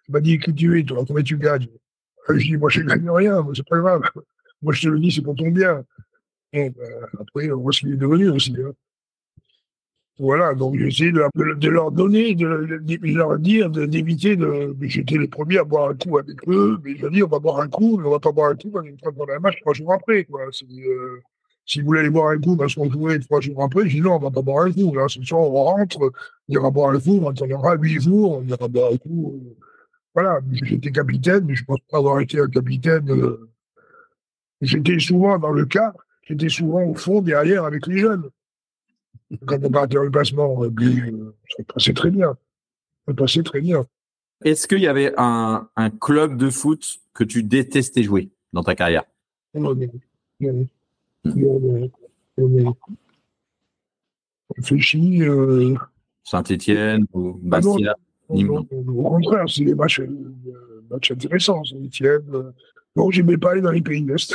Il 0.08 0.12
m'a 0.14 0.22
dit, 0.22 0.40
qui 0.40 0.54
tu 0.54 0.80
es, 0.80 0.84
toi, 0.84 1.04
combien 1.08 1.24
tu 1.24 1.38
gagnes? 1.38 1.68
Je 2.28 2.34
lui 2.34 2.42
ai 2.42 2.50
dit, 2.52 2.58
moi, 2.58 2.70
je 2.70 2.82
ne 2.82 2.88
gagne 2.88 3.10
rien, 3.10 3.46
c'est 3.54 3.68
pas 3.68 3.80
grave. 3.80 4.02
Moi, 4.62 4.74
je 4.74 4.82
te 4.82 4.88
le 4.88 5.00
dis, 5.00 5.12
c'est 5.12 5.22
pour 5.22 5.36
ton 5.36 5.50
bien. 5.50 5.84
Ben, 6.54 6.74
après, 7.20 7.52
on 7.52 7.62
voit 7.62 7.72
ce 7.72 7.82
qu'il 7.82 7.94
est 7.94 7.98
devenu 7.98 8.30
aussi. 8.30 8.56
Hein. 8.60 8.72
Voilà, 10.22 10.54
donc 10.54 10.76
j'essaie 10.78 11.12
de, 11.12 11.24
de, 11.56 11.68
leur 11.68 11.92
donner, 11.92 12.36
de, 12.36 12.46
leur 13.12 13.40
dire 13.40 13.72
d'éviter 13.72 14.36
de. 14.36 14.76
J'étais 14.82 15.16
le 15.16 15.28
premier 15.28 15.58
à 15.58 15.64
boire 15.64 15.90
un 15.90 15.96
coup 15.96 16.20
avec 16.20 16.48
eux, 16.48 16.80
mais 16.84 16.96
je 16.96 17.08
dis 17.08 17.24
on 17.24 17.28
va 17.28 17.40
boire 17.40 17.60
un 17.60 17.68
coup, 17.68 17.98
mais 17.98 18.08
on 18.08 18.12
va 18.12 18.20
pas 18.20 18.32
boire 18.32 18.52
un 18.52 18.56
coup 18.56 18.70
on 18.72 18.82
va 18.82 19.12
pendant 19.12 19.34
un 19.34 19.40
match 19.40 19.60
trois 19.62 19.74
jours 19.74 19.92
après. 19.94 20.26
Quoi. 20.26 20.42
Euh, 20.44 21.20
si 21.66 21.80
vous 21.80 21.88
voulez 21.88 22.02
aller 22.02 22.12
boire 22.12 22.30
un 22.30 22.38
coup 22.40 22.56
parce 22.56 22.76
qu'on 22.76 22.88
jouait 22.88 23.18
trois 23.18 23.42
jours 23.42 23.64
après, 23.64 23.90
je 23.90 23.96
dis 23.96 24.02
non, 24.02 24.18
on 24.18 24.20
va 24.20 24.30
pas 24.30 24.44
boire 24.44 24.66
un 24.66 24.72
coup. 24.72 24.94
Là, 24.94 25.08
ce 25.08 25.18
on 25.34 25.50
rentre, 25.50 25.98
on 26.00 26.54
ira 26.54 26.70
boire 26.70 26.92
un 26.92 27.00
coup, 27.00 27.20
on 27.20 27.30
attendra 27.32 27.76
huit 27.78 28.00
jours, 28.00 28.38
on 28.38 28.44
ira 28.44 28.68
boire 28.68 28.94
un 28.94 28.98
coup. 28.98 29.42
Voilà, 30.14 30.40
j'étais 30.52 30.92
capitaine, 30.92 31.46
mais 31.46 31.56
je 31.56 31.66
pense 31.66 31.80
pas 31.90 31.98
avoir 31.98 32.20
été 32.20 32.40
un 32.40 32.48
capitaine. 32.48 33.10
Euh, 33.10 33.50
j'étais 34.62 35.00
souvent 35.00 35.40
dans 35.40 35.52
le 35.52 35.66
cas, 35.66 35.94
j'étais 36.28 36.50
souvent 36.50 36.84
au 36.84 36.94
fond, 36.94 37.24
derrière, 37.24 37.66
avec 37.66 37.88
les 37.88 37.98
jeunes 37.98 38.30
quand 39.46 39.58
on 39.64 39.70
partait 39.70 39.98
en 39.98 40.10
placement, 40.10 40.64
ça 40.64 41.64
passait 41.74 41.94
très 41.94 42.12
bien. 42.12 42.36
Ça 43.08 43.14
passait 43.14 43.44
très 43.44 43.62
bien. 43.62 43.86
Est-ce 44.44 44.68
qu'il 44.68 44.80
y 44.80 44.88
avait 44.88 45.14
un, 45.18 45.68
un, 45.76 45.90
club 45.90 46.38
de 46.38 46.50
foot 46.50 47.00
que 47.14 47.24
tu 47.24 47.44
détestais 47.44 48.04
jouer 48.04 48.30
dans 48.54 48.64
ta 48.64 48.76
carrière? 48.76 49.04
Non, 49.54 49.76
non, 49.76 49.88
non. 50.40 50.68
non, 51.26 51.60
non, 51.60 52.50
non. 52.50 52.76
Réfléchis. 54.58 55.22
Euh, 55.22 55.76
Saint-Etienne 56.24 57.06
ou 57.14 57.36
ah 57.36 57.40
Bastia 57.44 57.96
Au 58.30 59.04
contraire, 59.04 59.46
c'est 59.48 59.64
des 59.64 59.76
matchs, 59.76 60.02
matchs 60.90 61.12
intéressants. 61.12 61.64
Saint-Etienne. 61.64 62.54
Non, 62.96 63.10
je 63.10 63.22
n'aimais 63.22 63.38
pas 63.38 63.52
aller 63.52 63.62
dans 63.62 63.72
les 63.72 63.82
pays 63.82 64.02
de 64.02 64.12
l'Est. 64.12 64.34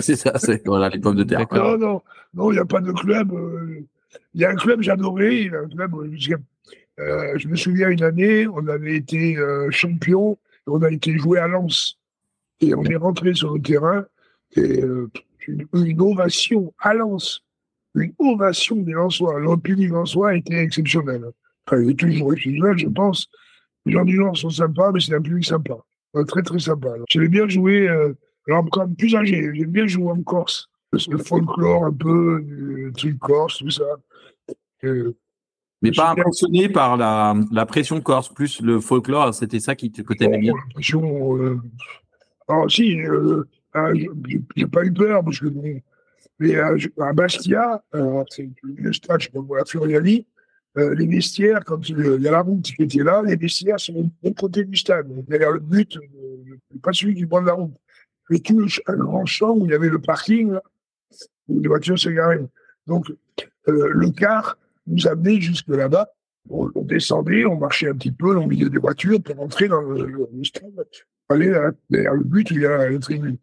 c'est 0.00 0.16
ça, 0.16 0.38
c'est 0.38 0.66
voilà, 0.66 0.88
les 0.88 0.98
pommes 0.98 1.16
de 1.16 1.24
terre. 1.24 1.46
Non, 1.52 1.76
non, 1.76 2.02
non, 2.34 2.50
il 2.50 2.54
n'y 2.54 2.60
a 2.60 2.64
pas 2.64 2.80
de 2.80 2.92
club. 2.92 3.32
Il 4.34 4.40
y 4.40 4.44
a 4.44 4.50
un 4.50 4.54
club, 4.54 4.80
j'adorais. 4.80 5.50
Un 5.52 5.68
club, 5.68 5.94
euh, 7.00 7.38
je 7.38 7.48
me 7.48 7.56
souviens 7.56 7.90
une 7.90 8.02
année, 8.02 8.46
on 8.48 8.66
avait 8.66 8.96
été 8.96 9.36
euh, 9.36 9.70
champion, 9.70 10.36
on 10.66 10.82
a 10.82 10.90
été 10.90 11.16
joué 11.16 11.38
à 11.38 11.46
Lens. 11.46 11.98
Et 12.60 12.74
on 12.74 12.82
est 12.84 12.96
rentré 12.96 13.34
sur 13.34 13.54
le 13.54 13.62
terrain, 13.62 14.04
et 14.56 14.82
euh, 14.82 15.08
une, 15.46 16.00
ovation 16.00 16.74
à 16.80 16.94
Lens. 16.94 17.44
Une 17.94 18.12
ovation 18.18 18.76
des 18.76 18.92
Lensois. 18.92 19.38
Le 19.38 19.56
public 19.56 19.90
Lensois 19.90 20.36
était 20.36 20.62
exceptionnel. 20.62 21.24
Enfin, 21.66 21.82
il 21.82 21.90
est 21.90 21.98
toujours 21.98 22.32
exceptionnel, 22.32 22.78
je 22.78 22.88
pense. 22.88 23.28
Les 23.86 23.92
gens 23.92 24.04
du 24.04 24.18
Nord 24.18 24.36
sont 24.36 24.50
sympas, 24.50 24.90
mais 24.92 25.00
c'est 25.00 25.14
un 25.14 25.22
public 25.22 25.44
sympa. 25.44 25.76
Très, 26.26 26.42
très 26.42 26.58
sympa. 26.58 26.88
J'aimais 27.08 27.28
bien 27.28 27.48
jouer, 27.48 27.88
alors 28.46 28.64
quand 28.70 28.86
même 28.86 28.96
plus 28.96 29.14
âgé, 29.14 29.50
j'aime 29.54 29.70
bien 29.70 29.86
jouer 29.86 30.10
en 30.10 30.22
Corse. 30.22 30.68
Le 30.92 31.18
folklore 31.18 31.84
un 31.84 31.92
peu, 31.92 32.42
le 32.46 32.92
truc 32.92 33.18
corse, 33.18 33.58
tout 33.58 33.70
ça. 33.70 33.84
Mais 35.82 35.92
pas 35.92 36.10
impressionné 36.10 36.68
par 36.68 36.96
la, 36.96 37.36
la, 37.52 37.66
pression 37.66 38.00
corse, 38.00 38.32
plus 38.32 38.60
le 38.60 38.80
folklore, 38.80 39.32
c'était 39.34 39.60
ça 39.60 39.76
qui, 39.76 39.92
que 39.92 40.14
tu 40.14 40.24
aimais 40.24 40.38
bien 40.38 40.54
La 40.54 40.74
pression. 40.74 41.36
Euh... 41.36 41.60
Alors, 42.48 42.70
si, 42.70 43.00
euh, 43.02 43.44
euh, 43.76 43.94
j'ai 44.56 44.66
pas 44.66 44.84
eu 44.84 44.92
peur, 44.92 45.22
parce 45.22 45.38
que 45.38 45.46
mais 46.40 46.54
euh, 46.54 46.78
à 47.00 47.12
Bastia, 47.12 47.82
c'est 48.30 48.48
le 48.62 48.92
stade, 48.92 49.20
je 49.20 49.28
vois 49.34 49.60
à 49.60 49.64
Furiani, 50.78 50.96
les 50.96 51.06
vestiaires, 51.06 51.64
quand 51.64 51.88
il 51.88 52.20
y 52.20 52.28
a 52.28 52.30
la 52.30 52.40
route 52.40 52.62
qui 52.62 52.82
était 52.82 53.02
là, 53.02 53.22
les 53.24 53.36
vestiaires 53.36 53.80
sont 53.80 54.10
de 54.22 54.30
côté 54.30 54.64
du 54.64 54.76
stade. 54.76 55.08
D'ailleurs, 55.28 55.52
le 55.52 55.60
but, 55.60 55.98
pas 56.82 56.92
celui 56.92 57.14
qui 57.14 57.26
prend 57.26 57.40
la 57.40 57.54
route. 57.54 57.74
Mais 58.30 58.38
tout 58.38 58.66
un 58.86 58.96
grand 58.96 59.26
champ 59.26 59.56
où 59.56 59.64
il 59.64 59.70
y 59.70 59.74
avait 59.74 59.88
le 59.88 59.98
parking, 59.98 60.58
où 61.48 61.60
les 61.60 61.68
voitures 61.68 61.98
se 61.98 62.10
garaient. 62.10 62.44
Donc, 62.86 63.06
le 63.66 64.10
car, 64.10 64.58
nous 64.86 65.06
amener 65.06 65.40
jusque 65.40 65.68
là-bas. 65.68 66.08
On, 66.50 66.70
descendait, 66.82 67.44
on 67.44 67.56
marchait 67.56 67.90
un 67.90 67.94
petit 67.94 68.10
peu 68.10 68.34
au 68.34 68.46
milieu 68.46 68.70
des 68.70 68.78
voitures 68.78 69.22
pour 69.22 69.36
rentrer 69.36 69.68
dans 69.68 69.82
le, 69.82 70.06
le 70.06 70.44
stade, 70.44 70.72
aller 71.28 71.50
vers 71.90 72.14
le 72.14 72.24
but 72.24 72.50
il 72.50 72.60
y 72.60 72.66
a 72.66 72.88
la 72.88 72.98
tribune. 72.98 73.36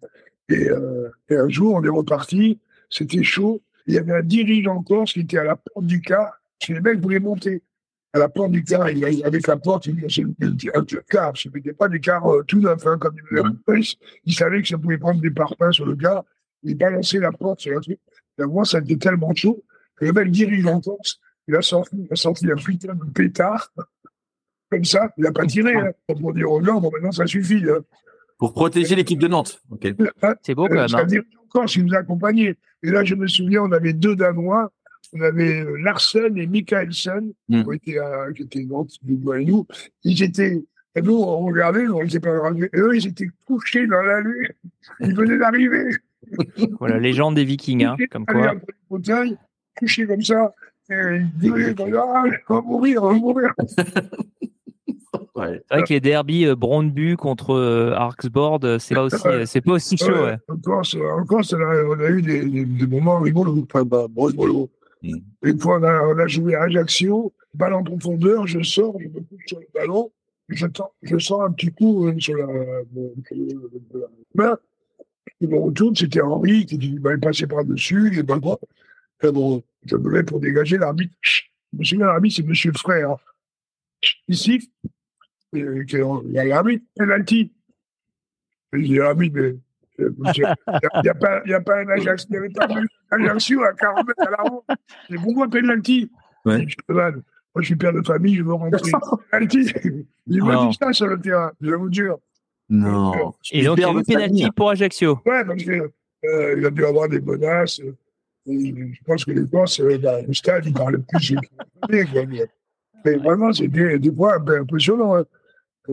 Et, 0.50 0.70
euh, 0.70 1.10
et, 1.30 1.36
un 1.36 1.48
jour, 1.48 1.76
on 1.76 1.84
est 1.84 1.90
reparti, 1.90 2.60
c'était 2.90 3.22
chaud. 3.22 3.62
Il 3.86 3.94
y 3.94 4.00
avait 4.00 4.14
un 4.14 4.24
dirigeant 4.24 4.82
corse 4.82 5.14
qui 5.14 5.20
était 5.20 5.38
à 5.38 5.44
la 5.44 5.56
porte 5.56 5.86
du 5.86 6.02
car. 6.02 6.42
Les 6.70 6.82
mecs 6.82 7.00
voulaient 7.00 7.20
monter 7.20 7.64
à 8.14 8.20
la 8.20 8.30
porte 8.30 8.52
du 8.52 8.64
car, 8.64 8.90
il, 8.90 9.24
avec 9.26 9.46
la 9.46 9.58
porte, 9.58 9.88
il 9.88 10.00
y 10.00 10.70
un 10.74 10.86
car, 11.10 11.36
ce 11.36 11.50
n'était 11.50 11.74
pas 11.74 11.90
des 11.90 12.00
cars 12.00 12.26
euh, 12.32 12.44
tout 12.48 12.60
neufs, 12.60 12.88
hein, 12.88 12.98
comme 12.98 13.16
il, 13.68 13.84
il 14.24 14.34
savait 14.34 14.62
que 14.62 14.68
ça 14.70 14.78
pouvait 14.78 14.98
prendre 14.98 15.20
des 15.20 15.32
parpaings 15.32 15.74
sur 15.74 15.86
le 15.86 15.98
car, 15.98 16.24
il 16.64 16.76
balançait 16.76 17.20
la 17.20 17.32
porte 17.32 17.60
sur 17.60 17.74
la 17.74 17.82
truc. 17.82 18.00
Et 18.40 18.44
moi, 18.44 18.66
ça 18.66 18.80
était 18.80 18.96
tellement 18.98 19.34
chaud 19.36 19.64
que 19.96 20.06
le 20.06 20.14
mec 20.14 20.32
dirigeant 20.32 20.82
corse, 20.82 21.20
il 21.48 21.56
a 21.56 21.62
sorti, 21.62 21.96
il 21.98 22.08
a 22.12 22.16
sorti 22.16 22.50
un 22.52 22.56
putain 22.56 22.96
de 22.96 23.12
pétard. 23.12 23.72
Comme 24.72 24.84
ça, 24.84 25.12
il 25.18 25.24
n'a 25.24 25.32
pas 25.32 25.46
tiré. 25.46 25.76
Hein, 25.76 25.92
pour 26.20 26.34
dire 26.34 26.52
aux 26.52 26.64
gens, 26.64 26.82
bon, 26.82 26.90
maintenant, 26.92 27.12
ça 27.12 27.28
suffit. 27.28 27.64
Hein. 27.70 27.84
Pour 28.38 28.54
protéger 28.54 28.96
l'équipe 28.96 29.20
de 29.20 29.28
Nantes. 29.28 29.62
C'est 30.42 30.56
beau, 30.56 30.68
quand 30.68 30.76
même. 30.76 30.88
C'est-à-dire 30.88 31.22
encore 31.46 31.70
s'il 31.70 31.86
nous 31.86 31.94
a 31.94 32.00
accompagnés. 32.00 32.56
Et 32.84 32.90
là, 32.90 33.04
je 33.04 33.16
me 33.16 33.28
souviens, 33.28 33.62
on 33.62 33.72
avait 33.72 33.94
deux 33.94 34.16
Danois. 34.16 34.72
On 35.14 35.22
avait 35.22 35.62
euh, 35.62 35.78
Larsen 35.78 36.38
et 36.38 36.48
Michaelsen, 36.48 37.34
mm. 37.50 37.64
qui, 37.64 37.92
étaient 37.92 38.00
à, 38.00 38.32
qui 38.34 38.44
étaient 38.44 38.60
et 38.60 39.46
nous. 39.46 39.68
Ils 40.04 40.24
étaient. 40.24 40.64
Et 40.98 41.02
nous, 41.02 41.16
on 41.16 41.46
regardait, 41.46 41.88
on 41.88 42.02
était 42.02 42.20
pas 42.20 42.52
Et 42.74 42.80
eux, 42.80 42.96
ils 42.96 43.08
étaient 43.08 43.30
couchés 43.46 43.86
dans 43.86 44.02
la 44.02 44.22
lune. 44.22 44.48
Ils 45.02 45.16
venaient 45.16 45.38
d'arriver. 45.38 45.86
Voilà, 46.80 46.98
légende 46.98 47.36
des 47.36 47.44
Vikings, 47.44 47.84
hein, 47.84 47.96
comme 48.10 48.26
quoi. 48.26 48.56
Couchés 49.78 50.08
comme 50.08 50.24
ça. 50.24 50.56
Et 50.90 51.22
il 51.42 51.76
ah, 51.78 52.24
va 52.50 52.62
mourir, 52.62 53.04
on 53.04 53.10
va 53.10 53.14
mourir. 53.14 53.54
Ouais. 55.36 55.62
C'est 55.70 55.76
vrai 55.76 55.84
que 55.84 55.94
les 55.94 56.00
derbies 56.00 56.46
euh, 56.46 56.56
Brondbu 56.56 57.18
contre 57.18 57.54
euh, 57.54 57.94
Arksboard, 57.94 58.64
euh, 58.64 58.80
c'est 58.80 58.96
pas 58.96 59.04
aussi, 59.04 59.18
c'est 59.46 59.62
pas 59.62 59.74
aussi 59.74 59.98
chaud. 59.98 60.24
Ouais. 60.24 60.38
Encore, 60.48 60.82
encore 61.20 61.42
on 61.54 62.00
a 62.00 62.10
eu 62.10 62.22
des, 62.22 62.46
des, 62.46 62.64
des 62.64 62.88
moments 62.88 63.20
rigolos, 63.20 63.66
enfin, 63.70 63.84
bah. 63.84 64.08
Une 65.44 65.60
fois, 65.60 65.80
on 65.80 66.20
a, 66.20 66.28
joué 66.28 66.56
à 66.56 66.64
Ajaccio, 66.64 67.34
balle 67.54 67.74
en 67.74 67.84
profondeur, 67.84 68.48
je 68.48 68.62
sors, 68.62 69.00
je 69.00 69.08
me 69.08 69.22
couche 69.22 69.46
sur 69.46 69.60
le 69.60 69.68
ballon, 69.74 70.12
je, 70.50 70.66
je 71.02 71.18
sens 71.18 71.42
un 71.42 71.52
petit 71.52 71.72
coup 71.72 72.12
sur 72.20 72.38
la, 72.38 72.48
main. 74.34 74.58
Et 75.42 75.48
me 75.48 75.58
retourne, 75.58 75.96
c'était 75.96 76.22
Henri 76.22 76.66
qui 76.66 76.78
dit, 76.78 76.98
bah, 77.00 77.14
il 77.14 77.20
passait 77.20 77.48
par-dessus, 77.48 78.10
il 78.12 78.20
est 78.20 78.24
pas 78.24 78.40
droit. 78.40 78.60
bon, 79.24 79.64
je 79.86 79.96
me 79.96 80.12
lève 80.12 80.26
pour 80.26 80.40
dégager 80.40 80.78
l'arbitre. 80.78 81.14
Je 81.22 81.42
me 81.74 81.84
souviens, 81.84 82.06
l'arbitre, 82.06 82.38
c'est 82.38 82.48
Monsieur 82.48 82.72
Frère. 82.74 83.18
Ici, 84.28 84.72
il 85.54 85.86
y 86.30 86.40
a 86.40 86.46
l'arbitre, 86.46 86.86
penalty. 86.96 87.52
Je 88.72 88.80
dis, 88.80 88.96
l'arbitre, 88.96 89.36
mais 89.36 89.56
il 89.98 90.14
n'y 91.04 91.10
a, 91.10 91.14
pas, 91.14 91.42
a 91.46 91.62
pas 91.62 91.80
un 91.80 91.90
Ajax, 91.90 92.26
il 92.30 92.32
n'y 92.32 92.38
avait 92.38 92.50
pas 92.50 92.68
Ajaccio 93.12 93.64
à 93.64 93.74
40 93.74 94.08
mètres 94.08 94.28
à 94.28 94.32
la 94.32 94.38
ronde. 94.50 94.62
C'est 95.10 95.16
pourquoi 95.16 95.48
penalty 95.48 96.12
ouais. 96.46 96.66
je, 96.68 96.94
Moi, 96.94 97.12
je 97.58 97.62
suis 97.62 97.76
père 97.76 97.94
de 97.94 98.02
famille, 98.02 98.36
je 98.36 98.44
veux 98.44 98.54
rentrer. 98.54 98.92
penalty. 99.32 99.74
Il 100.28 100.44
m'a 100.44 100.68
dit 100.68 100.78
ça 100.80 100.92
sur 100.94 101.08
le 101.08 101.20
terrain, 101.20 101.52
je 101.62 101.74
vous 101.74 101.92
jure. 101.92 102.20
Non. 102.70 103.34
Et 103.52 103.64
donc, 103.64 103.78
il 103.78 103.82
y 103.82 103.86
a 103.86 103.92
eu 103.92 104.04
penalty 104.04 104.52
pour 104.56 104.70
Ajaccio. 104.72 105.22
Ouais, 105.26 105.46
parce 105.46 105.64
qu'il 105.64 105.82
euh, 106.26 106.68
a 106.68 106.72
dû 106.72 106.86
avoir 106.86 107.08
des 107.08 107.22
menaces. 107.22 107.80
Euh, 107.80 107.96
je 108.48 109.04
pense 109.06 109.26
que 109.26 109.32
les 109.32 109.48
Corses, 109.48 109.80
euh, 109.80 109.98
le 110.28 110.34
stade, 110.34 110.66
ils 110.66 110.74
parlaient 110.74 110.98
plus. 110.98 111.36
mais 111.90 113.16
vraiment, 113.18 113.52
c'était 113.54 113.98
des 114.00 114.12
fois 114.14 114.36
un 114.36 114.42
peu 114.42 114.60
impressionnant. 114.60 115.16
Hein. 115.16 115.26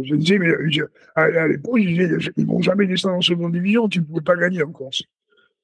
Je 0.01 0.15
disais, 0.15 0.39
mais 0.39 0.53
à, 1.15 1.49
l'époque, 1.49 1.81
ils 1.81 2.19
ne 2.37 2.47
vont 2.47 2.63
jamais 2.63 2.87
descendre 2.87 3.17
en 3.17 3.21
seconde 3.21 3.53
division, 3.53 3.89
tu 3.89 4.01
ne 4.01 4.05
pouvais 4.05 4.21
pas 4.21 4.37
gagner 4.37 4.63
en 4.63 4.71
Corse. 4.71 5.03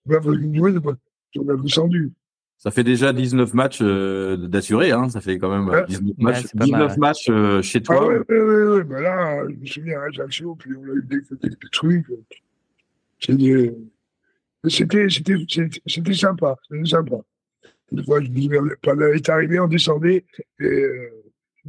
On 0.07 1.49
a 1.49 1.57
descendu. 1.57 2.13
Ça 2.59 2.73
fait 2.73 2.83
déjà 2.83 3.13
19 3.13 3.55
matchs 3.55 3.79
euh, 3.83 4.37
d'assurés, 4.37 4.91
hein. 4.91 5.09
ça 5.09 5.21
fait 5.21 5.39
quand 5.39 5.49
même 5.49 5.85
19 5.87 6.19
matchs, 6.19 6.45
19 6.55 6.97
matchs 6.97 7.31
euh, 7.31 7.63
chez 7.63 7.81
toi. 7.81 8.01
Ah, 8.03 8.09
oui, 8.29 8.37
oui, 8.37 8.83
oui, 8.83 9.03
là, 9.03 9.45
je 9.49 9.55
me 9.55 9.67
souviens 9.67 10.01
à 10.01 10.07
Ajaccio, 10.07 10.57
puis 10.57 10.73
on 10.77 10.83
a 10.83 10.95
eu 10.95 11.03
des, 11.05 11.21
des, 11.21 11.51
des 11.51 11.57
trucs. 11.71 12.07
C'était 13.21 13.73
c'était, 14.69 15.07
c'était, 15.09 15.81
c'était 15.87 16.15
sympa. 16.15 16.57
C'était 16.69 16.85
sympa. 16.85 17.17
Une 17.93 18.05
fois, 18.05 18.21
je 18.21 18.27
dis, 18.27 18.51
est 18.53 19.29
arrivé, 19.29 19.61
on 19.61 19.69
descendait, 19.69 20.25
et 20.61 20.65
euh, 20.65 21.18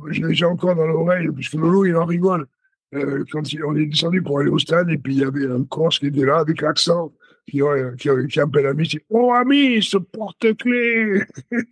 j'ai 0.09 0.45
encore 0.45 0.75
dans 0.75 0.87
l'oreille, 0.87 1.29
puisque 1.29 1.53
Lolo, 1.53 1.85
il 1.85 1.95
en 1.95 2.05
rigole. 2.05 2.47
Euh, 2.95 3.23
quand 3.31 3.53
il, 3.53 3.63
on 3.63 3.75
est 3.75 3.85
descendu 3.85 4.21
pour 4.21 4.39
aller 4.39 4.49
au 4.49 4.57
stade, 4.57 4.89
et 4.89 4.97
puis 4.97 5.13
il 5.13 5.19
y 5.19 5.23
avait 5.23 5.45
un 5.45 5.63
Corse 5.63 5.99
qui 5.99 6.07
était 6.07 6.25
là, 6.25 6.39
avec 6.39 6.61
l'accent, 6.61 7.13
qui, 7.47 7.61
euh, 7.61 7.95
qui, 7.95 8.09
qui, 8.27 8.39
appelle 8.39 8.65
ami, 8.65 8.87
dit 8.87 8.99
Oh, 9.09 9.31
ami, 9.33 9.81
ce 9.83 9.97
porte-clés 9.97 11.23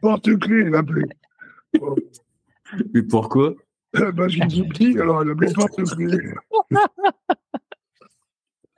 Porte-clés, 0.00 0.64
il 0.66 0.74
appelait. 0.74 1.08
Et 2.94 3.02
pourquoi? 3.02 3.54
Parce 3.92 4.34
qu'il 4.34 4.60
est 4.60 4.68
petit, 4.68 4.98
alors 4.98 5.22
il 5.22 5.30
appelait 5.30 5.52
porte-clés. 5.52 6.34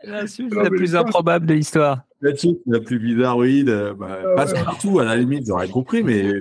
La 0.06 0.26
suite 0.26 0.54
la 0.54 0.70
plus 0.70 0.94
improbable 0.96 1.46
de 1.46 1.54
l'histoire. 1.54 2.02
La 2.20 2.34
suite 2.34 2.60
la 2.66 2.80
plus 2.80 2.98
bizarroïde. 2.98 3.68
Euh, 3.68 3.94
bah, 3.94 4.18
euh, 4.24 4.36
passe 4.36 4.52
partout, 4.54 4.98
à 5.00 5.04
la 5.04 5.16
limite, 5.16 5.46
j'aurais 5.46 5.68
compris, 5.68 6.02
mais. 6.02 6.32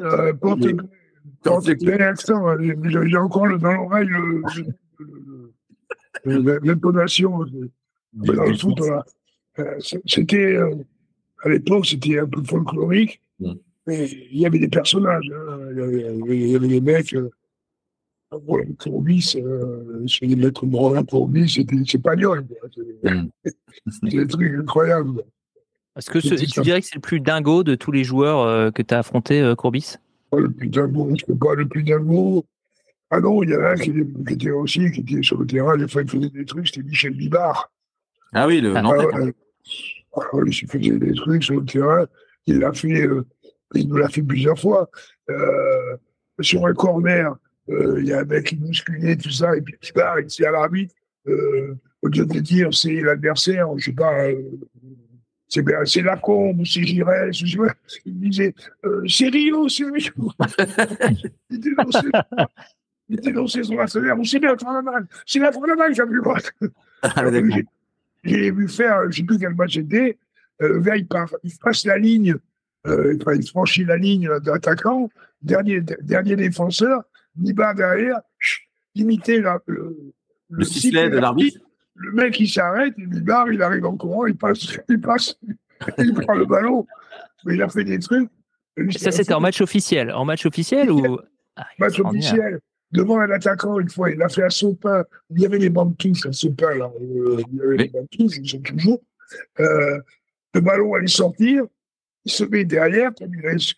Euh, 0.00 0.32
porte 0.34 1.68
accent, 1.68 2.48
hein, 2.48 2.56
j'ai 2.84 3.16
encore 3.16 3.46
le, 3.46 3.58
dans 3.58 3.72
l'oreille 3.72 4.08
l'intonation 6.24 7.44
dans 8.12 8.44
le 8.44 8.56
foot. 8.56 8.80
Euh, 9.58 9.74
c'était, 10.06 10.58
à 11.42 11.48
l'époque, 11.48 11.86
c'était 11.86 12.20
un 12.20 12.26
peu 12.26 12.42
folklorique, 12.44 13.20
mm. 13.40 13.52
mais 13.86 14.08
il 14.30 14.38
y 14.38 14.46
avait 14.46 14.58
des 14.58 14.68
personnages. 14.68 15.30
Hein, 15.34 15.58
il, 15.72 15.78
y 15.78 15.82
avait, 15.82 16.16
il, 16.28 16.48
y 16.50 16.56
avait, 16.56 16.68
des 16.68 16.80
mecs. 16.80 17.14
Courbis, 18.30 19.36
euh, 19.36 20.06
vais 20.20 20.36
mettre 20.36 20.66
Morin 20.66 21.02
Courbis, 21.04 21.48
c'était 21.48 21.76
espagnol. 21.76 22.46
Mm. 23.02 23.28
C'est 23.90 24.08
des 24.08 24.26
trucs 24.26 24.54
incroyables. 24.54 25.22
Est-ce 25.96 26.10
que 26.10 26.20
ce, 26.20 26.34
tu 26.34 26.60
dirais 26.60 26.80
que 26.80 26.86
c'est 26.86 26.96
le 26.96 27.00
plus 27.00 27.20
dingo 27.20 27.64
de 27.64 27.74
tous 27.74 27.90
les 27.90 28.04
joueurs 28.04 28.40
euh, 28.40 28.70
que 28.70 28.82
tu 28.82 28.94
as 28.94 28.98
affronté, 28.98 29.40
euh, 29.40 29.54
Courbis 29.54 29.96
Pas 30.30 30.40
le 30.40 30.50
plus 30.50 30.68
dingo, 30.68 31.08
je 31.16 31.32
ne 31.32 31.38
pas 31.38 31.54
le 31.54 31.66
plus 31.66 31.82
dingo. 31.82 32.44
Ah 33.10 33.20
non, 33.20 33.42
il 33.42 33.50
y 33.50 33.56
en 33.56 33.62
a 33.62 33.70
un 33.70 33.74
qui, 33.76 33.92
qui, 33.92 34.34
était 34.34 34.50
aussi, 34.50 34.90
qui 34.90 35.00
était 35.00 35.22
sur 35.22 35.38
le 35.38 35.46
terrain, 35.46 35.76
des 35.78 35.88
fois 35.88 36.02
il 36.02 36.10
faisait 36.10 36.28
des 36.28 36.44
trucs, 36.44 36.68
c'était 36.68 36.82
Michel 36.82 37.14
Bibard. 37.14 37.72
Ah 38.34 38.46
oui, 38.46 38.60
le 38.60 38.76
ah, 38.76 38.82
ah, 38.84 40.38
il 40.46 40.52
faisait 40.52 40.98
des 40.98 41.14
trucs 41.14 41.42
sur 41.42 41.54
le 41.54 41.64
terrain. 41.64 42.06
Il 42.46 42.58
l'a 42.58 42.72
fait, 42.74 43.08
il 43.74 43.88
nous 43.88 43.96
l'a 43.96 44.08
fait 44.08 44.22
plusieurs 44.22 44.58
fois. 44.58 44.90
Sur 46.40 46.66
un 46.66 46.74
corner, 46.74 47.34
il 47.68 48.06
y 48.06 48.12
a 48.12 48.20
un 48.20 48.24
mec 48.24 48.46
qui 48.46 48.56
musculait, 48.56 49.16
tout 49.16 49.30
ça, 49.30 49.56
et 49.56 49.60
puis 49.60 49.74
il 49.82 49.92
part, 49.92 50.18
il 50.20 50.26
dit 50.26 50.44
à 50.44 50.50
l'arbitre, 50.50 50.94
au 51.26 52.08
lieu 52.08 52.24
de 52.24 52.40
dire 52.40 52.72
c'est 52.72 53.00
l'adversaire, 53.00 53.66
je 53.76 53.86
sais 53.86 53.92
pas, 53.92 54.28
c'est 55.48 55.64
c'est 55.84 56.02
Lacombe 56.02 56.60
ou 56.60 56.64
c'est 56.64 56.82
Girel, 56.82 57.30
il 58.04 58.20
disait 58.20 58.54
c'est 59.06 59.28
Rio, 59.28 59.68
c'est 59.68 59.84
Rio. 59.84 60.32
il 61.50 61.60
dénonçait, 61.60 62.08
il 63.08 63.20
dénonçait 63.20 63.62
son 63.62 63.72
adversaire, 63.72 64.18
ou 64.18 64.24
c'est 64.24 64.40
bien 64.40 64.54
c'est 65.26 65.38
la 65.38 65.52
Fondamental, 65.52 65.94
j'ai 65.94 66.04
vu 66.06 66.20
voir. 66.20 66.40
J'ai 68.24 68.50
vu 68.50 68.68
faire, 68.68 69.02
je 69.02 69.06
ne 69.06 69.12
sais 69.12 69.22
plus 69.22 69.38
quel 69.38 69.54
match 69.54 69.74
c'était, 69.74 70.18
euh, 70.60 70.82
il, 70.96 71.06
il 71.44 71.58
passe 71.58 71.86
la 71.86 71.98
ligne, 71.98 72.34
euh, 72.86 73.16
il 73.34 73.48
franchit 73.48 73.84
la 73.84 73.96
ligne 73.96 74.28
d'attaquant, 74.40 75.08
dernier, 75.40 75.80
dernier 75.80 76.36
défenseur, 76.36 77.04
Niba 77.38 77.74
derrière, 77.74 78.20
imiter 78.94 79.40
la, 79.40 79.58
le, 79.66 80.12
le, 80.50 80.64
sifflet 80.64 81.10
de 81.10 81.18
l'arbitre. 81.18 81.60
Le 81.94 82.12
mec, 82.12 82.38
il 82.38 82.48
s'arrête, 82.48 82.94
il 82.96 83.08
Niba, 83.08 83.46
il 83.50 83.62
arrive 83.62 83.84
en 83.86 83.96
courant, 83.96 84.26
il 84.26 84.36
passe, 84.36 84.78
il 84.88 85.00
passe, 85.00 85.38
il 85.98 86.14
prend 86.14 86.34
le 86.34 86.46
ballon, 86.46 86.86
il 87.46 87.62
a 87.62 87.68
fait 87.68 87.84
des 87.84 87.98
trucs. 87.98 88.30
Ça, 88.96 89.10
c'était 89.10 89.34
en 89.34 89.40
match 89.40 89.60
officiel. 89.60 90.12
En 90.12 90.24
match 90.24 90.46
officiel 90.46 90.90
ou 90.90 91.18
ah, 91.56 91.66
Match 91.78 91.98
officiel. 91.98 92.60
Devant 92.92 93.18
un 93.18 93.30
attaquant, 93.30 93.78
une 93.80 93.90
fois, 93.90 94.10
il 94.10 94.22
a 94.22 94.28
fait 94.28 94.44
un 94.44 94.50
Sopin. 94.50 95.04
Il 95.30 95.42
y 95.42 95.46
avait 95.46 95.58
les 95.58 95.68
banquins 95.68 96.12
à 96.24 96.32
Sopin, 96.32 96.74
là. 96.74 96.90
Euh, 97.00 97.42
il 97.52 97.58
y 97.58 97.60
avait 97.60 97.76
les 97.76 97.88
banquins, 97.88 98.06
ils 98.40 98.48
sont 98.48 98.60
toujours. 98.60 99.02
Euh, 99.60 99.98
le 100.54 100.60
ballon 100.60 100.94
allait 100.94 101.06
sortir, 101.06 101.64
il 102.28 102.30
se 102.30 102.44
met 102.44 102.64
derrière, 102.66 103.10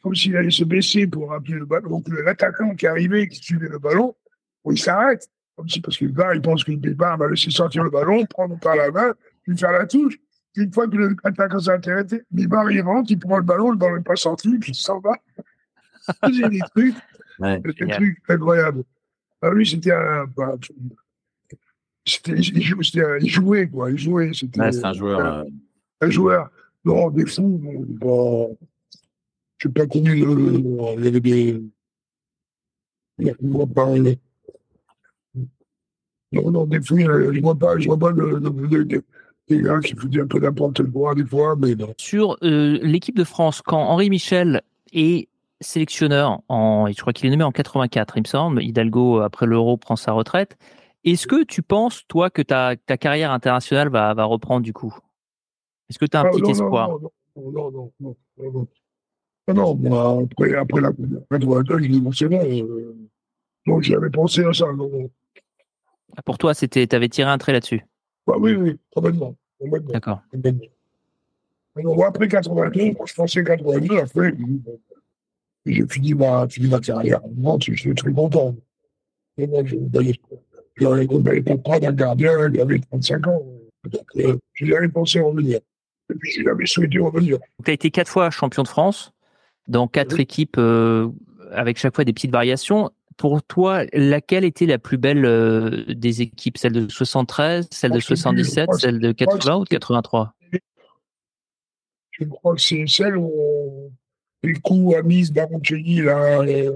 comme, 0.03 0.15
s'il 0.15 0.37
allait 0.37 0.51
se 0.51 0.65
baisser 0.65 1.07
pour 1.07 1.31
rappeler 1.31 1.55
le 1.55 1.67
ballon. 1.67 1.89
Donc 1.89 2.09
l'attaquant 2.09 2.75
qui 2.75 2.85
arrivait, 2.89 3.29
qui 3.29 3.41
suivait 3.41 3.69
le 3.69 3.79
ballon, 3.79 4.17
il 4.69 4.79
s'arrête. 4.79 5.31
Comme 5.57 5.69
si, 5.69 5.81
parce 5.81 5.97
que 5.97 6.07
le 6.07 6.11
gars, 6.11 6.35
il 6.35 6.43
pense 6.43 6.65
que 6.65 6.73
le 6.73 6.79
départ 6.79 7.17
va 7.17 7.29
laisser 7.29 7.51
sortir 7.51 7.85
le 7.85 7.91
ballon, 7.91 8.27
prendre 8.27 8.59
par 8.59 8.75
la 8.75 8.91
main, 8.91 9.15
puis 9.45 9.57
faire 9.57 9.71
la 9.71 9.87
touche. 9.87 10.19
Une 10.57 10.73
fois 10.73 10.89
que 10.89 10.97
l'attaquant 10.97 11.61
s'est 11.61 11.71
intéressé, 11.71 12.23
Bilbao, 12.29 12.69
il 12.71 12.81
rentre, 12.81 13.13
il 13.13 13.21
prend 13.21 13.37
le 13.37 13.45
ballon, 13.45 13.71
le 13.71 13.77
ballon 13.77 13.99
n'est 13.99 14.03
pas 14.03 14.17
sorti, 14.17 14.59
puis 14.59 14.73
il 14.73 14.75
s'en 14.75 14.99
va. 14.99 15.13
Il 16.29 16.49
des 16.49 16.59
trucs, 16.75 16.97
des 17.39 17.93
trucs 17.93 18.19
incroyables. 18.29 18.83
Lui, 19.45 19.65
c'était 19.65 19.93
un. 19.93 20.27
Bah, 20.37 20.57
c'était, 22.05 22.33
il, 22.33 23.29
jouait, 23.29 23.69
quoi. 23.69 23.93
Il 23.93 23.99
jouait. 23.99 24.33
C'était, 24.35 24.73
c'est 24.73 24.85
un 24.85 24.93
joueur. 24.93 25.21
Un, 25.21 25.41
euh, 25.43 25.45
un 26.01 26.11
joueur. 26.11 26.51
Non, 26.85 27.11
des 27.11 27.27
fous, 27.27 27.61
bon, 27.63 28.57
je 29.59 29.69
n'ai 29.69 29.75
pas 29.75 29.87
connu 29.87 30.15
le. 30.17 31.61
Je 33.19 33.31
ne 33.43 33.53
vois 33.53 33.67
pas. 33.67 33.87
Non, 36.33 36.51
non, 36.51 36.65
des 36.67 36.81
fous, 36.81 36.99
je 36.99 37.41
vois 37.41 37.59
pas, 37.59 37.79
je 37.79 37.87
vois 37.87 37.99
pas 37.99 38.11
le, 38.13 38.39
le, 38.39 38.51
le, 38.67 39.03
des 39.51 39.63
gars 39.63 39.81
qui 39.81 39.95
faisaient 39.95 40.21
un 40.21 40.27
peu 40.27 40.39
n'importe 40.39 40.83
quoi 40.91 41.15
des 41.15 41.27
fois, 41.27 41.57
mais 41.57 41.75
non. 41.75 41.93
Sur 41.99 42.37
euh, 42.43 42.79
l'équipe 42.83 43.17
de 43.17 43.25
France, 43.25 43.63
quand 43.63 43.81
Henri 43.81 44.09
Michel 44.09 44.63
est 44.93 45.29
sélectionneur, 45.61 46.41
en, 46.49 46.87
je 46.87 46.99
crois 47.01 47.13
qu'il 47.13 47.27
est 47.27 47.31
nommé 47.31 47.45
en 47.45 47.53
84, 47.53 48.17
il 48.17 48.23
me 48.23 48.27
semble, 48.27 48.63
Hidalgo, 48.63 49.21
après 49.21 49.47
l'Euro, 49.47 49.77
prend 49.77 49.97
sa 49.97 50.13
retraite. 50.13 50.57
Est-ce 51.05 51.27
que 51.27 51.45
tu 51.45 51.63
penses, 51.63 52.07
toi, 52.09 52.31
que 52.31 52.43
ta, 52.43 52.77
ta 52.77 52.97
carrière 52.97 53.33
internationale 53.33 53.89
va, 53.89 54.15
va 54.15 54.25
reprendre 54.25 54.63
du 54.63 54.73
coup? 54.73 54.97
Est-ce 55.91 55.99
que 55.99 56.07
tu 56.07 56.17
as 56.17 56.21
un 56.21 56.25
ah, 56.27 56.31
petit 56.31 56.51
espoir? 56.53 56.89
non, 56.89 57.11
non, 57.37 57.71
non, 57.71 57.93
non, 58.01 58.17
non, 58.39 59.55
non, 59.55 59.75
moi, 59.75 60.23
après, 60.23 60.55
après 60.55 60.81
la 60.81 60.93
82, 61.31 61.81
il 61.81 61.91
dit, 61.91 62.01
bon, 62.01 62.13
c'est 62.13 62.29
bon. 62.29 62.41
Euh, 62.41 62.95
donc, 63.67 63.83
j'avais 63.83 64.11
pensé 64.11 64.45
à 64.45 64.53
ça. 64.53 64.67
Ah, 66.17 66.23
pour 66.23 66.39
toi, 66.39 66.55
tu 66.55 66.87
avais 66.93 67.09
tiré 67.09 67.29
un 67.29 67.39
trait 67.39 67.53
là-dessus? 67.53 67.85
Bah, 68.27 68.37
Oui, 68.39 68.55
oui, 68.55 68.79
complètement. 68.95 69.35
D'accord. 69.93 70.23
Après 72.07 72.29
82, 72.29 72.93
je 73.05 73.15
pensais 73.15 73.43
82, 73.43 73.99
après, 73.99 74.35
j'ai 75.67 75.87
fini 75.89 76.15
ma, 76.15 76.49
fini 76.49 76.69
ma 76.69 76.79
carrière. 76.79 77.21
Moi, 77.35 77.57
je 77.61 77.75
suis 77.75 77.95
très 77.95 78.13
content. 78.13 78.55
Et 79.39 79.47
moi, 79.47 79.63
je 79.65 79.77
n'avais 79.77 81.43
pas 81.43 81.57
prendre 81.57 81.89
un 81.89 81.93
gardien, 81.93 82.49
il 82.53 82.61
avait 82.61 82.79
35 82.79 83.27
ans. 83.27 83.43
Donc, 83.85 84.05
euh, 84.17 84.37
j'ai 84.55 84.67
jamais 84.67 84.89
pensé 84.89 85.21
revenir. 85.21 85.61
Et 86.11 86.15
puis, 86.19 86.31
j'ai 86.31 86.43
jamais 86.43 86.67
souhaité 86.67 86.99
revenir. 86.99 87.39
Tu 87.65 87.71
as 87.71 87.75
été 87.75 87.91
quatre 87.91 88.09
fois 88.09 88.31
champion 88.31 88.63
de 88.63 88.69
France, 88.69 89.13
dans 89.69 89.89
quatre 89.89 90.21
équipes, 90.21 90.57
euh, 90.59 91.09
avec 91.53 91.79
chaque 91.79 91.95
fois 91.95 92.05
des 92.05 92.13
petites 92.13 92.33
variations. 92.33 92.91
Pour 93.17 93.43
toi, 93.43 93.85
laquelle 93.93 94.45
était 94.45 94.67
la 94.67 94.79
plus 94.79 94.97
belle 94.97 95.27
euh, 95.27 95.85
des 95.89 96.23
équipes 96.23 96.57
Celle 96.57 96.73
de 96.73 96.89
73, 96.89 97.69
celle 97.71 97.93
de 97.93 98.01
77, 98.01 98.71
celle 98.79 98.99
de 98.99 99.13
80 99.13 99.57
ou 99.57 99.65
de 99.65 99.69
83 99.69 100.35
Je 102.13 102.25
crois 102.25 102.55
que 102.55 102.61
c'est 102.61 102.87
celle 102.87 103.19
où 103.19 103.31
les 104.43 104.55
coups 104.55 104.97
à 104.97 105.03
mise 105.03 105.33
Baroncelli, 105.33 105.97
là. 105.97 106.41
Euh, 106.43 106.71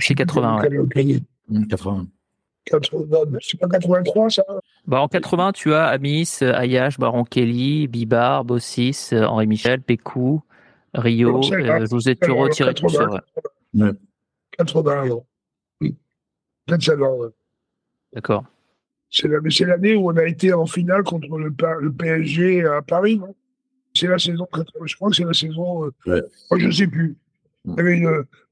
c'est 0.00 0.14
80. 0.14 0.62
Ouais. 0.94 1.20
80. 1.68 2.06
80. 2.66 3.38
C'est 3.40 3.58
pas 3.58 3.68
83, 3.68 4.30
ça 4.30 4.42
bah, 4.86 5.00
En 5.00 5.08
80, 5.08 5.52
tu 5.52 5.72
as 5.72 5.86
Amis, 5.86 6.38
Ayash, 6.40 6.98
Baron 6.98 7.24
Kelly, 7.24 7.86
Bibar, 7.88 8.44
Bossis, 8.44 9.10
Henri 9.12 9.46
Michel, 9.46 9.80
Pécou, 9.80 10.42
Rio, 10.94 11.40
euh, 11.52 11.86
José 11.86 12.16
Turo, 12.16 12.48
tiré 12.48 12.74
tout 12.74 12.88
seul. 12.88 13.20
Ouais. 13.74 13.90
80, 14.58 15.02
alors. 15.02 15.24
Peut-être 16.66 17.18
ouais. 17.18 17.28
D'accord. 18.12 18.44
C'est 19.10 19.28
l'année 19.64 19.94
où 19.94 20.10
on 20.10 20.16
a 20.16 20.24
été 20.24 20.52
en 20.52 20.66
finale 20.66 21.04
contre 21.04 21.38
le, 21.38 21.54
le 21.80 21.92
PSG 21.92 22.64
à 22.66 22.82
Paris, 22.82 23.18
non? 23.18 23.34
C'est 23.94 24.08
la 24.08 24.18
saison, 24.18 24.46
je 24.84 24.94
crois 24.96 25.08
que 25.08 25.16
c'est 25.16 25.24
la 25.24 25.32
saison, 25.32 25.86
euh, 25.86 25.90
ouais. 26.50 26.60
je 26.60 26.66
ne 26.66 26.72
sais 26.72 26.86
plus. 26.86 27.16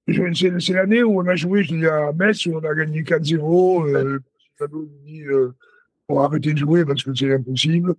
C'est 0.06 0.72
l'année 0.72 1.02
où 1.02 1.20
on 1.20 1.26
a 1.26 1.34
joué 1.34 1.62
je 1.62 1.74
dis, 1.74 1.86
à 1.86 2.12
Metz, 2.12 2.46
où 2.46 2.56
on 2.56 2.64
a 2.64 2.74
gagné 2.74 3.02
4-0. 3.02 3.88
Euh, 3.88 4.18
euh, 4.60 5.54
on 6.08 6.20
a 6.20 6.24
arrêté 6.24 6.52
de 6.52 6.58
jouer 6.58 6.84
parce 6.84 7.02
que 7.02 7.14
c'est 7.14 7.32
impossible. 7.32 7.94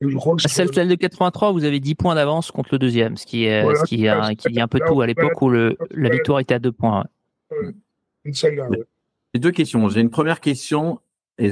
je 0.00 0.16
crois 0.16 0.36
que 0.36 0.48
celle, 0.48 0.72
celle 0.72 0.88
de 0.88 0.94
83, 0.94 1.52
vous 1.52 1.64
avez 1.64 1.78
10 1.78 1.94
points 1.94 2.14
d'avance 2.14 2.50
contre 2.50 2.70
le 2.72 2.78
deuxième, 2.78 3.16
ce 3.16 3.26
qui 3.26 3.44
est, 3.44 3.62
ce 3.74 3.84
qui, 3.84 4.08
a, 4.08 4.34
qui 4.34 4.48
dit 4.48 4.60
un 4.60 4.68
peu 4.68 4.80
tout 4.86 5.00
à 5.00 5.06
l'époque 5.06 5.40
où 5.42 5.50
le, 5.50 5.76
la 5.90 6.08
victoire 6.08 6.40
était 6.40 6.54
à 6.54 6.58
2 6.58 6.72
points. 6.72 7.04
Ouais. 7.50 7.74
J'ai 8.32 9.40
deux 9.40 9.50
questions. 9.50 9.88
J'ai 9.88 10.00
une 10.00 10.10
première 10.10 10.40
question. 10.40 11.00
Et, 11.38 11.50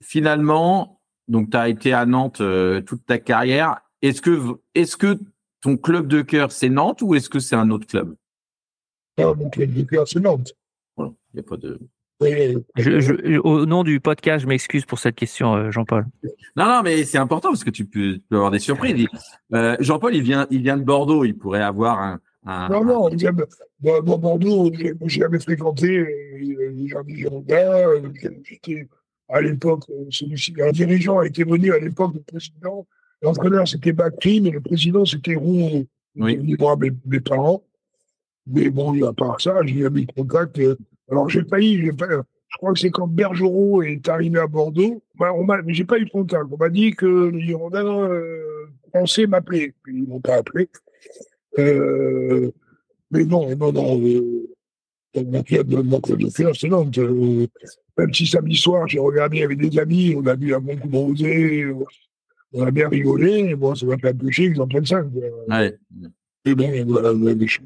finalement, 0.00 1.00
donc, 1.26 1.50
tu 1.50 1.56
as 1.56 1.68
été 1.68 1.92
à 1.92 2.06
Nantes 2.06 2.40
euh, 2.40 2.80
toute 2.80 3.04
ta 3.04 3.18
carrière. 3.18 3.80
Est-ce 4.02 4.22
que, 4.22 4.58
est-ce 4.74 4.96
que 4.96 5.18
ton 5.60 5.76
club 5.76 6.06
de 6.06 6.22
cœur, 6.22 6.52
c'est 6.52 6.68
Nantes 6.68 7.02
ou 7.02 7.14
est-ce 7.14 7.28
que 7.28 7.38
c'est 7.38 7.56
un 7.56 7.70
autre 7.70 7.86
club? 7.86 8.14
Il 10.98 11.12
n'y 11.34 11.40
a 11.40 11.42
pas 11.42 11.56
de. 11.56 11.78
au 13.44 13.66
nom 13.66 13.84
du 13.84 14.00
podcast, 14.00 14.42
je 14.42 14.48
m'excuse 14.48 14.84
pour 14.84 14.98
cette 14.98 15.14
question, 15.14 15.54
euh, 15.54 15.70
Jean-Paul. 15.70 16.06
Non, 16.56 16.66
non, 16.66 16.82
mais 16.82 17.04
c'est 17.04 17.18
important 17.18 17.48
parce 17.50 17.64
que 17.64 17.70
tu 17.70 17.84
peux, 17.84 18.20
avoir 18.30 18.50
des 18.50 18.58
surprises. 18.58 19.06
Euh, 19.52 19.76
Jean-Paul, 19.80 20.14
il 20.14 20.22
vient, 20.22 20.46
il 20.50 20.62
vient 20.62 20.76
de 20.76 20.84
Bordeaux. 20.84 21.24
Il 21.24 21.36
pourrait 21.36 21.62
avoir 21.62 22.00
un. 22.00 22.20
non, 22.70 22.84
non, 22.84 23.08
il 23.10 23.18
vient 23.18 23.32
de, 23.32 23.46
Bordeaux. 23.80 24.72
J'ai 24.72 25.20
jamais 25.20 25.38
fréquenté 25.38 26.06
les 26.40 26.88
gens 26.88 27.04
du 27.04 27.16
Girondin. 27.16 28.02
J'étais 28.44 28.88
à 29.28 29.40
l'époque, 29.40 29.84
euh, 29.90 30.06
celui-ci, 30.10 30.54
un 30.62 30.72
dirigeant 30.72 31.18
a 31.18 31.26
été 31.26 31.44
venu 31.44 31.72
à 31.72 31.78
l'époque 31.78 32.14
du 32.14 32.20
président. 32.20 32.86
L'entraîneur, 33.20 33.68
c'était 33.68 33.92
Bakri, 33.92 34.40
mais 34.40 34.50
le 34.50 34.60
président, 34.60 35.04
c'était 35.04 35.34
Roux, 35.34 35.86
oui. 36.16 36.56
moi, 36.58 36.76
mes, 36.76 36.92
mes, 37.04 37.20
parents. 37.20 37.62
Mais 38.48 38.70
bon, 38.70 39.02
à 39.06 39.12
part 39.12 39.40
ça, 39.40 39.54
j'ai 39.64 39.80
eu 39.80 39.90
mis 39.90 40.06
contact. 40.06 40.58
Euh, 40.58 40.76
alors, 41.10 41.28
j'ai 41.28 41.42
pas 41.42 41.60
eu, 41.60 41.92
pas, 41.94 42.06
je 42.48 42.56
crois 42.56 42.72
que 42.72 42.78
c'est 42.78 42.90
quand 42.90 43.06
Bergerot 43.06 43.82
est 43.82 44.08
arrivé 44.08 44.38
à 44.38 44.46
Bordeaux, 44.46 45.02
bah, 45.18 45.32
on 45.34 45.44
m'a, 45.44 45.60
mais 45.62 45.74
j'ai 45.74 45.84
pas 45.84 45.98
eu 45.98 46.04
de 46.04 46.10
contact. 46.10 46.46
On 46.50 46.56
m'a 46.56 46.70
dit 46.70 46.92
que 46.92 47.28
les 47.28 47.40
Girondins 47.40 48.08
euh, 48.10 48.66
pensaient 48.92 49.26
m'appeler. 49.26 49.74
Puis 49.82 49.98
ils 49.98 50.08
m'ont 50.08 50.20
pas 50.20 50.36
appelé. 50.36 50.68
Euh, 51.58 52.50
mais 53.10 53.24
non, 53.24 53.54
non, 53.56 53.72
non. 53.72 54.00
Euh, 54.00 54.48
mon 55.26 55.42
club 55.42 55.68
de 55.68 56.30
faire, 56.30 56.54
c'est 56.54 56.68
Nantes. 56.68 56.98
Euh, 56.98 57.46
même 57.96 58.14
si 58.14 58.26
samedi 58.26 58.56
soir, 58.56 58.86
j'ai 58.86 58.98
regardé 58.98 59.42
avec 59.42 59.58
des 59.58 59.78
amis, 59.78 60.14
on 60.16 60.24
a 60.26 60.36
vu 60.36 60.54
un 60.54 60.60
bon 60.60 60.76
coup 60.76 60.88
de 60.88 60.96
rosé, 60.96 61.66
on 62.52 62.62
a 62.62 62.70
bien 62.70 62.88
rigolé, 62.88 63.54
bon, 63.56 63.74
ça 63.74 63.86
va 63.86 63.98
faire 63.98 64.14
bouger, 64.14 64.44
ils 64.44 64.60
en 64.60 64.68
prennent 64.68 64.86
ça. 64.86 65.02
Ouais. 65.48 65.76
Et 66.44 66.54
bon, 66.54 66.70
voilà, 66.86 67.12
je 67.12 67.58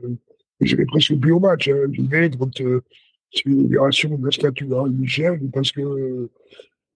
vais 0.77 0.87
presque 0.87 1.15
plus 1.19 1.33
au 1.33 1.41
match. 1.41 1.69
Hein. 1.69 1.91
Je 1.93 2.03
vais 2.03 2.31
quand 2.31 2.61
euh, 2.61 2.83
c'est 3.33 3.47
une 3.47 3.63
libération 3.63 4.17
de 4.17 4.25
la 4.25 4.31
statue 4.31 4.67
de 4.67 4.89
Michel, 4.89 5.41
parce 5.53 5.73
que 5.73 5.81
euh, 5.81 6.31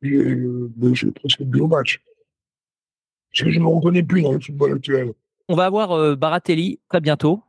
je 0.03 1.07
vais 1.07 1.13
presque 1.13 1.45
plus 1.45 1.61
au 1.61 1.69
match. 1.69 2.03
Parce 3.33 3.45
que 3.45 3.51
je 3.51 3.59
ne 3.59 3.65
me 3.65 3.69
reconnais 3.69 4.03
plus 4.03 4.23
dans 4.23 4.33
le 4.33 4.41
football 4.41 4.75
actuel. 4.75 5.13
On 5.49 5.55
va 5.55 5.67
avoir 5.67 6.17
Baratelli 6.17 6.81
très 6.89 7.01
bientôt. 7.01 7.43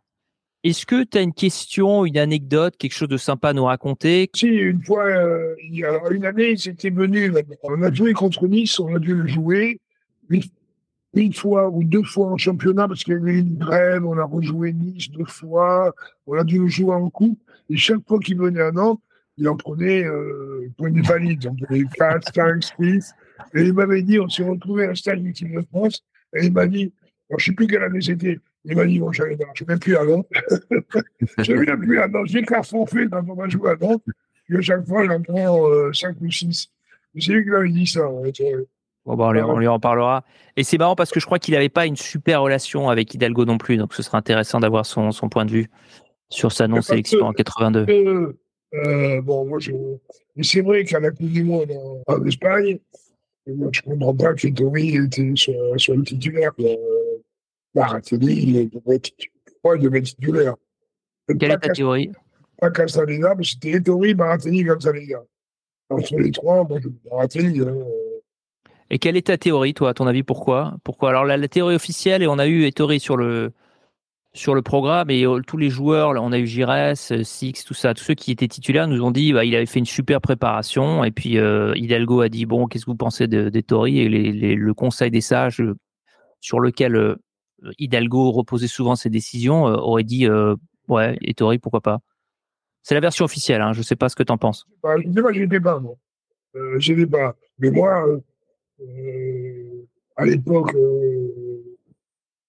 Est-ce 0.63 0.85
que 0.85 1.03
tu 1.03 1.17
as 1.17 1.21
une 1.21 1.33
question, 1.33 2.03
une 2.05 2.17
anecdote, 2.17 2.75
quelque 2.77 2.93
chose 2.93 3.07
de 3.07 3.17
sympa 3.17 3.49
à 3.49 3.53
nous 3.53 3.65
raconter? 3.65 4.29
Si, 4.35 4.47
une 4.47 4.83
fois, 4.83 5.05
euh, 5.05 5.55
il 5.63 5.77
y 5.77 5.85
a 5.85 5.97
une 6.11 6.25
année, 6.25 6.51
il 6.51 6.59
s'était 6.59 6.89
venu. 6.89 7.31
On 7.63 7.81
a 7.83 7.93
joué 7.93 8.13
contre 8.13 8.47
Nice, 8.47 8.79
on 8.79 8.93
a 8.95 8.99
dû 8.99 9.13
le 9.13 9.27
jouer 9.27 9.79
une, 10.29 10.41
fois 11.33 11.69
ou 11.69 11.83
deux 11.83 12.03
fois 12.03 12.27
en 12.27 12.37
championnat 12.37 12.87
parce 12.87 13.03
qu'il 13.03 13.13
y 13.13 13.17
avait 13.17 13.39
une 13.39 13.57
grève, 13.57 14.05
on 14.05 14.17
a 14.17 14.23
rejoué 14.23 14.73
Nice 14.73 15.09
deux 15.11 15.25
fois, 15.25 15.93
on 16.25 16.37
a 16.37 16.43
dû 16.43 16.59
le 16.59 16.67
jouer 16.67 16.93
en 16.93 17.09
coupe. 17.09 17.39
Et 17.69 17.77
chaque 17.77 18.07
fois 18.07 18.19
qu'il 18.19 18.37
venait 18.37 18.61
à 18.61 18.71
Nantes, 18.71 19.01
il 19.37 19.47
en 19.47 19.55
prenait, 19.55 20.03
euh, 20.03 20.63
il 20.65 20.73
prenait 20.73 21.01
des 21.01 21.07
valides. 21.07 21.47
On 21.47 21.55
prenait 21.55 21.83
4, 21.95 22.33
5, 22.33 22.63
6. 22.63 23.13
Et 23.53 23.63
il 23.63 23.73
m'avait 23.73 24.01
dit, 24.01 24.19
on 24.19 24.29
s'est 24.29 24.43
retrouvé 24.43 24.85
à 24.85 24.91
un 24.91 24.95
stade 24.95 25.23
d'équipe 25.23 25.53
de 25.53 25.61
France. 25.61 26.03
Et 26.35 26.45
il 26.45 26.53
m'a 26.53 26.65
dit, 26.65 26.93
je 27.29 27.35
ne 27.35 27.39
sais 27.39 27.51
plus 27.51 27.67
quelle 27.67 27.83
année 27.83 28.01
c'était, 28.01 28.39
il 28.65 28.75
m'a 28.75 28.85
dit, 28.85 28.99
bon, 28.99 29.11
je 29.11 29.23
ne 29.23 29.67
même 29.67 29.79
plus 29.79 29.95
à 29.95 30.05
Nantes. 30.05 30.27
je 31.39 31.51
ne 31.53 31.63
viens 31.63 31.77
plus 31.77 31.99
à 31.99 32.07
Nantes. 32.07 32.27
J'ai 32.27 32.43
qu'à 32.43 32.63
forfait 32.63 33.07
quand 33.11 33.23
on 33.27 33.35
va 33.35 33.47
jouer 33.47 33.71
à 33.71 33.75
Nantes. 33.75 34.03
Et 34.49 34.55
à 34.55 34.61
chaque 34.61 34.85
fois, 34.85 35.05
j'en 35.05 35.21
prends 35.21 35.69
euh, 35.69 35.91
5 35.93 36.15
ou 36.21 36.31
6. 36.31 36.69
C'est 37.19 37.31
lui 37.31 37.43
qui 37.43 37.49
m'avait 37.49 37.69
dit 37.69 37.87
ça. 37.87 38.07
Bon, 39.07 39.15
bah, 39.15 39.31
on, 39.47 39.57
lui, 39.57 39.69
en 39.69 39.79
parlera. 39.79 40.25
Et 40.57 40.65
c'est 40.65 40.77
marrant 40.77 40.95
parce 40.95 41.11
que 41.11 41.21
je 41.21 41.25
crois 41.25 41.39
qu'il 41.39 41.53
n'avait 41.53 41.69
pas 41.69 41.85
une 41.85 41.95
super 41.95 42.41
relation 42.41 42.89
avec 42.89 43.13
Hidalgo 43.13 43.45
non 43.45 43.57
plus. 43.57 43.77
Donc 43.77 43.93
ce 43.93 44.03
serait 44.03 44.17
intéressant 44.17 44.59
d'avoir 44.59 44.85
son, 44.85 45.13
son 45.13 45.29
point 45.29 45.45
de 45.45 45.51
vue 45.51 45.69
sur 46.29 46.51
sa 46.51 46.67
non-sélection 46.67 47.25
en 47.25 47.31
82. 47.31 47.85
Euh, 47.89 48.37
euh, 48.73 49.21
bon, 49.21 49.45
moi, 49.45 49.59
c'est 50.41 50.59
vrai 50.59 50.83
qu'à 50.83 50.99
la 50.99 51.11
Coupe 51.11 51.31
du 51.31 51.45
Monde 51.45 51.71
en, 52.05 52.25
Espagne, 52.25 52.79
moi, 53.47 53.69
je 53.71 53.79
ne 53.85 53.93
comprends 53.93 54.13
pas 54.13 54.33
que 54.33 54.49
Tori 54.49 54.97
était 54.97 55.31
sur, 55.35 55.55
sur 55.77 55.95
le 55.95 56.03
titulaire. 56.03 56.51
Baratini, 57.73 58.33
il 58.33 58.69
devait 58.69 58.95
être 58.95 59.15
titulaire? 60.03 60.55
Quelle 61.39 61.51
est 61.51 61.59
ta 61.59 61.69
théorie? 61.69 62.11
Pas 62.59 62.71
Castaneda, 62.71 63.35
mais 63.35 63.45
c'était 63.45 63.71
Ettori, 63.71 64.13
Baratini, 64.13 64.65
Castaneda. 64.65 65.23
Entre 65.89 66.17
les 66.17 66.31
trois, 66.31 66.67
moi. 66.67 66.79
Hein, 67.13 67.27
euh. 67.37 68.06
Et 68.89 68.99
quelle 68.99 69.17
est 69.17 69.27
ta 69.27 69.37
théorie, 69.37 69.73
toi, 69.73 69.89
à 69.89 69.93
ton 69.93 70.07
avis 70.07 70.23
Pourquoi? 70.23 70.75
Pourquoi? 70.83 71.09
Alors, 71.09 71.25
la, 71.25 71.47
théorie 71.47 71.75
officielle, 71.75 72.23
et 72.23 72.27
on 72.27 72.39
a 72.39 72.47
eu 72.47 72.63
Ettori 72.63 72.99
sur 72.99 73.17
le, 73.17 73.51
sur 74.33 74.55
le 74.55 74.61
programme, 74.61 75.09
et 75.09 75.25
euh, 75.25 75.41
tous 75.45 75.57
les 75.57 75.69
joueurs, 75.69 76.11
on 76.21 76.31
a 76.31 76.39
eu 76.39 76.47
Gires, 76.47 76.69
euh, 76.69 77.23
Six, 77.23 77.65
tout 77.65 77.73
ça, 77.73 77.93
tous 77.93 78.03
ceux 78.03 78.13
qui 78.15 78.31
étaient 78.31 78.47
titulaires 78.47 78.87
nous 78.87 79.03
ont 79.03 79.11
dit 79.11 79.33
bah, 79.33 79.45
il 79.45 79.55
avait 79.55 79.65
fait 79.65 79.79
une 79.79 79.85
super 79.85 80.21
préparation, 80.21 81.03
et 81.03 81.11
puis 81.11 81.37
Hidalgo 81.37 82.21
a 82.21 82.29
dit 82.29 82.45
bon, 82.45 82.67
qu'est-ce 82.67 82.85
que 82.85 82.91
vous 82.91 82.97
pensez 82.97 83.27
d'Ettori 83.27 83.99
Et 83.99 84.55
le 84.55 84.73
conseil 84.73 85.11
des 85.11 85.21
sages, 85.21 85.61
sur 86.39 86.59
lequel 86.59 86.95
euh, 87.63 87.71
Hidalgo 87.77 88.31
reposait 88.31 88.67
souvent 88.67 88.95
ses 88.95 89.09
décisions, 89.09 89.67
euh, 89.67 89.75
aurait 89.75 90.03
dit 90.03 90.27
euh, 90.27 90.55
ouais, 90.87 91.17
Ettori, 91.21 91.59
pourquoi 91.59 91.81
pas? 91.81 91.99
C'est 92.83 92.93
la 92.93 93.01
version 93.01 93.25
officielle, 93.25 93.61
hein, 93.61 93.73
je 93.73 93.79
ne 93.79 93.83
sais 93.83 93.95
pas 93.95 94.09
ce 94.09 94.15
que 94.15 94.23
tu 94.23 94.31
en 94.31 94.37
penses. 94.37 94.65
Bah, 94.83 94.95
je 94.97 95.11
sais 95.11 95.21
pas, 95.21 95.33
j'ai 95.33 95.47
des 95.47 95.59
moi. 95.59 95.95
j'ai 96.77 96.95
des 96.95 97.07
Mais 97.59 97.71
moi, 97.71 98.05
à 100.15 100.25
l'époque, 100.25 100.75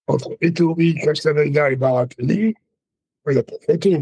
entre 0.07 0.37
Ettori, 0.41 0.95
Castaneda 0.95 1.71
et 1.71 1.77
Baratelli, 1.77 2.55
il 3.31 3.39
a 3.39 3.43
pas 3.43 3.59
fêté. 3.61 4.01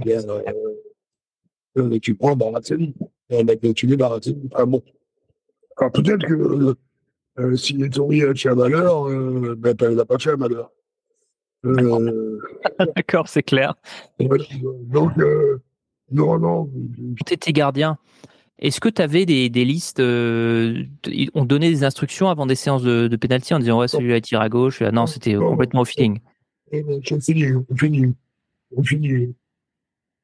Euh, 1.77 1.99
tu 2.01 2.15
prends 2.15 2.37
Baratelli. 2.37 2.95
On 3.31 3.47
a 3.49 3.57
continué 3.57 3.97
Baratelli. 3.97 4.49
Ah 4.55 4.65
bon. 4.65 4.83
Alors 5.77 5.93
peut-être 5.93 6.27
que 6.27 7.57
si 7.57 7.83
Ettori 7.83 8.23
a 8.23 8.33
tué 8.33 8.51
un 8.51 8.55
malheur, 8.55 9.05
ben, 9.57 9.77
il 9.81 9.97
n'a 9.97 10.05
pas 10.05 10.19
fait 10.19 10.31
un 10.31 10.37
malheur. 10.37 10.71
Euh, 11.67 12.41
D'accord, 12.97 13.29
c'est 13.29 13.43
clair. 13.43 13.75
Donc, 14.21 15.19
euh, 15.19 15.61
non, 16.11 16.39
non. 16.39 16.71
Tu 17.27 17.35
étais 17.35 17.53
gardien. 17.53 17.99
Est-ce 18.59 18.81
que 18.81 18.89
tu 18.89 19.03
avais 19.03 19.27
des, 19.27 19.49
listes 19.49 20.01
euh, 20.01 20.85
On 21.35 21.45
donnait 21.45 21.69
des 21.69 21.85
instructions 21.85 22.29
avant 22.29 22.47
des 22.47 22.55
séances 22.55 22.83
de, 22.83 23.07
de 23.07 23.17
pénalty 23.17 23.53
en 23.53 23.59
disant 23.59 23.79
ouais 23.79 23.89
celui-là 23.89 24.21
tire 24.21 24.41
à 24.41 24.49
gauche. 24.49 24.81
Non, 24.81 25.07
c'était 25.07 25.35
complètement 25.35 25.83
au 25.83 25.85
feeling. 25.85 26.21
On 26.73 27.21
finit, 27.21 27.53
on 27.71 27.77
finit, 27.77 28.15
on 28.75 28.83
finit. 28.83 29.35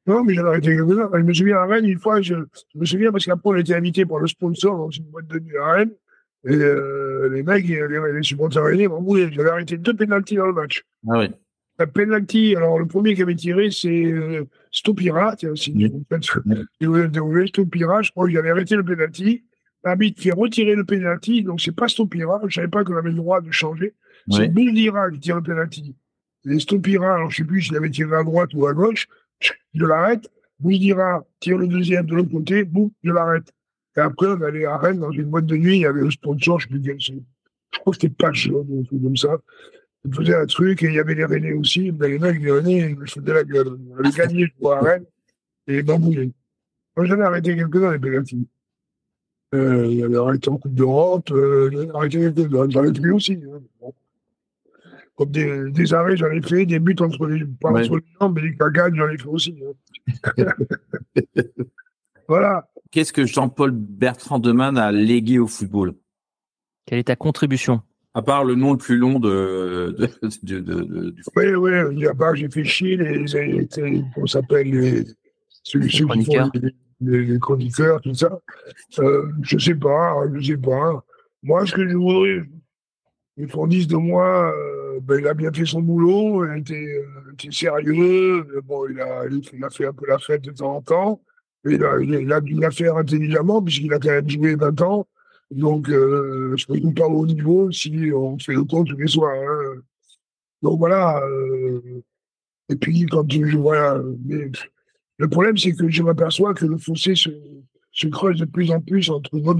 Non, 0.05 0.23
mais 0.23 0.33
j'avais 0.33 0.49
arrêté 0.49 0.75
quelque 0.75 0.89
chose. 0.89 1.09
Je 1.13 1.19
me 1.19 1.33
souviens 1.33 1.57
à 1.57 1.65
Rennes 1.65 1.85
une 1.85 1.99
fois. 1.99 2.21
Je, 2.21 2.35
me 2.75 2.85
souviens 2.85 3.11
parce 3.11 3.25
qu'après 3.25 3.49
on 3.49 3.55
était 3.55 3.75
invité 3.75 4.05
par 4.05 4.19
le 4.19 4.27
sponsor 4.27 4.77
dans 4.77 4.89
une 4.89 5.05
boîte 5.05 5.27
de 5.27 5.39
nuit 5.39 5.57
à 5.57 5.73
Rennes. 5.73 5.93
Et 6.45 6.55
euh, 6.55 7.29
les 7.29 7.41
mecs, 7.41 7.65
les, 7.65 7.87
les 7.87 8.23
supporters 8.23 8.63
rennais 8.63 8.87
m'ont 8.87 9.01
voulu. 9.01 9.31
J'avais 9.31 9.49
arrêté 9.49 9.77
deux 9.77 9.93
pénalties 9.93 10.35
dans 10.35 10.47
le 10.47 10.53
match. 10.53 10.83
Ah 11.09 11.19
oui. 11.19 11.29
Un 11.79 11.87
penalty, 11.87 12.55
alors 12.55 12.77
le 12.77 12.85
premier 12.85 13.15
qui 13.15 13.23
avait 13.23 13.35
tiré, 13.35 13.71
c'est 13.71 14.05
euh, 14.05 14.43
Stopira. 14.71 15.35
Tiens, 15.35 15.55
si 15.55 15.71
vous 15.71 17.47
Stopira, 17.47 18.01
je 18.01 18.11
crois 18.11 18.27
qu'il 18.27 18.37
avait 18.37 18.51
arrêté 18.51 18.75
le 18.75 18.83
penalty. 18.83 19.43
L'arbitre 19.83 20.21
qui 20.21 20.31
a 20.31 20.35
retiré 20.35 20.75
le 20.75 20.85
penalty, 20.85 21.43
donc 21.43 21.59
c'est 21.59 21.75
pas 21.75 21.87
Stopira. 21.87 22.39
Je 22.47 22.53
savais 22.53 22.67
pas 22.67 22.83
qu'on 22.83 22.95
avait 22.95 23.09
le 23.09 23.15
droit 23.15 23.41
de 23.41 23.51
changer. 23.51 23.95
C'est 24.31 24.47
Bouldira 24.47 25.11
qui 25.11 25.19
tire 25.19 25.35
le 25.35 25.43
penalty. 25.43 25.95
Et 26.45 26.59
Stopira, 26.59 27.15
alors 27.15 27.31
je 27.31 27.37
sais 27.37 27.43
plus 27.43 27.63
s'il 27.63 27.75
avait 27.75 27.89
tiré 27.89 28.15
à 28.15 28.23
droite 28.23 28.53
ou 28.53 28.67
à 28.67 28.73
gauche, 28.73 29.07
je 29.39 29.85
l'arrête. 29.85 30.29
Bouldira 30.59 31.25
tire 31.39 31.57
le 31.57 31.67
deuxième 31.67 32.05
de 32.05 32.15
l'autre 32.15 32.31
côté, 32.31 32.63
boum, 32.63 32.91
je 33.03 33.11
l'arrête. 33.11 33.51
Et 33.97 33.99
après, 33.99 34.27
on 34.27 34.41
allait 34.41 34.65
à 34.65 34.77
Rennes 34.77 34.99
dans 34.99 35.11
une 35.11 35.25
boîte 35.25 35.45
de 35.45 35.57
nuit, 35.57 35.77
il 35.77 35.81
y 35.81 35.85
avait 35.85 36.01
le 36.01 36.11
sponsor, 36.11 36.59
je 36.59 36.67
sais 36.67 36.71
plus 36.71 36.81
quel 36.81 37.01
c'est. 37.01 37.21
Je 37.71 37.79
crois 37.79 37.93
que 37.93 37.99
c'était 38.01 38.13
pas 38.13 38.31
chaud, 38.33 38.65
comme 38.89 39.17
ça. 39.17 39.37
Il 40.05 40.13
faisait 40.13 40.35
un 40.35 40.45
truc 40.45 40.83
et 40.83 40.87
il 40.87 40.95
y 40.95 40.99
avait 40.99 41.15
les 41.15 41.25
Rennais 41.25 41.53
aussi. 41.53 41.91
Mais 41.91 42.09
les 42.09 42.19
mecs, 42.19 42.41
les 42.41 42.51
Rennais, 42.51 42.89
ils 42.89 42.95
me 42.95 43.05
foutaient 43.05 43.33
la 43.33 43.43
gueule. 43.43 43.77
On 43.91 43.99
avait 43.99 44.09
gagné, 44.09 44.45
je 44.45 44.53
crois, 44.59 44.79
à 44.79 44.81
Rennes 44.81 45.05
et 45.67 45.81
bamboulé. 45.81 46.31
Moi, 46.95 47.05
j'en 47.05 47.17
ai 47.17 47.21
arrêté 47.21 47.55
quelques-uns, 47.55 47.93
les 47.93 47.99
pénaltys. 47.99 48.47
Euh, 49.55 50.05
avait 50.05 50.17
arrêté 50.17 50.49
en 50.49 50.57
Coupe 50.57 50.73
d'Europe, 50.73 51.29
euh, 51.31 51.69
j'en 51.71 51.81
ai 51.81 51.89
arrêté 51.95 52.19
quelques-uns. 52.19 52.69
J'en 52.69 52.83
ai 52.83 52.91
pris 52.91 53.11
aussi. 53.11 53.33
Hein. 53.33 53.61
Bon. 53.79 53.93
Comme 55.15 55.29
des, 55.29 55.71
des, 55.71 55.93
arrêts, 55.93 56.17
j'en 56.17 56.31
ai 56.31 56.41
fait, 56.41 56.65
des 56.65 56.79
buts 56.79 56.95
entre 56.99 57.27
les, 57.27 57.45
pas 57.45 57.71
ouais. 57.71 57.83
entre 57.83 57.97
les 57.97 58.05
jambes, 58.19 58.35
mais 58.35 58.41
les 58.41 58.55
cagades, 58.55 58.95
j'en 58.95 59.07
ai 59.09 59.17
fait 59.17 59.27
aussi. 59.27 59.55
Hein. 59.63 60.45
voilà. 62.27 62.67
Qu'est-ce 62.91 63.13
que 63.13 63.25
Jean-Paul 63.25 63.71
Bertrand 63.71 64.39
Demann 64.39 64.77
a 64.77 64.91
légué 64.91 65.37
au 65.37 65.47
football? 65.47 65.93
Quelle 66.85 66.99
est 66.99 67.05
ta 67.05 67.15
contribution? 67.15 67.81
À 68.13 68.21
part 68.21 68.43
le 68.43 68.55
nom 68.55 68.73
le 68.73 68.77
plus 68.77 68.97
long 68.97 69.19
de, 69.19 69.95
de, 69.97 70.09
de, 70.43 70.59
de 70.59 71.09
du 71.11 71.23
Oui, 71.35 71.55
oui, 71.55 72.07
à 72.07 72.13
part 72.13 72.35
j'ai 72.35 72.49
fait 72.49 72.63
chier 72.63 72.95
les, 72.97 73.25
les, 73.25 74.03
on 74.17 74.27
s'appelle 74.27 74.69
les, 74.69 75.05
ceux, 75.63 75.87
ceux 75.89 76.05
chroniqueurs. 76.05 76.51
Qui 76.51 76.59
font 76.59 76.67
les, 77.01 77.25
les, 77.25 77.39
chroniqueurs, 77.39 78.01
tout 78.01 78.13
ça. 78.13 78.39
Euh, 78.99 79.27
je 79.41 79.57
sais 79.57 79.75
pas, 79.75 80.15
je 80.35 80.53
sais 80.53 80.57
pas. 80.57 81.03
Moi, 81.41 81.65
ce 81.65 81.73
que 81.73 81.87
je 81.87 81.95
voudrais, 81.95 82.43
ils 83.37 83.49
fournissent 83.49 83.87
de 83.87 83.97
moi, 83.97 84.53
euh, 84.55 84.99
ben, 85.01 85.19
il 85.19 85.27
a 85.27 85.33
bien 85.33 85.51
fait 85.51 85.65
son 85.65 85.81
boulot, 85.81 86.45
il 86.45 86.59
était, 86.59 86.73
euh, 86.75 87.33
était 87.33 87.51
sérieux, 87.51 88.45
bon, 88.63 88.87
il 88.89 88.99
a, 89.01 89.25
il 89.27 89.63
a 89.63 89.69
fait 89.69 89.87
un 89.87 89.93
peu 89.93 90.05
la 90.07 90.19
fête 90.19 90.43
de 90.43 90.51
temps 90.51 90.75
en 90.75 90.81
temps, 90.81 91.21
il 91.65 91.83
a, 91.83 91.99
il 91.99 92.31
a 92.31 92.41
dû 92.41 92.53
la 92.53 92.71
faire 92.71 92.95
intelligemment, 92.95 93.61
puisqu'il 93.61 93.93
a 93.93 93.99
quand 93.99 94.11
même 94.11 94.29
joué 94.29 94.55
20 94.55 94.81
ans. 94.81 95.07
Donc, 95.53 95.89
euh, 95.89 96.55
je 96.57 96.65
ne 96.71 96.91
pas 96.91 97.07
au 97.07 97.25
niveau 97.25 97.71
si 97.71 98.11
on 98.13 98.37
fait 98.39 98.53
le 98.53 98.63
compte 98.63 98.87
tous 98.87 98.97
les 98.97 99.07
soirs. 99.07 99.35
Hein. 99.35 99.81
Donc 100.61 100.79
voilà. 100.79 101.21
Euh, 101.23 102.01
et 102.69 102.75
puis, 102.75 103.05
quand 103.05 103.29
je 103.31 103.57
vois. 103.57 104.01
Mais, 104.25 104.51
le 105.19 105.27
problème, 105.27 105.57
c'est 105.57 105.73
que 105.73 105.89
je 105.89 106.01
m'aperçois 106.01 106.53
que 106.53 106.65
le 106.65 106.77
fossé 106.77 107.15
se, 107.15 107.29
se, 107.91 108.07
creuse 108.07 108.39
de 108.39 108.45
plus 108.45 108.71
en 108.71 108.81
plus 108.81 109.09
entre 109.09 109.37
notre 109.37 109.59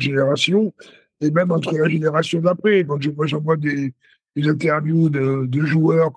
génération, 0.00 0.74
et 1.20 1.30
même 1.30 1.52
entre 1.52 1.76
la 1.76 1.88
génération 1.88 2.40
d'après. 2.40 2.84
Quand 2.84 3.00
je 3.00 3.10
vois, 3.10 3.26
j'envoie 3.26 3.56
des, 3.56 3.94
des 4.34 4.48
interviews 4.48 5.08
de, 5.08 5.46
de 5.46 5.60
joueurs, 5.60 6.12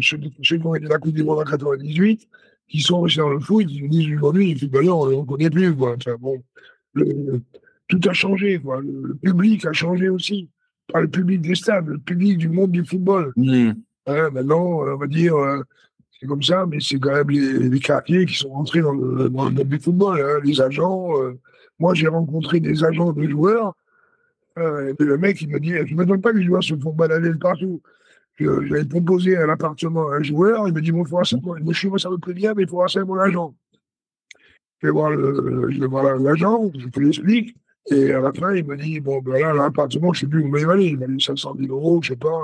ceux, 0.00 0.20
ceux 0.42 0.58
qui 0.58 0.66
ont 0.66 0.74
été 0.74 0.86
la 0.86 0.98
Coupe 0.98 1.14
du 1.14 1.24
Monde 1.24 1.40
en 1.40 1.44
98, 1.44 2.28
qui 2.68 2.80
sont 2.80 3.00
restés 3.00 3.20
dans 3.20 3.30
le 3.30 3.40
foot, 3.40 3.66
ils 3.68 3.88
disent 3.88 4.14
aujourd'hui, 4.14 4.56
on 4.88 5.22
ne 5.22 5.26
connaît 5.26 5.50
plus. 5.50 5.74
Enfin, 5.80 6.16
bon, 6.20 6.40
tout 7.90 8.08
a 8.08 8.12
changé. 8.12 8.58
Quoi. 8.58 8.80
Le, 8.80 9.14
public 9.14 9.66
a 9.66 9.72
changé 9.72 10.08
aussi. 10.08 10.48
Pas 10.92 11.00
le 11.00 11.08
public 11.08 11.40
des 11.40 11.54
stades, 11.54 11.86
le 11.86 11.98
public 11.98 12.38
du 12.38 12.48
monde 12.48 12.70
du 12.70 12.84
football. 12.84 13.32
Mmh. 13.36 13.72
Hein, 14.06 14.30
maintenant, 14.30 14.80
on 14.80 14.96
va 14.96 15.06
dire, 15.06 15.36
euh, 15.36 15.62
c'est 16.18 16.26
comme 16.26 16.42
ça, 16.42 16.66
mais 16.66 16.78
c'est 16.80 16.98
quand 16.98 17.12
même 17.12 17.30
les, 17.30 17.80
quartiers 17.80 18.26
qui 18.26 18.34
sont 18.34 18.50
rentrés 18.50 18.80
dans 18.80 18.92
le, 18.92 19.28
monde 19.28 19.54
du 19.54 19.78
football. 19.78 20.20
Hein, 20.20 20.40
les 20.44 20.60
agents. 20.60 21.10
Euh, 21.20 21.38
moi, 21.78 21.94
j'ai 21.94 22.08
rencontré 22.08 22.60
des 22.60 22.84
agents 22.84 23.12
de 23.12 23.28
joueurs. 23.28 23.74
Euh, 24.58 24.92
et 24.98 25.04
le 25.04 25.16
mec, 25.18 25.40
il 25.42 25.48
me 25.48 25.60
dit, 25.60 25.70
je 25.70 25.94
ne 25.94 26.00
m'étonne 26.00 26.20
pas 26.20 26.32
que 26.32 26.38
les 26.38 26.44
joueurs 26.44 26.62
se 26.62 26.76
font 26.76 26.92
balader 26.92 27.32
partout. 27.34 27.80
J'avais 28.38 28.86
proposé 28.86 29.36
un 29.36 29.50
appartement 29.50 30.08
à 30.08 30.16
un 30.16 30.22
joueur, 30.22 30.66
il 30.66 30.72
me 30.72 30.80
dit, 30.80 30.92
bon, 30.92 31.04
il 31.04 31.08
faut 31.08 31.22
ça, 31.24 31.36
moi, 31.42 31.58
moi, 31.60 31.98
ça 31.98 32.08
me 32.08 32.16
plaît 32.16 32.32
bien, 32.32 32.54
mais 32.54 32.62
il 32.62 32.68
faut 32.68 32.86
ça 32.88 33.04
mon 33.04 33.18
agent. 33.18 33.54
Je 34.82 34.86
vais 34.86 34.92
voir 34.92 36.18
l'agent, 36.18 36.70
je 36.74 36.86
fais 36.92 37.00
l'explique. 37.00 37.54
Et 37.90 38.12
à 38.12 38.20
la 38.20 38.32
fin, 38.32 38.54
il 38.54 38.64
me 38.64 38.76
dit, 38.76 39.00
bon, 39.00 39.20
ben 39.20 39.40
là, 39.40 39.52
l'appartement, 39.54 40.12
je 40.12 40.18
ne 40.18 40.20
sais 40.20 40.30
plus 40.30 40.42
où 40.42 40.56
il 40.56 40.66
m'a 40.66 40.76
dit, 40.76 40.84
il 40.84 40.98
m'a 40.98 41.06
dit 41.06 41.22
500 41.22 41.56
000 41.58 41.72
euros, 41.72 42.00
je 42.02 42.12
ne 42.12 42.14
sais 42.14 42.20
pas. 42.20 42.40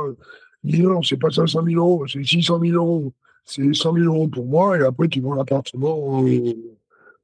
Il 0.65 0.73
dit 0.73 0.83
non, 0.83 1.03
c'est 1.03 1.17
pas 1.17 1.31
500 1.31 1.65
000 1.65 1.77
euros, 1.77 2.07
c'est 2.09 2.25
600 2.25 2.61
000 2.61 2.75
euros. 2.75 3.13
C'est 3.45 3.73
100 3.73 3.95
000 3.95 4.07
euros 4.07 4.27
pour 4.27 4.45
moi 4.45 4.77
et 4.77 4.83
après 4.83 5.07
tu 5.07 5.21
vends 5.21 5.35
l'appartement 5.35 5.97
aux, 5.97 6.27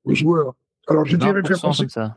aux, 0.05 0.15
joueurs. 0.15 0.55
Alors 0.87 1.05
j'étais 1.05 1.31
référencé. 1.31 1.89
Ça. 1.89 2.17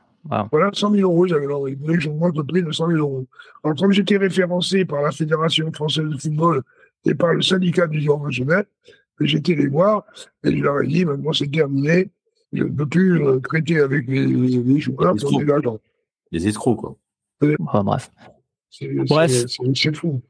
Voilà, 0.51 0.69
100 0.71 0.91
000 0.91 1.11
euros, 1.11 1.25
j'avais 1.25 1.47
que 1.47 1.99
je 1.99 2.09
le 2.09 2.43
prix 2.43 2.61
de 2.61 2.71
100 2.71 2.87
000 2.87 2.99
euros. 2.99 3.25
Alors 3.63 3.75
comme 3.75 3.91
j'étais 3.91 4.17
référencé 4.17 4.85
par 4.85 5.01
la 5.01 5.11
Fédération 5.11 5.71
française 5.71 6.05
de 6.05 6.17
football 6.17 6.61
et 7.05 7.15
par 7.15 7.33
le 7.33 7.41
syndicat 7.41 7.87
du 7.87 8.01
joueur 8.01 8.19
professionnel, 8.19 8.65
j'étais 9.19 9.55
les 9.55 9.67
voir 9.67 10.03
et 10.43 10.55
je 10.55 10.63
leur 10.63 10.81
ai 10.81 10.87
dit, 10.87 11.05
maintenant 11.05 11.33
c'est 11.33 11.49
terminé, 11.49 12.11
je 12.55 12.63
ne 12.63 12.69
peux 12.69 12.85
plus 12.85 13.21
euh, 13.21 13.39
traiter 13.39 13.79
avec 13.79 14.07
les, 14.07 14.25
les 14.25 14.79
joueurs 14.79 15.13
ont 15.13 15.39
des 15.39 15.51
agents. 15.51 15.79
Les 16.31 16.47
escrocs, 16.47 16.77
quoi. 16.77 16.97
bref. 17.59 18.09
C'est 18.71 19.95
fou. 19.95 20.21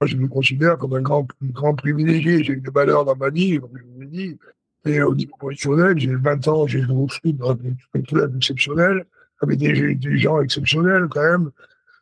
Moi, 0.00 0.06
je 0.06 0.16
me 0.16 0.26
considère 0.26 0.78
comme 0.78 0.94
un 0.94 1.00
grand, 1.00 1.26
grand 1.42 1.74
privilégié. 1.74 2.42
J'ai 2.42 2.54
eu 2.54 2.60
des 2.60 2.70
valeurs 2.70 3.04
dans 3.04 3.16
ma 3.16 3.30
vie, 3.30 3.60
comme 3.60 3.70
je 3.76 3.84
vous 3.84 4.00
l'ai 4.00 4.06
dit. 4.08 4.38
Et 4.84 5.00
au 5.00 5.14
niveau 5.14 5.36
professionnel, 5.36 5.98
j'ai 5.98 6.14
20 6.14 6.48
ans, 6.48 6.66
j'ai 6.66 6.82
joué 6.82 6.96
au 6.96 7.08
foot 7.08 7.36
dans 7.36 7.56
un 7.94 8.00
club 8.02 8.36
exceptionnel, 8.36 9.06
avec 9.40 9.58
des, 9.58 9.94
des, 9.94 10.18
gens 10.18 10.40
exceptionnels 10.40 11.06
quand 11.08 11.22
même, 11.22 11.50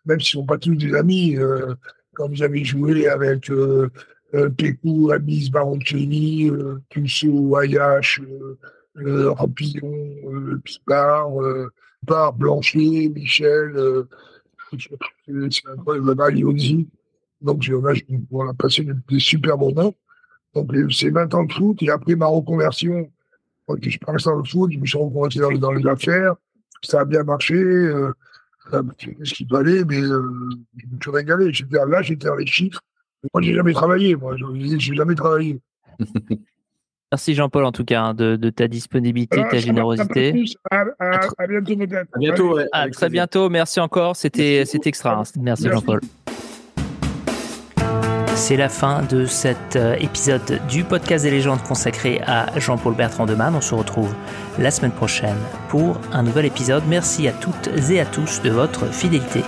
même 0.07 0.19
s'ils 0.19 0.39
ne 0.39 0.43
sont 0.43 0.47
pas 0.47 0.57
tous 0.57 0.75
des 0.77 0.95
amis. 0.95 1.37
Euh, 1.37 1.75
comme 2.15 2.35
j'avais 2.35 2.65
joué 2.65 3.09
avec 3.09 3.51
euh, 3.51 3.91
Pécou, 4.57 5.11
Amis, 5.11 5.51
Baroncini, 5.51 6.49
euh, 6.51 6.81
Tussaud, 6.89 7.57
Ayache, 7.57 8.21
euh, 8.21 8.59
euh, 8.99 9.33
Rampillon, 9.33 9.93
euh, 10.27 10.57
euh, 10.57 11.69
Pipard, 12.01 12.33
Blanchet, 12.35 13.11
Michel, 13.15 13.73
euh, 13.77 14.05
c'est 15.51 15.69
incroyable, 15.69 16.45
aussi. 16.45 16.89
Donc, 17.41 17.67
on 17.73 17.87
a, 17.87 17.93
on 18.31 18.49
a 18.49 18.55
passé 18.55 18.87
des, 19.09 19.19
super 19.19 19.57
moments. 19.59 19.95
Donc, 20.55 20.71
c'est 20.91 21.11
20 21.11 21.35
ans 21.35 21.45
de 21.45 21.53
foot. 21.53 21.83
Et 21.83 21.91
après 21.91 22.15
ma 22.15 22.27
reconversion, 22.27 23.11
quand 23.67 23.77
je 23.81 23.99
passé 23.99 24.25
dans 24.27 24.37
le 24.37 24.45
foot, 24.45 24.71
je 24.73 24.79
me 24.79 24.87
suis 24.87 24.99
reconverti 24.99 25.39
dans, 25.39 25.73
les 25.73 25.87
affaires. 25.87 26.35
Ça 26.83 27.01
a 27.01 27.05
bien 27.05 27.25
marché. 27.25 27.55
Euh, 27.55 28.13
ce 29.25 29.35
qu'il 29.35 29.49
fallait, 29.49 29.85
mais 29.85 30.01
euh, 30.01 30.51
je 30.77 30.87
me 30.87 31.01
suis 31.01 31.11
régalé. 31.11 31.53
Là, 31.89 32.03
j'étais 32.03 32.27
dans 32.29 32.37
les 32.37 32.47
chiffres. 32.47 32.81
Moi, 33.35 33.43
j'ai 33.43 33.55
jamais 33.55 33.73
travaillé. 33.73 34.17
Moi, 34.17 34.37
j'ai 34.55 34.95
jamais 34.95 35.15
travaillé. 35.15 35.61
Merci 37.13 37.35
Jean-Paul 37.35 37.65
en 37.65 37.73
tout 37.73 37.85
cas 37.85 38.03
hein, 38.03 38.15
de, 38.15 38.37
de, 38.37 38.51
ta 38.51 38.69
disponibilité, 38.69 39.43
ta 39.51 39.59
générosité. 39.59 40.45
À, 40.71 40.85
à, 41.01 41.21
à, 41.39 41.47
bientôt 41.49 41.77
peut-être. 41.77 42.09
À 42.13 42.19
bientôt. 42.19 42.55
Ouais, 42.55 42.67
à 42.71 42.89
très 42.89 43.09
bientôt. 43.09 43.49
Merci 43.49 43.81
encore. 43.81 44.15
C'était 44.15 44.63
extra. 44.85 45.15
Hein. 45.15 45.23
Merci, 45.37 45.65
Merci. 45.65 45.69
Jean-Paul. 45.69 46.01
C'est 48.37 48.57
la 48.57 48.69
fin 48.69 49.03
de 49.03 49.27
cet 49.27 49.77
euh, 49.77 49.97
épisode 50.01 50.61
du 50.69 50.83
podcast 50.85 51.25
des 51.25 51.31
légendes 51.31 51.63
consacré 51.63 52.21
à 52.27 52.59
Jean-Paul 52.59 52.95
Bertrand 52.95 53.27
de 53.27 53.35
Man. 53.35 53.55
On 53.55 53.61
se 53.61 53.75
retrouve 53.75 54.15
la 54.59 54.71
semaine 54.71 54.93
prochaine 54.93 55.37
pour 55.69 56.01
un 56.13 56.23
nouvel 56.23 56.47
épisode. 56.47 56.85
Merci 56.89 57.29
à 57.29 57.33
toutes 57.33 57.69
et 57.91 58.01
à 58.01 58.07
tous 58.07 58.41
de 58.41 58.51
votre 58.51 58.87
fidélité. 58.87 59.43